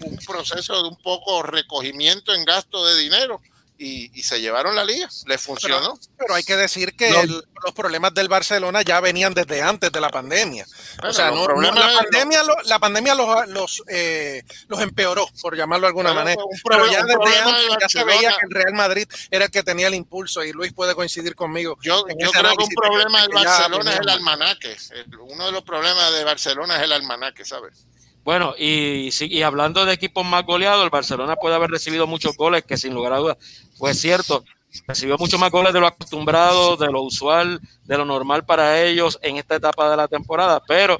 un 0.00 0.16
proceso 0.18 0.82
de 0.82 0.88
un 0.88 0.96
poco 0.96 1.42
recogimiento 1.42 2.34
en 2.34 2.44
gasto 2.44 2.84
de 2.84 2.96
dinero. 2.98 3.40
Y, 3.80 4.10
y 4.12 4.24
se 4.24 4.40
llevaron 4.40 4.74
la 4.74 4.84
liga, 4.84 5.08
le 5.26 5.38
funcionó. 5.38 5.94
Pero, 5.94 6.16
pero 6.18 6.34
hay 6.34 6.42
que 6.42 6.56
decir 6.56 6.96
que 6.96 7.10
no. 7.10 7.20
el, 7.20 7.44
los 7.64 7.74
problemas 7.74 8.12
del 8.14 8.28
Barcelona 8.28 8.82
ya 8.82 9.00
venían 9.00 9.34
desde 9.34 9.62
antes 9.62 9.92
de 9.92 10.00
la 10.00 10.10
pandemia. 10.10 10.66
Bueno, 10.96 11.10
o 11.10 11.12
sea, 11.12 11.30
no, 11.30 11.46
no, 11.46 11.72
la, 11.72 11.92
pandemia, 11.92 12.42
lo, 12.42 12.54
la 12.64 12.78
pandemia 12.78 13.14
los, 13.14 13.48
los, 13.48 13.82
eh, 13.88 14.42
los 14.68 14.80
empeoró, 14.80 15.28
por 15.40 15.56
llamarlo 15.56 15.86
de 15.86 15.88
alguna 15.88 16.12
manera. 16.12 16.42
Problema, 16.64 16.88
pero 16.88 16.92
ya 16.92 17.04
desde 17.04 17.38
antes 17.38 17.76
ya 17.80 17.88
se 17.88 18.04
veía 18.04 18.30
que 18.30 18.46
el 18.46 18.50
Real 18.50 18.74
Madrid 18.74 19.08
era 19.30 19.46
el 19.46 19.50
que 19.50 19.62
tenía 19.62 19.88
el 19.88 19.94
impulso 19.94 20.42
y 20.44 20.52
Luis 20.52 20.72
puede 20.72 20.94
coincidir 20.94 21.34
conmigo. 21.34 21.78
Yo, 21.82 22.04
yo 22.18 22.30
creo 22.30 22.56
que 22.56 22.64
un 22.64 22.70
problema 22.70 23.22
del 23.22 23.30
Barcelona 23.30 23.92
es 23.92 24.00
el 24.00 24.08
almanaque. 24.08 24.76
Uno 25.20 25.46
de 25.46 25.52
los 25.52 25.62
problemas 25.62 26.12
de 26.12 26.24
Barcelona 26.24 26.76
es 26.76 26.82
el 26.82 26.92
almanaque, 26.92 27.44
¿sabes? 27.44 27.86
Bueno, 28.28 28.52
y, 28.58 29.08
y 29.24 29.40
hablando 29.40 29.86
de 29.86 29.94
equipos 29.94 30.22
más 30.22 30.44
goleados, 30.44 30.84
el 30.84 30.90
Barcelona 30.90 31.36
puede 31.36 31.54
haber 31.54 31.70
recibido 31.70 32.06
muchos 32.06 32.36
goles, 32.36 32.62
que 32.62 32.76
sin 32.76 32.92
lugar 32.92 33.14
a 33.14 33.16
dudas 33.16 33.38
fue 33.78 33.94
cierto. 33.94 34.44
Recibió 34.86 35.16
muchos 35.16 35.40
más 35.40 35.50
goles 35.50 35.72
de 35.72 35.80
lo 35.80 35.86
acostumbrado, 35.86 36.76
de 36.76 36.92
lo 36.92 37.00
usual, 37.00 37.58
de 37.84 37.96
lo 37.96 38.04
normal 38.04 38.44
para 38.44 38.82
ellos 38.82 39.18
en 39.22 39.38
esta 39.38 39.56
etapa 39.56 39.90
de 39.90 39.96
la 39.96 40.08
temporada, 40.08 40.62
pero 40.68 40.98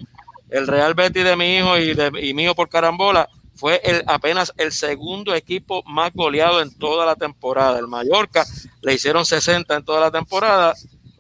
el 0.49 0.67
Real 0.67 0.95
Betis 0.95 1.23
de 1.23 1.37
mi 1.37 1.59
hijo 1.59 1.77
y, 1.77 1.93
de, 1.93 2.11
y 2.19 2.33
mío 2.33 2.55
por 2.55 2.71
carambola 2.71 3.29
fue 3.55 3.83
el, 3.85 4.05
apenas 4.07 4.55
el 4.57 4.73
segundo 4.73 5.35
equipo 5.35 5.83
más 5.85 6.15
goleado 6.15 6.63
en 6.63 6.73
toda 6.79 7.05
la 7.05 7.15
temporada. 7.15 7.79
El 7.79 7.89
Mallorca 7.89 8.47
le 8.81 8.95
hicieron 8.95 9.27
60 9.27 9.77
en 9.77 9.85
toda 9.85 10.01
la 10.01 10.11
temporada 10.11 10.73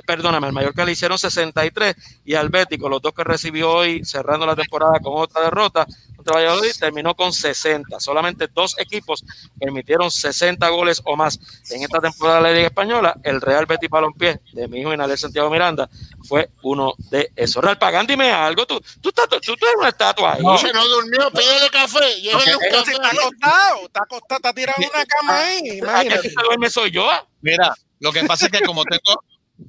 perdóname, 0.08 0.46
al 0.46 0.54
Mallorca 0.54 0.86
le 0.86 0.92
hicieron 0.92 1.18
63 1.18 1.94
y 2.24 2.34
al 2.34 2.48
Betis, 2.48 2.80
con 2.80 2.90
los 2.90 3.02
dos 3.02 3.12
que 3.12 3.24
recibió 3.24 3.70
hoy, 3.70 4.02
cerrando 4.06 4.46
la 4.46 4.56
temporada 4.56 4.98
con 5.00 5.12
otra 5.20 5.42
derrota 5.42 5.86
contra 6.16 6.36
Valladolid, 6.36 6.70
terminó 6.80 7.14
con 7.14 7.30
60. 7.30 8.00
Solamente 8.00 8.48
dos 8.48 8.74
equipos 8.78 9.22
permitieron 9.60 10.10
60 10.10 10.66
goles 10.70 11.02
o 11.04 11.14
más 11.14 11.38
en 11.70 11.82
esta 11.82 12.00
temporada 12.00 12.38
de 12.38 12.42
la 12.42 12.52
Liga 12.52 12.68
Española. 12.68 13.20
El 13.22 13.42
Real 13.42 13.66
Betis 13.66 13.90
Balompié 13.90 14.40
de 14.54 14.66
mi 14.66 14.80
hijo 14.80 14.94
Inalel 14.94 15.18
Santiago 15.18 15.50
Miranda 15.50 15.90
fue 16.26 16.48
uno 16.62 16.94
de 17.10 17.30
esos. 17.36 17.62
Real 17.62 17.76
Pagán, 17.76 18.06
dime 18.06 18.32
algo, 18.32 18.64
tú, 18.64 18.80
tú, 19.02 19.10
estás, 19.10 19.28
tú, 19.28 19.38
tú 19.40 19.66
eres 19.66 19.76
una 19.78 19.90
estatua 19.90 20.36
ahí. 20.36 20.42
No, 20.42 20.56
se 20.56 20.72
no 20.72 20.88
durmió, 20.88 21.30
pídele 21.32 21.68
café, 21.70 22.18
llévele 22.22 22.56
un 22.56 22.62
café. 22.70 22.92
Está 22.92 23.08
acostado, 23.08 23.84
está 23.84 24.02
acostado, 24.04 24.36
está 24.38 24.52
tirado 24.54 24.82
en 24.82 24.88
una 24.88 25.04
cama 25.04 25.38
ahí. 25.38 25.78
Imagínate. 25.80 26.30
que 26.30 26.34
duerme 26.42 26.70
soy 26.70 26.92
yo. 26.92 27.06
Mira, 27.42 27.74
lo 28.00 28.10
que 28.10 28.24
pasa 28.24 28.46
es 28.46 28.52
que 28.52 28.60
como 28.62 28.84
tengo, 28.84 29.22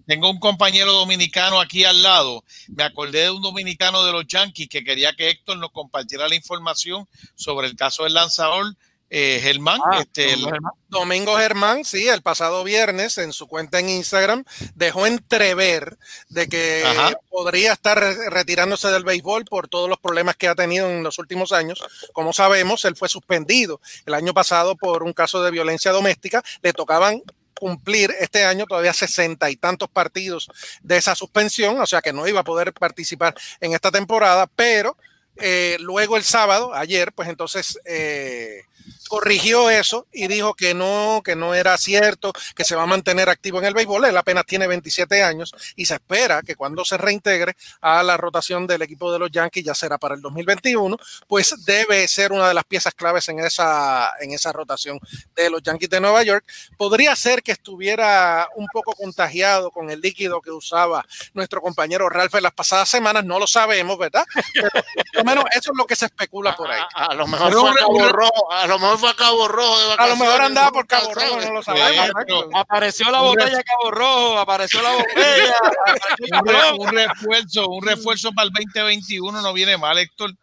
tengo 0.06 0.30
un 0.30 0.40
compañero 0.40 0.92
dominicano 0.94 1.60
aquí 1.60 1.84
al 1.84 2.02
lado. 2.02 2.44
Me 2.68 2.84
acordé 2.84 3.24
de 3.24 3.32
un 3.32 3.42
dominicano 3.42 4.04
de 4.04 4.12
los 4.12 4.28
Yankees 4.28 4.70
que 4.70 4.84
quería 4.84 5.14
que 5.14 5.30
Héctor 5.30 5.58
nos 5.58 5.72
compartiera 5.72 6.28
la 6.28 6.36
información 6.36 7.08
sobre 7.36 7.68
el 7.68 7.76
caso 7.76 8.04
del 8.04 8.14
lanzador 8.14 8.76
eh, 9.12 9.40
Germán. 9.42 9.80
Ah, 9.92 10.00
este, 10.02 10.34
el, 10.34 10.46
Germán. 10.46 10.74
Domingo 10.88 11.36
Germán, 11.38 11.84
sí, 11.84 12.08
el 12.08 12.22
pasado 12.22 12.64
viernes 12.64 13.18
en 13.18 13.34
su 13.34 13.48
cuenta 13.48 13.80
en 13.80 13.90
Instagram 13.90 14.44
dejó 14.76 15.08
entrever 15.08 15.98
de 16.30 16.48
que 16.48 16.84
Ajá. 16.86 17.14
podría 17.30 17.74
estar 17.74 18.00
retirándose 18.00 18.90
del 18.90 19.04
béisbol 19.04 19.46
por 19.46 19.68
todos 19.68 19.90
los 19.90 20.00
problemas 20.00 20.36
que 20.36 20.48
ha 20.48 20.56
tenido 20.56 20.90
en 20.90 21.04
los 21.04 21.18
últimos 21.18 21.52
años. 21.52 21.84
Como 22.14 22.34
sabemos, 22.34 22.86
él 22.86 22.96
fue 22.96 23.10
suspendido 23.10 23.82
el 24.06 24.14
año 24.14 24.34
pasado 24.34 24.76
por 24.76 25.02
un 25.02 25.14
caso 25.14 25.42
de 25.42 25.52
violencia 25.52 25.92
doméstica. 25.92 26.44
Le 26.62 26.74
tocaban 26.74 27.22
cumplir 27.60 28.16
este 28.20 28.46
año 28.46 28.66
todavía 28.66 28.94
sesenta 28.94 29.50
y 29.50 29.58
tantos 29.58 29.90
partidos 29.90 30.50
de 30.82 30.98
esa 30.98 31.14
suspensión, 31.14 31.80
o 31.80 31.86
sea 31.86 32.02
que 32.02 32.14
no 32.14 32.28
iba 32.28 32.40
a 32.40 32.46
poder 32.46 32.74
participar 32.74 33.36
en 33.60 33.74
esta 33.74 33.92
temporada, 33.92 34.48
pero 34.56 34.96
eh, 35.36 35.78
luego 35.80 36.18
el 36.18 36.24
sábado, 36.24 36.74
ayer, 36.74 37.12
pues 37.14 37.28
entonces 37.30 37.80
eh, 37.86 38.64
corrigió 39.10 39.70
eso 39.70 40.08
y 40.14 40.28
dijo 40.28 40.54
que 40.54 40.74
no, 40.74 41.22
que 41.26 41.36
no 41.36 41.54
era 41.54 41.78
cierto, 41.78 42.32
que 42.56 42.64
se 42.64 42.76
va 42.76 42.84
a 42.84 42.86
mantener 42.86 43.28
activo 43.28 43.60
en 43.60 43.66
el 43.66 43.74
béisbol. 43.74 44.06
Él 44.06 44.16
apenas 44.16 44.46
tiene 44.46 44.68
27 44.68 45.24
años 45.24 45.54
y 45.76 45.86
se 45.86 45.96
espera 45.96 46.42
que 46.44 46.56
cuando 46.56 46.86
se 46.86 46.98
reintegre 46.98 47.58
a 47.82 48.04
la 48.04 48.16
rotación 48.16 48.68
del 48.68 48.84
equipo 48.84 49.12
de 49.12 49.20
los 49.20 49.32
Yankees, 49.32 49.66
ya 49.66 49.74
será 49.74 49.98
para 49.98 50.16
el 50.16 50.22
2021, 50.22 50.96
pues 51.28 51.66
debe 51.66 52.08
ser 52.08 52.32
una 52.32 52.48
de 52.48 52.54
las 52.54 52.64
piezas 52.64 52.94
claves 52.94 53.28
en 53.30 53.40
esa, 53.40 54.14
en 54.22 54.32
esa 54.32 54.54
rotación 54.54 55.00
de 55.36 55.50
los 55.50 55.64
Yankees 55.64 55.90
de 55.90 56.00
Nueva 56.00 56.24
York. 56.24 56.46
Podría 56.78 57.16
ser 57.16 57.42
que 57.42 57.52
estuviera 57.52 58.48
un 58.56 58.68
poco 58.72 58.94
contagiado 58.94 59.72
con 59.72 59.90
el 59.90 60.02
líquido 60.02 60.40
que 60.40 60.52
usaba 60.52 61.04
nuestro 61.34 61.62
compañero 61.62 62.10
Ralph 62.10 62.36
en 62.36 62.44
las 62.44 62.54
pasadas 62.54 62.88
semanas, 62.88 63.26
no 63.26 63.40
lo 63.40 63.48
sabemos, 63.48 63.98
¿verdad? 63.98 64.24
Pero, 64.54 64.70
por 64.70 65.16
lo 65.16 65.24
menos 65.24 65.46
eso 65.52 65.72
es 65.72 65.78
lo 65.78 65.86
que 65.86 65.96
se 65.96 66.06
especula 66.06 66.56
por 66.56 66.70
ahí. 66.70 66.80
A, 66.94 67.06
a, 67.06 67.06
a 67.08 67.14
lo 67.16 67.26
mejor 67.26 67.52
fue 67.54 67.72
a 67.72 67.74
Cabo 67.74 68.10
Rojo, 68.10 68.52
a 68.52 68.68
lo 68.68 68.78
mejor 68.78 68.99
fue 69.00 69.10
a 69.10 69.16
Cabo 69.16 69.48
Rojo 69.48 69.80
de 69.80 69.96
A 69.98 70.08
lo 70.08 70.16
mejor 70.16 70.42
andaba 70.42 70.72
por 70.72 70.88
Cabo 70.88 71.14
Rojo, 71.14 71.42
no 71.42 71.54
lo 71.54 71.64
sabemos. 71.64 72.12
Apareció 72.54 73.10
la 73.10 73.22
botella 73.22 73.58
de 73.58 73.64
Cabo 73.64 73.92
Rojo, 73.92 74.40
apareció 74.40 74.82
la 74.82 74.92
botella. 74.92 75.56
Apareció 76.32 76.76
un, 76.76 76.88
un, 76.88 76.94
refuerzo, 76.94 77.70
un 77.70 77.86
refuerzo 77.86 78.32
para 78.32 78.48
el 78.48 78.54
2021 78.54 79.42
no 79.42 79.54
viene 79.54 79.78
mal, 79.78 79.98
Héctor. 79.98 80.34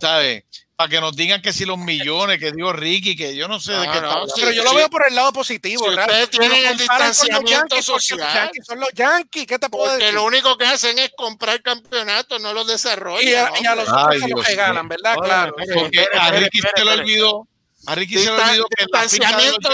¿Sabes? 0.00 0.44
Para 0.76 0.90
que 0.90 1.00
nos 1.00 1.16
digan 1.16 1.42
que 1.42 1.52
si 1.52 1.64
los 1.64 1.76
millones, 1.76 2.38
que 2.38 2.52
digo 2.52 2.72
Ricky, 2.72 3.16
que 3.16 3.34
yo 3.34 3.48
no 3.48 3.58
sé 3.58 3.72
no, 3.72 3.80
de 3.80 3.90
qué 3.90 4.00
no, 4.00 4.26
Pero 4.36 4.52
yo 4.52 4.62
lo 4.62 4.74
veo 4.74 4.88
por 4.88 5.04
el 5.08 5.14
lado 5.16 5.32
positivo, 5.32 5.82
si 5.82 5.90
¿verdad? 5.90 6.06
Ustedes 6.06 6.30
tienen 6.30 6.66
el 6.66 6.78
distanciamiento 6.78 7.82
social. 7.82 8.20
Los 8.20 8.34
yankees 8.34 8.64
son 8.64 8.78
los 8.78 8.92
Yankees, 8.94 9.46
¿qué 9.48 9.58
te 9.58 9.68
puedo 9.68 9.86
porque 9.86 10.04
decir? 10.04 10.14
lo 10.14 10.24
único 10.24 10.56
que 10.56 10.66
hacen 10.66 10.96
es 11.00 11.10
comprar 11.16 11.60
campeonatos, 11.62 12.40
no 12.40 12.52
los 12.52 12.68
desarrollan. 12.68 13.26
Y 13.28 13.34
a, 13.34 13.50
y 13.60 13.66
a 13.66 13.74
los 13.74 13.88
otros 13.88 14.20
se 14.20 14.28
los 14.28 14.46
regalan, 14.46 14.88
¿verdad? 14.88 15.16
Oye, 15.18 15.28
claro. 15.28 15.54
Porque 15.74 16.06
a 16.16 16.30
Ricky 16.30 16.60
se 16.60 16.84
le 16.84 16.92
olvidó, 16.92 17.48
a 17.88 17.94
Ricky 17.94 18.18
se 18.18 18.24
le 18.24 18.30
olvidó 18.30 18.66
que 18.68 18.84
el 18.84 18.86
distanciamiento 18.86 19.70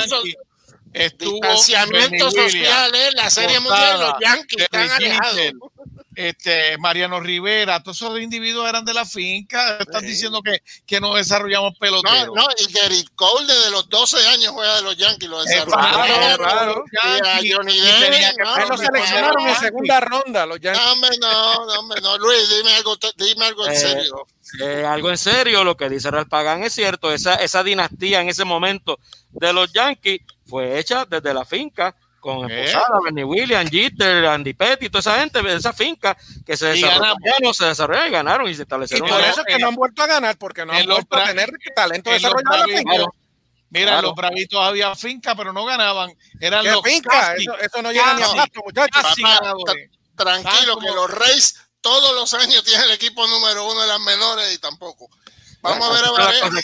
social. 0.95 1.19
Distanciamiento 1.19 2.31
social, 2.31 2.95
¿eh? 2.95 3.11
la 3.15 3.31
serie 3.31 3.61
mundial, 3.61 4.01
los 4.01 4.15
Yankees 4.21 4.63
están 4.63 4.91
alejados. 4.91 5.53
Este, 6.17 6.79
Mariano 6.79 7.19
Rivera, 7.19 7.83
todos 7.83 7.97
esos 7.97 8.21
individuos 8.21 8.69
eran 8.69 8.85
de 8.85 8.95
la 8.95 9.05
finca, 9.05 9.79
están 9.79 10.03
sí. 10.03 10.09
diciendo 10.09 10.43
que, 10.43 10.63
que 10.87 11.01
no 11.01 11.15
desarrollamos 11.15 11.77
peloteros. 11.77 12.29
No, 12.29 12.43
no, 12.43 12.47
y 12.57 12.73
Gary 12.73 13.05
Cole 13.17 13.53
desde 13.53 13.71
los 13.73 13.89
12 13.89 14.29
años 14.29 14.53
juega 14.53 14.77
de 14.77 14.83
los 14.83 14.97
Yankees, 14.97 15.29
lo 15.29 15.43
desarrollaron. 15.43 16.05
Eh, 16.05 16.37
claro, 16.37 16.85
claro. 16.89 17.43
Y 17.43 17.51
a 17.51 17.57
Johnny 17.57 17.81
Dennis, 17.81 18.33
no, 18.39 18.67
lo 18.69 18.79
seleccionaron 18.79 19.49
en 19.49 19.57
segunda 19.57 20.01
ronda 20.01 20.47
los 20.47 20.61
Yankees. 20.61 21.19
No, 21.21 21.67
no, 21.67 21.83
no, 21.83 21.95
no, 21.97 22.19
Luis, 22.19 22.49
dime 22.49 22.75
algo, 22.77 22.97
dime 23.17 23.47
algo 23.47 23.67
en 23.67 23.73
eh, 23.73 23.77
serio. 23.77 24.27
Eh, 24.61 24.85
algo 24.85 25.11
en 25.11 25.19
serio, 25.19 25.65
lo 25.65 25.77
que 25.77 25.89
dice 25.89 26.11
Real 26.11 26.29
Pagán 26.29 26.63
es 26.63 26.75
cierto, 26.75 27.13
esa, 27.13 27.35
esa 27.37 27.65
dinastía 27.65 28.21
en 28.21 28.29
ese 28.29 28.45
momento 28.45 29.01
de 29.31 29.53
los 29.53 29.73
Yankees 29.73 30.21
fue 30.55 30.79
hecha 30.79 31.05
desde 31.05 31.35
la 31.35 31.45
finca 31.45 31.97
con 32.21 32.49
¿Eh? 32.49 32.67
Esposada, 32.67 33.01
Bernie 33.03 33.25
Williams, 33.25 33.69
Jeter, 33.69 34.25
Andy 34.25 34.55
Petty, 34.55 34.89
toda 34.89 35.01
esa 35.01 35.19
gente 35.19 35.43
de 35.43 35.57
esa 35.57 35.73
finca 35.73 36.17
que 36.47 36.57
se 36.57 36.67
desarrollaron, 36.67 37.53
se 37.53 37.65
desarrollaron 37.65 38.09
y 38.09 38.13
ganaron 38.13 38.49
y 38.49 38.55
se 38.55 38.63
establecieron. 38.63 39.09
Y 39.09 39.11
por 39.11 39.21
eso 39.21 39.41
es 39.41 39.47
que 39.47 39.59
no 39.59 39.67
han 39.67 39.75
vuelto 39.75 40.05
a 40.05 40.07
ganar, 40.07 40.39
porque 40.39 40.65
no 40.65 40.73
han 40.73 40.87
vuelto 40.87 41.17
a 41.17 41.25
tener 41.25 41.51
talento 41.75 42.09
desarrollado 42.09 42.69
en 42.69 42.71
la 42.71 42.79
finca. 42.79 42.93
Mira, 43.71 43.87
claro. 43.87 44.03
los 44.07 44.15
bravitos 44.15 44.61
había 44.61 44.95
finca, 44.95 45.35
pero 45.35 45.53
no 45.53 45.65
ganaban. 45.65 46.13
Eran 46.39 46.63
¿Qué 46.63 46.71
los 46.71 46.83
finca? 46.83 47.35
Eso, 47.35 47.59
eso, 47.59 47.83
no 47.83 47.91
llega 47.91 48.15
ni 48.15 48.23
a 48.23 48.29
pasto, 48.29 48.61
muchachos. 48.65 49.03
Papá, 49.21 49.75
tranquilo, 50.15 50.79
que 50.79 50.87
los 50.87 51.11
Reyes 51.11 51.61
todos 51.81 52.15
los 52.15 52.33
años 52.35 52.63
tienen 52.63 52.85
el 52.85 52.93
equipo 52.93 53.27
número 53.27 53.69
uno 53.69 53.83
de 53.83 53.89
las 53.89 54.01
menores 54.01 54.55
y 54.55 54.59
tampoco. 54.59 55.11
Vamos 55.65 55.89
a 55.89 55.93
ver 55.93 56.05
a 56.05 56.51
ver. 56.51 56.63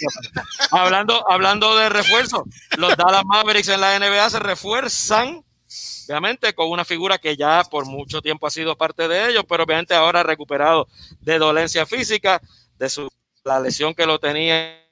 hablando, 0.70 1.24
hablando 1.30 1.76
de 1.76 1.88
refuerzo, 1.88 2.44
los 2.76 2.96
Dallas 2.96 3.24
Mavericks 3.24 3.68
en 3.68 3.80
la 3.80 3.98
NBA 3.98 4.28
se 4.28 4.38
refuerzan 4.38 5.42
obviamente 6.06 6.52
con 6.54 6.68
una 6.68 6.84
figura 6.84 7.18
que 7.18 7.36
ya 7.36 7.62
por 7.70 7.86
mucho 7.86 8.20
tiempo 8.20 8.46
ha 8.46 8.50
sido 8.50 8.76
parte 8.76 9.08
de 9.08 9.30
ellos, 9.30 9.44
pero 9.48 9.64
obviamente 9.64 9.94
ahora 9.94 10.20
ha 10.20 10.24
recuperado 10.24 10.88
de 11.20 11.38
dolencia 11.38 11.86
física, 11.86 12.42
de 12.78 12.90
su, 12.90 13.08
la 13.44 13.60
lesión 13.60 13.94
que 13.94 14.06
lo 14.06 14.18
tenía 14.18 14.84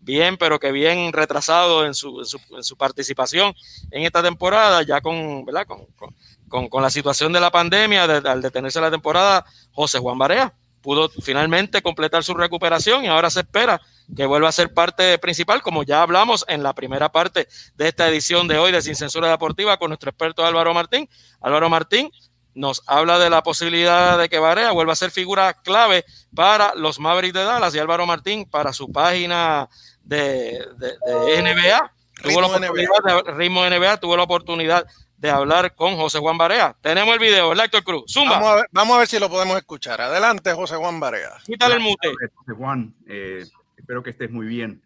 bien, 0.00 0.36
pero 0.36 0.60
que 0.60 0.70
bien 0.70 1.12
retrasado 1.12 1.86
en 1.86 1.94
su, 1.94 2.20
en 2.20 2.26
su, 2.26 2.38
en 2.56 2.62
su 2.62 2.76
participación 2.76 3.54
en 3.90 4.04
esta 4.04 4.22
temporada, 4.22 4.82
ya 4.82 5.00
con, 5.00 5.44
¿verdad? 5.44 5.66
Con, 5.66 5.86
con, 5.96 6.14
con, 6.48 6.68
con 6.68 6.82
la 6.82 6.90
situación 6.90 7.32
de 7.32 7.40
la 7.40 7.50
pandemia, 7.50 8.06
de, 8.06 8.28
al 8.28 8.42
detenerse 8.42 8.80
la 8.80 8.90
temporada, 8.90 9.44
José 9.72 9.98
Juan 9.98 10.18
Barea 10.18 10.54
pudo 10.80 11.08
finalmente 11.22 11.82
completar 11.82 12.24
su 12.24 12.34
recuperación 12.34 13.04
y 13.04 13.08
ahora 13.08 13.30
se 13.30 13.40
espera 13.40 13.80
que 14.14 14.26
vuelva 14.26 14.48
a 14.48 14.52
ser 14.52 14.72
parte 14.72 15.18
principal, 15.18 15.62
como 15.62 15.82
ya 15.82 16.02
hablamos 16.02 16.44
en 16.48 16.62
la 16.62 16.74
primera 16.74 17.12
parte 17.12 17.48
de 17.76 17.88
esta 17.88 18.08
edición 18.08 18.48
de 18.48 18.58
hoy 18.58 18.72
de 18.72 18.82
Sin 18.82 18.96
Censura 18.96 19.28
Deportiva 19.28 19.76
con 19.78 19.90
nuestro 19.90 20.10
experto 20.10 20.44
Álvaro 20.44 20.74
Martín. 20.74 21.08
Álvaro 21.40 21.68
Martín 21.68 22.10
nos 22.54 22.82
habla 22.86 23.18
de 23.18 23.30
la 23.30 23.42
posibilidad 23.42 24.18
de 24.18 24.28
que 24.28 24.38
Barea 24.38 24.72
vuelva 24.72 24.92
a 24.92 24.96
ser 24.96 25.10
figura 25.10 25.54
clave 25.62 26.04
para 26.34 26.74
los 26.74 26.98
Mavericks 26.98 27.34
de 27.34 27.44
Dallas 27.44 27.74
y 27.74 27.78
Álvaro 27.78 28.06
Martín 28.06 28.44
para 28.44 28.72
su 28.72 28.90
página 28.90 29.68
de, 30.02 30.66
de, 30.78 30.96
de 31.26 31.42
NBA. 31.42 31.92
Tuvo 32.22 32.40
la 32.40 32.48
oportunidad 32.48 33.24
de 33.24 33.32
ritmo 33.32 33.64
NBA, 33.64 33.96
tuvo 33.98 34.16
la 34.16 34.24
oportunidad 34.24 34.86
de 35.20 35.28
hablar 35.28 35.74
con 35.74 35.96
José 35.96 36.18
Juan 36.18 36.38
Barea. 36.38 36.74
Tenemos 36.80 37.12
el 37.12 37.20
video, 37.20 37.50
¿verdad, 37.50 37.66
Héctor 37.66 37.84
Cruz? 37.84 38.04
Zumba. 38.10 38.38
Vamos 38.38 38.48
a, 38.48 38.54
ver, 38.54 38.64
vamos 38.72 38.96
a 38.96 38.98
ver 39.00 39.06
si 39.06 39.18
lo 39.18 39.28
podemos 39.28 39.56
escuchar. 39.58 40.00
Adelante, 40.00 40.50
José 40.54 40.76
Juan 40.76 40.98
Barea. 40.98 41.32
Quítale 41.44 41.74
el 41.74 41.80
mute. 41.80 42.08
José 42.34 42.52
Juan, 42.56 42.94
eh, 43.06 43.44
espero 43.76 44.02
que 44.02 44.10
estés 44.10 44.30
muy 44.30 44.46
bien. 44.46 44.82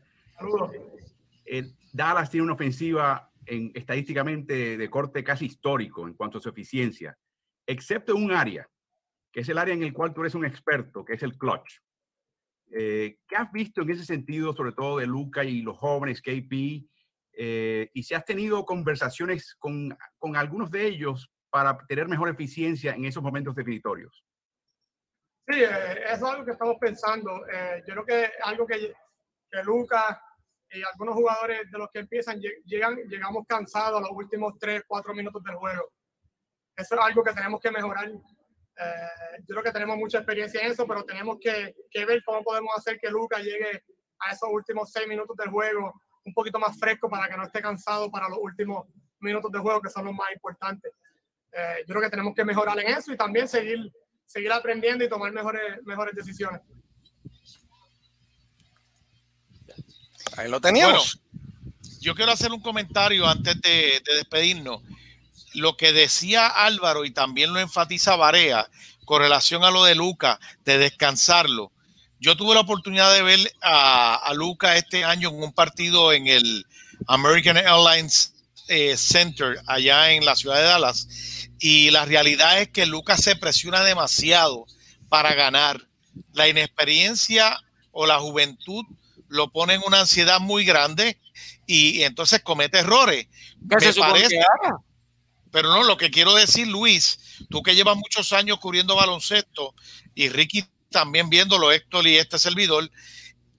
Eh, 1.47 1.71
Dallas 1.93 2.31
tiene 2.31 2.45
una 2.45 2.55
ofensiva 2.55 3.31
en, 3.47 3.71
estadísticamente 3.75 4.77
de 4.77 4.91
corte 4.91 5.23
casi 5.23 5.47
histórico 5.47 6.09
en 6.09 6.15
cuanto 6.15 6.39
a 6.39 6.41
su 6.41 6.49
eficiencia, 6.49 7.17
excepto 7.65 8.17
en 8.17 8.25
un 8.25 8.33
área, 8.33 8.69
que 9.31 9.41
es 9.41 9.49
el 9.49 9.59
área 9.59 9.75
en 9.75 9.85
el 9.85 9.93
cual 9.93 10.13
tú 10.13 10.23
eres 10.23 10.35
un 10.35 10.45
experto, 10.45 11.05
que 11.05 11.13
es 11.13 11.23
el 11.23 11.39
clutch. 11.39 11.79
Eh, 12.73 13.19
¿Qué 13.29 13.37
has 13.37 13.53
visto 13.53 13.83
en 13.83 13.91
ese 13.91 14.05
sentido, 14.05 14.53
sobre 14.53 14.73
todo 14.73 14.99
de 14.99 15.07
Luca 15.07 15.45
y 15.45 15.63
los 15.63 15.79
jóvenes 15.79 16.21
KP? 16.21 16.89
Eh, 17.37 17.91
y 17.93 18.03
si 18.03 18.15
has 18.15 18.25
tenido 18.25 18.65
conversaciones 18.65 19.55
con, 19.59 19.97
con, 20.19 20.37
algunos 20.37 20.71
de 20.71 20.87
ellos 20.87 21.31
para 21.51 21.77
tener 21.89 22.09
mejor 22.09 22.29
eficiencia 22.29 22.95
en 22.95 23.05
esos 23.05 23.23
momentos 23.23 23.55
definitorios. 23.55 24.25
Sí, 25.47 25.61
eh, 25.63 26.05
eso 26.07 26.15
es 26.15 26.23
algo 26.23 26.45
que 26.45 26.53
estamos 26.53 26.77
pensando. 26.81 27.47
Eh, 27.47 27.83
yo 27.87 27.95
creo 27.95 28.07
que 28.07 28.33
algo 28.43 28.67
que, 28.67 28.93
que 29.51 29.63
Lucas 29.63 30.19
y 30.71 30.83
algunos 30.83 31.15
jugadores 31.15 31.71
de 31.71 31.79
los 31.79 31.89
que 31.93 32.01
empiezan 32.01 32.41
llegan, 32.65 32.97
llegamos 33.09 33.45
cansados 33.47 33.99
a 33.99 34.03
los 34.03 34.11
últimos 34.13 34.55
3, 34.59 34.83
4 34.87 35.15
minutos 35.15 35.43
del 35.45 35.57
juego. 35.57 35.93
Eso 36.77 36.95
es 36.95 37.01
algo 37.01 37.23
que 37.23 37.33
tenemos 37.33 37.61
que 37.61 37.71
mejorar. 37.71 38.09
Eh, 38.09 39.39
yo 39.41 39.55
creo 39.55 39.63
que 39.63 39.73
tenemos 39.73 39.97
mucha 39.97 40.19
experiencia 40.19 40.61
en 40.61 40.73
eso, 40.73 40.87
pero 40.87 41.05
tenemos 41.05 41.39
que, 41.41 41.75
que 41.91 42.05
ver 42.05 42.23
cómo 42.25 42.43
podemos 42.43 42.75
hacer 42.77 42.99
que 42.99 43.11
Lucas 43.11 43.43
llegue 43.43 43.85
a 44.21 44.33
esos 44.33 44.49
últimos 44.51 44.91
6 44.91 45.07
minutos 45.07 45.37
del 45.37 45.51
juego 45.51 45.93
un 46.25 46.35
poquito 46.35 46.59
más 46.59 46.79
fresco 46.79 47.09
para 47.09 47.29
que 47.29 47.37
no 47.37 47.45
esté 47.45 47.61
cansado 47.61 48.11
para 48.11 48.29
los 48.29 48.39
últimos 48.41 48.87
minutos 49.21 49.51
de 49.53 49.59
juego 49.59 49.81
que 49.81 49.91
son 49.91 50.05
los 50.07 50.15
más 50.15 50.29
importantes. 50.33 50.93
Eh, 51.53 51.85
yo 51.87 51.95
creo 51.95 52.03
que 52.03 52.11
tenemos 52.11 52.35
que 52.35 52.45
mejorar 52.45 52.79
en 52.81 52.89
eso 52.97 53.13
y 53.13 53.17
también 53.17 53.49
seguir, 53.49 53.93
seguir 54.27 54.53
aprendiendo 54.53 55.05
y 55.05 55.09
tomar 55.09 55.33
mejores, 55.33 55.63
mejores 55.85 56.15
decisiones. 56.15 56.61
Ahí 60.37 60.51
lo 60.51 60.61
teníamos. 60.61 61.21
yo 62.01 62.15
quiero 62.15 62.33
hacer 62.33 62.51
un 62.51 62.61
comentario 62.61 63.27
antes 63.27 63.61
de, 63.61 64.03
de, 64.05 64.17
despedirnos. 64.17 64.83
Lo 65.55 65.77
que 65.77 65.93
decía 65.93 66.49
Álvaro 66.49 67.05
y 67.05 67.13
también 67.13 67.53
lo 67.53 67.61
enfatiza 67.61 68.17
Barea 68.17 68.69
con 69.05 69.23
relación 69.23 69.63
a 69.63 69.71
lo 69.71 69.85
de 69.85 69.95
Luca, 69.95 70.41
de 70.65 70.79
descansarlo. 70.79 71.71
Yo 72.21 72.37
tuve 72.37 72.55
la 72.55 72.61
oportunidad 72.61 73.13
de 73.13 73.23
ver 73.23 73.53
a, 73.63 74.15
a 74.15 74.35
Luca 74.35 74.77
este 74.77 75.05
año 75.05 75.29
en 75.29 75.43
un 75.43 75.53
partido 75.53 76.13
en 76.13 76.27
el 76.27 76.67
American 77.07 77.57
Airlines 77.57 78.35
eh, 78.69 78.97
Center 78.97 79.61
allá 79.67 80.13
en 80.13 80.25
la 80.25 80.37
ciudad 80.37 80.57
de 80.57 80.63
Dallas 80.63 81.07
y 81.59 81.91
la 81.91 82.07
realidad 82.07 82.61
es 82.61 82.69
que 82.71 82.87
Lucas 82.87 83.23
se 83.23 83.37
presiona 83.37 83.83
demasiado 83.85 84.67
para 85.09 85.35
ganar. 85.35 85.87
La 86.33 86.49
inexperiencia 86.49 87.59
o 87.91 88.07
la 88.07 88.19
juventud 88.21 88.85
lo 89.29 89.51
pone 89.51 89.75
en 89.75 89.83
una 89.87 90.01
ansiedad 90.01 90.41
muy 90.41 90.65
grande 90.65 91.19
y, 91.67 92.03
entonces 92.03 92.41
comete 92.43 92.79
errores. 92.79 93.27
Me 93.61 93.93
parece, 93.93 94.41
pero 95.51 95.69
no, 95.69 95.83
lo 95.83 95.97
que 95.97 96.11
quiero 96.11 96.35
decir, 96.35 96.67
Luis, 96.67 97.19
tú 97.51 97.63
que 97.63 97.75
llevas 97.75 97.97
muchos 97.97 98.33
años 98.33 98.59
cubriendo 98.59 98.97
baloncesto 98.97 99.75
y 100.15 100.29
Ricky 100.29 100.65
también 100.95 101.29
viéndolo, 101.29 101.73
Héctor 101.73 102.07
y 102.07 102.17
este 102.17 102.39
servidor, 102.39 102.89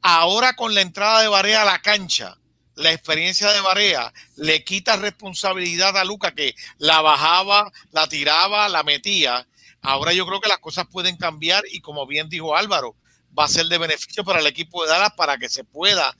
ahora 0.01 0.53
con 0.55 0.73
la 0.73 0.79
entrada 0.79 1.21
de 1.21 1.27
Barea 1.27 1.63
a 1.63 1.65
la 1.65 1.81
cancha, 1.81 2.37
la 2.75 2.93
experiencia 2.93 3.51
de 3.51 3.59
Barea 3.59 4.13
le 4.37 4.63
quita 4.63 4.95
responsabilidad 4.95 5.97
a 5.97 6.05
Luca 6.05 6.33
que 6.33 6.55
la 6.77 7.01
bajaba, 7.01 7.71
la 7.91 8.07
tiraba, 8.07 8.69
la 8.69 8.83
metía. 8.83 9.45
Ahora 9.81 10.13
yo 10.13 10.25
creo 10.25 10.39
que 10.39 10.47
las 10.47 10.59
cosas 10.59 10.87
pueden 10.89 11.17
cambiar 11.17 11.63
y 11.69 11.81
como 11.81 12.07
bien 12.07 12.29
dijo 12.29 12.55
Álvaro, 12.55 12.95
va 13.37 13.43
a 13.43 13.49
ser 13.49 13.65
de 13.65 13.77
beneficio 13.79 14.23
para 14.23 14.39
el 14.39 14.47
equipo 14.47 14.83
de 14.83 14.91
Dallas 14.91 15.11
para 15.17 15.37
que 15.37 15.49
se 15.49 15.65
pueda 15.65 16.15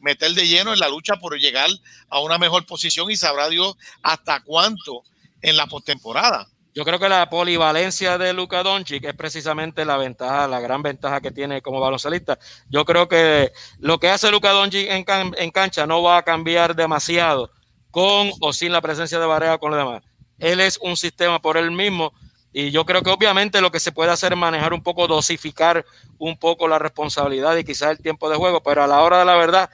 meter 0.00 0.32
de 0.32 0.46
lleno 0.46 0.74
en 0.74 0.80
la 0.80 0.88
lucha 0.90 1.16
por 1.16 1.38
llegar 1.38 1.70
a 2.10 2.20
una 2.20 2.36
mejor 2.36 2.66
posición 2.66 3.10
y 3.10 3.16
sabrá 3.16 3.48
Dios 3.48 3.74
hasta 4.02 4.40
cuánto 4.40 5.02
en 5.40 5.56
la 5.56 5.66
postemporada. 5.66 6.46
Yo 6.74 6.86
creo 6.86 6.98
que 6.98 7.08
la 7.08 7.28
polivalencia 7.28 8.16
de 8.16 8.32
Luka 8.32 8.62
Doncic 8.62 9.04
es 9.04 9.14
precisamente 9.14 9.84
la 9.84 9.98
ventaja, 9.98 10.48
la 10.48 10.58
gran 10.58 10.82
ventaja 10.82 11.20
que 11.20 11.30
tiene 11.30 11.60
como 11.60 11.80
baloncelista. 11.80 12.38
Yo 12.70 12.86
creo 12.86 13.08
que 13.08 13.52
lo 13.78 14.00
que 14.00 14.08
hace 14.08 14.30
Luka 14.30 14.52
Doncic 14.52 14.88
en, 14.88 15.50
cancha 15.50 15.86
no 15.86 16.02
va 16.02 16.16
a 16.16 16.22
cambiar 16.22 16.74
demasiado 16.74 17.50
con 17.90 18.30
o 18.40 18.54
sin 18.54 18.72
la 18.72 18.80
presencia 18.80 19.18
de 19.18 19.26
Barea 19.26 19.58
con 19.58 19.70
los 19.70 19.78
demás. 19.78 20.02
Él 20.38 20.60
es 20.60 20.78
un 20.80 20.96
sistema 20.96 21.42
por 21.42 21.58
él 21.58 21.70
mismo 21.70 22.14
y 22.54 22.70
yo 22.70 22.86
creo 22.86 23.02
que 23.02 23.10
obviamente 23.10 23.60
lo 23.60 23.70
que 23.70 23.78
se 23.78 23.92
puede 23.92 24.10
hacer 24.10 24.32
es 24.32 24.38
manejar 24.38 24.72
un 24.72 24.82
poco, 24.82 25.06
dosificar 25.06 25.84
un 26.16 26.38
poco 26.38 26.68
la 26.68 26.78
responsabilidad 26.78 27.54
y 27.56 27.64
quizás 27.64 27.90
el 27.90 27.98
tiempo 27.98 28.30
de 28.30 28.36
juego, 28.36 28.62
pero 28.62 28.82
a 28.82 28.86
la 28.86 29.02
hora 29.02 29.18
de 29.18 29.24
la 29.26 29.36
verdad, 29.36 29.68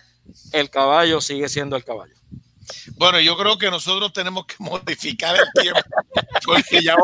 el 0.52 0.68
caballo 0.68 1.20
sigue 1.20 1.48
siendo 1.48 1.76
el 1.76 1.84
caballo. 1.84 2.14
Bueno, 2.96 3.20
yo 3.20 3.36
creo 3.36 3.58
que 3.58 3.70
nosotros 3.70 4.12
tenemos 4.12 4.46
que 4.46 4.56
modificar 4.58 5.36
el 5.36 5.62
tiempo, 5.62 5.80
porque 6.44 6.82
ya 6.82 6.96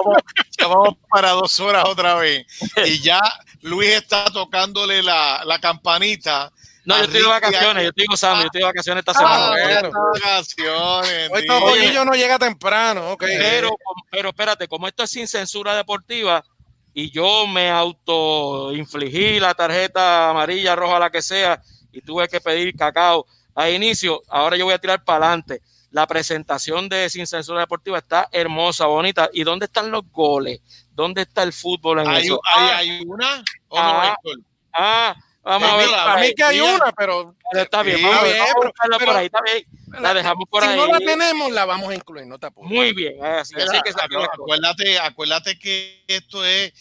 vamos, 0.58 0.96
para 1.08 1.30
dos 1.30 1.58
horas 1.60 1.84
otra 1.86 2.14
vez. 2.14 2.46
Y 2.86 3.00
ya 3.00 3.20
Luis 3.62 3.90
está 3.90 4.26
tocándole 4.26 5.02
la, 5.02 5.42
la 5.44 5.58
campanita. 5.58 6.52
No, 6.84 6.98
yo 6.98 7.04
estoy 7.04 7.22
de 7.22 7.28
vacaciones, 7.28 7.82
yo 7.82 7.88
estoy 7.88 8.06
gozando, 8.06 8.40
yo 8.40 8.46
estoy 8.46 8.60
de 8.60 8.66
vacaciones 8.66 9.00
esta 9.00 9.14
semana. 9.14 9.46
Ah, 9.46 9.90
vacaciones. 10.12 11.30
Hoy 11.32 11.46
todo 11.46 12.04
no 12.04 12.12
llega 12.12 12.38
temprano, 12.38 13.12
ok. 13.12 13.24
Pero, 13.24 13.70
pero 14.10 14.28
espérate, 14.28 14.68
como 14.68 14.86
esto 14.86 15.02
es 15.02 15.10
sin 15.10 15.26
censura 15.26 15.74
deportiva 15.74 16.44
y 16.92 17.10
yo 17.10 17.46
me 17.46 17.70
auto 17.70 18.72
infligí 18.72 19.40
la 19.40 19.54
tarjeta 19.54 20.30
amarilla, 20.30 20.76
roja, 20.76 20.98
la 20.98 21.10
que 21.10 21.22
sea, 21.22 21.60
y 21.90 22.02
tuve 22.02 22.28
que 22.28 22.40
pedir 22.40 22.76
cacao 22.76 23.26
a 23.54 23.70
inicio, 23.70 24.22
ahora 24.28 24.56
yo 24.56 24.64
voy 24.64 24.74
a 24.74 24.78
tirar 24.78 25.04
para 25.04 25.26
adelante. 25.26 25.62
La 25.90 26.08
presentación 26.08 26.88
de 26.88 27.08
Sin 27.08 27.24
Censura 27.24 27.60
Deportiva 27.60 27.98
está 27.98 28.28
hermosa, 28.32 28.86
bonita. 28.86 29.30
¿Y 29.32 29.44
dónde 29.44 29.66
están 29.66 29.92
los 29.92 30.02
goles? 30.10 30.60
¿Dónde 30.92 31.22
está 31.22 31.44
el 31.44 31.52
fútbol 31.52 32.00
en 32.00 32.08
¿Hay, 32.08 32.24
eso? 32.24 32.40
¿Hay, 32.56 33.02
una? 33.06 33.44
¿O 33.68 33.78
ah, 33.78 34.16
no, 34.24 34.32
ah, 34.72 35.14
vamos 35.44 35.70
a 35.70 35.76
ver. 35.76 35.88
A 35.94 36.16
mí 36.16 36.34
que 36.34 36.42
hay 36.42 36.60
una, 36.60 36.92
pero, 36.96 37.36
está 37.52 37.84
bien. 37.84 38.02
vamos, 38.02 38.24
bien, 38.24 38.38
vamos 38.38 38.72
a 39.00 39.04
por 39.04 39.16
ahí, 39.16 39.26
está 39.26 39.40
bien. 39.42 39.64
La, 40.02 40.14
dejamos 40.14 40.48
por 40.50 40.64
si 40.64 40.68
ahí. 40.70 40.80
Si 40.80 40.84
no 40.84 40.92
la 40.92 40.98
tenemos, 40.98 41.52
la 41.52 41.64
vamos 41.64 41.90
a 41.90 41.94
incluir, 41.94 42.26
no 42.26 42.40
te 42.40 42.46
apures. 42.46 42.72
Muy 42.72 42.92
bien. 42.92 43.24
Así, 43.24 43.54
así 43.54 43.80
que 43.84 43.90
acuérdate, 43.90 44.98
acuérdate 44.98 45.58
que 45.60 46.02
esto 46.08 46.44
es 46.44 46.72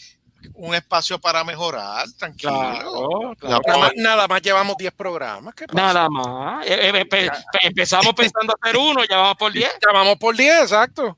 un 0.54 0.74
espacio 0.74 1.18
para 1.18 1.44
mejorar, 1.44 2.06
tranquilo. 2.18 2.52
Claro, 2.52 3.34
claro. 3.38 3.62
Nada, 3.66 3.78
más, 3.78 3.92
nada, 3.96 4.28
más, 4.28 4.42
llevamos 4.42 4.76
10 4.76 4.92
programas. 4.92 5.54
Nada 5.72 6.08
más. 6.08 6.66
Eh, 6.66 7.04
eh, 7.10 7.30
empezamos 7.62 8.14
pensando 8.14 8.54
hacer 8.60 8.76
uno, 8.76 9.02
ya 9.08 9.16
vamos 9.16 9.36
por 9.36 9.52
10. 9.52 9.78
Ya 9.80 9.92
vamos 9.92 10.16
por 10.16 10.36
10, 10.36 10.62
exacto. 10.62 11.14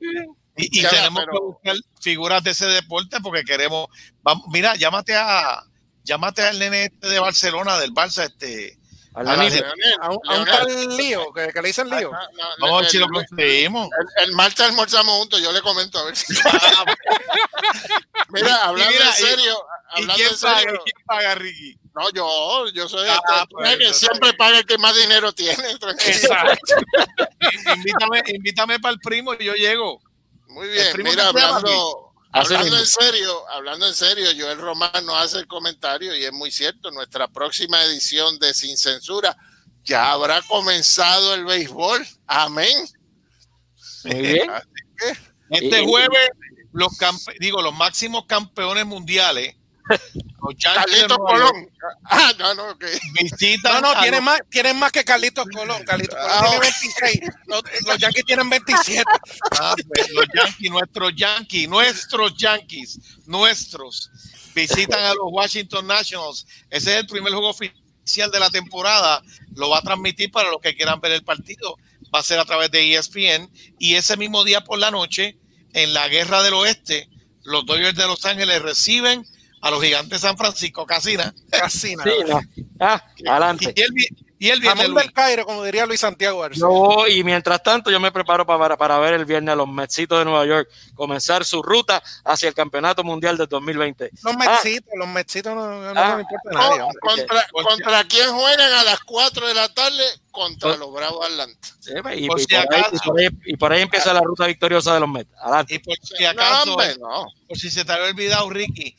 Y, 0.55 0.79
y 0.79 0.81
ya, 0.81 0.89
tenemos 0.89 1.19
pero... 1.19 1.31
que 1.31 1.45
buscar 1.45 1.75
figuras 2.01 2.43
de 2.43 2.51
ese 2.51 2.65
deporte 2.65 3.17
porque 3.21 3.43
queremos. 3.43 3.87
Vamos, 4.23 4.45
mira, 4.51 4.75
llámate 4.75 5.15
a 5.15 5.63
llámate 6.03 6.41
al 6.41 6.57
nene 6.57 6.85
este 6.85 7.09
de 7.09 7.19
Barcelona, 7.19 7.77
del 7.77 7.93
Barça, 7.93 8.23
este. 8.25 8.76
A, 9.17 9.23
la, 9.23 9.33
a, 9.33 10.11
un, 10.11 10.19
a 10.27 10.37
un 10.37 10.45
tal 10.45 10.95
lío, 10.95 11.33
que, 11.33 11.51
que, 11.51 11.61
le 11.63 11.69
dicen 11.69 11.89
lío. 11.89 12.11
No, 12.59 12.81
no, 12.81 12.83
si 12.87 12.99
lo 12.99 13.07
conseguimos. 13.07 13.89
El, 14.17 14.25
el 14.25 14.31
martes 14.33 14.59
almorzamos 14.59 15.15
juntos, 15.15 15.41
yo 15.41 15.51
le 15.51 15.59
comento 15.63 15.97
a 15.97 16.05
ver 16.05 16.15
si. 16.15 16.35
mira, 18.29 18.63
hablando 18.63 18.91
mira, 18.91 19.07
en 19.07 19.13
serio. 19.13 19.65
¿Y, 19.95 20.01
hablando 20.01 20.13
quién, 20.13 20.27
en 20.27 20.39
paga, 20.39 20.59
serio, 20.59 20.81
¿Quién 20.83 21.05
paga, 21.07 21.33
Ricky? 21.33 21.79
No, 21.95 22.11
yo, 22.11 22.69
yo 22.75 22.87
soy 22.87 23.07
Ah, 23.09 23.19
este, 23.25 23.47
pues, 23.49 23.77
que 23.77 23.93
siempre 23.95 24.33
paga 24.33 24.59
el 24.59 24.65
que 24.67 24.77
más 24.77 24.95
dinero 24.95 25.33
tiene. 25.33 25.55
tranquilo. 25.79 26.15
Exacto. 26.15 26.75
invítame, 27.75 28.23
invítame 28.27 28.79
para 28.79 28.93
el 28.93 28.99
primo 28.99 29.33
y 29.33 29.45
yo 29.45 29.55
llego. 29.55 29.99
Muy 30.45 30.67
El 30.67 30.93
bien, 30.93 31.03
mira, 31.03 31.29
hablando, 31.29 32.06
hablando 32.31 32.77
en 32.77 32.85
serio, 32.85 33.49
hablando 33.49 33.87
en 33.87 33.93
serio, 33.93 34.29
Joel 34.37 34.57
Román 34.59 35.05
nos 35.05 35.15
hace 35.17 35.39
el 35.39 35.47
comentario 35.47 36.15
y 36.15 36.23
es 36.23 36.31
muy 36.33 36.51
cierto, 36.51 36.91
nuestra 36.91 37.27
próxima 37.27 37.83
edición 37.83 38.37
de 38.39 38.53
Sin 38.53 38.77
Censura 38.77 39.35
ya 39.83 40.11
habrá 40.11 40.41
comenzado 40.43 41.33
el 41.33 41.45
béisbol. 41.45 42.05
Amén. 42.27 42.75
Muy 44.03 44.21
bien. 44.21 44.49
Así 44.49 44.67
que, 44.97 45.17
Este 45.49 45.81
Y- 45.81 45.85
jueves, 45.87 46.29
los 46.73 46.91
digo, 47.39 47.61
los 47.61 47.73
máximos 47.73 48.25
campeones 48.25 48.85
mundiales, 48.85 49.55
Carlitos 50.63 51.17
Colón. 51.17 51.69
Ah, 52.05 52.31
no, 52.37 52.53
no, 52.55 52.69
ok. 52.71 52.85
visitan 53.13 53.81
No, 53.81 53.93
no, 53.93 54.11
los- 54.11 54.21
más, 54.21 54.41
tienen 54.49 54.77
más 54.77 54.91
que 54.91 55.03
Carlitos 55.03 55.45
Colón. 55.53 55.83
Carlitos 55.85 56.15
Colón 56.15 56.31
Ah, 56.31 56.41
tiene 56.41 56.57
ok. 56.57 56.63
26. 56.63 57.19
Los, 57.47 57.63
los 57.85 57.97
Yankees 57.97 58.25
tienen 58.25 58.49
27. 58.49 59.03
Ah, 59.59 59.75
pues, 59.87 60.09
los 60.11 60.25
Yankees, 60.33 60.71
nuestros 60.71 61.15
Yankees, 61.15 61.69
nuestros 61.69 62.37
Yankees, 62.37 62.99
nuestros, 63.25 64.11
visitan 64.53 64.99
a 65.03 65.09
los 65.13 65.25
Washington 65.31 65.87
Nationals. 65.87 66.45
Ese 66.69 66.91
es 66.93 66.99
el 67.01 67.07
primer 67.07 67.31
juego 67.33 67.49
oficial 67.49 68.31
de 68.31 68.39
la 68.39 68.49
temporada. 68.49 69.21
Lo 69.55 69.69
va 69.69 69.79
a 69.79 69.81
transmitir 69.81 70.31
para 70.31 70.49
los 70.49 70.61
que 70.61 70.75
quieran 70.75 70.99
ver 71.01 71.11
el 71.11 71.23
partido. 71.23 71.77
Va 72.13 72.19
a 72.19 72.23
ser 72.23 72.39
a 72.39 72.45
través 72.45 72.71
de 72.71 72.95
ESPN. 72.95 73.51
Y 73.79 73.95
ese 73.95 74.15
mismo 74.17 74.43
día 74.43 74.63
por 74.63 74.79
la 74.79 74.91
noche, 74.91 75.37
en 75.73 75.93
la 75.93 76.07
Guerra 76.07 76.41
del 76.41 76.53
Oeste, 76.53 77.09
los 77.43 77.65
Dodgers 77.65 77.95
de 77.97 78.07
Los 78.07 78.25
Ángeles 78.25 78.61
reciben 78.61 79.25
a 79.61 79.71
los 79.71 79.81
Gigantes 79.83 80.09
de 80.21 80.27
San 80.27 80.37
Francisco 80.37 80.85
Casina. 80.85 81.33
Casi 81.49 81.95
nada. 81.95 82.09
Sí, 82.11 82.23
no. 82.27 82.39
Ah, 82.79 83.03
adelante. 83.27 83.73
Y 84.39 84.49
él, 84.49 84.63
y 84.63 84.67
Jamón 84.67 84.91
Luis. 84.91 85.03
del 85.05 85.13
Cairo, 85.13 85.45
como 85.47 85.63
diría 85.63 85.87
Luis 85.87 85.99
Santiago 85.99 86.41
García. 86.41 86.59
Yo, 86.61 87.07
y 87.07 87.23
mientras 87.23 87.63
tanto, 87.63 87.89
yo 87.89 87.99
me 87.99 88.11
preparo 88.11 88.45
para, 88.45 88.77
para 88.77 88.99
ver 88.99 89.15
el 89.15 89.25
viernes 89.25 89.51
a 89.53 89.55
los 89.55 89.67
Metsitos 89.67 90.19
de 90.19 90.25
Nueva 90.25 90.45
York 90.45 90.69
comenzar 90.93 91.43
su 91.43 91.63
ruta 91.63 92.03
hacia 92.23 92.47
el 92.47 92.53
Campeonato 92.53 93.03
Mundial 93.03 93.35
del 93.35 93.47
2020. 93.47 94.11
Los 94.21 94.35
Ah, 94.35 94.37
Metsitos, 94.37 94.93
los 94.95 95.07
Metsitos 95.07 95.55
no, 95.55 95.81
no, 95.81 95.99
Ah. 95.99 96.09
no 96.09 96.15
me 96.17 96.21
importa 96.21 96.49
nadie. 96.51 96.77
No, 96.77 96.85
hombre. 96.85 96.99
contra, 97.01 97.47
contra 97.51 98.03
quién 98.03 98.29
juegan 98.29 98.73
a 98.73 98.83
las 98.83 98.99
4 98.99 99.47
de 99.47 99.53
la 99.55 99.73
tarde? 99.73 100.03
Contra 100.29 100.69
Pues- 100.69 100.79
los 100.81 100.93
Bravos 100.93 101.19
de 101.27 101.33
Atlanta. 101.33 101.67
sí, 101.79 101.91
y, 102.15 102.25
y 102.25 102.27
Por 102.27 102.37
por 102.37 102.39
si 102.47 102.55
ahí, 102.55 102.61
acaso. 102.63 102.89
y 102.93 102.99
por 103.07 103.19
ahí- 103.19 103.29
y 103.47 103.57
por 103.57 103.73
ahí 103.73 103.81
empieza 103.81 104.13
la 104.13 104.21
ruta 104.21 104.45
victoriosa 104.45 104.93
de 104.93 104.99
los 104.99 105.09
Mets. 105.09 105.31
Adelante. 105.41 105.73
Y 105.73 105.79
por 105.79 105.95
si 105.97 106.23
No, 106.23 106.29
acaso, 106.29 106.71
hombre, 106.73 106.95
no. 106.99 107.25
por 107.47 107.57
si 107.57 107.71
se 107.71 107.83
te 107.83 107.91
había 107.91 108.05
olvidado, 108.11 108.47
Ricky, 108.51 108.95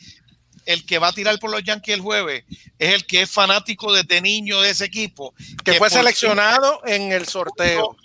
el 0.69 0.85
que 0.85 0.99
va 0.99 1.09
a 1.09 1.13
tirar 1.15 1.39
por 1.39 1.51
los 1.51 1.65
Yankees 1.65 1.95
el 1.95 2.03
jueves 2.03 2.45
es 2.79 2.95
el 2.95 3.07
que 3.07 3.23
es 3.23 3.31
fanático 3.31 3.91
desde 3.91 4.21
niño 4.21 4.61
de 4.61 4.71
ese 4.71 4.85
equipo. 4.85 5.33
Que, 5.65 5.75
fue 5.75 5.89
seleccionado 5.89 6.83
en 6.85 7.11
el 7.11 7.27
sorteo. 7.27 7.97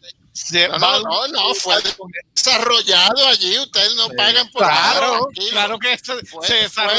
no, 0.79 0.99
no, 1.01 1.27
no, 1.27 1.55
fue 1.55 1.75
desarrollado 2.33 3.27
allí. 3.27 3.59
Ustedes 3.59 3.95
no 3.95 4.07
pagan 4.15 4.49
por 4.49 4.63
Claro, 4.63 5.27
claro 5.49 5.77
que 5.77 5.97
se, 5.97 6.13
se 6.47 6.53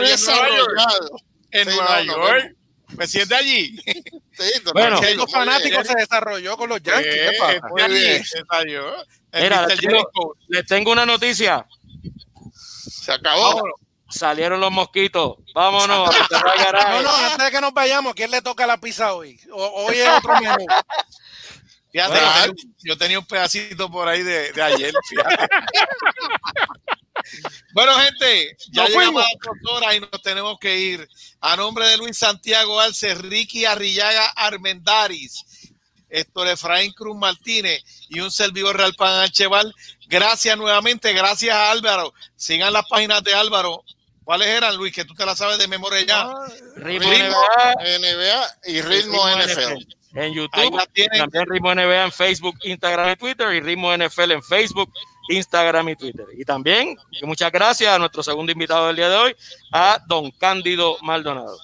desarrollado 0.04 1.16
en 1.50 1.68
Nueva 1.68 2.02
York. 2.02 2.56
Me 2.98 3.06
siente 3.06 3.34
allí. 3.34 3.76
Sí, 4.36 4.50
bueno, 4.72 5.00
los 5.14 5.30
fanáticos 5.30 5.86
se 5.86 5.94
desarrolló 5.94 6.56
con 6.56 6.68
los 6.68 6.82
Yankees. 6.82 7.14
¿Qué 7.14 7.36
pasa? 7.38 7.68
Muy 7.68 8.00
bien. 8.00 8.24
Mira, 9.32 9.66
les 9.68 9.78
tengo, 9.78 10.36
les 10.48 10.66
tengo, 10.66 10.90
una 10.90 11.06
noticia. 11.06 11.64
Se 12.52 13.12
acabó. 13.12 13.62
Salieron 14.14 14.60
los 14.60 14.70
mosquitos. 14.70 15.38
Vámonos. 15.52 16.08
no, 16.30 17.02
no, 17.02 17.16
antes 17.16 17.46
de 17.46 17.50
que 17.50 17.60
nos 17.60 17.74
vayamos, 17.74 18.14
¿quién 18.14 18.30
le 18.30 18.40
toca 18.40 18.64
la 18.64 18.78
pizza 18.78 19.12
hoy? 19.12 19.40
hoy 19.50 19.96
es 19.96 20.08
otro 20.08 20.40
menú. 20.40 20.64
Fíjate, 21.90 22.14
yo, 22.14 22.20
tenía, 22.20 22.54
yo, 22.82 22.98
tenía, 22.98 23.18
un 23.18 23.26
pedacito 23.26 23.90
por 23.90 24.08
ahí 24.08 24.22
de, 24.22 24.52
de 24.52 24.62
ayer. 24.62 24.94
Fíjate. 25.08 25.34
bueno, 27.74 27.92
gente, 27.94 28.56
ya 28.70 28.86
llegamos 28.86 29.24
a 29.24 29.26
las 29.26 29.72
horas 29.72 29.96
y 29.96 30.00
nos 30.00 30.22
tenemos 30.22 30.58
que 30.60 30.78
ir. 30.78 31.08
A 31.40 31.56
nombre 31.56 31.86
de 31.86 31.96
Luis 31.96 32.16
Santiago 32.16 32.80
Alce, 32.80 33.16
Ricky 33.16 33.64
Arrillaga 33.64 34.28
Armendaris, 34.36 35.72
Héctor 36.08 36.48
Efraín 36.48 36.92
Cruz 36.92 37.16
Martínez 37.16 37.82
y 38.08 38.20
un 38.20 38.30
servidor 38.30 38.76
Real 38.76 38.94
Pan 38.94 39.22
Archeval. 39.22 39.74
Gracias 40.06 40.56
nuevamente, 40.56 41.12
gracias 41.12 41.54
a 41.54 41.70
Álvaro. 41.70 42.12
Sigan 42.36 42.72
las 42.72 42.86
páginas 42.88 43.22
de 43.22 43.34
Álvaro. 43.34 43.84
¿Cuáles 44.24 44.48
eran, 44.48 44.76
Luis? 44.76 44.94
Que 44.94 45.04
tú 45.04 45.14
te 45.14 45.26
las 45.26 45.38
sabes 45.38 45.58
de 45.58 45.68
memoria 45.68 46.02
ya. 46.02 46.22
Ah, 46.22 46.48
ritmo, 46.76 47.08
NBA, 47.08 47.74
NBA, 47.98 48.58
y 48.66 48.80
Ritmo, 48.80 49.28
NFL 49.28 49.94
en 50.14 50.32
YouTube, 50.32 50.78
también 51.18 51.46
Ritmo 51.46 51.74
NBA 51.74 52.04
en 52.04 52.12
Facebook, 52.12 52.56
Instagram 52.62 53.10
y 53.10 53.16
Twitter, 53.16 53.52
y 53.52 53.60
Ritmo 53.60 53.96
NFL 53.96 54.30
en 54.32 54.42
Facebook, 54.42 54.92
Instagram 55.28 55.88
y 55.88 55.96
Twitter. 55.96 56.26
Y 56.36 56.44
también, 56.44 56.96
muchas 57.22 57.50
gracias 57.50 57.92
a 57.92 57.98
nuestro 57.98 58.22
segundo 58.22 58.52
invitado 58.52 58.86
del 58.86 58.96
día 58.96 59.08
de 59.08 59.16
hoy, 59.16 59.36
a 59.72 60.00
don 60.06 60.30
Cándido 60.32 60.96
Maldonado. 61.02 61.58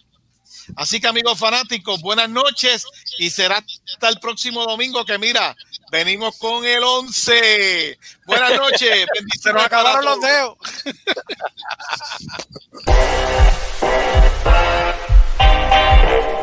Así 0.77 1.01
que 1.01 1.07
amigos 1.07 1.39
fanáticos, 1.39 2.01
buenas 2.01 2.29
noches 2.29 2.85
y 3.19 3.31
será 3.31 3.65
hasta 3.93 4.09
el 4.09 4.19
próximo 4.21 4.65
domingo 4.65 5.05
que 5.05 5.19
mira, 5.19 5.57
Venimos 5.91 6.37
con 6.39 6.65
el 6.65 6.83
11. 6.83 7.99
Buenas 8.27 8.57
noches. 8.57 9.07
Se 9.41 9.53
nos 9.53 9.65
acabaron 9.65 10.05
los 10.05 10.21
dedos. 10.21 10.57